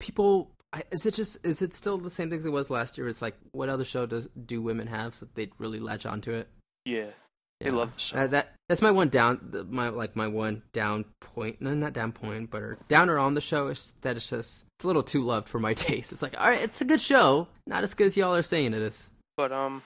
people 0.00 0.50
I, 0.72 0.82
is 0.90 1.06
it 1.06 1.14
just 1.14 1.44
is 1.46 1.62
it 1.62 1.72
still 1.72 1.96
the 1.96 2.10
same 2.10 2.28
thing 2.28 2.38
as 2.38 2.46
it 2.46 2.52
was 2.52 2.68
last 2.68 2.98
year? 2.98 3.08
It's 3.08 3.22
like 3.22 3.36
what 3.52 3.68
other 3.68 3.84
show 3.84 4.06
does 4.06 4.28
do 4.46 4.60
women 4.60 4.86
have 4.86 5.14
so 5.14 5.26
they'd 5.34 5.52
really 5.58 5.80
latch 5.80 6.04
onto 6.04 6.32
it? 6.32 6.48
Yeah, 6.84 7.10
they 7.60 7.70
love 7.70 7.94
the 7.94 8.00
show. 8.00 8.16
Uh, 8.18 8.26
that 8.28 8.54
that's 8.68 8.82
my 8.82 8.90
one 8.90 9.08
down 9.08 9.66
my 9.70 9.88
like 9.88 10.14
my 10.14 10.28
one 10.28 10.62
down 10.72 11.04
point 11.20 11.60
no 11.60 11.74
not 11.74 11.92
down 11.92 12.12
point 12.12 12.50
but 12.50 12.62
or 12.62 12.78
downer 12.86 13.18
on 13.18 13.34
the 13.34 13.40
show 13.40 13.68
is 13.68 13.92
that 14.02 14.16
it's 14.16 14.28
just 14.28 14.64
it's 14.76 14.84
a 14.84 14.86
little 14.86 15.02
too 15.02 15.22
loved 15.22 15.48
for 15.48 15.58
my 15.58 15.74
taste. 15.74 16.12
It's 16.12 16.22
like 16.22 16.38
all 16.38 16.48
right 16.48 16.60
it's 16.60 16.80
a 16.80 16.84
good 16.84 17.00
show. 17.00 17.48
Not 17.66 17.82
as 17.82 17.94
good 17.94 18.06
as 18.06 18.16
y'all 18.16 18.34
are 18.34 18.42
saying 18.42 18.74
it 18.74 18.82
is. 18.82 19.10
But 19.36 19.52
um, 19.52 19.82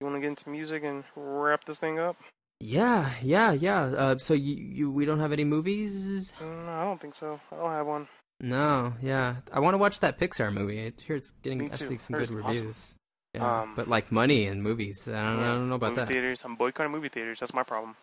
you 0.00 0.06
want 0.06 0.16
to 0.16 0.20
get 0.20 0.28
into 0.28 0.50
music 0.50 0.82
and 0.82 1.04
wrap 1.14 1.64
this 1.64 1.78
thing 1.78 1.98
up? 1.98 2.16
yeah 2.60 3.10
yeah 3.22 3.52
yeah. 3.52 3.82
Uh, 3.82 4.18
so 4.18 4.34
you, 4.34 4.56
you 4.56 4.90
we 4.90 5.04
don't 5.04 5.20
have 5.20 5.32
any 5.32 5.44
movies? 5.44 6.32
No, 6.40 6.72
I 6.72 6.84
don't 6.84 7.00
think 7.00 7.14
so. 7.14 7.40
I 7.52 7.56
don't 7.56 7.70
have 7.70 7.86
one. 7.86 8.08
No 8.40 8.94
yeah 9.02 9.36
I 9.52 9.60
want 9.60 9.74
to 9.74 9.78
watch 9.78 10.00
that 10.00 10.18
Pixar 10.18 10.52
movie 10.52 10.80
I 10.86 10.92
hear 11.02 11.16
it's 11.16 11.30
getting 11.42 11.58
Me 11.58 11.66
actually 11.66 11.98
some 11.98 12.14
Heard 12.14 12.28
good 12.28 12.36
it's 12.38 12.44
awesome. 12.44 12.66
reviews 12.66 12.94
yeah, 13.34 13.62
Um, 13.62 13.72
but 13.74 13.88
like 13.88 14.12
money 14.12 14.46
and 14.46 14.62
movies 14.62 15.08
I 15.08 15.12
don't, 15.20 15.38
I 15.40 15.46
don't 15.54 15.68
know 15.68 15.74
about 15.76 15.90
movie 15.90 16.00
that 16.00 16.08
theaters. 16.08 16.44
I'm 16.44 16.54
boycotting 16.56 16.92
movie 16.92 17.08
theaters. 17.08 17.40
That's 17.40 17.52
my 17.54 17.62
problem. 17.64 17.96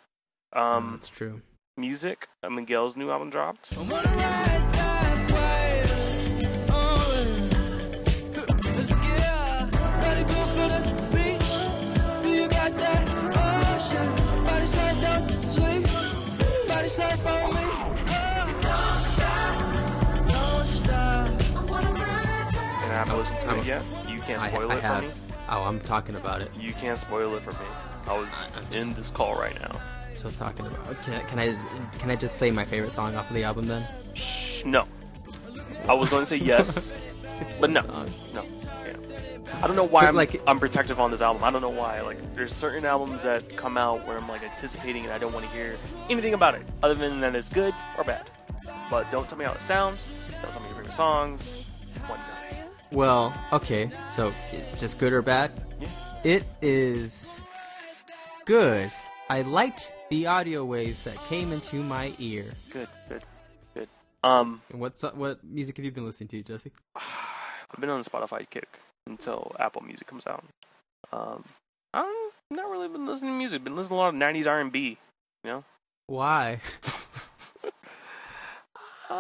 Um, 0.54 0.64
Um, 0.64 0.92
that's 0.94 1.08
true 1.08 1.42
music. 1.78 2.28
Uh, 2.44 2.50
Miguel's 2.50 2.98
new 2.98 3.10
album 3.12 3.30
dropped. 3.30 3.74
To 23.56 23.72
I'm- 23.74 23.82
it 23.82 23.84
yet. 24.04 24.10
You 24.10 24.20
can't 24.22 24.42
spoil 24.42 24.72
I 24.72 24.76
it 24.78 24.82
for 24.82 25.02
me. 25.02 25.12
oh 25.50 25.64
I'm 25.64 25.80
talking 25.82 26.16
about 26.16 26.42
it 26.42 26.52
You 26.60 26.74
can't 26.74 26.98
spoil 26.98 27.36
it 27.36 27.44
for 27.44 27.52
me. 27.52 27.58
I 28.08 28.18
was 28.18 28.28
I'm 28.56 28.74
in 28.74 28.94
this 28.94 29.12
call 29.12 29.36
right 29.40 29.60
now. 29.62 29.80
So 30.16 30.30
talking 30.32 30.66
about 30.66 31.02
can 31.04 31.14
I, 31.16 31.22
can 31.24 31.40
I 31.40 31.56
can 31.98 32.10
I 32.12 32.16
just 32.16 32.38
say 32.38 32.52
my 32.52 32.66
favorite 32.66 32.94
song 32.94 33.16
off 33.16 33.30
of 33.30 33.36
the 33.36 33.44
album 33.44 33.68
then? 33.68 33.86
Shh, 34.14 34.66
no. 34.66 34.86
I 35.88 35.94
was 35.94 36.10
going 36.10 36.22
to 36.22 36.26
say 36.26 36.36
yes, 36.46 36.96
It's 37.40 37.54
but 37.54 37.70
no, 37.72 37.82
song. 37.82 38.10
no. 38.36 38.44
Yeah. 38.86 38.96
I 39.64 39.68
don't 39.68 39.76
know 39.76 39.84
why 39.84 40.02
But, 40.02 40.10
I'm 40.10 40.16
like- 40.16 40.42
I'm 40.48 40.60
protective 40.60 41.00
on 41.00 41.12
this 41.12 41.22
album. 41.22 41.44
I 41.44 41.50
don't 41.52 41.62
know 41.62 41.70
why. 41.70 42.02
Like, 42.02 42.34
there's 42.36 42.54
certain 42.54 42.86
albums 42.86 43.24
that 43.24 43.56
come 43.58 43.78
out 43.78 44.06
where 44.08 44.18
I'm 44.18 44.28
like 44.28 44.44
anticipating 44.44 45.06
and 45.06 45.14
I 45.14 45.18
don't 45.18 45.34
want 45.34 45.46
to 45.46 45.52
hear 45.52 45.76
anything 46.10 46.34
about 46.34 46.56
it, 46.56 46.62
other 46.84 46.94
than 46.96 47.20
that 47.22 47.34
it's 47.36 47.50
good 47.50 47.74
or 47.98 48.04
bad. 48.04 48.26
But 48.90 49.10
don't 49.12 49.28
tell 49.28 49.38
me 49.38 49.46
how 49.46 49.54
it 49.54 49.62
sounds. 49.62 50.12
Don't 50.42 50.52
tell 50.52 50.62
me 50.62 50.68
your 50.68 50.76
favorite 50.78 50.94
songs. 50.94 51.64
Well, 52.92 53.34
okay, 53.54 53.90
so 54.06 54.34
just 54.78 55.00
good 55.00 55.14
or 55.14 55.22
bad? 55.22 55.52
Yeah. 55.80 55.88
It 56.24 56.44
is 56.62 57.40
good. 58.46 58.92
I 59.30 59.44
liked 59.44 59.94
the 60.10 60.28
audio 60.28 60.66
waves 60.66 61.04
that 61.04 61.16
came 61.30 61.54
into 61.54 61.78
my 61.78 62.14
ear. 62.20 62.46
Good, 62.70 62.90
good, 63.08 63.24
good. 63.74 63.88
Um, 64.24 64.62
And 64.70 64.82
what 64.82 65.00
so- 65.00 65.12
what 65.16 65.42
music 65.44 65.78
have 65.78 65.86
you 65.86 65.92
been 65.92 66.06
listening 66.06 66.28
to, 66.30 66.44
Jesse? 66.44 66.72
I've 66.96 67.80
been 67.80 67.90
on 67.90 68.02
Spotify 68.04 68.48
kick 68.50 68.68
until 69.08 69.56
Apple 69.58 69.82
Music 69.84 70.06
comes 70.06 70.28
out. 70.28 70.44
Um, 71.14 71.46
I'm 71.94 72.14
not 72.50 72.70
really 72.70 72.90
been 72.90 73.06
listening 73.06 73.32
to 73.32 73.38
music. 73.38 73.64
Been 73.64 73.76
listening 73.78 73.98
to 73.98 74.02
a 74.02 74.04
lot 74.04 74.10
of 74.10 74.16
'90s 74.16 74.48
R&B. 74.48 74.98
You 75.46 75.50
know. 75.50 75.64
Why? 76.08 76.60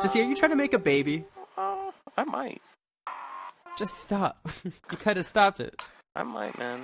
Jesse, 0.01 0.19
are 0.21 0.25
you 0.25 0.35
trying 0.35 0.51
to 0.51 0.57
make 0.57 0.73
a 0.73 0.79
baby? 0.79 1.23
Uh, 1.57 1.91
I 2.17 2.23
might. 2.25 2.61
Just 3.77 3.97
stop. 3.97 4.47
you 4.65 4.71
of 5.17 5.25
stopped 5.25 5.59
it. 5.59 5.89
I 6.15 6.23
might, 6.23 6.57
man. 6.57 6.81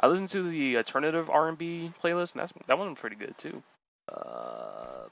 I 0.00 0.06
listened 0.08 0.30
to 0.30 0.48
the 0.48 0.76
alternative 0.76 1.30
R&B 1.30 1.92
playlist, 2.02 2.32
and 2.32 2.40
that's 2.40 2.52
that 2.66 2.78
one 2.78 2.90
was 2.90 2.98
pretty 2.98 3.16
good 3.16 3.36
too. 3.38 3.62
Uh, 4.08 5.06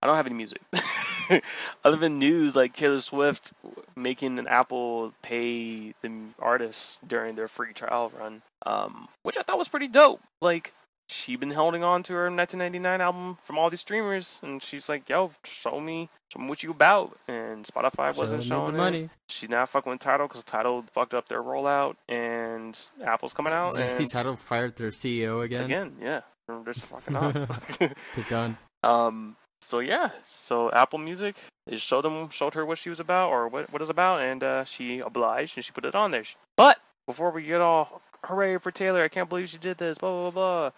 I 0.00 0.06
don't 0.06 0.16
have 0.16 0.26
any 0.26 0.34
music 0.34 0.60
other 1.84 1.96
than 1.96 2.18
news 2.18 2.54
like 2.54 2.74
Taylor 2.74 3.00
Swift 3.00 3.52
making 3.96 4.38
an 4.38 4.46
Apple 4.46 5.12
pay 5.22 5.94
the 6.02 6.12
artists 6.38 6.98
during 7.06 7.34
their 7.34 7.48
free 7.48 7.72
trial 7.72 8.12
run, 8.18 8.42
um, 8.66 9.08
which 9.22 9.38
I 9.38 9.42
thought 9.42 9.58
was 9.58 9.68
pretty 9.68 9.88
dope. 9.88 10.20
Like 10.40 10.72
she 11.08 11.36
been 11.36 11.50
holding 11.50 11.84
on 11.84 12.02
to 12.04 12.14
her 12.14 12.30
1999 12.30 13.00
album 13.00 13.38
from 13.44 13.58
all 13.58 13.70
these 13.70 13.80
streamers, 13.80 14.40
and 14.42 14.62
she's 14.62 14.88
like, 14.88 15.08
"Yo, 15.08 15.30
show 15.44 15.78
me, 15.78 16.08
show 16.32 16.40
me 16.40 16.48
what 16.48 16.62
you 16.62 16.70
about." 16.70 17.16
And 17.28 17.64
Spotify 17.64 18.16
wasn't 18.16 18.44
showing 18.44 18.76
money. 18.76 19.10
She's 19.28 19.50
not 19.50 19.68
fucking 19.68 19.90
with 19.90 20.00
Tidal 20.00 20.28
because 20.28 20.44
Tidal 20.44 20.84
fucked 20.92 21.14
up 21.14 21.28
their 21.28 21.42
rollout, 21.42 21.96
and 22.08 22.78
Apple's 23.04 23.34
coming 23.34 23.52
out. 23.52 23.74
Did 23.74 23.82
you 23.82 23.88
see 23.88 24.06
Tidal 24.06 24.36
fired 24.36 24.76
their 24.76 24.90
CEO 24.90 25.42
again? 25.44 25.64
again, 25.64 25.96
yeah, 26.00 26.20
they're 26.48 26.62
just 26.64 26.84
fucking 26.86 27.16
up. 27.16 27.34
Good 27.78 27.94
done. 28.28 28.56
um, 28.82 29.36
so 29.60 29.80
yeah, 29.80 30.10
so 30.22 30.70
Apple 30.70 30.98
Music 30.98 31.36
it 31.66 31.80
showed 31.80 32.02
them 32.02 32.28
showed 32.30 32.54
her 32.54 32.64
what 32.64 32.78
she 32.78 32.90
was 32.90 33.00
about 33.00 33.30
or 33.30 33.48
what 33.48 33.72
what 33.72 33.80
it's 33.80 33.90
about, 33.90 34.20
and 34.20 34.42
uh, 34.42 34.64
she 34.64 34.98
obliged 35.00 35.56
and 35.56 35.64
she 35.64 35.72
put 35.72 35.84
it 35.84 35.94
on 35.94 36.10
there. 36.10 36.24
But 36.56 36.78
before 37.06 37.30
we 37.30 37.42
get 37.42 37.60
all 37.60 38.02
hooray 38.24 38.58
for 38.58 38.70
Taylor, 38.70 39.02
I 39.02 39.08
can't 39.08 39.28
believe 39.28 39.48
she 39.48 39.58
did 39.58 39.78
this, 39.78 39.98
blah 39.98 40.30
blah 40.30 40.30
blah. 40.30 40.70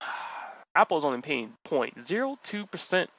Blah. 0.00 0.08
Apple's 0.74 1.04
only 1.04 1.20
paying 1.22 1.52
0.02 1.66 2.70
percent 2.70 3.10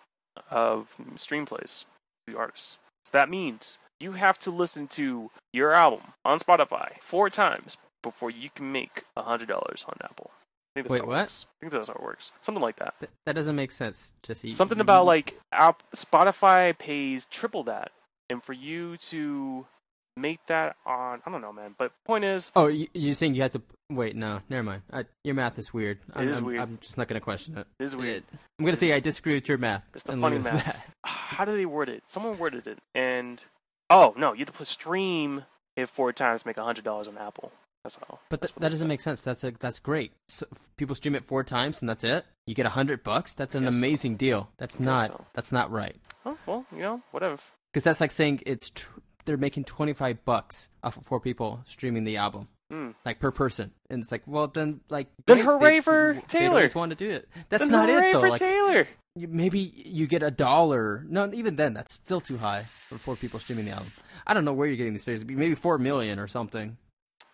of 0.51 0.93
stream 1.15 1.45
plays 1.45 1.85
to 2.27 2.33
the 2.33 2.39
artists. 2.39 2.77
So 3.05 3.11
that 3.13 3.29
means 3.29 3.79
you 3.99 4.11
have 4.11 4.37
to 4.39 4.51
listen 4.51 4.87
to 4.89 5.31
your 5.53 5.73
album 5.73 6.01
on 6.25 6.39
Spotify 6.39 6.99
four 7.01 7.29
times 7.29 7.77
before 8.03 8.29
you 8.29 8.49
can 8.53 8.71
make 8.71 9.03
a 9.15 9.23
hundred 9.23 9.47
dollars 9.47 9.85
on 9.87 9.97
Apple. 10.01 10.29
I 10.29 10.81
think 10.81 10.87
that's 10.87 10.93
Wait, 10.93 10.99
how 10.99 11.05
it 11.05 11.07
what? 11.07 11.17
works. 11.17 11.47
I 11.49 11.59
think 11.59 11.73
that's 11.73 11.89
how 11.89 11.95
it 11.95 12.03
works. 12.03 12.31
Something 12.41 12.61
like 12.61 12.75
that. 12.77 12.93
Th- 12.99 13.11
that 13.25 13.33
doesn't 13.33 13.55
make 13.55 13.71
sense, 13.71 14.13
Jesse. 14.21 14.51
Something 14.51 14.79
about 14.79 15.05
like 15.05 15.39
app, 15.51 15.81
Spotify 15.95 16.77
pays 16.77 17.25
triple 17.25 17.63
that, 17.63 17.91
and 18.29 18.43
for 18.43 18.53
you 18.53 18.97
to 18.97 19.65
make 20.17 20.39
that 20.47 20.75
on, 20.85 21.21
I 21.25 21.31
don't 21.31 21.41
know, 21.41 21.53
man. 21.53 21.75
But 21.77 21.91
point 22.05 22.23
is, 22.25 22.51
Oh, 22.55 22.67
you, 22.67 22.87
you're 22.93 23.13
saying 23.13 23.35
you 23.35 23.41
have 23.43 23.51
to 23.51 23.61
wait? 23.89 24.15
No, 24.15 24.39
never 24.49 24.63
mind. 24.63 24.81
I, 24.91 25.05
your 25.23 25.35
math 25.35 25.57
is 25.59 25.73
weird. 25.73 25.99
I'm, 26.13 26.27
is 26.27 26.37
I'm- 26.37 26.45
weird. 26.45 26.59
I'm 26.59 26.77
just 26.81 26.97
not 26.97 27.07
gonna 27.07 27.21
question 27.21 27.57
it. 27.57 27.67
it 27.79 27.83
is 27.83 27.95
weird. 27.95 28.23
I'm 28.59 28.65
gonna 28.65 28.75
say 28.77 28.93
I 28.93 28.99
disagree 28.99 29.35
with 29.35 29.47
your 29.47 29.57
math. 29.57 29.87
It's 29.93 30.03
the 30.03 30.17
funny 30.17 30.37
it 30.37 30.43
math. 30.43 30.65
that. 30.65 30.85
How 31.05 31.45
do 31.45 31.55
they 31.55 31.65
word 31.65 31.89
it? 31.89 32.03
Someone 32.07 32.37
worded 32.37 32.67
it, 32.67 32.79
and 32.95 33.43
oh 33.89 34.13
no, 34.17 34.33
you 34.33 34.39
have 34.39 34.47
to 34.47 34.53
put 34.53 34.67
stream 34.67 35.43
it 35.75 35.87
four 35.89 36.11
times 36.13 36.41
to 36.41 36.47
make 36.47 36.57
a 36.57 36.63
hundred 36.63 36.83
dollars 36.83 37.07
on 37.07 37.17
Apple. 37.17 37.51
That's 37.83 37.99
all. 38.09 38.19
But 38.29 38.41
That's 38.41 38.51
th- 38.53 38.61
that 38.61 38.71
doesn't 38.71 38.87
make 38.87 38.99
sense. 38.99 39.21
That's 39.21 39.43
a, 39.45 39.51
that's 39.51 39.79
great. 39.79 40.11
So, 40.27 40.45
people 40.77 40.93
stream 40.95 41.15
it 41.15 41.23
four 41.25 41.43
times 41.43 41.79
and 41.81 41.87
that's 41.87 42.03
it. 42.03 42.25
You 42.45 42.53
get 42.55 42.65
a 42.65 42.69
hundred 42.69 43.01
bucks. 43.03 43.33
That's 43.33 43.55
an 43.55 43.63
Guess 43.63 43.75
so. 43.75 43.77
amazing 43.77 44.15
deal. 44.17 44.49
That's 44.57 44.79
not. 44.79 45.07
so. 45.07 45.25
That's 45.33 45.51
not 45.53 45.71
right. 45.71 45.95
Oh 46.25 46.37
well, 46.45 46.65
you 46.73 46.79
know, 46.79 47.01
whatever. 47.11 47.37
Because 47.71 47.83
that's 47.83 48.01
like 48.01 48.11
saying 48.11 48.41
it's 48.45 48.71
tr- 48.71 48.89
they're 49.27 49.37
making 49.37 49.65
twenty 49.65 49.93
five 49.93 50.25
bucks 50.25 50.69
off 50.81 50.97
of 50.97 51.03
four 51.03 51.19
people 51.19 51.61
streaming 51.67 52.03
the 52.03 52.17
album, 52.17 52.47
Hmm. 52.71 52.91
like 53.05 53.19
per 53.19 53.29
person. 53.31 53.71
And 53.91 54.01
it's 54.01 54.11
like, 54.11 54.23
well, 54.25 54.47
then 54.47 54.81
like 54.89 55.07
Then 55.27 55.39
hooray 55.39 55.75
they- 55.77 55.81
for 55.81 56.15
Taylor. 56.27 56.55
always 56.55 56.73
want 56.73 56.89
to 56.89 56.95
do 56.95 57.09
it. 57.11 57.29
That's 57.49 57.61
Then 57.61 57.71
not 57.71 57.89
it 57.89 58.13
though. 58.13 58.21
for 58.21 58.29
Like 58.29 58.39
Taylor. 58.39 58.87
maybe 59.15 59.59
you 59.59 60.07
get 60.07 60.23
a 60.23 60.31
dollar. 60.31 61.05
No, 61.07 61.31
even 61.33 61.55
then, 61.57 61.73
that's 61.75 61.93
still 61.93 62.21
too 62.21 62.37
high. 62.37 62.65
for 62.89 62.97
four 62.97 63.15
people 63.17 63.39
streaming 63.39 63.65
the 63.65 63.71
album. 63.71 63.91
I 64.25 64.33
don't 64.33 64.45
know 64.45 64.53
where 64.53 64.65
you're 64.67 64.77
getting 64.77 64.93
these 64.93 65.03
figures. 65.03 65.25
Maybe 65.25 65.55
four 65.55 65.77
million 65.77 66.19
or 66.19 66.27
something. 66.27 66.77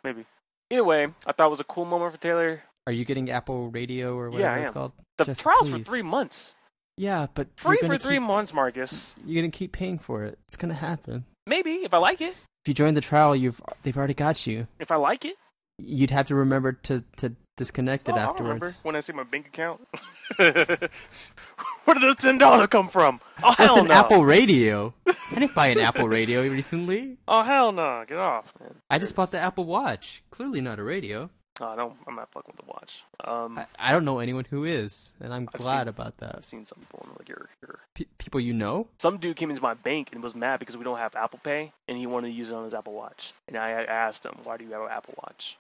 Maybe. 0.04 0.26
Either 0.72 0.84
way, 0.84 1.08
I 1.28 1.32
thought 1.32 1.46
it 1.48 1.50
was 1.52 1.60
a 1.60 1.64
cool 1.66 1.86
moment 1.86 2.12
for 2.12 2.18
Taylor. 2.20 2.64
Are 2.88 2.92
you 2.92 3.06
getting 3.06 3.30
Apple 3.30 3.70
Radio 3.70 4.16
or 4.18 4.30
Yeah, 4.30 4.34
whatever 4.34 4.50
I 4.56 4.62
it's 4.64 4.72
called? 4.72 4.92
The 5.20 5.26
Just 5.26 5.42
trials 5.42 5.70
for 5.70 5.78
three 5.80 6.02
months. 6.02 6.56
Yeah, 6.98 7.28
but 7.34 7.48
Free 7.56 7.78
for 7.78 7.88
gonna 7.88 8.00
three 8.00 8.20
months, 8.20 8.54
Marcus. 8.54 9.16
You're 9.26 9.42
gonna 9.44 9.52
keep 9.52 9.72
paying 9.72 10.00
for 10.00 10.24
it. 10.24 10.38
It's 10.48 10.58
gonna 10.58 10.74
happen. 10.74 11.26
Maybe 11.48 11.72
if 11.84 11.94
I 11.94 11.98
like 11.98 12.22
it. 12.22 12.30
If 12.64 12.68
you 12.68 12.74
join 12.74 12.94
the 12.94 13.02
trial, 13.02 13.36
you've 13.36 13.62
they've 13.84 13.98
already 13.98 14.14
got 14.14 14.48
you. 14.48 14.68
If 14.80 14.92
I 14.92 14.96
like 14.96 15.26
it. 15.26 15.36
You'd 15.80 16.12
have 16.12 16.28
to 16.28 16.36
remember 16.36 16.74
to 16.84 17.04
to 17.18 17.36
disconnect 17.58 18.08
it 18.10 18.16
Oh, 18.16 18.20
afterwards. 18.20 18.80
when 18.84 18.96
I 18.96 19.00
see 19.02 19.14
my 19.14 19.24
bank 19.24 19.48
account. 19.48 19.82
Where 20.38 21.96
did 21.96 22.02
those 22.04 22.16
ten 22.16 22.38
dollars 22.38 22.68
come 22.68 22.88
from? 22.88 23.20
Oh 23.44 23.54
That's 23.58 23.76
an 23.76 23.88
no! 23.88 23.94
Apple 23.94 24.24
Radio. 24.24 24.94
I 25.08 25.14
didn't 25.34 25.54
buy 25.56 25.68
an 25.68 25.80
Apple 25.80 26.08
Radio 26.08 26.42
recently. 26.50 27.18
Oh 27.28 27.44
hell 27.44 27.72
no! 27.74 28.06
Get 28.08 28.18
off, 28.18 28.54
man. 28.60 28.76
I 28.90 29.00
just 29.00 29.16
bought 29.16 29.32
the 29.32 29.40
Apple 29.40 29.66
Watch. 29.66 30.24
Clearly 30.32 30.62
not 30.62 30.80
a 30.80 30.84
radio. 30.84 31.30
Oh, 31.62 31.68
I 31.68 31.76
don't. 31.76 31.94
I'm 32.08 32.16
not 32.16 32.32
fucking 32.32 32.52
with 32.58 32.66
the 32.66 32.72
watch. 32.72 33.04
Um, 33.24 33.60
I, 33.60 33.68
I 33.78 33.92
don't 33.92 34.06
know 34.06 34.18
anyone 34.20 34.46
who 34.50 34.64
is, 34.64 35.14
and 35.20 35.32
I'm 35.32 35.48
I've 35.54 35.62
glad 35.62 35.82
seen- 35.82 35.88
about 35.90 36.18
that. 36.18 36.36
I've 36.36 36.46
seen 36.46 36.66
some 36.66 36.80
people 36.80 37.08
like 37.20 37.30
your, 37.30 37.48
your 37.62 37.80
P- 37.94 38.08
people 38.18 38.40
you 38.40 38.54
know? 38.54 38.88
some 38.98 39.18
dude 39.18 39.36
came 39.36 39.52
into 39.52 39.62
my 39.62 39.76
bank 39.76 40.10
and 40.14 40.24
was 40.24 40.34
mad 40.34 40.60
because 40.60 40.76
we 40.78 40.84
don't 40.84 40.98
have 40.98 41.16
Apple 41.16 41.40
Pay 41.44 41.72
and 41.88 41.96
he 41.98 42.08
wanted 42.08 42.30
to 42.30 42.34
use 42.34 42.50
it 42.50 42.56
on 42.56 42.64
his 42.64 42.74
Apple 42.74 42.94
Watch. 42.94 43.34
And 43.48 43.56
I, 43.56 43.70
I 43.70 43.84
asked 43.84 44.26
him, 44.26 44.34
"Why 44.44 44.58
do 44.58 44.66
you 44.66 44.72
have 44.72 44.82
an 44.82 44.88
Apple 44.90 45.14
Watch?" 45.24 45.58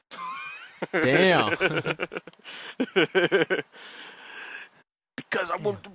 Damn. 0.91 1.52
because 5.16 5.52
I 5.52 5.56
want 5.58 5.84
to, 5.84 5.91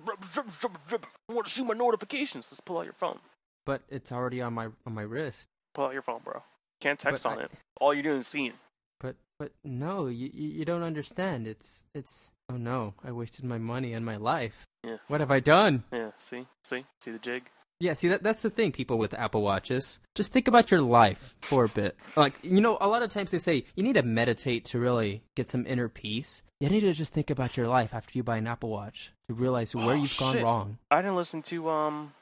I 1.28 1.32
want 1.32 1.46
to 1.46 1.52
see 1.52 1.64
my 1.64 1.74
notifications. 1.74 2.48
Let's 2.50 2.60
pull 2.60 2.78
out 2.78 2.84
your 2.84 2.92
phone. 2.94 3.18
But 3.66 3.82
it's 3.88 4.12
already 4.12 4.40
on 4.42 4.54
my 4.54 4.66
on 4.86 4.94
my 4.94 5.02
wrist. 5.02 5.48
Pull 5.74 5.86
out 5.86 5.92
your 5.92 6.02
phone, 6.02 6.20
bro. 6.24 6.42
Can't 6.80 6.98
text 6.98 7.24
But 7.24 7.32
on 7.32 7.38
I- 7.40 7.42
it. 7.42 7.50
All 7.80 7.92
you're 7.92 8.02
doing 8.04 8.18
is 8.18 8.26
seeing. 8.26 8.52
But 9.00 9.16
but 9.38 9.52
no, 9.64 10.06
you 10.06 10.30
you 10.32 10.48
you 10.48 10.64
don't 10.64 10.82
understand. 10.82 11.46
It's 11.46 11.84
it's 11.94 12.30
oh 12.50 12.56
no, 12.56 12.94
I 13.04 13.12
wasted 13.12 13.44
my 13.44 13.58
money 13.58 13.92
and 13.92 14.04
my 14.04 14.16
life. 14.16 14.64
Yeah. 14.84 14.96
What 15.08 15.20
have 15.20 15.30
I 15.30 15.40
done? 15.40 15.84
Yeah. 15.92 16.10
See, 16.18 16.46
see, 16.64 16.84
see 17.00 17.10
the 17.10 17.18
jig. 17.18 17.44
Yeah, 17.80 17.92
see 17.92 18.08
that 18.08 18.24
that's 18.24 18.42
the 18.42 18.50
thing, 18.50 18.72
people 18.72 18.98
with 18.98 19.14
Apple 19.14 19.42
Watches. 19.42 20.00
Just 20.16 20.32
think 20.32 20.48
about 20.48 20.70
your 20.72 20.80
life 20.82 21.36
for 21.42 21.64
a 21.64 21.68
bit. 21.68 21.96
Like 22.16 22.32
you 22.42 22.60
know, 22.60 22.76
a 22.80 22.88
lot 22.88 23.02
of 23.02 23.10
times 23.10 23.30
they 23.30 23.38
say 23.38 23.64
you 23.76 23.84
need 23.84 23.94
to 23.94 24.02
meditate 24.02 24.64
to 24.66 24.80
really 24.80 25.22
get 25.36 25.48
some 25.48 25.64
inner 25.66 25.88
peace. 25.88 26.42
You 26.60 26.68
need 26.70 26.80
to 26.80 26.92
just 26.92 27.12
think 27.12 27.30
about 27.30 27.56
your 27.56 27.68
life 27.68 27.94
after 27.94 28.10
you 28.18 28.24
buy 28.24 28.38
an 28.38 28.48
Apple 28.48 28.70
Watch 28.70 29.12
to 29.28 29.34
realize 29.34 29.76
where 29.76 29.94
Oh, 29.94 29.94
you've 29.94 30.16
gone 30.18 30.42
wrong. 30.42 30.78
I 30.90 31.00
didn't 31.02 31.14
listen 31.14 31.42
to 31.42 31.70
um, 31.70 32.12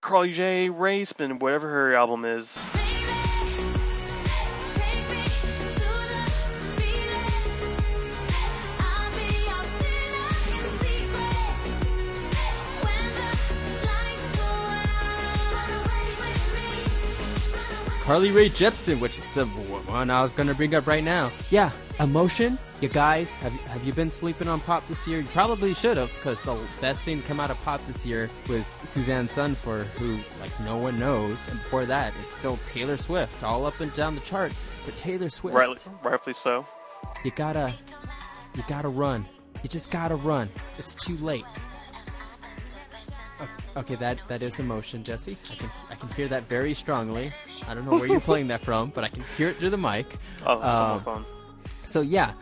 Carly 0.00 0.30
J. 0.30 0.70
Raceman, 0.70 1.38
whatever 1.40 1.68
her 1.68 1.94
album 1.94 2.24
is. 2.24 2.62
Carly 18.08 18.30
Rae 18.30 18.48
Jepsen, 18.48 19.00
which 19.00 19.18
is 19.18 19.28
the 19.34 19.44
one 19.44 20.08
I 20.08 20.22
was 20.22 20.32
gonna 20.32 20.54
bring 20.54 20.74
up 20.74 20.86
right 20.86 21.04
now. 21.04 21.30
Yeah, 21.50 21.70
emotion. 22.00 22.58
You 22.80 22.88
guys, 22.88 23.34
have 23.34 23.52
have 23.66 23.84
you 23.84 23.92
been 23.92 24.10
sleeping 24.10 24.48
on 24.48 24.60
pop 24.60 24.88
this 24.88 25.06
year? 25.06 25.20
You 25.20 25.26
probably 25.26 25.74
should 25.74 25.98
have, 25.98 26.10
because 26.14 26.40
the 26.40 26.58
best 26.80 27.02
thing 27.02 27.20
to 27.20 27.28
come 27.28 27.38
out 27.38 27.50
of 27.50 27.62
pop 27.64 27.86
this 27.86 28.06
year 28.06 28.30
was 28.48 28.64
Susanne 28.64 29.26
Sundfør, 29.26 29.84
who 29.98 30.20
like 30.40 30.58
no 30.60 30.78
one 30.78 30.98
knows, 30.98 31.46
and 31.48 31.58
before 31.58 31.84
that, 31.84 32.14
it's 32.24 32.34
still 32.34 32.56
Taylor 32.64 32.96
Swift, 32.96 33.44
all 33.44 33.66
up 33.66 33.78
and 33.80 33.94
down 33.94 34.14
the 34.14 34.22
charts. 34.22 34.66
But 34.86 34.96
Taylor 34.96 35.28
Swift, 35.28 35.54
Rightly, 35.54 35.76
rightfully 36.02 36.32
so. 36.32 36.64
you 37.26 37.30
gotta, 37.32 37.70
you 38.54 38.62
gotta 38.68 38.88
run. 38.88 39.26
You 39.62 39.68
just 39.68 39.90
gotta 39.90 40.16
run. 40.16 40.48
It's 40.78 40.94
too 40.94 41.16
late. 41.16 41.44
Okay, 43.78 43.94
that 43.96 44.18
that 44.28 44.42
is 44.42 44.58
emotion, 44.58 45.04
Jesse. 45.04 45.36
I 45.50 45.54
can 45.54 45.70
I 45.90 45.94
can 45.94 46.08
hear 46.10 46.28
that 46.28 46.48
very 46.48 46.74
strongly. 46.74 47.32
I 47.68 47.74
don't 47.74 47.84
know 47.84 47.92
where 47.92 48.06
you're 48.06 48.20
playing 48.20 48.48
that 48.48 48.62
from, 48.62 48.90
but 48.90 49.04
I 49.04 49.08
can 49.08 49.22
hear 49.36 49.48
it 49.48 49.56
through 49.56 49.70
the 49.70 49.78
mic. 49.78 50.18
Oh, 50.44 50.54
it's 50.58 50.64
on 50.66 50.90
Um, 50.90 50.96
my 50.98 51.02
phone. 51.04 51.24
So 51.84 52.00
yeah, 52.00 52.32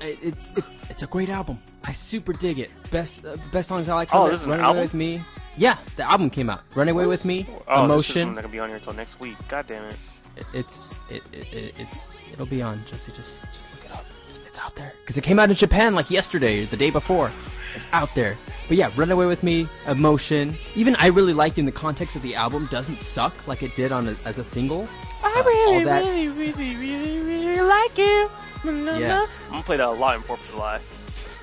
it- 0.00 0.18
it's 0.22 0.50
it's 0.56 0.90
it's 0.90 1.02
a 1.02 1.06
great 1.08 1.28
album. 1.28 1.58
I 1.84 1.92
super 1.92 2.32
dig 2.32 2.58
it. 2.60 2.70
Best 2.90 3.26
uh, 3.26 3.36
best 3.52 3.68
songs 3.68 3.88
I 3.88 3.94
like 3.94 4.08
from 4.08 4.20
Oh, 4.20 4.26
it. 4.26 4.30
this 4.30 4.40
is 4.40 4.46
an 4.46 4.52
Running? 4.52 4.66
Away 4.66 4.80
with 4.82 4.94
Me. 4.94 5.22
Yeah, 5.56 5.76
the 5.96 6.10
album 6.10 6.30
came 6.30 6.48
out. 6.48 6.62
Run 6.74 6.88
Away 6.88 7.06
with 7.06 7.24
Me. 7.24 7.46
Oh, 7.68 7.82
this 7.82 7.84
Emotion. 7.84 8.22
isn't 8.22 8.34
gonna 8.36 8.48
be 8.48 8.60
on 8.60 8.68
here 8.68 8.76
until 8.76 8.92
next 8.94 9.20
week. 9.20 9.36
God 9.48 9.66
damn 9.66 9.84
it. 9.90 9.96
It- 10.36 10.46
it's 10.52 10.90
it, 11.10 11.22
it, 11.32 11.52
it 11.52 11.74
it's 11.78 12.22
it'll 12.32 12.46
be 12.46 12.62
on. 12.62 12.82
Jesse, 12.86 13.12
just 13.12 13.44
just 13.52 13.74
look 13.74 13.83
it. 13.83 13.83
It's, 14.26 14.38
it's 14.46 14.58
out 14.58 14.74
there 14.74 14.92
because 15.02 15.16
it 15.18 15.24
came 15.24 15.38
out 15.38 15.50
in 15.50 15.56
Japan 15.56 15.94
like 15.94 16.10
yesterday 16.10 16.62
or 16.62 16.66
the 16.66 16.76
day 16.76 16.90
before. 16.90 17.30
It's 17.74 17.86
out 17.92 18.14
there. 18.14 18.36
But 18.68 18.76
yeah, 18.76 18.90
Run 18.96 19.10
Away 19.10 19.26
with 19.26 19.42
Me, 19.42 19.68
Emotion. 19.88 20.56
Even 20.76 20.94
I 20.96 21.08
really 21.08 21.32
like 21.32 21.56
You 21.56 21.62
in 21.62 21.66
the 21.66 21.72
context 21.72 22.14
of 22.16 22.22
the 22.22 22.34
album 22.36 22.66
doesn't 22.70 23.00
suck 23.00 23.34
like 23.48 23.62
it 23.62 23.74
did 23.74 23.90
on 23.92 24.08
a, 24.08 24.14
as 24.24 24.38
a 24.38 24.44
single. 24.44 24.88
I 25.22 25.40
Uh, 25.40 25.44
really, 25.44 25.84
that- 25.84 26.04
really, 26.04 26.28
really, 26.28 26.76
really, 26.76 27.20
really 27.20 27.60
like 27.60 27.98
you. 27.98 28.30
Yeah. 28.64 29.26
I'm 29.46 29.50
gonna 29.50 29.62
play 29.64 29.76
that 29.76 29.88
a 29.88 29.90
lot 29.90 30.16
in 30.16 30.22
Fourth 30.22 30.42
of 30.48 30.50
July. 30.54 30.80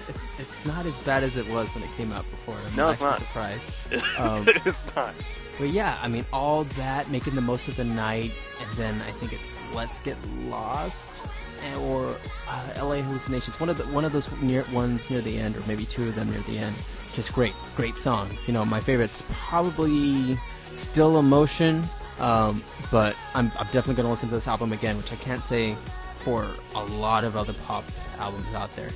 It's 0.07 0.27
it's 0.39 0.65
not 0.65 0.85
as 0.87 0.97
bad 0.99 1.23
as 1.23 1.37
it 1.37 1.47
was 1.49 1.69
when 1.75 1.83
it 1.83 1.89
came 1.95 2.11
out 2.11 2.27
before. 2.31 2.55
I'm 2.65 2.75
No, 2.75 2.89
it's 2.89 3.01
not. 3.01 3.17
surprised. 3.17 3.61
Um, 4.17 4.47
it's 4.47 4.95
not. 4.95 5.13
But 5.59 5.69
yeah, 5.69 5.99
I 6.01 6.07
mean, 6.07 6.25
all 6.33 6.63
that, 6.63 7.11
making 7.11 7.35
the 7.35 7.41
most 7.41 7.67
of 7.67 7.75
the 7.75 7.83
night, 7.83 8.31
and 8.59 8.71
then 8.77 8.99
I 9.01 9.11
think 9.11 9.33
it's 9.33 9.55
Let's 9.75 9.99
Get 9.99 10.17
Lost, 10.45 11.23
and, 11.23 11.50
or 11.79 12.15
uh, 12.47 12.69
L.A. 12.75 13.01
Hallucinations. 13.01 13.59
One 13.59 13.69
of 13.69 13.77
the 13.77 13.83
one 13.85 14.05
of 14.05 14.11
those 14.11 14.29
near 14.41 14.65
ones 14.73 15.09
near 15.09 15.21
the 15.21 15.37
end, 15.37 15.55
or 15.57 15.61
maybe 15.67 15.85
two 15.85 16.07
of 16.07 16.15
them 16.15 16.31
near 16.31 16.41
the 16.41 16.57
end. 16.57 16.75
Just 17.13 17.33
great, 17.33 17.53
great 17.75 17.97
songs. 17.97 18.47
You 18.47 18.53
know, 18.53 18.63
my 18.63 18.79
favorite's 18.79 19.23
probably 19.29 20.37
still 20.75 21.19
Emotion, 21.19 21.83
um, 22.19 22.63
but 22.91 23.15
I'm, 23.33 23.51
I'm 23.57 23.65
definitely 23.65 23.95
gonna 23.95 24.09
listen 24.09 24.29
to 24.29 24.35
this 24.35 24.47
album 24.47 24.71
again, 24.71 24.97
which 24.97 25.11
I 25.11 25.15
can't 25.17 25.43
say 25.43 25.75
for 26.13 26.47
a 26.75 26.83
lot 26.83 27.23
of 27.23 27.35
other 27.35 27.53
pop 27.53 27.83
albums 28.17 28.47
out 28.55 28.73
there. 28.75 28.89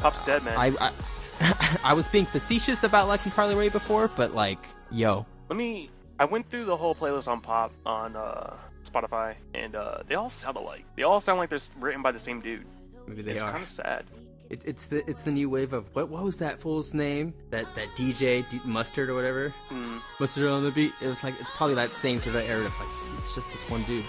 Pop's 0.00 0.20
dead, 0.20 0.42
man. 0.42 0.56
I, 0.58 0.74
I 0.80 1.78
I 1.84 1.94
was 1.94 2.08
being 2.08 2.26
facetious 2.26 2.84
about 2.84 3.08
liking 3.08 3.32
Carly 3.32 3.54
Rae 3.54 3.68
before, 3.68 4.08
but 4.08 4.34
like, 4.34 4.66
yo, 4.90 5.26
Let 5.48 5.56
me. 5.56 5.90
I 6.18 6.26
went 6.26 6.50
through 6.50 6.66
the 6.66 6.76
whole 6.76 6.94
playlist 6.94 7.28
on 7.28 7.40
Pop 7.40 7.72
on 7.86 8.14
uh, 8.14 8.54
Spotify, 8.84 9.34
and 9.54 9.74
uh, 9.76 9.98
they 10.06 10.14
all 10.14 10.30
sound 10.30 10.56
alike. 10.56 10.84
They 10.96 11.02
all 11.02 11.20
sound 11.20 11.38
like 11.38 11.50
they're 11.50 11.58
written 11.78 12.02
by 12.02 12.12
the 12.12 12.18
same 12.18 12.40
dude. 12.40 12.64
maybe 13.06 13.22
they 13.22 13.32
it's 13.32 13.42
are. 13.42 13.50
kind 13.50 13.62
of 13.62 13.68
sad. 13.68 14.04
It's 14.48 14.64
it's 14.64 14.86
the 14.86 15.08
it's 15.08 15.22
the 15.22 15.30
new 15.30 15.48
wave 15.48 15.72
of 15.72 15.84
what 15.94 16.08
what 16.08 16.24
was 16.24 16.38
that 16.38 16.60
fool's 16.60 16.92
name? 16.92 17.32
That 17.50 17.66
that 17.76 17.86
DJ 17.94 18.48
D- 18.48 18.60
Mustard 18.64 19.08
or 19.08 19.14
whatever. 19.14 19.54
Mm. 19.68 20.00
Mustard 20.18 20.44
on 20.48 20.64
the 20.64 20.72
beat. 20.72 20.92
It 21.00 21.06
was 21.06 21.22
like 21.22 21.34
it's 21.40 21.50
probably 21.52 21.76
that 21.76 21.94
same 21.94 22.18
sort 22.18 22.34
of 22.34 22.42
era 22.48 22.64
of 22.64 22.80
like 22.80 22.88
it's 23.18 23.32
just 23.34 23.48
this 23.52 23.62
one 23.70 23.84
dude. 23.84 24.04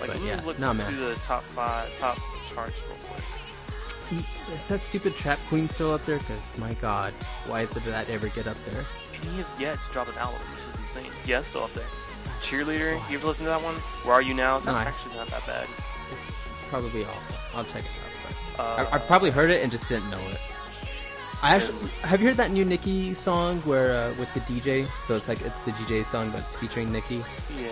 Like, 0.00 0.12
But 0.12 0.20
yeah, 0.22 0.42
look 0.44 0.58
no, 0.58 0.74
through 0.74 0.82
man. 0.82 0.98
the 0.98 1.14
top 1.16 1.42
five, 1.44 1.96
top 1.96 2.18
charts 2.46 2.82
real 2.82 2.98
quick. 3.08 3.24
Is 4.52 4.66
that 4.66 4.84
stupid 4.84 5.16
Trap 5.16 5.38
Queen 5.48 5.66
still 5.66 5.92
up 5.92 6.04
there? 6.04 6.18
Because 6.18 6.46
my 6.58 6.74
God, 6.74 7.12
why 7.46 7.64
did 7.64 7.82
that 7.84 8.08
ever 8.10 8.28
get 8.28 8.46
up 8.46 8.56
there? 8.66 8.84
And 9.14 9.24
he 9.24 9.38
has 9.38 9.50
yet 9.58 9.80
to 9.80 9.92
drop 9.92 10.08
an 10.08 10.14
album. 10.18 10.40
which 10.52 10.60
is 10.74 10.78
insane. 10.80 11.10
Yeah, 11.24 11.38
it's 11.38 11.48
still 11.48 11.64
up 11.64 11.72
there. 11.72 11.86
Cheerleader, 12.40 12.94
you 13.10 13.18
ever 13.18 13.26
listen 13.26 13.44
to 13.44 13.50
that 13.50 13.62
one? 13.62 13.74
Where 14.04 14.14
Are 14.14 14.22
You 14.22 14.34
Now? 14.34 14.56
It's 14.56 14.66
No, 14.66 14.74
actually 14.74 15.16
not 15.16 15.28
that 15.28 15.46
bad. 15.46 15.66
It's 16.22 16.48
it's 16.54 16.62
probably 16.64 17.04
awful. 17.04 17.36
I'll 17.58 17.64
check 17.64 17.84
it 17.84 17.90
out. 17.90 18.60
Uh, 18.60 18.86
I, 18.90 18.96
I 18.96 18.98
probably 18.98 19.30
heard 19.30 19.50
it 19.50 19.62
and 19.62 19.70
just 19.70 19.86
didn't 19.88 20.10
know 20.10 20.20
it. 20.30 20.40
I 21.42 21.54
actually 21.54 21.88
have 22.02 22.20
you 22.20 22.28
heard 22.28 22.36
that 22.38 22.50
new 22.50 22.64
Nicki 22.64 23.12
song 23.14 23.58
where 23.60 23.92
uh, 23.94 24.14
with 24.18 24.32
the 24.34 24.40
DJ? 24.40 24.88
So 25.06 25.16
it's 25.16 25.28
like 25.28 25.42
it's 25.42 25.60
the 25.62 25.72
DJ 25.72 26.04
song, 26.04 26.30
but 26.30 26.40
it's 26.40 26.54
featuring 26.54 26.90
Nicki. 26.92 27.22
Yeah. 27.60 27.68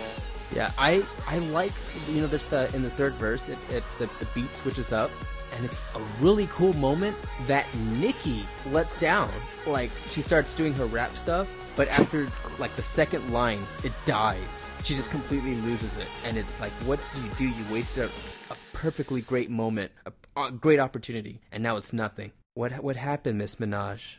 Yeah, 0.53 0.71
I 0.77 1.03
I 1.27 1.39
like 1.39 1.73
you 2.07 2.21
know 2.21 2.27
there's 2.27 2.45
the 2.45 2.73
in 2.75 2.83
the 2.83 2.91
third 2.91 3.13
verse 3.13 3.49
it, 3.49 3.57
it 3.71 3.83
the, 3.97 4.05
the 4.19 4.27
beat 4.35 4.55
switches 4.55 4.93
up 4.93 5.09
and 5.55 5.65
it's 5.65 5.81
a 5.95 5.99
really 6.21 6.47
cool 6.47 6.73
moment 6.73 7.15
that 7.47 7.65
Nikki 7.99 8.45
lets 8.71 8.97
down. 8.97 9.29
Like 9.65 9.89
she 10.11 10.21
starts 10.21 10.53
doing 10.53 10.73
her 10.73 10.85
rap 10.85 11.17
stuff, 11.17 11.51
but 11.75 11.87
after 11.89 12.27
like 12.59 12.75
the 12.75 12.81
second 12.81 13.31
line, 13.31 13.61
it 13.83 13.93
dies. 14.05 14.71
She 14.83 14.95
just 14.95 15.09
completely 15.11 15.55
loses 15.55 15.97
it, 15.97 16.07
and 16.23 16.37
it's 16.37 16.59
like, 16.59 16.71
what 16.85 16.99
did 17.13 17.23
you 17.23 17.29
do? 17.37 17.45
You 17.45 17.73
wasted 17.73 18.09
a, 18.49 18.53
a 18.53 18.57
perfectly 18.73 19.21
great 19.21 19.49
moment, 19.49 19.91
a, 20.05 20.13
a 20.39 20.51
great 20.51 20.79
opportunity, 20.79 21.41
and 21.51 21.63
now 21.63 21.77
it's 21.77 21.91
nothing. 21.93 22.31
What 22.53 22.71
what 22.83 22.95
happened, 22.95 23.37
Miss 23.37 23.55
Minaj? 23.55 24.17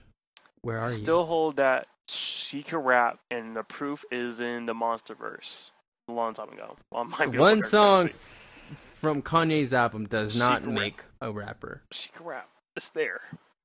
Where 0.62 0.78
are 0.80 0.88
you? 0.88 0.94
Still 0.94 1.24
hold 1.24 1.56
that 1.56 1.86
she 2.08 2.62
can 2.62 2.78
rap, 2.78 3.18
and 3.30 3.54
the 3.56 3.62
proof 3.62 4.04
is 4.10 4.40
in 4.40 4.66
the 4.66 4.74
Monster 4.74 5.14
verse. 5.14 5.70
A 6.08 6.12
long 6.12 6.34
time 6.34 6.50
ago. 6.50 6.76
Well, 6.92 7.02
it 7.02 7.18
might 7.18 7.30
be 7.32 7.38
One 7.38 7.62
song 7.62 8.10
from 8.94 9.22
Kanye's 9.22 9.72
album 9.72 10.06
does 10.06 10.38
not 10.38 10.60
can 10.60 10.70
rap. 10.70 10.78
make 10.78 11.04
a 11.20 11.32
rapper. 11.32 11.82
She 11.92 12.10
can 12.10 12.26
rap. 12.26 12.48
It's 12.76 12.90
there 12.90 13.20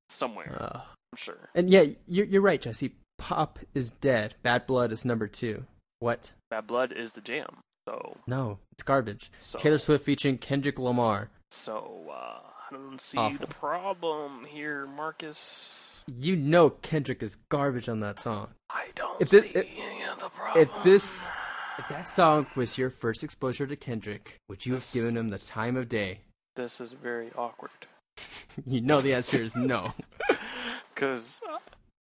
somewhere. 0.09 0.57
Uh, 0.59 0.79
I'm 0.79 1.17
sure. 1.17 1.49
And 1.53 1.69
yeah, 1.69 1.85
you're, 2.07 2.25
you're 2.25 2.41
right, 2.41 2.61
Jesse. 2.61 2.95
Pop 3.21 3.59
is 3.75 3.91
dead. 3.91 4.33
Bad 4.41 4.65
Blood 4.65 4.91
is 4.91 5.05
number 5.05 5.27
two. 5.27 5.65
What? 5.99 6.33
Bad 6.49 6.65
Blood 6.67 6.91
is 6.91 7.13
the 7.13 7.21
jam. 7.21 7.59
So, 7.87 8.17
No, 8.27 8.57
it's 8.71 8.83
garbage. 8.83 9.31
so, 9.39 9.57
Taylor 9.59 9.77
Swift 9.77 10.05
featuring 10.05 10.37
Kendrick 10.39 10.79
Lamar. 10.79 11.29
so 11.51 12.07
uh, 12.11 12.13
I 12.13 12.71
don't 12.71 12.99
see 12.99 13.17
Awful. 13.17 13.37
the 13.45 13.53
problem 13.53 14.45
here, 14.45 14.87
Marcus. 14.87 16.01
You 16.07 16.35
know 16.35 16.69
Kendrick 16.71 17.21
is 17.21 17.37
garbage 17.49 17.87
on 17.89 17.99
that 17.99 18.19
song. 18.19 18.49
I 18.71 18.87
don't 18.95 19.21
If 19.21 19.29
this- 19.29 19.43
see 19.43 19.49
if- 19.49 19.67
any 19.77 20.03
of 20.11 20.19
the 20.19 20.29
problem. 20.29 20.63
If 20.63 20.83
this, 20.83 21.29
if 21.77 21.87
that 21.89 22.07
song 22.07 22.47
was 22.55 22.77
your 22.77 22.89
first 22.89 23.23
exposure 23.23 23.67
to 23.67 23.75
Kendrick, 23.75 24.37
would 24.49 24.65
you 24.65 24.73
have 24.73 24.87
given 24.93 25.15
him 25.15 25.29
the 25.29 25.37
time 25.39 25.77
of 25.77 25.87
day? 25.89 26.21
this 26.55 26.81
is 26.81 26.93
very 26.93 27.31
awkward. 27.37 27.71
You 28.65 28.81
know 28.81 28.99
the 28.99 29.13
answer 29.13 29.41
is 29.41 29.55
no. 29.55 29.93
because 30.93 31.41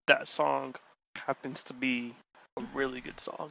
that 0.08 0.28
song 0.28 0.74
happens 1.26 1.64
to 1.64 1.74
be 1.74 2.14
a 2.58 2.62
really 2.74 3.00
good 3.00 3.20
song, 3.20 3.50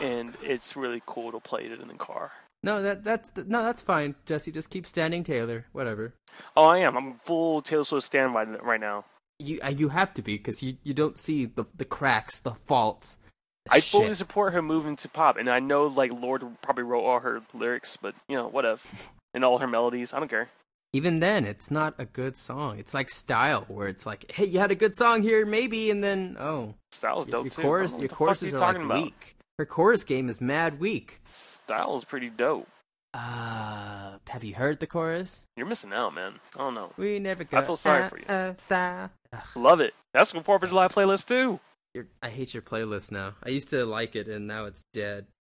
and 0.00 0.34
it's 0.42 0.76
really 0.76 1.02
cool 1.06 1.32
to 1.32 1.40
play 1.40 1.64
it 1.64 1.80
in 1.80 1.88
the 1.88 1.94
car. 1.94 2.32
No, 2.62 2.82
that 2.82 3.04
that's 3.04 3.32
no, 3.36 3.62
that's 3.62 3.80
fine. 3.80 4.14
Jesse, 4.26 4.52
just 4.52 4.70
keep 4.70 4.86
standing 4.86 5.24
Taylor. 5.24 5.66
Whatever. 5.72 6.14
Oh, 6.56 6.66
I 6.66 6.78
am. 6.78 6.96
I'm 6.96 7.14
full 7.14 7.62
Taylor 7.62 7.84
Swift 7.84 8.06
stand 8.06 8.34
right, 8.34 8.62
right 8.62 8.80
now. 8.80 9.04
You 9.38 9.60
uh, 9.64 9.68
you 9.68 9.88
have 9.88 10.12
to 10.14 10.22
be 10.22 10.36
because 10.36 10.62
you, 10.62 10.76
you 10.82 10.92
don't 10.92 11.18
see 11.18 11.46
the 11.46 11.64
the 11.76 11.86
cracks, 11.86 12.40
the 12.40 12.54
faults. 12.66 13.16
the 13.64 13.76
I 13.76 13.80
fully 13.80 14.12
support 14.12 14.52
her 14.52 14.60
moving 14.60 14.96
to 14.96 15.08
pop, 15.08 15.38
and 15.38 15.48
I 15.48 15.60
know 15.60 15.86
like 15.86 16.12
Lorde 16.12 16.44
probably 16.60 16.84
wrote 16.84 17.04
all 17.04 17.20
her 17.20 17.40
lyrics, 17.54 17.96
but 17.96 18.14
you 18.28 18.36
know 18.36 18.48
whatever, 18.48 18.82
and 19.34 19.44
all 19.44 19.58
her 19.58 19.66
melodies. 19.66 20.12
I 20.12 20.18
don't 20.18 20.28
care. 20.28 20.50
Even 20.92 21.20
then, 21.20 21.44
it's 21.44 21.70
not 21.70 21.94
a 21.98 22.04
good 22.04 22.36
song. 22.36 22.78
It's 22.78 22.92
like 22.94 23.10
style, 23.10 23.64
where 23.68 23.86
it's 23.86 24.04
like, 24.06 24.30
hey, 24.32 24.44
you 24.46 24.58
had 24.58 24.72
a 24.72 24.74
good 24.74 24.96
song 24.96 25.22
here, 25.22 25.46
maybe, 25.46 25.90
and 25.90 26.02
then 26.02 26.36
oh, 26.38 26.74
Style's 26.90 27.26
your, 27.28 27.32
dope 27.32 27.44
your 27.44 27.50
too. 27.52 27.62
chorus, 27.62 27.96
your 27.96 28.08
the 28.08 28.14
choruses 28.14 28.50
you 28.50 28.56
are 28.56 28.60
like 28.60 28.68
talking 28.74 28.84
about. 28.86 29.02
weak. 29.04 29.36
Her 29.58 29.66
chorus 29.66 30.02
game 30.04 30.28
is 30.28 30.40
mad 30.40 30.80
weak. 30.80 31.20
Style 31.22 31.94
is 31.96 32.04
pretty 32.04 32.28
dope. 32.30 32.66
Uh, 33.14 34.18
have 34.28 34.42
you 34.44 34.54
heard 34.54 34.80
the 34.80 34.86
chorus? 34.86 35.44
You're 35.56 35.66
missing 35.66 35.92
out, 35.92 36.14
man. 36.14 36.34
I 36.54 36.58
don't 36.58 36.74
know. 36.74 36.92
We 36.96 37.18
never 37.18 37.44
got 37.44 37.62
i 37.62 37.66
feel 37.66 37.76
sorry 37.76 38.08
for 38.08 38.18
you. 38.18 38.24
uh, 38.28 38.54
uh, 38.70 39.08
Love 39.56 39.80
it. 39.80 39.94
That's 40.14 40.32
a 40.34 40.42
Fourth 40.42 40.62
of 40.62 40.70
July 40.70 40.88
playlist 40.88 41.26
too. 41.28 41.60
you're- 41.94 42.08
I 42.22 42.28
hate 42.30 42.54
your 42.54 42.62
playlist 42.62 43.12
now. 43.12 43.34
I 43.44 43.50
used 43.50 43.70
to 43.70 43.84
like 43.84 44.16
it, 44.16 44.28
and 44.28 44.46
now 44.46 44.64
it's 44.64 44.84
dead. 44.92 45.26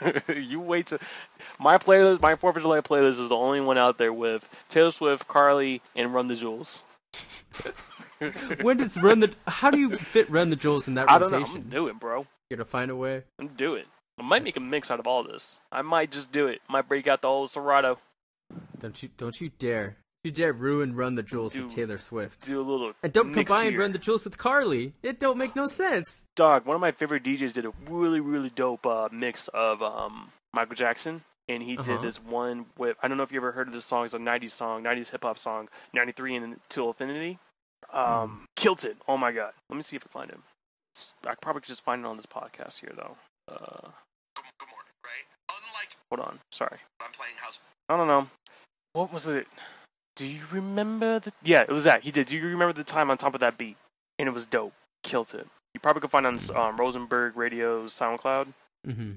you 0.34 0.60
wait 0.60 0.88
to 0.88 0.98
my 1.58 1.78
playlist. 1.78 2.20
My 2.20 2.36
Fourth 2.36 2.56
of 2.56 2.62
July 2.62 2.80
playlist 2.80 3.20
is 3.20 3.28
the 3.28 3.36
only 3.36 3.60
one 3.60 3.78
out 3.78 3.98
there 3.98 4.12
with 4.12 4.48
Taylor 4.68 4.90
Swift, 4.90 5.28
Carly, 5.28 5.82
and 5.94 6.14
Run 6.14 6.26
the 6.26 6.36
Jewels. 6.36 6.84
when 8.62 8.76
does 8.76 8.96
run 8.96 9.20
the? 9.20 9.32
How 9.46 9.70
do 9.70 9.78
you 9.78 9.96
fit 9.96 10.30
run 10.30 10.50
the 10.50 10.56
jewels 10.56 10.88
in 10.88 10.94
that 10.94 11.10
I 11.10 11.18
don't 11.18 11.30
know. 11.30 11.38
I'm 11.38 11.42
rotation? 11.42 11.62
gonna 11.62 11.74
do 11.74 11.88
it, 11.88 11.98
bro. 11.98 12.26
You're 12.48 12.56
gonna 12.56 12.64
find 12.64 12.90
a 12.90 12.96
way. 12.96 13.22
I'm 13.38 13.46
gonna 13.46 13.56
do 13.56 13.74
it. 13.74 13.86
I 14.18 14.22
might 14.22 14.44
make 14.44 14.56
a 14.56 14.60
mix 14.60 14.90
out 14.90 15.00
of 15.00 15.06
all 15.06 15.24
this. 15.24 15.60
I 15.72 15.82
might 15.82 16.10
just 16.10 16.30
do 16.30 16.46
it. 16.46 16.60
Might 16.68 16.88
break 16.88 17.06
out 17.06 17.22
the 17.22 17.28
old 17.28 17.50
Serato. 17.50 17.98
Don't 18.78 19.02
you? 19.02 19.08
Don't 19.16 19.40
you 19.40 19.50
dare! 19.58 19.96
You 20.24 20.30
dare 20.30 20.52
ruin 20.52 20.94
run 20.94 21.14
the 21.14 21.22
jewels 21.22 21.56
with 21.56 21.74
Taylor 21.74 21.96
Swift. 21.96 22.44
Do 22.46 22.60
a 22.60 22.62
little. 22.62 22.92
And 23.02 23.10
don't 23.12 23.34
mix 23.34 23.50
combine 23.50 23.70
here. 23.72 23.80
run 23.80 23.92
the 23.92 23.98
jewels 23.98 24.24
with 24.24 24.36
Carly. 24.36 24.92
It 25.02 25.18
don't 25.18 25.38
make 25.38 25.56
no 25.56 25.66
sense. 25.66 26.22
Dog, 26.36 26.66
one 26.66 26.74
of 26.74 26.80
my 26.80 26.92
favorite 26.92 27.22
DJs 27.24 27.54
did 27.54 27.64
a 27.64 27.72
really, 27.88 28.20
really 28.20 28.50
dope 28.50 28.84
uh, 28.86 29.08
mix 29.10 29.48
of 29.48 29.82
um, 29.82 30.30
Michael 30.52 30.74
Jackson, 30.74 31.22
and 31.48 31.62
he 31.62 31.78
Uh-huh. 31.78 31.84
did 31.94 32.02
this 32.02 32.22
one 32.22 32.66
with 32.76 32.98
I 33.02 33.08
don't 33.08 33.16
know 33.16 33.22
if 33.22 33.32
you 33.32 33.38
ever 33.38 33.50
heard 33.50 33.66
of 33.68 33.72
this 33.72 33.86
song. 33.86 34.04
It's 34.04 34.12
a 34.12 34.18
'90s 34.18 34.50
song, 34.50 34.82
'90s 34.84 35.10
hip 35.10 35.22
hop 35.22 35.38
song, 35.38 35.68
'93 35.94 36.36
and 36.36 36.60
Till 36.68 36.88
Infinity. 36.88 37.38
Um, 37.90 38.46
killed 38.56 38.84
it. 38.84 38.98
Oh 39.08 39.16
my 39.16 39.32
god. 39.32 39.52
Let 39.70 39.76
me 39.76 39.82
see 39.82 39.96
if 39.96 40.02
I 40.02 40.04
can 40.04 40.12
find 40.20 40.30
him. 40.32 40.42
It's- 40.94 41.14
I 41.26 41.34
probably 41.40 41.62
could 41.62 41.68
just 41.68 41.82
find 41.82 42.04
it 42.04 42.06
on 42.06 42.16
this 42.16 42.26
podcast 42.26 42.78
here 42.80 42.92
though. 42.94 43.16
Uh, 43.48 43.88
Good, 44.36 44.44
good 44.58 44.68
morning, 44.68 44.92
right? 45.02 45.24
Unlike 45.48 45.96
hold 46.10 46.20
on. 46.28 46.38
Sorry. 46.52 46.76
I'm 47.00 47.10
playing 47.12 47.34
house. 47.40 47.58
I 47.88 47.96
don't 47.96 48.06
know. 48.06 48.28
What 48.92 49.12
was 49.14 49.26
it? 49.28 49.46
Do 50.20 50.26
you 50.26 50.42
remember 50.52 51.18
the? 51.18 51.32
Yeah, 51.42 51.62
it 51.62 51.70
was 51.70 51.84
that. 51.84 52.02
He 52.02 52.10
did. 52.10 52.26
Do 52.26 52.36
you 52.36 52.46
remember 52.46 52.74
the 52.74 52.84
time 52.84 53.10
on 53.10 53.16
top 53.16 53.32
of 53.32 53.40
that 53.40 53.56
beat? 53.56 53.78
And 54.18 54.28
it 54.28 54.32
was 54.32 54.44
dope. 54.44 54.74
Killed 55.02 55.32
it. 55.32 55.46
You 55.72 55.80
probably 55.80 56.02
could 56.02 56.10
find 56.10 56.26
it 56.26 56.50
on 56.50 56.56
um, 56.72 56.76
Rosenberg 56.76 57.38
Radio's 57.38 57.94
SoundCloud. 57.94 58.48
Mm-hmm. 58.86 59.12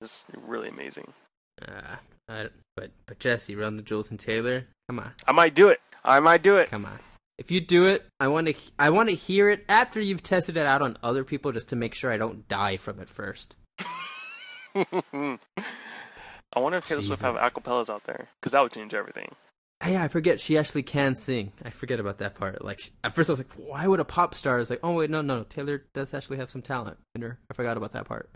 It's 0.00 0.24
really 0.46 0.70
amazing. 0.70 1.12
Uh, 1.60 1.96
I, 2.30 2.46
but 2.74 2.90
but 3.06 3.18
Jesse, 3.18 3.54
run 3.54 3.76
the 3.76 3.82
jewels 3.82 4.08
and 4.08 4.18
Taylor. 4.18 4.64
Come 4.88 5.00
on, 5.00 5.12
I 5.28 5.32
might 5.32 5.54
do 5.54 5.68
it. 5.68 5.82
I 6.02 6.20
might 6.20 6.42
do 6.42 6.56
it. 6.56 6.70
come 6.70 6.86
on. 6.86 6.98
If 7.36 7.50
you 7.50 7.60
do 7.60 7.84
it, 7.84 8.06
I 8.18 8.28
want 8.28 8.46
to. 8.46 8.54
I 8.78 8.88
want 8.88 9.10
to 9.10 9.14
hear 9.14 9.50
it 9.50 9.66
after 9.68 10.00
you've 10.00 10.22
tested 10.22 10.56
it 10.56 10.64
out 10.64 10.80
on 10.80 10.96
other 11.02 11.24
people, 11.24 11.52
just 11.52 11.68
to 11.68 11.76
make 11.76 11.92
sure 11.92 12.10
I 12.10 12.16
don't 12.16 12.48
die 12.48 12.78
from 12.78 12.98
it 12.98 13.10
first. 13.10 13.56
I 14.74 15.38
wonder 16.56 16.78
if 16.78 16.86
Taylor 16.86 17.02
Swift 17.02 17.20
have 17.20 17.34
acapellas 17.34 17.90
out 17.92 18.04
there, 18.04 18.26
because 18.40 18.52
that 18.52 18.62
would 18.62 18.72
change 18.72 18.94
everything. 18.94 19.28
Ah, 19.84 19.88
Yeah, 19.88 20.02
I 20.02 20.08
forget 20.08 20.40
she 20.40 20.56
actually 20.58 20.82
can 20.82 21.14
sing. 21.14 21.52
I 21.64 21.70
forget 21.70 22.00
about 22.00 22.18
that 22.18 22.34
part. 22.34 22.64
Like 22.64 22.90
at 23.04 23.14
first, 23.14 23.28
I 23.28 23.32
was 23.32 23.40
like, 23.40 23.52
"Why 23.52 23.86
would 23.86 24.00
a 24.00 24.04
pop 24.04 24.34
star?" 24.34 24.56
I 24.56 24.58
was 24.58 24.70
like, 24.70 24.80
"Oh 24.82 24.92
wait, 24.92 25.10
no, 25.10 25.20
no, 25.20 25.44
Taylor 25.44 25.84
does 25.92 26.14
actually 26.14 26.38
have 26.38 26.50
some 26.50 26.62
talent 26.62 26.96
in 27.14 27.22
her." 27.22 27.38
I 27.50 27.54
forgot 27.54 27.76
about 27.76 27.92
that 27.92 28.06
part. 28.06 28.30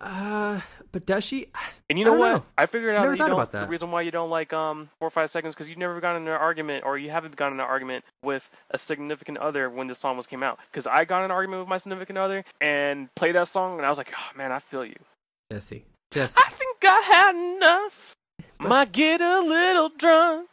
Uh, 0.00 0.60
but 0.92 1.06
does 1.06 1.24
she? 1.24 1.46
And 1.90 1.98
you 1.98 2.04
know 2.04 2.12
what? 2.12 2.32
know. 2.32 2.44
I 2.58 2.66
figured 2.66 2.94
out 2.94 3.04
Never 3.04 3.16
that 3.16 3.26
you 3.28 3.32
about 3.32 3.52
that. 3.52 3.62
the 3.62 3.68
reason 3.68 3.90
why 3.90 4.02
you 4.02 4.10
don't 4.10 4.28
like 4.28 4.52
um 4.52 4.90
four 4.98 5.08
or 5.08 5.10
five 5.10 5.30
seconds 5.30 5.54
because 5.54 5.70
you've 5.70 5.78
never 5.78 5.98
gotten 6.02 6.20
in 6.20 6.28
an 6.28 6.34
argument 6.34 6.84
or 6.84 6.98
you 6.98 7.08
haven't 7.08 7.34
gotten 7.34 7.54
in 7.54 7.60
an 7.60 7.66
argument 7.66 8.04
with 8.22 8.46
a 8.70 8.76
significant 8.76 9.38
other 9.38 9.70
when 9.70 9.86
this 9.86 9.98
song 9.98 10.18
was 10.18 10.26
came 10.26 10.42
out. 10.42 10.58
Because 10.70 10.86
I 10.86 11.06
got 11.06 11.20
in 11.20 11.24
an 11.26 11.30
argument 11.30 11.62
with 11.62 11.68
my 11.70 11.78
significant 11.78 12.18
other 12.18 12.44
and 12.60 13.08
played 13.14 13.36
that 13.36 13.48
song 13.48 13.78
and 13.78 13.86
I 13.86 13.88
was 13.88 13.96
like, 13.96 14.12
oh 14.14 14.36
man, 14.36 14.52
I 14.52 14.58
feel 14.58 14.84
you. 14.84 14.96
Jesse, 15.50 15.86
Jesse, 16.10 16.38
I 16.44 16.50
think 16.50 16.76
I 16.84 17.00
had 17.00 17.34
enough. 17.56 18.12
Might 18.58 18.92
get 18.92 19.22
a 19.22 19.40
little 19.40 19.88
drunk. 19.88 20.50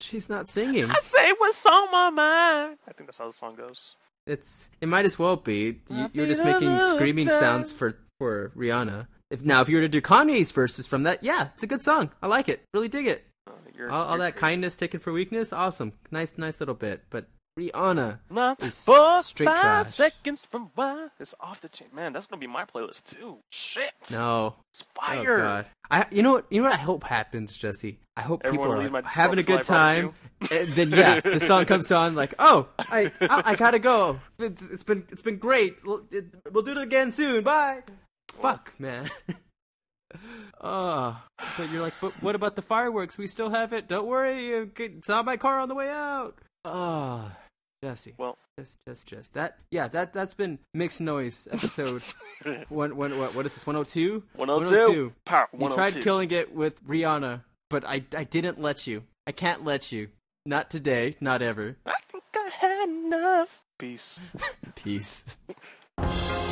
She's 0.00 0.28
not 0.28 0.48
singing. 0.56 0.90
I 0.90 0.98
say 1.02 1.32
what's 1.38 1.64
on 1.66 1.90
my 1.90 2.10
mind. 2.10 2.78
I 2.88 2.92
think 2.92 3.08
that's 3.08 3.18
how 3.18 3.26
the 3.26 3.32
song 3.32 3.54
goes. 3.56 3.96
It's 4.26 4.68
it 4.80 4.88
might 4.88 5.04
as 5.06 5.18
well 5.18 5.36
be. 5.36 5.80
You, 5.88 6.10
you're 6.12 6.26
just 6.26 6.44
making 6.44 6.78
screaming 6.82 7.26
time. 7.26 7.40
sounds 7.40 7.72
for 7.72 7.96
for 8.18 8.52
Rihanna. 8.56 9.06
If 9.30 9.42
now 9.44 9.60
if 9.60 9.68
you 9.68 9.76
were 9.76 9.82
to 9.82 9.88
do 9.88 10.00
Kanye's 10.00 10.50
verses 10.50 10.86
from 10.86 11.04
that, 11.04 11.22
yeah, 11.22 11.48
it's 11.54 11.62
a 11.62 11.66
good 11.66 11.82
song. 11.82 12.10
I 12.22 12.26
like 12.26 12.48
it. 12.48 12.62
Really 12.74 12.88
dig 12.88 13.06
it. 13.06 13.24
Uh, 13.46 13.52
you're, 13.76 13.90
All, 13.90 14.04
all 14.04 14.10
you're 14.10 14.26
that 14.26 14.36
kindness 14.36 14.76
taken 14.76 15.00
for 15.00 15.12
weakness, 15.12 15.52
awesome. 15.52 15.92
Nice, 16.10 16.34
nice 16.36 16.60
little 16.60 16.74
bit. 16.74 17.02
But 17.10 17.28
Rihanna, 17.58 18.18
Not 18.30 18.62
is 18.62 18.84
four, 18.84 19.22
straight 19.22 19.48
five 19.48 19.60
trash. 19.60 19.88
seconds 19.88 20.46
from 20.46 20.70
why 20.76 21.08
it's 21.18 21.34
off 21.40 21.60
the 21.60 21.68
chain. 21.68 21.88
Man, 21.92 22.12
that's 22.12 22.26
gonna 22.26 22.40
be 22.40 22.46
my 22.46 22.64
playlist 22.64 23.16
too. 23.16 23.38
Shit. 23.50 23.92
no, 24.12 24.54
It's 24.72 24.84
oh 25.02 25.24
god. 25.24 25.66
I 25.90 26.06
you 26.10 26.22
know 26.22 26.32
what 26.32 26.46
you 26.50 26.62
know 26.62 26.68
what 26.68 26.78
I 26.78 26.82
hope 26.82 27.04
happens, 27.04 27.58
Jesse. 27.58 27.98
I 28.16 28.22
hope 28.22 28.42
Everyone 28.44 28.82
people 28.82 28.96
are 28.96 29.02
having 29.02 29.38
a 29.38 29.42
good 29.42 29.64
time, 29.64 30.12
and 30.42 30.50
eh, 30.52 30.66
then 30.74 30.90
yeah, 30.90 31.20
the 31.20 31.40
song 31.50 31.64
comes 31.64 31.90
on 31.90 32.14
like, 32.14 32.34
oh, 32.38 32.68
I 32.78 33.10
I, 33.20 33.42
I 33.46 33.54
gotta 33.56 33.78
go. 33.78 34.20
It's, 34.38 34.70
it's 34.70 34.84
been 34.84 35.04
it's 35.10 35.22
been 35.22 35.38
great. 35.38 35.76
We'll, 35.84 36.02
it, 36.10 36.26
we'll 36.52 36.62
do 36.64 36.72
it 36.72 36.78
again 36.78 37.12
soon. 37.12 37.42
Bye. 37.42 37.82
Fuck, 38.32 38.72
man. 38.78 39.10
Oh, 40.60 41.22
but 41.56 41.70
you're 41.70 41.80
like, 41.80 41.94
but 42.00 42.12
what 42.22 42.34
about 42.34 42.56
the 42.56 42.62
fireworks? 42.62 43.16
We 43.16 43.26
still 43.28 43.50
have 43.50 43.72
it. 43.72 43.88
Don't 43.88 44.06
worry, 44.06 44.48
it's 44.76 45.08
on 45.08 45.24
my 45.24 45.36
car 45.36 45.60
on 45.60 45.68
the 45.68 45.74
way 45.74 45.88
out. 45.88 46.36
Oh, 46.64 47.30
Jesse. 47.82 48.14
Well- 48.18 48.36
just, 48.58 48.78
just, 48.86 49.06
just 49.06 49.32
that. 49.34 49.56
Yeah, 49.70 49.88
that 49.88 50.12
that's 50.12 50.34
been 50.34 50.58
mixed 50.74 51.00
noise 51.00 51.48
episode. 51.52 52.02
one, 52.68 52.94
one, 52.94 53.18
what, 53.18 53.34
what 53.34 53.46
is 53.46 53.54
this? 53.54 53.66
102. 53.66 54.22
102. 54.36 55.12
Power. 55.24 55.48
You 55.58 55.70
tried 55.70 55.94
killing 56.02 56.30
it 56.30 56.54
with 56.54 56.86
Rihanna, 56.86 57.42
but 57.70 57.86
I, 57.86 58.04
I 58.14 58.24
didn't 58.24 58.60
let 58.60 58.86
you. 58.86 59.04
I 59.26 59.32
can't 59.32 59.64
let 59.64 59.92
you. 59.92 60.08
Not 60.44 60.70
today. 60.70 61.16
Not 61.22 61.40
ever. 61.40 61.76
I 61.86 61.94
think 62.08 62.24
I 62.34 62.50
had 62.50 62.88
enough. 62.88 63.62
Peace. 63.78 64.20
Peace. 64.74 65.38